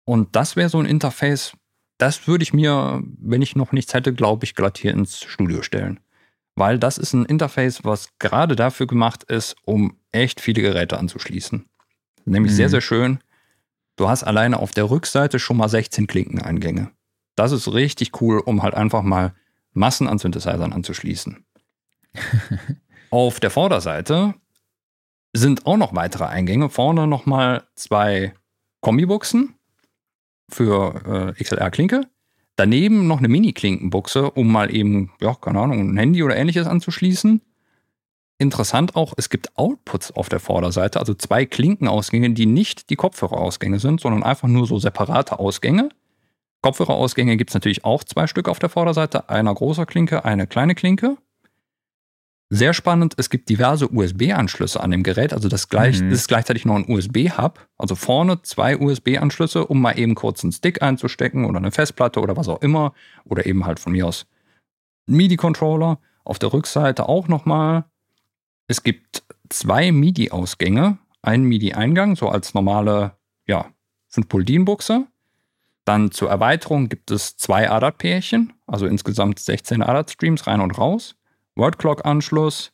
Und 0.04 0.34
das 0.36 0.56
wäre 0.56 0.68
so 0.68 0.78
ein 0.78 0.86
Interface, 0.86 1.52
das 1.98 2.26
würde 2.26 2.42
ich 2.42 2.52
mir, 2.52 3.02
wenn 3.18 3.42
ich 3.42 3.56
noch 3.56 3.72
nichts 3.72 3.92
hätte, 3.94 4.14
glaube 4.14 4.44
ich, 4.44 4.54
glatt 4.54 4.78
hier 4.78 4.92
ins 4.92 5.20
Studio 5.22 5.62
stellen. 5.62 6.00
Weil 6.54 6.78
das 6.78 6.98
ist 6.98 7.12
ein 7.12 7.24
Interface, 7.24 7.84
was 7.84 8.08
gerade 8.18 8.56
dafür 8.56 8.86
gemacht 8.86 9.24
ist, 9.24 9.56
um 9.64 9.96
echt 10.10 10.40
viele 10.40 10.62
Geräte 10.62 10.98
anzuschließen. 10.98 11.66
Nämlich 12.24 12.52
Mhm. 12.52 12.56
sehr, 12.56 12.68
sehr 12.68 12.80
schön. 12.80 13.18
Du 13.96 14.08
hast 14.08 14.22
alleine 14.24 14.58
auf 14.58 14.70
der 14.72 14.90
Rückseite 14.90 15.38
schon 15.38 15.56
mal 15.56 15.68
16 15.68 16.06
Klinkeneingänge. 16.06 16.90
Das 17.36 17.52
ist 17.52 17.72
richtig 17.72 18.20
cool, 18.20 18.38
um 18.38 18.62
halt 18.62 18.74
einfach 18.74 19.02
mal 19.02 19.34
Massen 19.72 20.08
an 20.08 20.18
Synthesizern 20.18 20.72
anzuschließen. 20.72 21.44
auf 23.10 23.40
der 23.40 23.50
Vorderseite 23.50 24.34
sind 25.32 25.66
auch 25.66 25.76
noch 25.76 25.94
weitere 25.94 26.24
Eingänge. 26.24 26.68
Vorne 26.70 27.06
nochmal 27.06 27.64
zwei 27.74 28.34
Kombibuchsen 28.80 29.54
für 30.48 31.34
äh, 31.38 31.42
XLR-Klinke. 31.42 32.02
Daneben 32.56 33.06
noch 33.06 33.18
eine 33.18 33.28
Mini-Klinkenbuchse, 33.28 34.32
um 34.32 34.50
mal 34.50 34.74
eben, 34.74 35.12
ja, 35.20 35.34
keine 35.34 35.60
Ahnung, 35.60 35.90
ein 35.90 35.96
Handy 35.96 36.22
oder 36.22 36.36
ähnliches 36.36 36.66
anzuschließen. 36.66 37.40
Interessant 38.38 38.96
auch, 38.96 39.14
es 39.16 39.30
gibt 39.30 39.56
Outputs 39.56 40.12
auf 40.12 40.28
der 40.28 40.40
Vorderseite, 40.40 41.00
also 41.00 41.14
zwei 41.14 41.44
Klinkenausgänge, 41.44 42.30
die 42.30 42.46
nicht 42.46 42.90
die 42.90 42.96
Kopfhörerausgänge 42.96 43.78
sind, 43.78 44.00
sondern 44.00 44.22
einfach 44.22 44.48
nur 44.48 44.66
so 44.66 44.78
separate 44.78 45.38
Ausgänge. 45.38 45.88
Kopfhörerausgänge 46.62 47.36
gibt 47.36 47.50
es 47.50 47.54
natürlich 47.54 47.84
auch 47.84 48.04
zwei 48.04 48.26
Stück 48.26 48.48
auf 48.48 48.58
der 48.58 48.68
Vorderseite, 48.68 49.28
einer 49.28 49.54
großer 49.54 49.86
Klinke, 49.86 50.24
eine 50.24 50.46
kleine 50.46 50.74
Klinke. 50.74 51.16
Sehr 52.50 52.72
spannend, 52.72 53.14
es 53.18 53.28
gibt 53.28 53.50
diverse 53.50 53.88
USB-Anschlüsse 53.92 54.80
an 54.80 54.90
dem 54.90 55.02
Gerät, 55.02 55.34
also 55.34 55.48
das, 55.50 55.68
gleich, 55.68 56.00
Mhm. 56.00 56.10
ist 56.10 56.28
gleichzeitig 56.28 56.64
noch 56.64 56.76
ein 56.76 56.86
USB-Hub, 56.88 57.68
also 57.76 57.94
vorne 57.94 58.40
zwei 58.42 58.78
USB-Anschlüsse, 58.78 59.66
um 59.66 59.82
mal 59.82 59.98
eben 59.98 60.14
kurz 60.14 60.42
einen 60.42 60.52
Stick 60.52 60.80
einzustecken 60.82 61.44
oder 61.44 61.58
eine 61.58 61.72
Festplatte 61.72 62.20
oder 62.20 62.38
was 62.38 62.48
auch 62.48 62.62
immer, 62.62 62.94
oder 63.24 63.44
eben 63.44 63.66
halt 63.66 63.78
von 63.80 63.92
mir 63.92 64.06
aus 64.06 64.26
MIDI-Controller. 65.06 65.98
Auf 66.24 66.38
der 66.38 66.52
Rückseite 66.52 67.08
auch 67.08 67.28
nochmal. 67.28 67.84
Es 68.66 68.82
gibt 68.82 69.22
zwei 69.48 69.92
MIDI-Ausgänge, 69.92 70.98
einen 71.22 71.44
MIDI-Eingang, 71.44 72.16
so 72.16 72.28
als 72.28 72.52
normale, 72.54 73.12
ja, 73.46 73.66
5 74.08 74.28
Pol 74.28 74.44
DIN-Buchse. 74.44 75.06
Dann 75.86 76.10
zur 76.10 76.28
Erweiterung 76.28 76.88
gibt 76.90 77.10
es 77.10 77.36
zwei 77.38 77.70
ADAT-Pärchen, 77.70 78.52
also 78.66 78.86
insgesamt 78.86 79.38
16 79.38 79.82
ADAT-Streams 79.82 80.46
rein 80.46 80.60
und 80.60 80.76
raus. 80.76 81.14
Wordclock-Anschluss, 81.58 82.72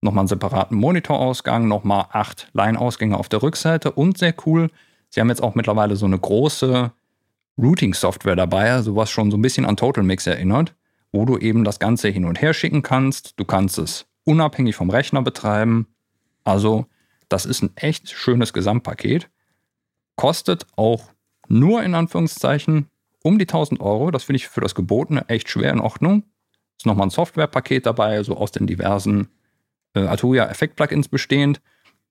nochmal 0.00 0.22
einen 0.22 0.28
separaten 0.28 0.76
Monitorausgang, 0.76 1.68
nochmal 1.68 2.06
acht 2.10 2.48
Line-Ausgänge 2.52 3.16
auf 3.16 3.28
der 3.28 3.42
Rückseite 3.42 3.92
und 3.92 4.18
sehr 4.18 4.34
cool, 4.46 4.70
sie 5.10 5.20
haben 5.20 5.28
jetzt 5.28 5.42
auch 5.42 5.54
mittlerweile 5.54 5.96
so 5.96 6.06
eine 6.06 6.18
große 6.18 6.92
Routing-Software 7.58 8.36
dabei, 8.36 8.82
so 8.82 8.96
was 8.96 9.10
schon 9.10 9.30
so 9.30 9.36
ein 9.36 9.42
bisschen 9.42 9.64
an 9.64 9.76
Total 9.76 10.04
Mix 10.04 10.26
erinnert, 10.26 10.74
wo 11.12 11.24
du 11.24 11.38
eben 11.38 11.64
das 11.64 11.78
Ganze 11.78 12.08
hin 12.08 12.24
und 12.24 12.40
her 12.40 12.52
schicken 12.52 12.82
kannst. 12.82 13.38
Du 13.38 13.44
kannst 13.44 13.78
es 13.78 14.06
unabhängig 14.24 14.76
vom 14.76 14.90
Rechner 14.90 15.22
betreiben. 15.22 15.86
Also, 16.44 16.86
das 17.28 17.46
ist 17.46 17.62
ein 17.62 17.76
echt 17.76 18.10
schönes 18.10 18.52
Gesamtpaket. 18.52 19.30
Kostet 20.16 20.66
auch 20.76 21.10
nur 21.48 21.82
in 21.82 21.94
Anführungszeichen 21.94 22.88
um 23.22 23.38
die 23.38 23.44
1000 23.44 23.80
Euro. 23.80 24.10
Das 24.10 24.24
finde 24.24 24.36
ich 24.36 24.48
für 24.48 24.60
das 24.60 24.74
Gebotene 24.74 25.28
echt 25.28 25.48
schwer 25.48 25.72
in 25.72 25.80
Ordnung. 25.80 26.24
Ist 26.76 26.86
nochmal 26.86 27.06
ein 27.06 27.10
Softwarepaket 27.10 27.86
dabei, 27.86 28.22
so 28.22 28.36
aus 28.36 28.52
den 28.52 28.66
diversen 28.66 29.28
äh, 29.94 30.00
Arturia 30.00 30.46
Effekt-Plugins 30.48 31.08
bestehend. 31.08 31.60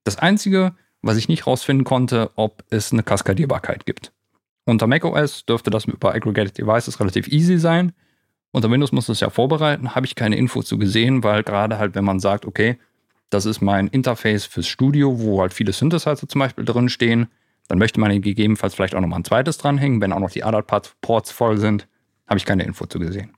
Das 0.04 0.18
Einzige, 0.18 0.76
was 1.02 1.18
ich 1.18 1.30
nicht 1.30 1.46
rausfinden 1.48 1.84
konnte, 1.84 2.32
ob 2.36 2.64
es 2.70 2.92
eine 2.92 3.04
Kaskadierbarkeit 3.04 3.86
gibt. 3.86 4.12
Unter 4.66 4.88
macOS 4.88 5.46
dürfte 5.46 5.70
das 5.70 5.86
über 5.86 6.16
Aggregated 6.16 6.58
Devices 6.58 7.00
relativ 7.00 7.28
easy 7.28 7.60
sein. 7.60 7.94
Unter 8.52 8.72
Windows 8.72 8.92
muss 8.92 9.10
es 9.10 9.20
ja 9.20 9.30
vorbereiten, 9.30 9.94
habe 9.94 10.06
ich 10.06 10.16
keine 10.16 10.38
Infos 10.38 10.66
zu 10.66 10.78
gesehen, 10.78 11.24
weil 11.24 11.44
gerade 11.44 11.78
halt, 11.78 11.94
wenn 11.94 12.06
man 12.06 12.20
sagt, 12.20 12.46
okay, 12.46 12.80
das 13.30 13.46
ist 13.46 13.62
mein 13.62 13.88
Interface 13.88 14.46
fürs 14.46 14.68
Studio, 14.68 15.20
wo 15.20 15.42
halt 15.42 15.54
viele 15.54 15.74
Synthesizer 15.74 16.28
zum 16.28 16.40
Beispiel 16.40 16.66
drin 16.66 16.90
stehen, 16.90 17.28
dann 17.68 17.80
möchte 17.80 18.00
man 18.00 18.22
gegebenenfalls 18.22 18.76
vielleicht 18.76 18.96
auch 18.96 19.02
nochmal 19.02 19.20
ein 19.20 19.26
zweites 19.26 19.58
dranhängen, 19.58 20.02
wenn 20.02 20.14
auch 20.14 20.20
noch 20.20 20.32
die 20.32 20.44
ADAT-Ports 20.44 21.32
voll 21.32 21.58
sind, 21.58 21.88
habe 22.28 22.38
ich 22.38 22.46
keine 22.46 22.64
Info 22.64 22.86
zu 22.86 23.00
gesehen. 23.00 23.36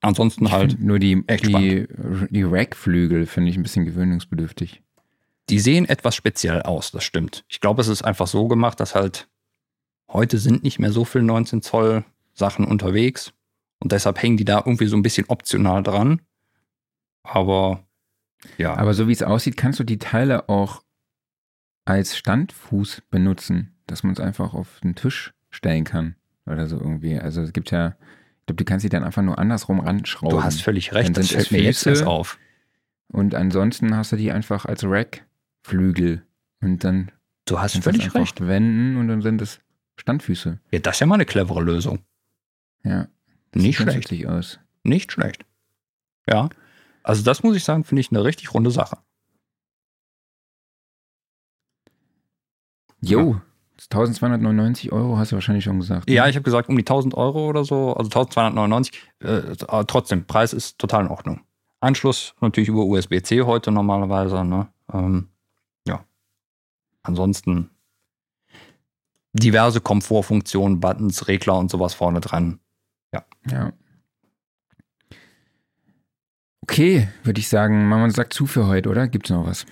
Ansonsten 0.00 0.50
halt. 0.50 0.78
Nur 0.78 0.98
die, 0.98 1.24
die, 1.26 1.88
die 2.30 2.42
Rack-Flügel 2.42 3.26
finde 3.26 3.50
ich 3.50 3.56
ein 3.56 3.62
bisschen 3.62 3.84
gewöhnungsbedürftig. 3.84 4.82
Die 5.48 5.58
sehen 5.58 5.88
etwas 5.88 6.14
speziell 6.14 6.62
aus, 6.62 6.90
das 6.90 7.04
stimmt. 7.04 7.44
Ich 7.48 7.60
glaube, 7.60 7.80
es 7.80 7.88
ist 7.88 8.02
einfach 8.02 8.26
so 8.26 8.48
gemacht, 8.48 8.80
dass 8.80 8.94
halt 8.94 9.28
heute 10.08 10.38
sind 10.38 10.62
nicht 10.62 10.78
mehr 10.78 10.92
so 10.92 11.04
viele 11.04 11.24
19 11.24 11.62
Zoll 11.62 12.04
Sachen 12.34 12.64
unterwegs 12.64 13.32
und 13.80 13.92
deshalb 13.92 14.22
hängen 14.22 14.36
die 14.36 14.44
da 14.44 14.58
irgendwie 14.58 14.86
so 14.86 14.96
ein 14.96 15.02
bisschen 15.02 15.26
optional 15.28 15.82
dran. 15.82 16.20
Aber 17.22 17.88
ja. 18.56 18.74
Aber 18.76 18.94
so 18.94 19.08
wie 19.08 19.12
es 19.12 19.22
aussieht, 19.22 19.56
kannst 19.56 19.80
du 19.80 19.84
die 19.84 19.98
Teile 19.98 20.48
auch 20.48 20.82
als 21.84 22.16
Standfuß 22.16 23.02
benutzen, 23.10 23.76
dass 23.86 24.02
man 24.02 24.12
es 24.12 24.20
einfach 24.20 24.54
auf 24.54 24.80
den 24.80 24.94
Tisch 24.94 25.34
stellen 25.50 25.84
kann 25.84 26.16
oder 26.46 26.66
so 26.66 26.76
irgendwie. 26.76 27.18
Also 27.18 27.42
es 27.42 27.52
gibt 27.52 27.70
ja, 27.70 27.96
glaube, 28.48 28.56
du 28.56 28.64
kannst 28.64 28.82
sie 28.82 28.88
dann 28.88 29.04
einfach 29.04 29.22
nur 29.22 29.38
andersrum 29.38 29.80
ranschrauben. 29.80 30.36
Du 30.36 30.42
hast 30.42 30.62
völlig 30.62 30.92
recht, 30.92 31.16
dann 31.16 31.22
das 31.22 31.30
fällt 31.30 31.52
mir 31.52 31.62
jetzt 31.62 31.86
erst 31.86 32.04
auf. 32.04 32.38
Und 33.08 33.34
ansonsten 33.34 33.96
hast 33.96 34.12
du 34.12 34.16
die 34.16 34.32
einfach 34.32 34.64
als 34.64 34.84
Rack 34.84 35.26
Flügel. 35.62 36.26
Und 36.60 36.82
dann 36.82 37.12
du 37.44 37.60
hast 37.60 37.82
völlig 37.82 38.14
recht. 38.14 38.40
wenden 38.40 38.96
und 38.96 39.08
dann 39.08 39.22
sind 39.22 39.40
es 39.40 39.60
Standfüße. 39.96 40.60
Ja, 40.70 40.78
das 40.78 40.96
ist 40.96 41.00
ja 41.00 41.06
mal 41.06 41.14
eine 41.14 41.26
clevere 41.26 41.62
Lösung. 41.62 42.00
Ja. 42.84 43.08
Nicht 43.54 43.78
schlecht. 43.78 44.26
aus. 44.26 44.58
Nicht 44.82 45.12
schlecht. 45.12 45.44
Ja. 46.28 46.48
Also 47.02 47.22
das 47.22 47.42
muss 47.42 47.56
ich 47.56 47.64
sagen, 47.64 47.84
finde 47.84 48.00
ich 48.00 48.10
eine 48.10 48.24
richtig 48.24 48.52
runde 48.54 48.70
Sache. 48.70 48.98
Jo, 53.00 53.34
ja. 53.34 53.42
1299 53.84 54.92
Euro 54.92 55.18
hast 55.18 55.32
du 55.32 55.36
wahrscheinlich 55.36 55.64
schon 55.64 55.78
gesagt. 55.78 56.08
Ne? 56.08 56.14
Ja, 56.14 56.28
ich 56.28 56.36
habe 56.36 56.42
gesagt 56.42 56.68
um 56.68 56.76
die 56.76 56.82
1000 56.82 57.14
Euro 57.14 57.48
oder 57.48 57.64
so, 57.64 57.94
also 57.94 58.08
1299. 58.08 58.92
Äh, 59.20 59.42
aber 59.66 59.86
trotzdem, 59.86 60.24
Preis 60.26 60.52
ist 60.52 60.78
total 60.78 61.04
in 61.04 61.10
Ordnung. 61.10 61.40
Anschluss 61.80 62.34
natürlich 62.40 62.68
über 62.68 62.84
USB-C 62.84 63.42
heute 63.42 63.70
normalerweise. 63.70 64.44
Ne? 64.44 64.68
Ähm, 64.92 65.28
Ansonsten 67.08 67.70
diverse 69.32 69.80
Komfortfunktionen, 69.80 70.78
Buttons, 70.78 71.26
Regler 71.26 71.58
und 71.58 71.70
sowas 71.70 71.94
vorne 71.94 72.20
dran. 72.20 72.60
Ja. 73.14 73.24
Ja. 73.50 73.72
Okay, 76.60 77.08
würde 77.22 77.40
ich 77.40 77.48
sagen, 77.48 77.88
man 77.88 78.10
sagt 78.10 78.34
zu 78.34 78.46
für 78.46 78.66
heute, 78.66 78.90
oder? 78.90 79.08
Gibt 79.08 79.26
es 79.26 79.30
noch 79.30 79.46
was? 79.46 79.64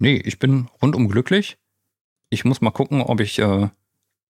Nee, 0.00 0.16
ich 0.16 0.40
bin 0.40 0.68
rundum 0.82 1.08
glücklich. 1.08 1.56
Ich 2.32 2.46
muss 2.46 2.62
mal 2.62 2.70
gucken, 2.70 3.02
ob 3.02 3.20
ich 3.20 3.38
äh, 3.38 3.68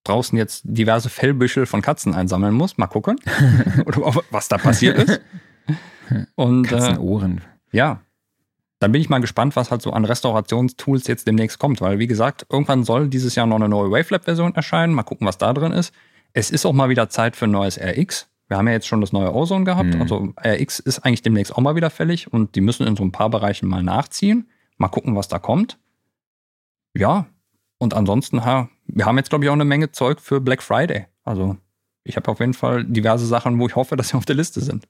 draußen 0.02 0.36
jetzt 0.36 0.62
diverse 0.64 1.08
Fellbüschel 1.08 1.66
von 1.66 1.82
Katzen 1.82 2.14
einsammeln 2.14 2.52
muss. 2.52 2.76
Mal 2.76 2.88
gucken. 2.88 3.20
oder 3.86 4.22
was 4.30 4.48
da 4.48 4.58
passiert 4.58 4.98
ist. 4.98 5.20
Und, 6.34 6.66
äh, 6.66 6.68
Katzenohren. 6.68 7.38
Äh, 7.38 7.76
ja, 7.76 8.00
dann 8.80 8.90
bin 8.90 9.00
ich 9.00 9.08
mal 9.08 9.20
gespannt, 9.20 9.54
was 9.54 9.70
halt 9.70 9.82
so 9.82 9.92
an 9.92 10.04
Restaurationstools 10.04 11.06
jetzt 11.06 11.28
demnächst 11.28 11.60
kommt, 11.60 11.80
weil 11.80 12.00
wie 12.00 12.08
gesagt, 12.08 12.44
irgendwann 12.50 12.82
soll 12.82 13.08
dieses 13.08 13.36
Jahr 13.36 13.46
noch 13.46 13.54
eine 13.54 13.68
neue 13.68 13.92
Wavelab-Version 13.92 14.56
erscheinen. 14.56 14.94
Mal 14.94 15.04
gucken, 15.04 15.24
was 15.24 15.38
da 15.38 15.52
drin 15.52 15.70
ist. 15.70 15.94
Es 16.32 16.50
ist 16.50 16.66
auch 16.66 16.72
mal 16.72 16.88
wieder 16.88 17.08
Zeit 17.08 17.36
für 17.36 17.44
ein 17.44 17.52
neues 17.52 17.78
RX. 17.78 18.28
Wir 18.48 18.56
haben 18.56 18.66
ja 18.66 18.72
jetzt 18.72 18.88
schon 18.88 19.00
das 19.00 19.12
neue 19.12 19.32
Ozone 19.32 19.64
gehabt. 19.64 19.94
Mhm. 19.94 20.00
Also 20.02 20.34
RX 20.44 20.80
ist 20.80 20.98
eigentlich 20.98 21.22
demnächst 21.22 21.54
auch 21.54 21.60
mal 21.60 21.76
wieder 21.76 21.90
fällig 21.90 22.32
und 22.32 22.56
die 22.56 22.60
müssen 22.60 22.84
in 22.84 22.96
so 22.96 23.04
ein 23.04 23.12
paar 23.12 23.30
Bereichen 23.30 23.68
mal 23.68 23.84
nachziehen. 23.84 24.48
Mal 24.76 24.88
gucken, 24.88 25.14
was 25.14 25.28
da 25.28 25.38
kommt. 25.38 25.78
Ja, 26.94 27.26
und 27.82 27.94
ansonsten, 27.94 28.44
ha, 28.44 28.68
wir 28.86 29.06
haben 29.06 29.18
jetzt, 29.18 29.30
glaube 29.30 29.44
ich, 29.44 29.48
auch 29.48 29.54
eine 29.54 29.64
Menge 29.64 29.90
Zeug 29.90 30.20
für 30.20 30.40
Black 30.40 30.62
Friday. 30.62 31.06
Also 31.24 31.56
ich 32.04 32.14
habe 32.14 32.30
auf 32.30 32.38
jeden 32.38 32.54
Fall 32.54 32.84
diverse 32.84 33.26
Sachen, 33.26 33.58
wo 33.58 33.66
ich 33.66 33.74
hoffe, 33.74 33.96
dass 33.96 34.10
sie 34.10 34.16
auf 34.16 34.24
der 34.24 34.36
Liste 34.36 34.60
sind. 34.60 34.86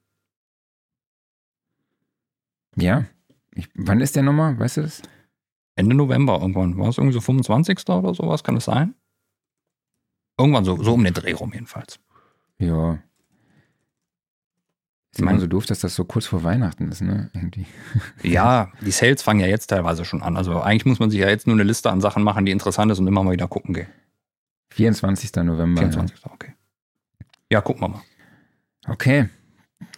Ja, 2.77 3.07
ich, 3.55 3.71
wann 3.75 4.03
ist 4.03 4.15
der 4.15 4.23
nochmal? 4.23 4.59
Weißt 4.59 4.77
du 4.77 4.83
das? 4.83 5.01
Ende 5.75 5.97
November 5.97 6.39
irgendwann. 6.39 6.77
War 6.77 6.91
es 6.91 6.99
irgendwie 6.99 7.15
so 7.15 7.23
25. 7.23 7.89
oder 7.89 8.13
sowas? 8.13 8.45
Kann 8.45 8.57
das 8.57 8.67
sein? 8.67 8.95
Irgendwann 10.39 10.67
so, 10.67 10.77
so 10.83 10.93
um 10.93 11.03
den 11.03 11.15
Dreh 11.15 11.33
rum 11.33 11.53
jedenfalls. 11.55 11.99
Ja. 12.59 12.99
Ist 15.13 15.21
immer 15.21 15.39
so 15.39 15.47
doof, 15.47 15.67
dass 15.67 15.81
das 15.81 15.95
so 15.95 16.05
kurz 16.05 16.25
vor 16.25 16.43
Weihnachten 16.43 16.91
ist, 16.91 17.03
ne? 17.03 17.31
Irgendwie. 17.35 17.67
Ja, 18.23 18.73
die 18.81 18.91
Sales 18.91 19.23
fangen 19.23 19.41
ja 19.41 19.47
jetzt 19.47 19.67
teilweise 19.67 20.07
schon 20.07 20.23
an. 20.23 20.39
Also 20.39 20.61
eigentlich 20.61 20.87
muss 20.87 21.01
man 21.01 21.11
sich 21.11 21.21
ja 21.21 21.29
jetzt 21.29 21.47
nur 21.47 21.55
eine 21.55 21.65
Liste 21.65 21.91
an 21.91 22.01
Sachen 22.01 22.23
machen, 22.23 22.47
die 22.47 22.53
interessant 22.53 22.91
ist 22.91 22.99
und 22.99 23.07
immer 23.07 23.23
mal 23.23 23.33
wieder 23.33 23.47
gucken 23.47 23.75
gehen. 23.75 23.89
24. 24.71 25.35
November. 25.45 25.83
24. 25.83 26.19
Ja. 26.25 26.31
Okay. 26.33 26.53
Ja, 27.51 27.61
gucken 27.61 27.83
wir 27.83 27.89
mal. 27.89 28.03
Okay. 28.89 29.29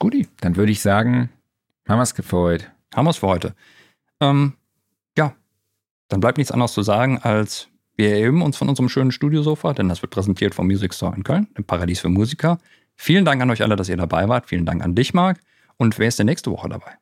Guti. 0.00 0.26
Dann 0.40 0.56
würde 0.56 0.72
ich 0.72 0.80
sagen, 0.80 1.30
haben 1.88 1.98
wir 1.98 2.02
es 2.02 2.12
für 2.12 2.36
heute. 2.36 2.66
Haben 2.92 3.06
wir 3.06 3.10
es 3.10 3.18
für 3.18 3.28
heute. 3.28 3.54
Ähm, 4.20 4.54
ja, 5.16 5.34
dann 6.08 6.18
bleibt 6.18 6.38
nichts 6.38 6.50
anderes 6.50 6.72
zu 6.72 6.82
sagen, 6.82 7.18
als 7.18 7.68
wir 7.96 8.10
erheben 8.10 8.42
uns 8.42 8.56
von 8.56 8.68
unserem 8.68 8.88
schönen 8.88 9.12
Studiosofa, 9.12 9.72
denn 9.74 9.88
das 9.88 10.02
wird 10.02 10.10
präsentiert 10.10 10.54
vom 10.54 10.66
Music 10.66 10.92
Store 10.92 11.14
in 11.14 11.22
Köln, 11.22 11.46
dem 11.56 11.64
Paradies 11.64 12.00
für 12.00 12.08
Musiker. 12.08 12.58
Vielen 12.96 13.24
Dank 13.24 13.42
an 13.42 13.50
euch 13.50 13.62
alle, 13.62 13.76
dass 13.76 13.88
ihr 13.88 13.96
dabei 13.96 14.28
wart. 14.28 14.46
Vielen 14.46 14.66
Dank 14.66 14.82
an 14.82 14.94
dich, 14.94 15.14
Marc. 15.14 15.38
Und 15.76 15.98
wer 15.98 16.08
ist 16.08 16.18
denn 16.18 16.26
nächste 16.26 16.50
Woche 16.50 16.68
dabei? 16.68 16.92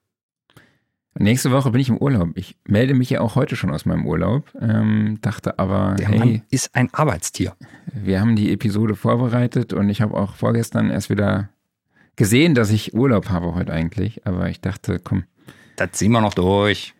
Nächste 1.14 1.50
Woche 1.50 1.70
bin 1.70 1.80
ich 1.80 1.90
im 1.90 1.98
Urlaub. 1.98 2.30
Ich 2.36 2.56
melde 2.66 2.94
mich 2.94 3.10
ja 3.10 3.20
auch 3.20 3.34
heute 3.34 3.54
schon 3.54 3.70
aus 3.70 3.84
meinem 3.84 4.06
Urlaub. 4.06 4.50
Ähm, 4.58 5.18
dachte 5.20 5.58
aber, 5.58 5.94
Der 5.98 6.08
hey, 6.08 6.18
Mann 6.18 6.42
ist 6.50 6.74
ein 6.74 6.88
Arbeitstier. 6.92 7.54
Wir 7.92 8.20
haben 8.20 8.34
die 8.34 8.50
Episode 8.50 8.94
vorbereitet 8.94 9.74
und 9.74 9.90
ich 9.90 10.00
habe 10.00 10.14
auch 10.14 10.34
vorgestern 10.34 10.90
erst 10.90 11.10
wieder 11.10 11.50
gesehen, 12.16 12.54
dass 12.54 12.70
ich 12.70 12.94
Urlaub 12.94 13.28
habe 13.28 13.54
heute 13.54 13.72
eigentlich. 13.72 14.26
Aber 14.26 14.48
ich 14.48 14.62
dachte, 14.62 15.00
komm, 15.04 15.24
das 15.76 15.92
ziehen 15.92 16.12
wir 16.12 16.22
noch 16.22 16.34
durch. 16.34 16.94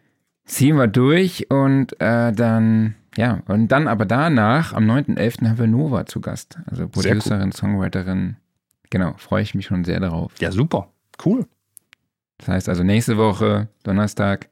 Ziehen 0.45 0.77
wir 0.77 0.89
durch 0.89 1.51
und 1.51 1.99
äh, 2.01 2.33
dann, 2.33 2.97
ja, 3.17 3.43
und 3.47 3.69
dann 3.69 3.89
aber 3.89 4.05
danach, 4.05 4.75
am 4.75 4.91
9.11. 4.91 5.49
haben 5.49 5.59
wir 5.59 5.67
Nova 5.67 6.05
zu 6.05 6.21
Gast. 6.21 6.59
Also 6.67 6.87
Producerin, 6.87 7.45
cool. 7.45 7.53
Songwriterin. 7.53 8.37
Genau, 8.93 9.15
freue 9.17 9.43
ich 9.43 9.55
mich 9.55 9.65
schon 9.65 9.85
sehr 9.85 10.01
darauf. 10.01 10.35
Ja, 10.39 10.53
super. 10.53 10.93
Cool. 11.25 11.47
Das 12.37 12.49
heißt 12.49 12.69
also 12.69 12.83
nächste 12.83 13.17
Woche, 13.17 13.69
Donnerstag, 13.85 14.51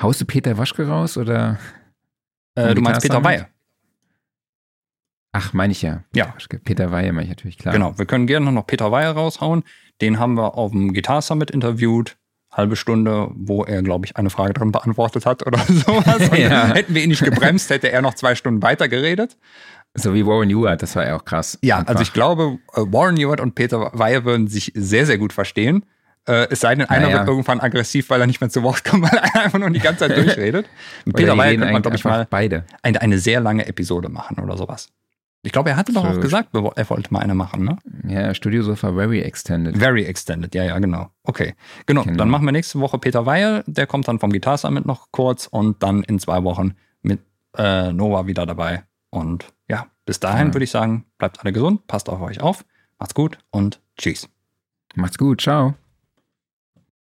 haust 0.00 0.20
du 0.20 0.24
Peter 0.24 0.56
Waschke 0.56 0.86
raus 0.86 1.16
oder? 1.16 1.58
Äh, 2.54 2.76
du 2.76 2.80
meinst 2.80 3.02
Peter 3.02 3.24
Weihe. 3.24 3.48
Ach, 5.32 5.52
meine 5.52 5.72
ich 5.72 5.82
ja. 5.82 6.04
Ja. 6.14 6.32
Peter 6.62 6.92
Weihe 6.92 7.12
meine 7.12 7.24
ich 7.24 7.30
natürlich, 7.30 7.58
klar. 7.58 7.74
Genau, 7.74 7.98
wir 7.98 8.06
können 8.06 8.28
gerne 8.28 8.52
noch 8.52 8.68
Peter 8.68 8.92
Weihe 8.92 9.10
raushauen. 9.10 9.64
Den 10.00 10.20
haben 10.20 10.34
wir 10.34 10.54
auf 10.56 10.70
dem 10.70 10.94
Guitar 10.94 11.20
Summit 11.20 11.50
interviewt 11.50 12.16
halbe 12.52 12.76
Stunde, 12.76 13.30
wo 13.34 13.64
er, 13.64 13.82
glaube 13.82 14.06
ich, 14.06 14.16
eine 14.16 14.30
Frage 14.30 14.52
drin 14.52 14.72
beantwortet 14.72 15.26
hat 15.26 15.46
oder 15.46 15.58
sowas. 15.68 16.30
ja. 16.38 16.72
Hätten 16.74 16.94
wir 16.94 17.02
ihn 17.02 17.10
nicht 17.10 17.24
gebremst, 17.24 17.70
hätte 17.70 17.90
er 17.90 18.02
noch 18.02 18.14
zwei 18.14 18.34
Stunden 18.34 18.62
weiter 18.62 18.88
geredet. 18.88 19.36
So 19.94 20.14
wie 20.14 20.24
Warren 20.24 20.50
Ewart, 20.50 20.80
das 20.80 20.94
war 20.94 21.06
ja 21.06 21.16
auch 21.16 21.24
krass. 21.24 21.58
Ja, 21.62 21.78
einfach. 21.78 21.90
also 21.90 22.02
ich 22.02 22.12
glaube, 22.12 22.58
äh, 22.74 22.80
Warren 22.80 23.16
Ewart 23.16 23.40
und 23.40 23.54
Peter 23.54 23.90
Weyer 23.92 24.24
würden 24.24 24.46
sich 24.46 24.72
sehr, 24.74 25.04
sehr 25.04 25.18
gut 25.18 25.32
verstehen. 25.32 25.84
Äh, 26.26 26.46
es 26.50 26.60
sei 26.60 26.74
denn, 26.74 26.86
einer 26.86 27.06
naja. 27.06 27.18
wird 27.18 27.28
irgendwann 27.28 27.60
aggressiv, 27.60 28.10
weil 28.10 28.20
er 28.20 28.26
nicht 28.26 28.40
mehr 28.40 28.50
zu 28.50 28.62
Wort 28.62 28.84
kommt, 28.84 29.02
weil 29.10 29.18
er 29.18 29.42
einfach 29.42 29.58
nur 29.58 29.70
die 29.70 29.80
ganze 29.80 30.06
Zeit 30.06 30.16
durchredet. 30.16 30.66
Mit 31.04 31.16
Peter 31.16 31.36
Weyer 31.36 31.56
könnte 31.56 31.72
man, 31.72 31.82
glaube 31.82 31.96
ich, 31.96 32.04
mal 32.04 32.26
beide. 32.28 32.64
Eine, 32.82 33.00
eine, 33.00 33.18
sehr 33.18 33.40
lange 33.40 33.66
Episode 33.66 34.08
machen 34.08 34.38
oder 34.38 34.56
sowas. 34.56 34.88
Ich 35.42 35.52
glaube, 35.52 35.70
er 35.70 35.76
hatte 35.76 35.92
doch 35.92 36.02
so. 36.02 36.08
auch 36.08 36.20
gesagt, 36.20 36.50
er 36.52 36.90
wollte 36.90 37.12
mal 37.12 37.20
eine 37.20 37.34
machen, 37.34 37.64
ne? 37.64 37.78
Ja, 38.06 38.34
Studio 38.34 38.62
Sofa 38.62 38.92
Very 38.92 39.22
Extended. 39.22 39.78
Very 39.78 40.04
Extended, 40.04 40.54
ja, 40.54 40.64
ja, 40.64 40.78
genau. 40.78 41.08
Okay, 41.24 41.54
genau. 41.86 42.02
genau. 42.02 42.16
Dann 42.18 42.28
machen 42.28 42.44
wir 42.44 42.52
nächste 42.52 42.78
Woche 42.78 42.98
Peter 42.98 43.24
Weil, 43.24 43.64
der 43.66 43.86
kommt 43.86 44.06
dann 44.06 44.18
vom 44.18 44.30
Guitar 44.30 44.58
Summit 44.58 44.84
noch 44.84 45.08
kurz 45.12 45.46
und 45.46 45.82
dann 45.82 46.02
in 46.02 46.18
zwei 46.18 46.44
Wochen 46.44 46.74
mit 47.00 47.20
äh, 47.56 47.90
Nova 47.90 48.26
wieder 48.26 48.44
dabei 48.44 48.84
und 49.08 49.46
bis 50.10 50.18
dahin 50.18 50.48
ja. 50.48 50.54
würde 50.54 50.64
ich 50.64 50.72
sagen, 50.72 51.04
bleibt 51.18 51.38
alle 51.38 51.52
gesund, 51.52 51.86
passt 51.86 52.08
auf 52.08 52.20
euch 52.20 52.40
auf, 52.40 52.64
macht's 52.98 53.14
gut 53.14 53.38
und 53.50 53.80
tschüss. 53.96 54.28
Macht's 54.96 55.18
gut, 55.18 55.40
ciao. 55.40 55.74